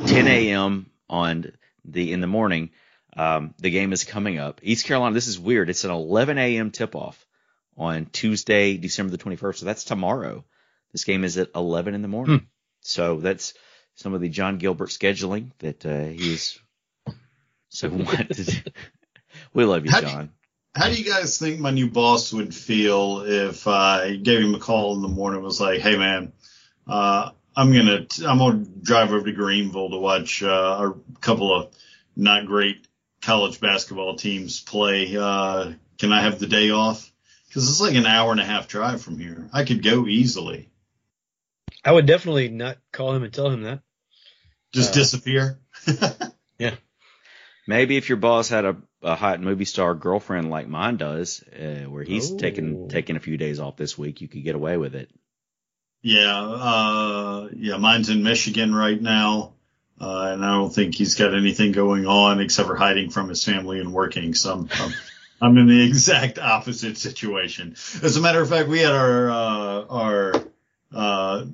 10 0.07 0.27
a.m. 0.27 0.89
on 1.09 1.51
the 1.83 2.13
in 2.13 2.21
the 2.21 2.27
morning. 2.27 2.71
Um, 3.17 3.53
the 3.59 3.69
game 3.69 3.93
is 3.93 4.03
coming 4.03 4.39
up. 4.39 4.59
East 4.63 4.85
Carolina. 4.85 5.13
This 5.13 5.27
is 5.27 5.39
weird. 5.39 5.69
It's 5.69 5.85
an 5.85 5.91
11 5.91 6.37
a.m. 6.37 6.71
tip 6.71 6.95
off 6.95 7.24
on 7.78 8.05
Tuesday, 8.07 8.78
December 8.78 9.11
the 9.11 9.17
21st. 9.23 9.57
So 9.57 9.65
that's 9.65 9.84
tomorrow. 9.84 10.43
This 10.91 11.03
game 11.03 11.23
is 11.23 11.38
at 11.38 11.49
11 11.55 11.93
in 11.93 12.01
the 12.01 12.07
morning. 12.07 12.39
Hmm. 12.39 12.45
So 12.82 13.19
that's 13.19 13.53
some 13.95 14.13
of 14.13 14.21
the 14.21 14.30
Jon 14.30 14.57
Gilbert 14.57 14.89
scheduling 14.89 15.51
that 15.59 15.86
uh, 15.86 16.05
he's 16.05 16.59
so 17.69 17.89
wanted. 17.89 18.71
we 19.53 19.65
love 19.65 19.86
you, 19.86 19.91
How 19.91 20.01
do 20.01 20.07
you- 20.07 20.11
Jon. 20.13 20.32
How 20.76 20.89
do 20.89 20.95
you 20.95 21.09
guys 21.09 21.38
think 21.38 21.61
my 21.61 21.71
new 21.71 21.89
boss 21.89 22.34
would 22.34 22.53
feel 22.53 23.21
if 23.26 23.65
I 23.65 24.17
gave 24.17 24.41
him 24.41 24.55
a 24.55 24.59
call 24.59 24.93
in 24.95 25.01
the 25.01 25.07
morning 25.07 25.38
and 25.38 25.45
was 25.45 25.61
like, 25.61 25.80
"Hey 25.80 25.95
man, 25.97 26.34
uh, 26.86 27.30
I'm 27.55 27.71
gonna 27.71 28.03
t- 28.03 28.26
I'm 28.26 28.39
gonna 28.39 28.65
drive 28.82 29.13
over 29.13 29.23
to 29.26 29.32
Greenville 29.32 29.91
to 29.91 29.97
watch 29.97 30.43
uh, 30.43 30.91
a 30.91 31.19
couple 31.21 31.55
of 31.57 31.73
not 32.17 32.45
great 32.45 32.86
college 33.21 33.61
basketball 33.61 34.17
teams 34.17 34.59
play. 34.59 35.15
Uh, 35.15 35.71
can 35.97 36.11
I 36.11 36.21
have 36.23 36.39
the 36.39 36.47
day 36.47 36.71
off? 36.71 37.09
Because 37.56 37.70
it's 37.70 37.80
like 37.80 37.95
an 37.95 38.06
hour 38.06 38.32
and 38.34 38.41
a 38.41 38.45
half 38.45 38.68
drive 38.68 39.01
from 39.01 39.18
here. 39.18 39.47
I 39.53 39.64
could 39.64 39.82
go 39.82 40.08
easily. 40.08 40.68
I 41.86 41.93
would 41.93 42.06
definitely 42.06 42.49
not 42.49 42.78
call 42.91 43.14
him 43.16 43.24
and 43.24 43.34
tell 43.34 43.49
him 43.49 43.62
that. 43.64 43.80
Just 44.74 44.91
Uh, 44.91 44.95
disappear. 44.95 45.60
Yeah. 46.60 46.76
Maybe 47.66 47.95
if 47.95 48.10
your 48.10 48.18
boss 48.18 48.49
had 48.49 48.66
a, 48.66 48.76
a 49.01 49.16
hot 49.16 49.39
movie 49.39 49.64
star 49.64 49.95
girlfriend 49.95 50.49
like 50.49 50.68
mine 50.68 50.97
does, 50.97 51.43
uh, 51.43 51.86
where 51.89 52.03
he's 52.03 52.32
Oh. 52.32 52.38
taking 52.38 52.89
taking 52.89 53.16
a 53.16 53.22
few 53.22 53.38
days 53.38 53.62
off 53.62 53.78
this 53.78 53.97
week, 53.97 54.20
you 54.20 54.28
could 54.28 54.43
get 54.43 54.56
away 54.56 54.76
with 54.76 54.93
it. 54.95 55.10
Yeah, 56.01 56.38
uh, 56.41 57.49
yeah, 57.56 57.78
mine's 57.78 58.10
in 58.10 58.22
Michigan 58.24 58.76
right 58.76 59.01
now. 59.01 59.53
Uh, 59.99 60.32
and 60.34 60.43
I 60.43 60.56
don't 60.58 60.74
think 60.76 60.95
he's 60.95 61.16
got 61.16 61.34
anything 61.34 61.72
going 61.72 62.06
on 62.06 62.41
except 62.41 62.68
for 62.68 62.76
hiding 62.76 63.12
from 63.12 63.30
his 63.30 63.43
family 63.45 63.80
and 63.80 63.93
working. 63.93 64.34
So 64.34 64.51
I'm, 64.53 64.70
I'm, 64.74 64.93
I'm 65.41 65.57
in 65.57 65.67
the 65.67 65.86
exact 65.88 66.39
opposite 66.39 66.97
situation. 66.97 67.75
As 68.01 68.17
a 68.17 68.21
matter 68.21 68.41
of 68.41 68.49
fact, 68.49 68.67
we 68.67 68.79
had 68.79 68.93
our, 68.93 69.29
uh, 69.29 69.86
our, 69.89 70.33
uh, 70.93 71.45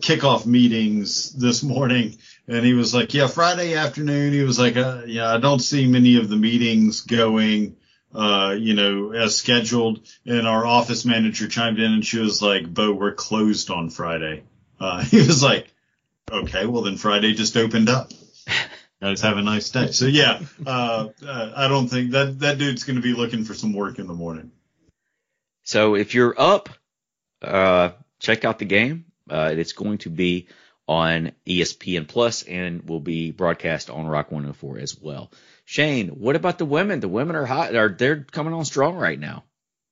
kickoff 0.00 0.44
meetings 0.46 1.32
this 1.32 1.62
morning 1.62 2.18
and 2.48 2.64
he 2.64 2.74
was 2.74 2.94
like, 2.94 3.14
yeah, 3.14 3.26
Friday 3.26 3.74
afternoon. 3.74 4.32
He 4.32 4.42
was 4.42 4.58
like, 4.58 4.76
uh, 4.76 5.02
yeah, 5.06 5.32
I 5.32 5.38
don't 5.38 5.58
see 5.58 5.86
many 5.86 6.16
of 6.16 6.28
the 6.28 6.36
meetings 6.36 7.00
going, 7.00 7.76
uh, 8.14 8.54
you 8.58 8.74
know, 8.74 9.12
as 9.12 9.36
scheduled. 9.36 10.06
And 10.24 10.46
our 10.46 10.64
office 10.64 11.04
manager 11.04 11.48
chimed 11.48 11.78
in 11.78 11.92
and 11.92 12.06
she 12.06 12.18
was 12.18 12.40
like, 12.40 12.72
Bo, 12.72 12.92
we're 12.92 13.14
closed 13.14 13.70
on 13.70 13.90
Friday. 13.90 14.44
Uh, 14.78 15.02
he 15.04 15.18
was 15.18 15.42
like, 15.42 15.72
okay, 16.30 16.66
well 16.66 16.82
then 16.82 16.96
Friday 16.96 17.34
just 17.34 17.56
opened 17.56 17.88
up. 17.88 18.12
Guys 19.00 19.20
have 19.20 19.36
a 19.36 19.42
nice 19.42 19.68
day. 19.70 19.90
So 19.90 20.06
yeah, 20.06 20.40
uh, 20.66 21.08
uh, 21.24 21.52
I 21.54 21.68
don't 21.68 21.88
think 21.88 22.12
that 22.12 22.40
that 22.40 22.58
dude's 22.58 22.84
going 22.84 22.96
to 22.96 23.02
be 23.02 23.12
looking 23.12 23.44
for 23.44 23.52
some 23.52 23.74
work 23.74 23.98
in 23.98 24.06
the 24.06 24.14
morning. 24.14 24.52
So 25.64 25.96
if 25.96 26.14
you're 26.14 26.34
up, 26.38 26.70
uh, 27.42 27.90
check 28.20 28.44
out 28.44 28.58
the 28.58 28.64
game. 28.64 29.06
Uh, 29.28 29.52
it's 29.54 29.72
going 29.72 29.98
to 29.98 30.10
be 30.10 30.48
on 30.88 31.32
ESPN 31.46 32.06
Plus 32.06 32.42
and 32.44 32.88
will 32.88 33.00
be 33.00 33.32
broadcast 33.32 33.90
on 33.90 34.06
Rock 34.06 34.30
104 34.30 34.78
as 34.78 34.98
well. 34.98 35.30
Shane, 35.64 36.08
what 36.08 36.36
about 36.36 36.58
the 36.58 36.64
women? 36.64 37.00
The 37.00 37.08
women 37.08 37.36
are 37.36 37.44
hot. 37.44 37.74
Are 37.74 37.88
they're 37.88 38.22
coming 38.22 38.54
on 38.54 38.64
strong 38.64 38.96
right 38.96 39.18
now? 39.18 39.44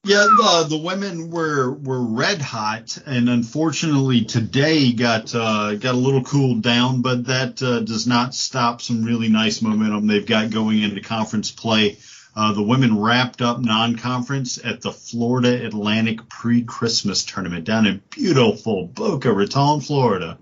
Yeah, 0.07 0.27
the, 0.37 0.67
the 0.69 0.77
women 0.77 1.31
were 1.31 1.73
were 1.73 2.03
red 2.03 2.43
hot, 2.43 2.99
and 3.07 3.31
unfortunately 3.31 4.27
today 4.27 4.93
got 4.93 5.35
uh, 5.35 5.77
got 5.77 5.95
a 5.95 5.99
little 5.99 6.23
cooled 6.23 6.63
down, 6.63 7.01
but 7.01 7.25
that 7.25 7.63
uh, 7.63 7.81
does 7.81 8.07
not 8.07 8.35
stop 8.35 8.83
some 8.83 9.05
really 9.05 9.29
nice 9.29 9.63
momentum 9.63 10.07
they've 10.07 10.27
got 10.27 10.51
going 10.51 10.83
into 10.83 11.01
conference 11.01 11.51
play. 11.51 11.97
Uh, 12.37 12.53
the 12.53 12.63
women 12.63 13.01
wrapped 13.01 13.41
up 13.41 13.61
non-conference 13.61 14.59
at 14.63 14.83
the 14.83 14.93
Florida 14.93 15.65
Atlantic 15.65 16.29
pre-Christmas 16.29 17.25
tournament 17.25 17.65
down 17.65 17.87
in 17.87 18.03
beautiful 18.11 18.87
Boca 18.87 19.33
Raton, 19.33 19.81
Florida. 19.81 20.37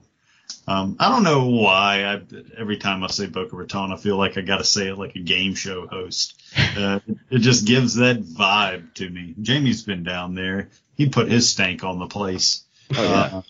Um, 0.66 0.96
I 1.00 1.08
don't 1.08 1.24
know 1.24 1.46
why. 1.46 2.04
I, 2.04 2.22
every 2.56 2.76
time 2.76 3.02
I 3.02 3.08
say 3.08 3.26
Boca 3.26 3.56
Raton, 3.56 3.92
I 3.92 3.96
feel 3.96 4.16
like 4.16 4.38
I 4.38 4.42
got 4.42 4.58
to 4.58 4.64
say 4.64 4.88
it 4.88 4.98
like 4.98 5.16
a 5.16 5.20
game 5.20 5.54
show 5.54 5.86
host. 5.86 6.40
Uh, 6.76 7.00
it, 7.30 7.38
just 7.38 7.66
gives 7.66 7.94
that 7.96 8.22
vibe 8.22 8.94
to 8.94 9.08
me. 9.08 9.34
Jamie's 9.40 9.82
been 9.82 10.04
down 10.04 10.34
there. 10.34 10.68
He 10.96 11.08
put 11.08 11.30
his 11.30 11.48
stank 11.48 11.82
on 11.82 11.98
the 11.98 12.06
place. 12.06 12.64
Oh, 12.94 13.02
yeah. 13.02 13.38
Uh, 13.38 13.42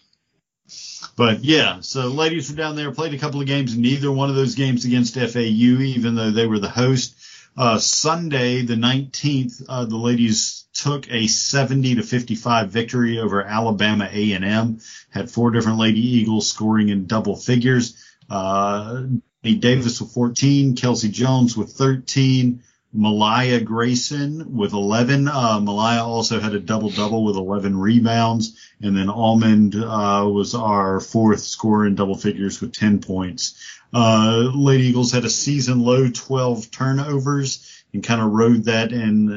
but 1.17 1.45
yeah, 1.45 1.81
so 1.81 2.09
ladies 2.09 2.51
were 2.51 2.57
down 2.57 2.77
there, 2.77 2.91
played 2.93 3.13
a 3.13 3.19
couple 3.19 3.41
of 3.41 3.47
games. 3.47 3.77
Neither 3.77 4.11
one 4.11 4.31
of 4.31 4.37
those 4.37 4.55
games 4.55 4.85
against 4.85 5.15
FAU, 5.15 5.41
even 5.41 6.15
though 6.15 6.31
they 6.31 6.47
were 6.47 6.59
the 6.59 6.71
host. 6.71 7.15
Uh, 7.57 7.79
Sunday, 7.79 8.63
the 8.63 8.75
19th, 8.75 9.63
uh, 9.69 9.85
the 9.85 9.97
ladies 9.97 10.65
took 10.73 11.11
a 11.11 11.27
70 11.27 11.97
to 11.97 12.03
55 12.03 12.71
victory 12.71 13.19
over 13.19 13.43
Alabama 13.43 14.09
A&M. 14.11 14.81
Had 15.11 15.31
four 15.31 15.51
different 15.51 15.79
Lady 15.79 16.01
Eagles 16.01 16.49
scoring 16.49 16.89
in 16.89 17.07
double 17.07 17.37
figures. 17.37 18.03
Uh, 18.31 19.03
Davis 19.43 20.01
with 20.01 20.13
14, 20.13 20.77
Kelsey 20.77 21.11
Jones 21.11 21.57
with 21.57 21.73
13, 21.73 22.63
Malaya 22.93 23.61
Grayson 23.61 24.55
with 24.57 24.73
11. 24.73 25.29
Uh, 25.29 25.61
Malaya 25.61 26.05
also 26.05 26.41
had 26.41 26.55
a 26.55 26.61
double 26.61 26.91
double 26.91 27.25
with 27.25 27.37
11 27.37 27.79
rebounds. 27.79 28.59
And 28.83 28.97
then 28.97 29.09
Almond, 29.09 29.75
uh, 29.75 30.29
was 30.29 30.55
our 30.55 31.01
fourth 31.01 31.41
scorer 31.41 31.87
in 31.87 31.95
double 31.95 32.17
figures 32.17 32.61
with 32.61 32.73
10 32.73 33.01
points. 33.01 33.55
Uh, 33.95 34.51
Lady 34.55 34.85
Eagles 34.85 35.13
had 35.13 35.25
a 35.25 35.31
season 35.31 35.81
low 35.81 36.09
12 36.11 36.71
turnovers 36.71 37.85
and 37.93 38.03
kind 38.03 38.21
of 38.21 38.33
rode 38.33 38.65
that 38.65 38.93
and 38.93 39.31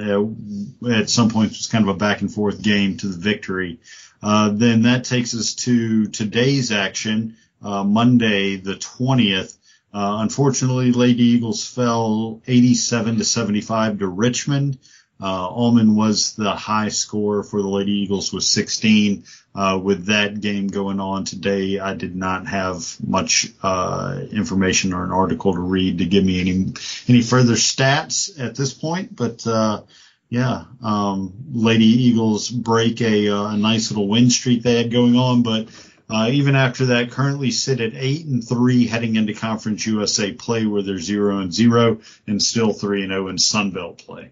uh, 0.84 0.90
at 0.90 1.10
some 1.10 1.30
points 1.30 1.56
it 1.56 1.60
was 1.60 1.68
kind 1.68 1.88
of 1.88 1.96
a 1.96 1.98
back 1.98 2.22
and 2.22 2.34
forth 2.34 2.62
game 2.62 2.98
to 2.98 3.08
the 3.08 3.18
victory. 3.18 3.80
Uh, 4.24 4.50
then 4.50 4.84
that 4.84 5.04
takes 5.04 5.36
us 5.36 5.54
to 5.54 6.08
today's 6.08 6.72
action, 6.72 7.38
uh, 7.62 7.84
Monday 7.84 8.56
the 8.56 8.76
20th. 8.76 9.56
Uh, 9.96 10.18
unfortunately, 10.20 10.92
Lady 10.92 11.24
Eagles 11.24 11.66
fell 11.66 12.42
87 12.46 13.18
to 13.18 13.24
75 13.24 14.00
to 14.00 14.08
Richmond. 14.08 14.78
Uh, 15.22 15.48
Ullman 15.48 15.96
was 15.96 16.34
the 16.36 16.52
high 16.52 16.90
score 16.90 17.44
for 17.44 17.62
the 17.62 17.70
Lady 17.70 17.94
Eagles 17.94 18.34
with 18.34 18.44
16. 18.44 19.24
Uh, 19.56 19.80
with 19.82 20.08
that 20.08 20.42
game 20.42 20.68
going 20.68 21.00
on 21.00 21.24
today, 21.24 21.80
I 21.80 21.94
did 21.94 22.14
not 22.14 22.46
have 22.46 22.98
much 23.08 23.48
uh, 23.64 24.20
information 24.34 24.92
or 24.92 25.06
an 25.06 25.14
article 25.14 25.54
to 25.54 25.62
read 25.62 26.00
to 26.00 26.06
give 26.06 26.26
me 26.26 26.42
any 26.42 26.74
any 27.08 27.22
further 27.22 27.54
stats 27.54 28.38
at 28.38 28.56
this 28.56 28.74
point. 28.74 29.16
But 29.16 29.48
uh, 29.48 29.84
yeah, 30.28 30.66
um, 30.84 31.32
Lady 31.54 31.86
Eagles 31.86 32.50
break 32.50 33.00
a, 33.00 33.30
uh, 33.30 33.54
a 33.54 33.58
nice 33.58 33.92
little 33.92 34.10
win 34.10 34.30
streak 34.30 34.62
they 34.62 34.76
had 34.76 34.92
going 34.92 35.16
on, 35.16 35.42
but 35.42 35.70
uh, 36.10 36.30
even 36.32 36.56
after 36.56 36.88
that, 36.88 37.12
currently 37.12 37.52
sit 37.52 37.82
at 37.82 37.94
eight 37.96 38.26
and 38.26 38.48
three 38.48 38.86
heading 38.86 39.16
into 39.16 39.34
Conference 39.34 39.86
USA 39.88 40.32
play, 40.32 40.66
where 40.66 40.84
they're 40.84 41.00
zero 41.00 41.40
and 41.40 41.54
zero, 41.54 42.00
and 42.28 42.42
still 42.42 42.74
three 42.74 43.04
and 43.04 43.12
zero 43.12 43.28
in 43.28 43.38
Sunbelt 43.38 44.00
play. 44.00 44.32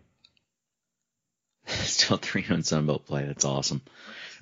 Still 1.68 2.18
three 2.18 2.46
on 2.50 2.62
Sunbelt 2.62 3.06
play. 3.06 3.26
That's 3.26 3.46
awesome. 3.46 3.82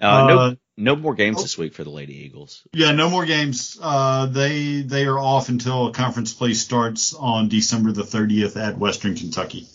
Uh, 0.01 0.05
Uh, 0.05 0.27
no, 0.27 0.57
no 0.77 0.95
more 0.95 1.13
games 1.13 1.37
oh. 1.37 1.41
this 1.43 1.57
week 1.57 1.75
for 1.75 1.83
the 1.83 1.91
Lady 1.91 2.25
Eagles. 2.25 2.67
Yeah, 2.73 2.91
no 2.93 3.09
more 3.09 3.25
games. 3.25 3.77
Uh, 3.79 4.25
they 4.25 4.81
they 4.81 5.05
are 5.05 5.19
off 5.19 5.49
until 5.49 5.91
conference 5.93 6.33
play 6.33 6.55
starts 6.55 7.13
on 7.13 7.49
December 7.49 7.91
the 7.91 8.03
30th 8.03 8.57
at 8.57 8.77
Western 8.79 9.15
Kentucky. 9.15 9.67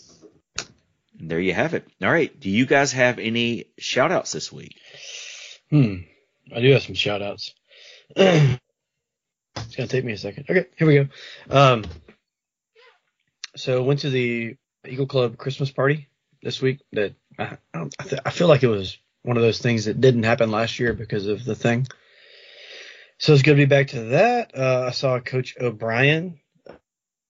And 1.19 1.31
there 1.31 1.39
you 1.39 1.53
have 1.53 1.73
it. 1.73 1.87
All 2.01 2.11
right. 2.11 2.37
Do 2.37 2.49
you 2.49 2.65
guys 2.65 2.91
have 2.91 3.17
any 3.19 3.65
shout 3.77 4.11
outs 4.11 4.33
this 4.33 4.51
week? 4.51 4.75
Hmm. 5.69 5.95
I 6.55 6.61
do 6.61 6.71
have 6.71 6.83
some 6.83 6.95
shout 6.95 7.21
outs. 7.21 7.53
it's 8.15 8.59
gonna 9.75 9.87
take 9.87 10.05
me 10.05 10.13
a 10.13 10.17
second. 10.17 10.45
Okay, 10.49 10.65
here 10.77 10.87
we 10.87 10.95
go. 10.95 11.07
Um, 11.49 11.83
so 13.55 13.83
went 13.83 14.01
to 14.01 14.09
the 14.09 14.55
Eagle 14.87 15.07
Club 15.07 15.37
Christmas 15.37 15.71
party 15.71 16.07
this 16.41 16.61
week. 16.61 16.81
That 16.93 17.15
I, 17.37 17.57
I, 17.73 17.87
th- 18.03 18.21
I 18.25 18.29
feel 18.29 18.47
like 18.47 18.63
it 18.63 18.67
was 18.67 18.97
one 19.23 19.37
of 19.37 19.43
those 19.43 19.59
things 19.59 19.85
that 19.85 19.99
didn't 19.99 20.23
happen 20.23 20.51
last 20.51 20.79
year 20.79 20.93
because 20.93 21.27
of 21.27 21.43
the 21.43 21.55
thing. 21.55 21.87
So 23.19 23.33
it's 23.33 23.41
good 23.41 23.53
to 23.53 23.57
be 23.57 23.65
back 23.65 23.87
to 23.87 24.01
that. 24.05 24.57
Uh, 24.57 24.85
I 24.87 24.91
saw 24.91 25.19
Coach 25.19 25.55
O'Brien, 25.59 26.39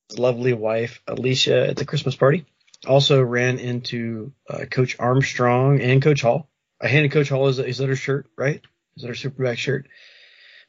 his 0.10 0.20
lovely 0.20 0.54
wife 0.54 1.02
Alicia 1.08 1.70
at 1.70 1.78
the 1.78 1.86
Christmas 1.86 2.16
party. 2.16 2.46
Also 2.86 3.22
ran 3.22 3.58
into 3.58 4.34
uh, 4.50 4.66
Coach 4.70 4.98
Armstrong 5.00 5.82
and 5.82 6.02
Coach 6.02 6.22
Hall. 6.22 6.50
I 6.80 6.88
handed 6.88 7.12
Coach 7.12 7.30
Hall 7.30 7.48
his, 7.48 7.58
his 7.58 7.80
letter 7.80 7.96
shirt, 7.96 8.28
right? 8.38 8.62
His 8.98 9.04
letter 9.04 9.30
superback 9.30 9.58
shirt. 9.58 9.88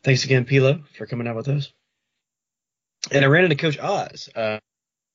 Thanks 0.04 0.24
again, 0.24 0.44
Pilo, 0.44 0.84
for 0.96 1.06
coming 1.06 1.26
out 1.26 1.36
with 1.36 1.46
those. 1.46 1.72
And 3.10 3.24
I 3.24 3.28
ran 3.28 3.44
into 3.44 3.56
Coach 3.56 3.78
Oz. 3.78 4.28
Uh, 4.34 4.58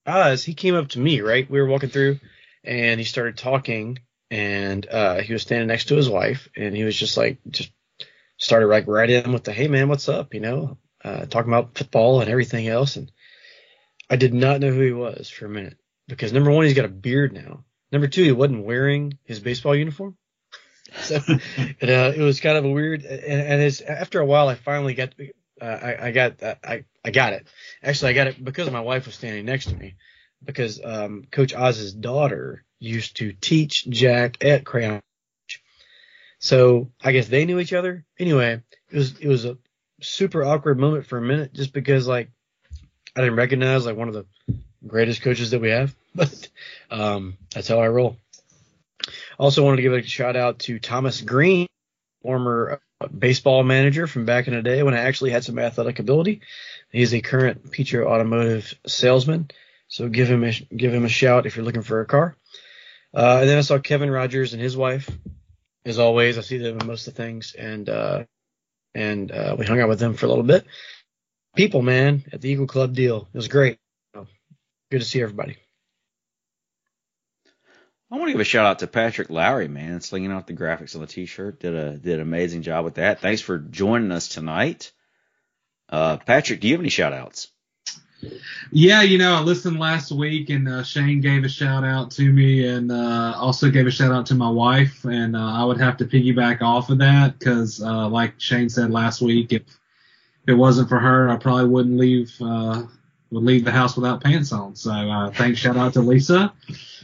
Oz, 0.07 0.43
he 0.43 0.55
came 0.55 0.73
up 0.73 0.89
to 0.89 0.99
me, 0.99 1.21
right? 1.21 1.49
We 1.49 1.61
were 1.61 1.67
walking 1.67 1.89
through, 1.89 2.19
and 2.63 2.99
he 2.99 3.05
started 3.05 3.37
talking, 3.37 3.99
and 4.31 4.87
uh, 4.89 5.21
he 5.21 5.31
was 5.31 5.43
standing 5.43 5.67
next 5.67 5.85
to 5.85 5.95
his 5.95 6.09
wife, 6.09 6.49
and 6.57 6.75
he 6.75 6.83
was 6.83 6.97
just 6.97 7.15
like, 7.15 7.37
just 7.49 7.71
started 8.37 8.67
like 8.67 8.87
right 8.87 9.09
in 9.09 9.31
with 9.31 9.43
the, 9.43 9.53
hey 9.53 9.67
man, 9.67 9.89
what's 9.89 10.09
up? 10.09 10.33
You 10.33 10.39
know, 10.39 10.77
uh, 11.03 11.25
talking 11.27 11.51
about 11.51 11.77
football 11.77 12.21
and 12.21 12.31
everything 12.31 12.67
else, 12.67 12.95
and 12.95 13.11
I 14.09 14.15
did 14.15 14.33
not 14.33 14.59
know 14.59 14.71
who 14.71 14.81
he 14.81 14.91
was 14.91 15.29
for 15.29 15.45
a 15.45 15.49
minute 15.49 15.77
because 16.07 16.33
number 16.33 16.49
one, 16.49 16.65
he's 16.65 16.73
got 16.73 16.85
a 16.85 16.89
beard 16.89 17.31
now. 17.31 17.63
Number 17.91 18.07
two, 18.07 18.23
he 18.23 18.31
wasn't 18.31 18.65
wearing 18.65 19.19
his 19.23 19.39
baseball 19.39 19.75
uniform. 19.75 20.17
So 21.01 21.19
it, 21.27 21.89
uh, 21.89 22.13
it 22.15 22.21
was 22.21 22.39
kind 22.39 22.57
of 22.57 22.65
a 22.65 22.69
weird, 22.69 23.03
and, 23.03 23.41
and 23.41 23.61
it's, 23.61 23.81
after 23.81 24.19
a 24.19 24.25
while, 24.25 24.47
I 24.47 24.55
finally 24.55 24.93
got, 24.93 25.13
uh, 25.61 25.65
I, 25.65 26.07
I 26.07 26.11
got, 26.11 26.41
uh, 26.41 26.55
I, 26.63 26.85
I 27.03 27.11
got 27.11 27.33
it. 27.33 27.47
Actually, 27.81 28.11
I 28.11 28.13
got 28.13 28.27
it 28.27 28.43
because 28.43 28.69
my 28.69 28.81
wife 28.81 29.05
was 29.05 29.15
standing 29.15 29.45
next 29.45 29.69
to 29.69 29.75
me, 29.75 29.95
because 30.43 30.79
um, 30.83 31.25
Coach 31.31 31.53
Oz's 31.55 31.93
daughter 31.93 32.63
used 32.79 33.17
to 33.17 33.33
teach 33.33 33.89
Jack 33.89 34.43
at 34.43 34.65
Crayon. 34.65 35.01
So 36.39 36.91
I 37.01 37.13
guess 37.13 37.27
they 37.27 37.45
knew 37.45 37.59
each 37.59 37.73
other. 37.73 38.03
Anyway, 38.19 38.61
it 38.91 38.97
was 38.97 39.17
it 39.19 39.29
was 39.29 39.45
a 39.45 39.57
super 40.01 40.43
awkward 40.43 40.77
moment 40.77 41.05
for 41.05 41.17
a 41.17 41.21
minute, 41.21 41.53
just 41.53 41.71
because 41.71 42.05
like 42.05 42.29
I 43.15 43.21
didn't 43.21 43.37
recognize 43.37 43.85
like 43.85 43.95
one 43.95 44.09
of 44.09 44.13
the 44.13 44.25
greatest 44.85 45.21
coaches 45.21 45.51
that 45.51 45.61
we 45.61 45.69
have, 45.69 45.95
but 46.15 46.49
um, 46.91 47.37
that's 47.53 47.69
how 47.69 47.79
I 47.79 47.87
roll. 47.87 48.17
Also 49.39 49.63
wanted 49.63 49.77
to 49.77 49.81
give 49.81 49.93
a 49.93 50.03
shout 50.03 50.35
out 50.35 50.59
to 50.59 50.79
Thomas 50.79 51.21
Green, 51.21 51.67
former 52.21 52.81
uh, 53.01 53.07
baseball 53.07 53.63
manager 53.63 54.07
from 54.07 54.25
back 54.25 54.47
in 54.47 54.53
the 54.53 54.61
day 54.61 54.83
when 54.83 54.93
I 54.93 54.99
actually 54.99 55.31
had 55.31 55.43
some 55.43 55.59
athletic 55.59 55.99
ability. 55.99 56.41
He's 56.91 57.13
a 57.13 57.21
current 57.21 57.71
Petro 57.71 58.07
Automotive 58.07 58.73
salesman, 58.85 59.49
so 59.87 60.07
give 60.09 60.29
him 60.29 60.43
a, 60.43 60.51
give 60.51 60.93
him 60.93 61.05
a 61.05 61.09
shout 61.09 61.45
if 61.45 61.55
you're 61.55 61.65
looking 61.65 61.81
for 61.81 62.01
a 62.01 62.05
car. 62.05 62.35
Uh, 63.13 63.39
and 63.41 63.49
then 63.49 63.57
I 63.57 63.61
saw 63.61 63.79
Kevin 63.79 64.09
Rogers 64.09 64.53
and 64.53 64.61
his 64.61 64.75
wife. 64.75 65.09
As 65.85 65.99
always, 65.99 66.37
I 66.37 66.41
see 66.41 66.57
them 66.57 66.79
in 66.79 66.87
most 66.87 67.07
of 67.07 67.13
the 67.13 67.21
things, 67.21 67.53
and 67.53 67.89
uh, 67.89 68.23
and 68.95 69.31
uh, 69.31 69.55
we 69.57 69.65
hung 69.65 69.81
out 69.81 69.89
with 69.89 69.99
them 69.99 70.13
for 70.13 70.25
a 70.25 70.29
little 70.29 70.43
bit. 70.43 70.65
People, 71.55 71.81
man, 71.81 72.23
at 72.31 72.41
the 72.41 72.49
Eagle 72.49 72.67
Club 72.67 72.95
deal, 72.95 73.27
it 73.33 73.37
was 73.37 73.47
great. 73.47 73.79
Good 74.13 74.99
to 74.99 75.05
see 75.05 75.21
everybody. 75.21 75.57
I 78.13 78.17
want 78.17 78.27
to 78.27 78.33
give 78.33 78.41
a 78.41 78.43
shout 78.43 78.67
out 78.67 78.79
to 78.79 78.87
Patrick 78.87 79.31
Lowry, 79.31 79.67
man, 79.67 79.99
slinging 80.01 80.31
out 80.31 80.45
the 80.45 80.53
graphics 80.53 80.93
on 80.93 81.01
the 81.01 81.07
T-shirt. 81.07 81.59
Did 81.59 81.73
a 81.73 81.97
did 81.97 82.15
an 82.15 82.21
amazing 82.21 82.61
job 82.61 82.85
with 82.85 82.95
that. 82.95 83.21
Thanks 83.21 83.41
for 83.41 83.57
joining 83.57 84.11
us 84.11 84.27
tonight. 84.27 84.91
Uh, 85.89 86.17
Patrick, 86.17 86.59
do 86.59 86.67
you 86.67 86.75
have 86.75 86.81
any 86.81 86.89
shout 86.89 87.11
outs? 87.11 87.47
Yeah, 88.71 89.01
you 89.01 89.17
know, 89.17 89.33
I 89.33 89.39
listened 89.39 89.79
last 89.79 90.11
week 90.11 90.51
and 90.51 90.69
uh, 90.69 90.83
Shane 90.83 91.21
gave 91.21 91.43
a 91.43 91.49
shout 91.49 91.83
out 91.83 92.11
to 92.11 92.31
me 92.31 92.67
and 92.67 92.91
uh, 92.91 93.33
also 93.35 93.71
gave 93.71 93.87
a 93.87 93.91
shout 93.91 94.11
out 94.11 94.27
to 94.27 94.35
my 94.35 94.49
wife. 94.49 95.05
And 95.05 95.35
uh, 95.35 95.39
I 95.39 95.65
would 95.65 95.81
have 95.81 95.97
to 95.97 96.05
piggyback 96.05 96.61
off 96.61 96.91
of 96.91 96.99
that 96.99 97.39
because, 97.39 97.81
uh, 97.81 98.07
like 98.09 98.39
Shane 98.39 98.69
said 98.69 98.91
last 98.91 99.23
week, 99.23 99.53
if 99.53 99.63
it 100.47 100.53
wasn't 100.53 100.87
for 100.87 100.99
her, 100.99 101.29
I 101.29 101.37
probably 101.37 101.67
wouldn't 101.67 101.97
leave 101.97 102.31
uh, 102.39 102.83
would 103.33 103.43
leave 103.43 103.65
the 103.65 103.71
house 103.71 103.95
without 103.95 104.23
pants 104.23 104.51
on. 104.51 104.75
So 104.75 104.91
uh, 104.91 105.31
thanks, 105.31 105.59
shout 105.59 105.75
out 105.77 105.93
to 105.93 106.01
Lisa, 106.01 106.53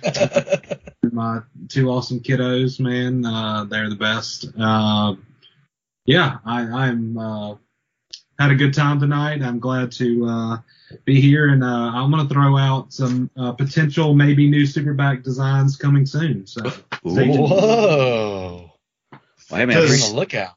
my 1.12 1.42
two 1.68 1.90
awesome 1.90 2.20
kiddos, 2.20 2.80
man. 2.80 3.26
Uh, 3.26 3.66
they're 3.66 3.90
the 3.90 3.96
best. 3.96 4.48
Uh, 4.58 5.16
yeah, 6.06 6.38
I, 6.46 6.62
I'm 6.62 7.18
uh, 7.18 7.56
had 8.38 8.52
a 8.52 8.56
good 8.56 8.74
time 8.74 9.00
tonight. 9.00 9.42
I'm 9.42 9.60
glad 9.60 9.92
to 9.94 10.26
uh, 10.26 10.58
be 11.06 11.20
here, 11.20 11.50
and 11.50 11.64
uh, 11.64 11.68
I'm 11.68 12.12
going 12.12 12.28
to 12.28 12.34
throw 12.34 12.58
out 12.58 12.94
some 12.94 13.30
uh, 13.38 13.52
potential, 13.54 14.14
maybe 14.14 14.50
new 14.50 14.64
superback 14.64 15.24
designs 15.24 15.76
coming 15.76 16.06
soon. 16.06 16.46
So. 16.48 16.62
Whoa! 17.04 18.72
Well, 19.12 19.22
hey, 19.60 19.66
man, 19.66 19.76
Does- 19.78 19.90
Bring 19.90 20.00
appreciate- 20.00 20.12
a 20.14 20.16
lookout. 20.16 20.54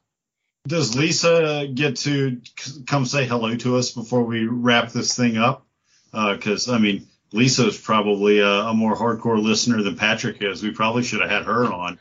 Does 0.67 0.95
Lisa 0.95 1.67
get 1.73 1.97
to 1.97 2.41
c- 2.57 2.83
come 2.87 3.05
say 3.05 3.25
hello 3.25 3.55
to 3.57 3.75
us 3.77 3.91
before 3.91 4.23
we 4.23 4.45
wrap 4.45 4.91
this 4.91 5.15
thing 5.15 5.37
up? 5.37 5.65
Because 6.11 6.69
I 6.69 6.77
mean, 6.77 7.07
Lisa 7.33 7.67
is 7.67 7.77
probably 7.77 8.39
a, 8.39 8.47
a 8.47 8.73
more 8.73 8.95
hardcore 8.95 9.41
listener 9.41 9.81
than 9.81 9.97
Patrick 9.97 10.41
is. 10.41 10.63
We 10.63 10.71
probably 10.71 11.03
should 11.03 11.21
have 11.21 11.29
had 11.29 11.43
her 11.43 11.65
on. 11.65 11.99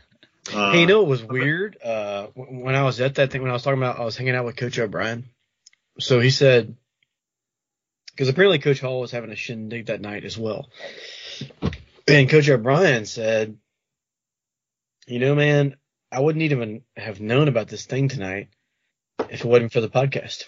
Uh, 0.52 0.72
Hey, 0.72 0.80
you 0.80 0.86
know 0.86 1.00
what 1.00 1.08
was 1.08 1.24
weird? 1.24 1.76
Uh, 1.82 2.26
when 2.34 2.74
I 2.74 2.82
was 2.82 3.00
at 3.00 3.16
that 3.16 3.30
thing, 3.32 3.42
when 3.42 3.50
I 3.50 3.54
was 3.54 3.62
talking 3.62 3.78
about, 3.80 3.98
I 3.98 4.04
was 4.04 4.16
hanging 4.16 4.34
out 4.34 4.44
with 4.44 4.56
Coach 4.56 4.78
O'Brien. 4.78 5.24
So 5.98 6.20
he 6.20 6.30
said, 6.30 6.76
because 8.10 8.28
apparently 8.28 8.58
Coach 8.58 8.80
Hall 8.80 9.00
was 9.00 9.10
having 9.10 9.30
a 9.30 9.36
shindig 9.36 9.86
that 9.86 10.00
night 10.00 10.24
as 10.24 10.36
well. 10.36 10.68
And 12.06 12.28
Coach 12.28 12.48
O'Brien 12.48 13.06
said, 13.06 13.56
you 15.06 15.18
know, 15.18 15.34
man, 15.34 15.76
I 16.12 16.20
wouldn't 16.20 16.42
even 16.42 16.82
have 16.96 17.20
known 17.20 17.48
about 17.48 17.68
this 17.68 17.86
thing 17.86 18.08
tonight 18.08 18.48
if 19.30 19.40
it 19.40 19.44
wasn't 19.44 19.72
for 19.72 19.80
the 19.80 19.88
podcast. 19.88 20.44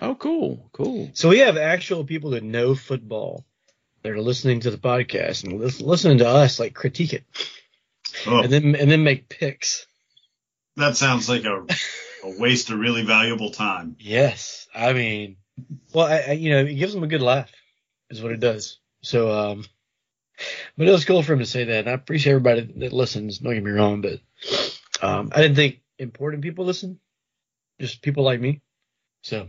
Oh, 0.00 0.14
cool, 0.14 0.70
cool. 0.72 1.10
So 1.12 1.28
we 1.28 1.40
have 1.40 1.58
actual 1.58 2.04
people 2.04 2.30
that 2.30 2.42
know 2.42 2.74
football 2.74 3.44
that 4.02 4.12
are 4.12 4.20
listening 4.20 4.60
to 4.60 4.70
the 4.70 4.78
podcast 4.78 5.44
and 5.44 5.60
lis- 5.60 5.82
listening 5.82 6.18
to 6.18 6.28
us 6.28 6.58
like 6.58 6.74
critique 6.74 7.12
it 7.12 7.24
oh, 8.26 8.40
and 8.42 8.52
then 8.52 8.74
and 8.74 8.90
then 8.90 9.04
make 9.04 9.28
picks. 9.28 9.86
that 10.76 10.96
sounds 10.96 11.28
like 11.28 11.44
a, 11.44 11.66
a 12.24 12.38
waste 12.38 12.70
of 12.70 12.78
really 12.78 13.04
valuable 13.04 13.50
time. 13.50 13.96
Yes, 13.98 14.66
I 14.74 14.94
mean, 14.94 15.36
well, 15.92 16.06
I, 16.06 16.24
I, 16.28 16.32
you 16.32 16.50
know, 16.50 16.60
it 16.60 16.74
gives 16.74 16.94
them 16.94 17.04
a 17.04 17.08
good 17.08 17.22
laugh, 17.22 17.52
is 18.10 18.22
what 18.22 18.32
it 18.32 18.40
does. 18.40 18.78
So, 19.02 19.30
um, 19.30 19.64
but 20.76 20.88
it 20.88 20.92
was 20.92 21.04
cool 21.04 21.22
for 21.22 21.34
him 21.34 21.40
to 21.40 21.46
say 21.46 21.64
that. 21.64 21.80
And 21.80 21.90
I 21.90 21.92
appreciate 21.92 22.32
everybody 22.32 22.72
that 22.76 22.92
listens. 22.92 23.38
Don't 23.38 23.54
get 23.54 23.62
me 23.62 23.70
wrong, 23.70 24.00
but 24.00 24.20
um, 25.02 25.30
I 25.32 25.42
didn't 25.42 25.56
think 25.56 25.80
important 25.98 26.42
people 26.42 26.64
listen, 26.64 26.98
just 27.80 28.02
people 28.02 28.24
like 28.24 28.40
me. 28.40 28.60
So, 29.22 29.48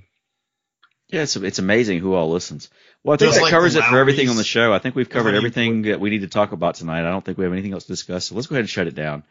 Yeah, 1.10 1.22
it's 1.22 1.36
it's 1.36 1.60
amazing 1.60 2.00
who 2.00 2.14
all 2.14 2.32
listens. 2.32 2.70
Well, 3.04 3.14
I 3.14 3.18
think 3.18 3.30
Just 3.30 3.40
that 3.40 3.44
like 3.44 3.52
covers 3.52 3.76
it 3.76 3.84
for 3.84 3.98
everything 3.98 4.30
on 4.30 4.38
the 4.38 4.44
show. 4.44 4.74
I 4.74 4.80
think 4.80 4.96
we've 4.96 5.10
covered 5.10 5.36
everything 5.36 5.84
that 5.84 6.00
we 6.00 6.10
need 6.10 6.22
to 6.22 6.28
talk 6.28 6.52
about 6.52 6.76
tonight. 6.76 7.08
I 7.08 7.12
don't 7.12 7.24
think 7.24 7.38
we 7.38 7.44
have 7.44 7.54
anything 7.54 7.74
else 7.74 7.84
to 7.86 7.92
discuss. 7.92 8.26
So 8.26 8.36
let's 8.36 8.48
go 8.48 8.56
ahead 8.56 8.62
and 8.62 8.70
shut 8.70 8.88
it 8.88 8.96
down. 8.96 9.24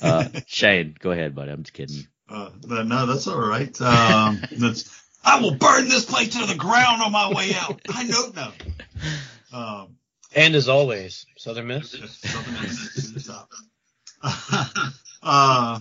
Uh, 0.00 0.28
Shane, 0.46 0.96
go 0.98 1.10
ahead, 1.10 1.34
buddy. 1.34 1.50
I'm 1.50 1.62
just 1.62 1.72
kidding. 1.72 2.06
Uh, 2.28 2.50
no, 2.66 3.06
that's 3.06 3.26
all 3.26 3.40
right. 3.40 3.80
Um, 3.80 4.40
that's 4.52 5.02
I 5.24 5.40
will 5.40 5.54
burn 5.54 5.88
this 5.88 6.04
place 6.04 6.36
to 6.38 6.46
the 6.46 6.54
ground 6.54 7.02
on 7.02 7.10
my 7.10 7.32
way 7.32 7.52
out. 7.54 7.80
I 7.88 8.04
know 8.04 8.32
no. 8.34 8.52
Um, 9.52 9.96
and 10.34 10.54
as 10.54 10.68
always, 10.68 11.26
Southern 11.36 11.66
Miss. 11.66 11.90
Southern 12.20 12.54
Miss 12.62 12.94
to 12.94 13.14
the 13.14 13.20
top. 13.20 13.50
Uh, 15.22 15.78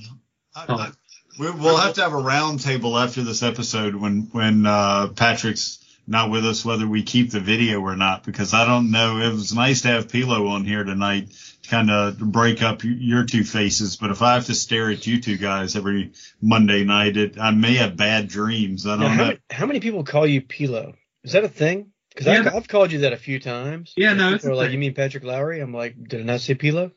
I, 0.56 0.66
I, 0.68 0.91
we, 1.40 1.52
we'll 1.52 1.78
have 1.78 1.94
to 1.95 2.02
have 2.02 2.14
a 2.14 2.18
round 2.18 2.62
table 2.62 2.98
after 2.98 3.24
this 3.24 3.44
episode 3.44 3.95
when 3.95 4.30
when 4.32 4.66
uh, 4.66 5.10
Patrick's 5.10 5.80
not 6.07 6.30
with 6.30 6.45
us, 6.45 6.64
whether 6.64 6.88
we 6.88 7.02
keep 7.02 7.32
the 7.32 7.40
video 7.40 7.82
or 7.82 7.95
not, 7.95 8.24
because 8.24 8.53
I 8.53 8.66
don't 8.66 8.91
know. 8.91 9.18
It 9.20 9.32
was 9.32 9.53
nice 9.53 9.82
to 9.82 9.88
have 9.88 10.07
Pilo 10.07 10.49
on 10.52 10.64
here 10.64 10.84
tonight 10.84 11.32
to 11.64 11.70
kind 11.70 11.90
of 11.90 12.20
break 12.20 12.62
up 12.62 12.82
your 12.84 13.26
two 13.26 13.44
faces, 13.44 13.95
but 13.95 14.12
if 14.12 14.22
I 14.22 14.36
have 14.36 14.45
to 14.45 14.53
stare 14.53 14.91
at 14.91 15.07
you 15.07 15.20
two 15.20 15.38
guys 15.38 15.76
every 15.76 16.12
Monday 16.40 16.84
night, 16.84 17.18
it, 17.18 17.40
I 17.40 17.49
may 17.52 17.76
have 17.78 17.98
bad 17.98 18.28
dreams. 18.28 18.86
I 18.86 18.98
don't 18.98 19.10
how, 19.10 19.16
know. 19.18 19.26
many, 19.26 19.40
how 19.49 19.66
many 19.66 19.80
people 19.80 20.03
call 20.03 20.28
you 20.28 20.41
Pilo? 20.44 20.94
Is 21.24 21.32
that 21.32 21.44
a 21.44 21.49
thing? 21.49 21.91
Because 22.10 22.28
Yeah. 22.28 22.41
I've, 22.41 22.56
I've 22.56 22.68
called 22.68 22.91
you 22.91 22.99
that 22.99 23.14
a 23.14 23.18
few 23.18 23.40
times. 23.40 23.91
Yeah, 23.98 24.14
no, 24.14 24.26
People 24.26 24.36
it's 24.36 24.45
are 24.45 24.56
like, 24.56 24.66
thing. 24.68 24.74
you 24.74 24.80
mean 24.80 24.94
Patrick 24.94 25.24
Lowry? 25.24 25.60
I'm 25.60 25.74
like, 25.74 25.95
did 26.07 26.22
I 26.22 26.24
not 26.24 26.41
say 26.41 26.53
Pilo? 26.53 26.91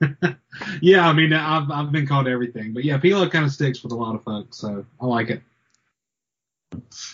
yeah, 0.80 1.08
I 1.08 1.12
mean, 1.12 1.32
I've 1.32 1.70
I've 1.70 1.92
been 1.92 2.06
called 2.06 2.28
everything, 2.28 2.72
but 2.72 2.84
yeah, 2.84 2.98
Pilo 2.98 3.30
kind 3.30 3.44
of 3.44 3.52
sticks 3.52 3.82
with 3.82 3.92
a 3.92 3.96
lot 3.96 4.14
of 4.14 4.22
folks, 4.24 4.58
so 4.58 4.84
I 5.00 5.06
like 5.06 5.30
it. 5.30 5.42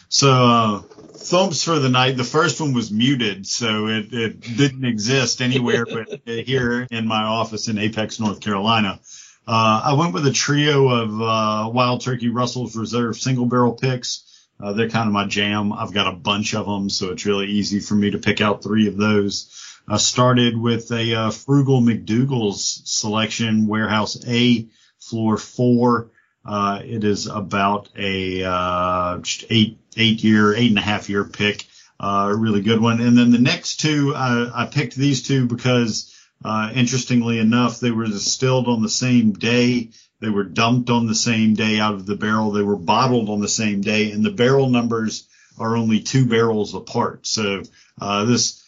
So 0.08 0.30
uh, 0.30 0.78
thumps 0.80 1.64
for 1.64 1.78
the 1.78 1.88
night. 1.88 2.16
The 2.16 2.24
first 2.24 2.60
one 2.60 2.72
was 2.72 2.90
muted, 2.90 3.46
so 3.46 3.88
it, 3.88 4.12
it 4.12 4.40
didn't 4.40 4.84
exist 4.84 5.40
anywhere 5.40 5.86
but 5.86 6.20
here 6.26 6.86
in 6.90 7.06
my 7.06 7.22
office 7.22 7.68
in 7.68 7.78
Apex, 7.78 8.20
North 8.20 8.40
Carolina. 8.40 9.00
Uh, 9.46 9.82
I 9.84 9.92
went 9.94 10.14
with 10.14 10.26
a 10.26 10.32
trio 10.32 10.88
of 10.88 11.20
uh, 11.20 11.70
Wild 11.70 12.00
Turkey 12.00 12.28
Russell's 12.28 12.76
Reserve 12.76 13.16
single 13.16 13.46
barrel 13.46 13.74
picks. 13.74 14.30
Uh, 14.62 14.72
they're 14.72 14.88
kind 14.88 15.06
of 15.06 15.12
my 15.12 15.26
jam. 15.26 15.72
I've 15.72 15.92
got 15.92 16.12
a 16.12 16.16
bunch 16.16 16.54
of 16.54 16.64
them, 16.64 16.88
so 16.88 17.10
it's 17.10 17.26
really 17.26 17.46
easy 17.46 17.80
for 17.80 17.94
me 17.94 18.10
to 18.12 18.18
pick 18.18 18.40
out 18.40 18.62
three 18.62 18.88
of 18.88 18.96
those. 18.96 19.50
I 19.86 19.98
started 19.98 20.56
with 20.56 20.90
a 20.92 21.14
uh, 21.14 21.30
Frugal 21.30 21.82
McDougal's 21.82 22.82
selection, 22.84 23.66
Warehouse 23.66 24.24
A, 24.26 24.66
floor 24.98 25.36
four. 25.36 26.10
Uh, 26.44 26.80
it 26.82 27.04
is 27.04 27.26
about 27.26 27.90
a 27.96 28.44
uh, 28.44 29.20
eight 29.50 29.78
eight 29.96 30.24
year, 30.24 30.54
eight 30.54 30.70
and 30.70 30.78
a 30.78 30.82
half 30.82 31.08
year 31.08 31.24
pick. 31.24 31.66
Uh, 32.00 32.30
a 32.32 32.36
really 32.36 32.60
good 32.60 32.80
one. 32.80 33.00
And 33.00 33.16
then 33.16 33.30
the 33.30 33.38
next 33.38 33.76
two, 33.80 34.14
I 34.16 34.68
picked 34.70 34.96
these 34.96 35.22
two 35.22 35.46
because, 35.46 36.12
uh, 36.44 36.70
interestingly 36.74 37.38
enough, 37.38 37.78
they 37.78 37.92
were 37.92 38.06
distilled 38.06 38.68
on 38.68 38.82
the 38.82 38.88
same 38.88 39.32
day. 39.32 39.90
They 40.20 40.28
were 40.28 40.44
dumped 40.44 40.90
on 40.90 41.06
the 41.06 41.14
same 41.14 41.54
day 41.54 41.78
out 41.78 41.94
of 41.94 42.06
the 42.06 42.16
barrel. 42.16 42.50
They 42.50 42.62
were 42.62 42.76
bottled 42.76 43.28
on 43.28 43.40
the 43.40 43.48
same 43.48 43.80
day, 43.80 44.10
and 44.10 44.24
the 44.24 44.30
barrel 44.32 44.68
numbers 44.68 45.28
are 45.58 45.76
only 45.76 46.00
two 46.00 46.26
barrels 46.26 46.74
apart. 46.74 47.26
So 47.26 47.62
uh, 48.00 48.24
this 48.24 48.63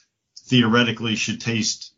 theoretically 0.47 1.17
should 1.17 1.41
taste 1.41 1.93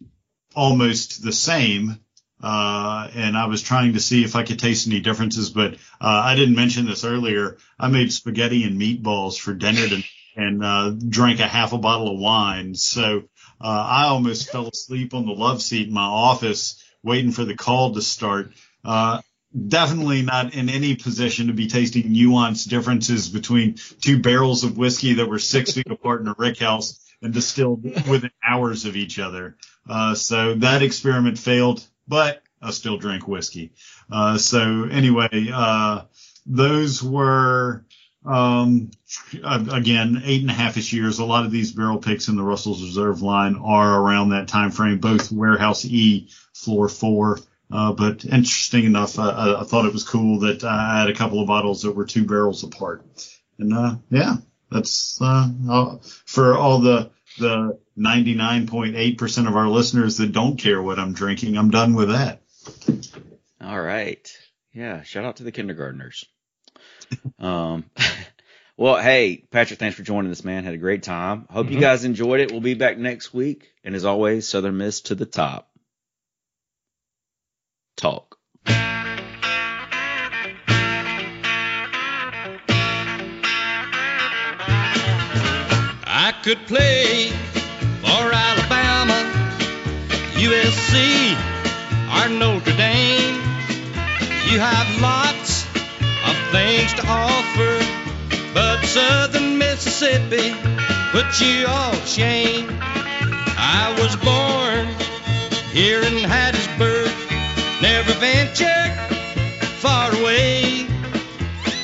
almost 0.55 1.23
the 1.23 1.33
same. 1.33 2.01
Uh, 2.41 3.09
and 3.15 3.37
I 3.37 3.47
was 3.47 3.63
trying 3.63 3.95
to 3.95 4.01
see 4.01 4.23
if 4.23 4.37
I 4.37 4.45
could 4.45 4.61
taste 4.61 4.87
any 4.87 5.01
differences, 5.01 5.51
but 5.51 5.75
uh, 5.75 5.77
I 6.01 6.37
didn't 6.37 6.55
mention 6.55 6.87
this 6.87 7.05
earlier. 7.05 7.59
I 7.79 7.89
made 7.89 8.13
spaghetti 8.13 8.63
and 8.63 8.81
meatballs 8.81 9.39
for 9.39 9.55
dinner 9.55 9.87
and, 9.93 10.05
and 10.37 10.65
uh, 10.65 10.91
drank 10.91 11.41
a 11.41 11.49
half 11.49 11.73
a 11.73 11.79
bottle 11.79 12.15
of 12.15 12.21
wine. 12.21 12.75
So 12.75 13.25
uh, 13.61 13.87
I 13.91 14.05
almost 14.05 14.51
fell 14.51 14.69
asleep 14.69 15.15
on 15.15 15.27
the 15.27 15.33
love 15.33 15.61
seat 15.61 15.89
in 15.89 15.95
my 15.95 16.03
office 16.03 16.83
waiting 17.03 17.33
for 17.33 17.45
the 17.45 17.57
call 17.57 17.95
to 17.95 18.03
start. 18.03 18.53
Uh, 18.85 19.21
definitely 19.67 20.23
not 20.23 20.55
in 20.55 20.69
any 20.69 20.95
position 20.95 21.49
to 21.49 21.53
be 21.53 21.67
tasting 21.67 22.05
nuanced 22.05 22.69
differences 22.69 23.29
between 23.29 23.79
two 24.01 24.21
barrels 24.21 24.63
of 24.63 24.79
whiskey 24.79 25.15
that 25.15 25.29
were 25.29 25.39
six 25.39 25.73
feet 25.73 25.91
apart 25.91 26.21
in 26.21 26.29
a 26.29 26.35
rick 26.39 26.59
house 26.59 27.08
and 27.23 27.35
distilled 27.35 27.85
within 28.09 28.31
hours 28.47 28.85
of 28.85 28.97
each 28.97 29.19
other. 29.19 29.57
Uh, 29.89 30.15
so 30.15 30.55
that 30.55 30.83
experiment 30.83 31.39
failed 31.39 31.85
but 32.09 32.43
I 32.61 32.71
still 32.71 32.97
drink 32.97 33.29
whiskey. 33.29 33.73
Uh, 34.11 34.39
so 34.39 34.85
anyway, 34.85 35.51
uh, 35.53 36.05
those 36.47 37.03
were, 37.03 37.85
um, 38.25 38.91
again, 39.45 40.23
eight 40.25 40.41
and 40.41 40.51
a 40.51 40.55
half 40.55 40.77
ish 40.77 40.93
years. 40.93 41.19
A 41.19 41.25
lot 41.25 41.45
of 41.45 41.53
these 41.53 41.73
barrel 41.73 41.99
picks 41.99 42.29
in 42.29 42.37
the 42.37 42.43
Russell's 42.43 42.83
Reserve 42.83 43.23
line 43.23 43.57
are 43.63 44.01
around 44.01 44.31
that 44.31 44.49
time 44.49 44.71
frame, 44.71 44.99
both 44.99 45.31
warehouse 45.31 45.85
E, 45.85 46.31
floor 46.55 46.89
four. 46.89 47.39
Uh, 47.71 47.93
but 47.93 48.25
interesting 48.25 48.85
enough, 48.85 49.19
I 49.19 49.63
thought 49.65 49.85
it 49.85 49.93
was 49.93 50.03
cool 50.03 50.41
that 50.41 50.65
I 50.65 51.01
had 51.01 51.11
a 51.11 51.15
couple 51.15 51.41
of 51.41 51.47
bottles 51.47 51.83
that 51.83 51.95
were 51.95 52.07
two 52.07 52.25
barrels 52.25 52.65
apart. 52.65 53.05
And, 53.59 53.75
uh, 53.75 53.97
yeah, 54.11 54.37
that's, 54.71 55.21
uh, 55.21 55.99
for 56.25 56.57
all 56.57 56.81
the, 56.81 57.11
the 57.39 57.79
99.8% 57.99 59.49
of 59.49 59.57
our 59.57 59.69
listeners 59.69 60.19
that 60.19 60.33
don't 60.33 60.57
care 60.57 60.83
what 60.83 60.99
I'm 60.99 61.13
drinking, 61.13 61.57
I'm 61.57 61.71
done 61.71 61.95
with 61.95 62.11
that. 62.11 62.43
All 63.61 63.81
right. 63.81 64.31
Yeah. 64.73 65.03
Shout 65.03 65.25
out 65.25 65.37
to 65.37 65.45
the 65.45 65.53
kindergartners. 65.53 66.25
um, 67.39 67.85
well, 68.77 68.97
hey, 68.97 69.45
Patrick, 69.51 69.79
thanks 69.79 69.97
for 69.97 70.03
joining 70.03 70.31
us, 70.31 70.45
man. 70.45 70.65
Had 70.65 70.75
a 70.75 70.79
great 70.79 71.03
time. 71.03 71.47
Hope 71.51 71.67
mm-hmm. 71.67 71.75
you 71.75 71.81
guys 71.81 72.05
enjoyed 72.05 72.41
it. 72.41 72.53
We'll 72.53 72.61
be 72.61 72.75
back 72.75 72.99
next 72.99 73.33
week. 73.35 73.73
And 73.83 73.95
as 73.95 74.05
always, 74.05 74.47
Southern 74.47 74.77
Miss 74.77 75.03
to 75.03 75.15
the 75.15 75.27
top. 75.27 75.71
Talk. 77.97 78.28
Could 86.49 86.67
play 86.67 87.29
for 88.01 88.33
Alabama, 88.33 89.21
USC, 90.33 91.37
or 92.17 92.31
Notre 92.31 92.75
Dame. 92.75 93.35
You 94.49 94.59
have 94.59 94.89
lots 95.03 95.67
of 96.27 96.37
things 96.51 96.95
to 96.95 97.07
offer, 97.07 97.75
but 98.55 98.83
Southern 98.87 99.59
Mississippi 99.59 100.55
put 101.13 101.39
you 101.39 101.67
all 101.67 101.93
to 101.93 102.07
shame. 102.07 102.67
I 102.81 103.95
was 104.01 104.17
born 104.17 104.87
here 105.71 106.01
in 106.01 106.15
Hattiesburg, 106.25 107.13
never 107.83 108.15
ventured 108.15 108.97
far 109.83 110.11
away. 110.19 110.87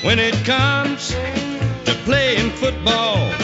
When 0.00 0.18
it 0.18 0.42
comes 0.46 1.10
to 1.10 1.94
playing 2.06 2.48
football, 2.52 3.43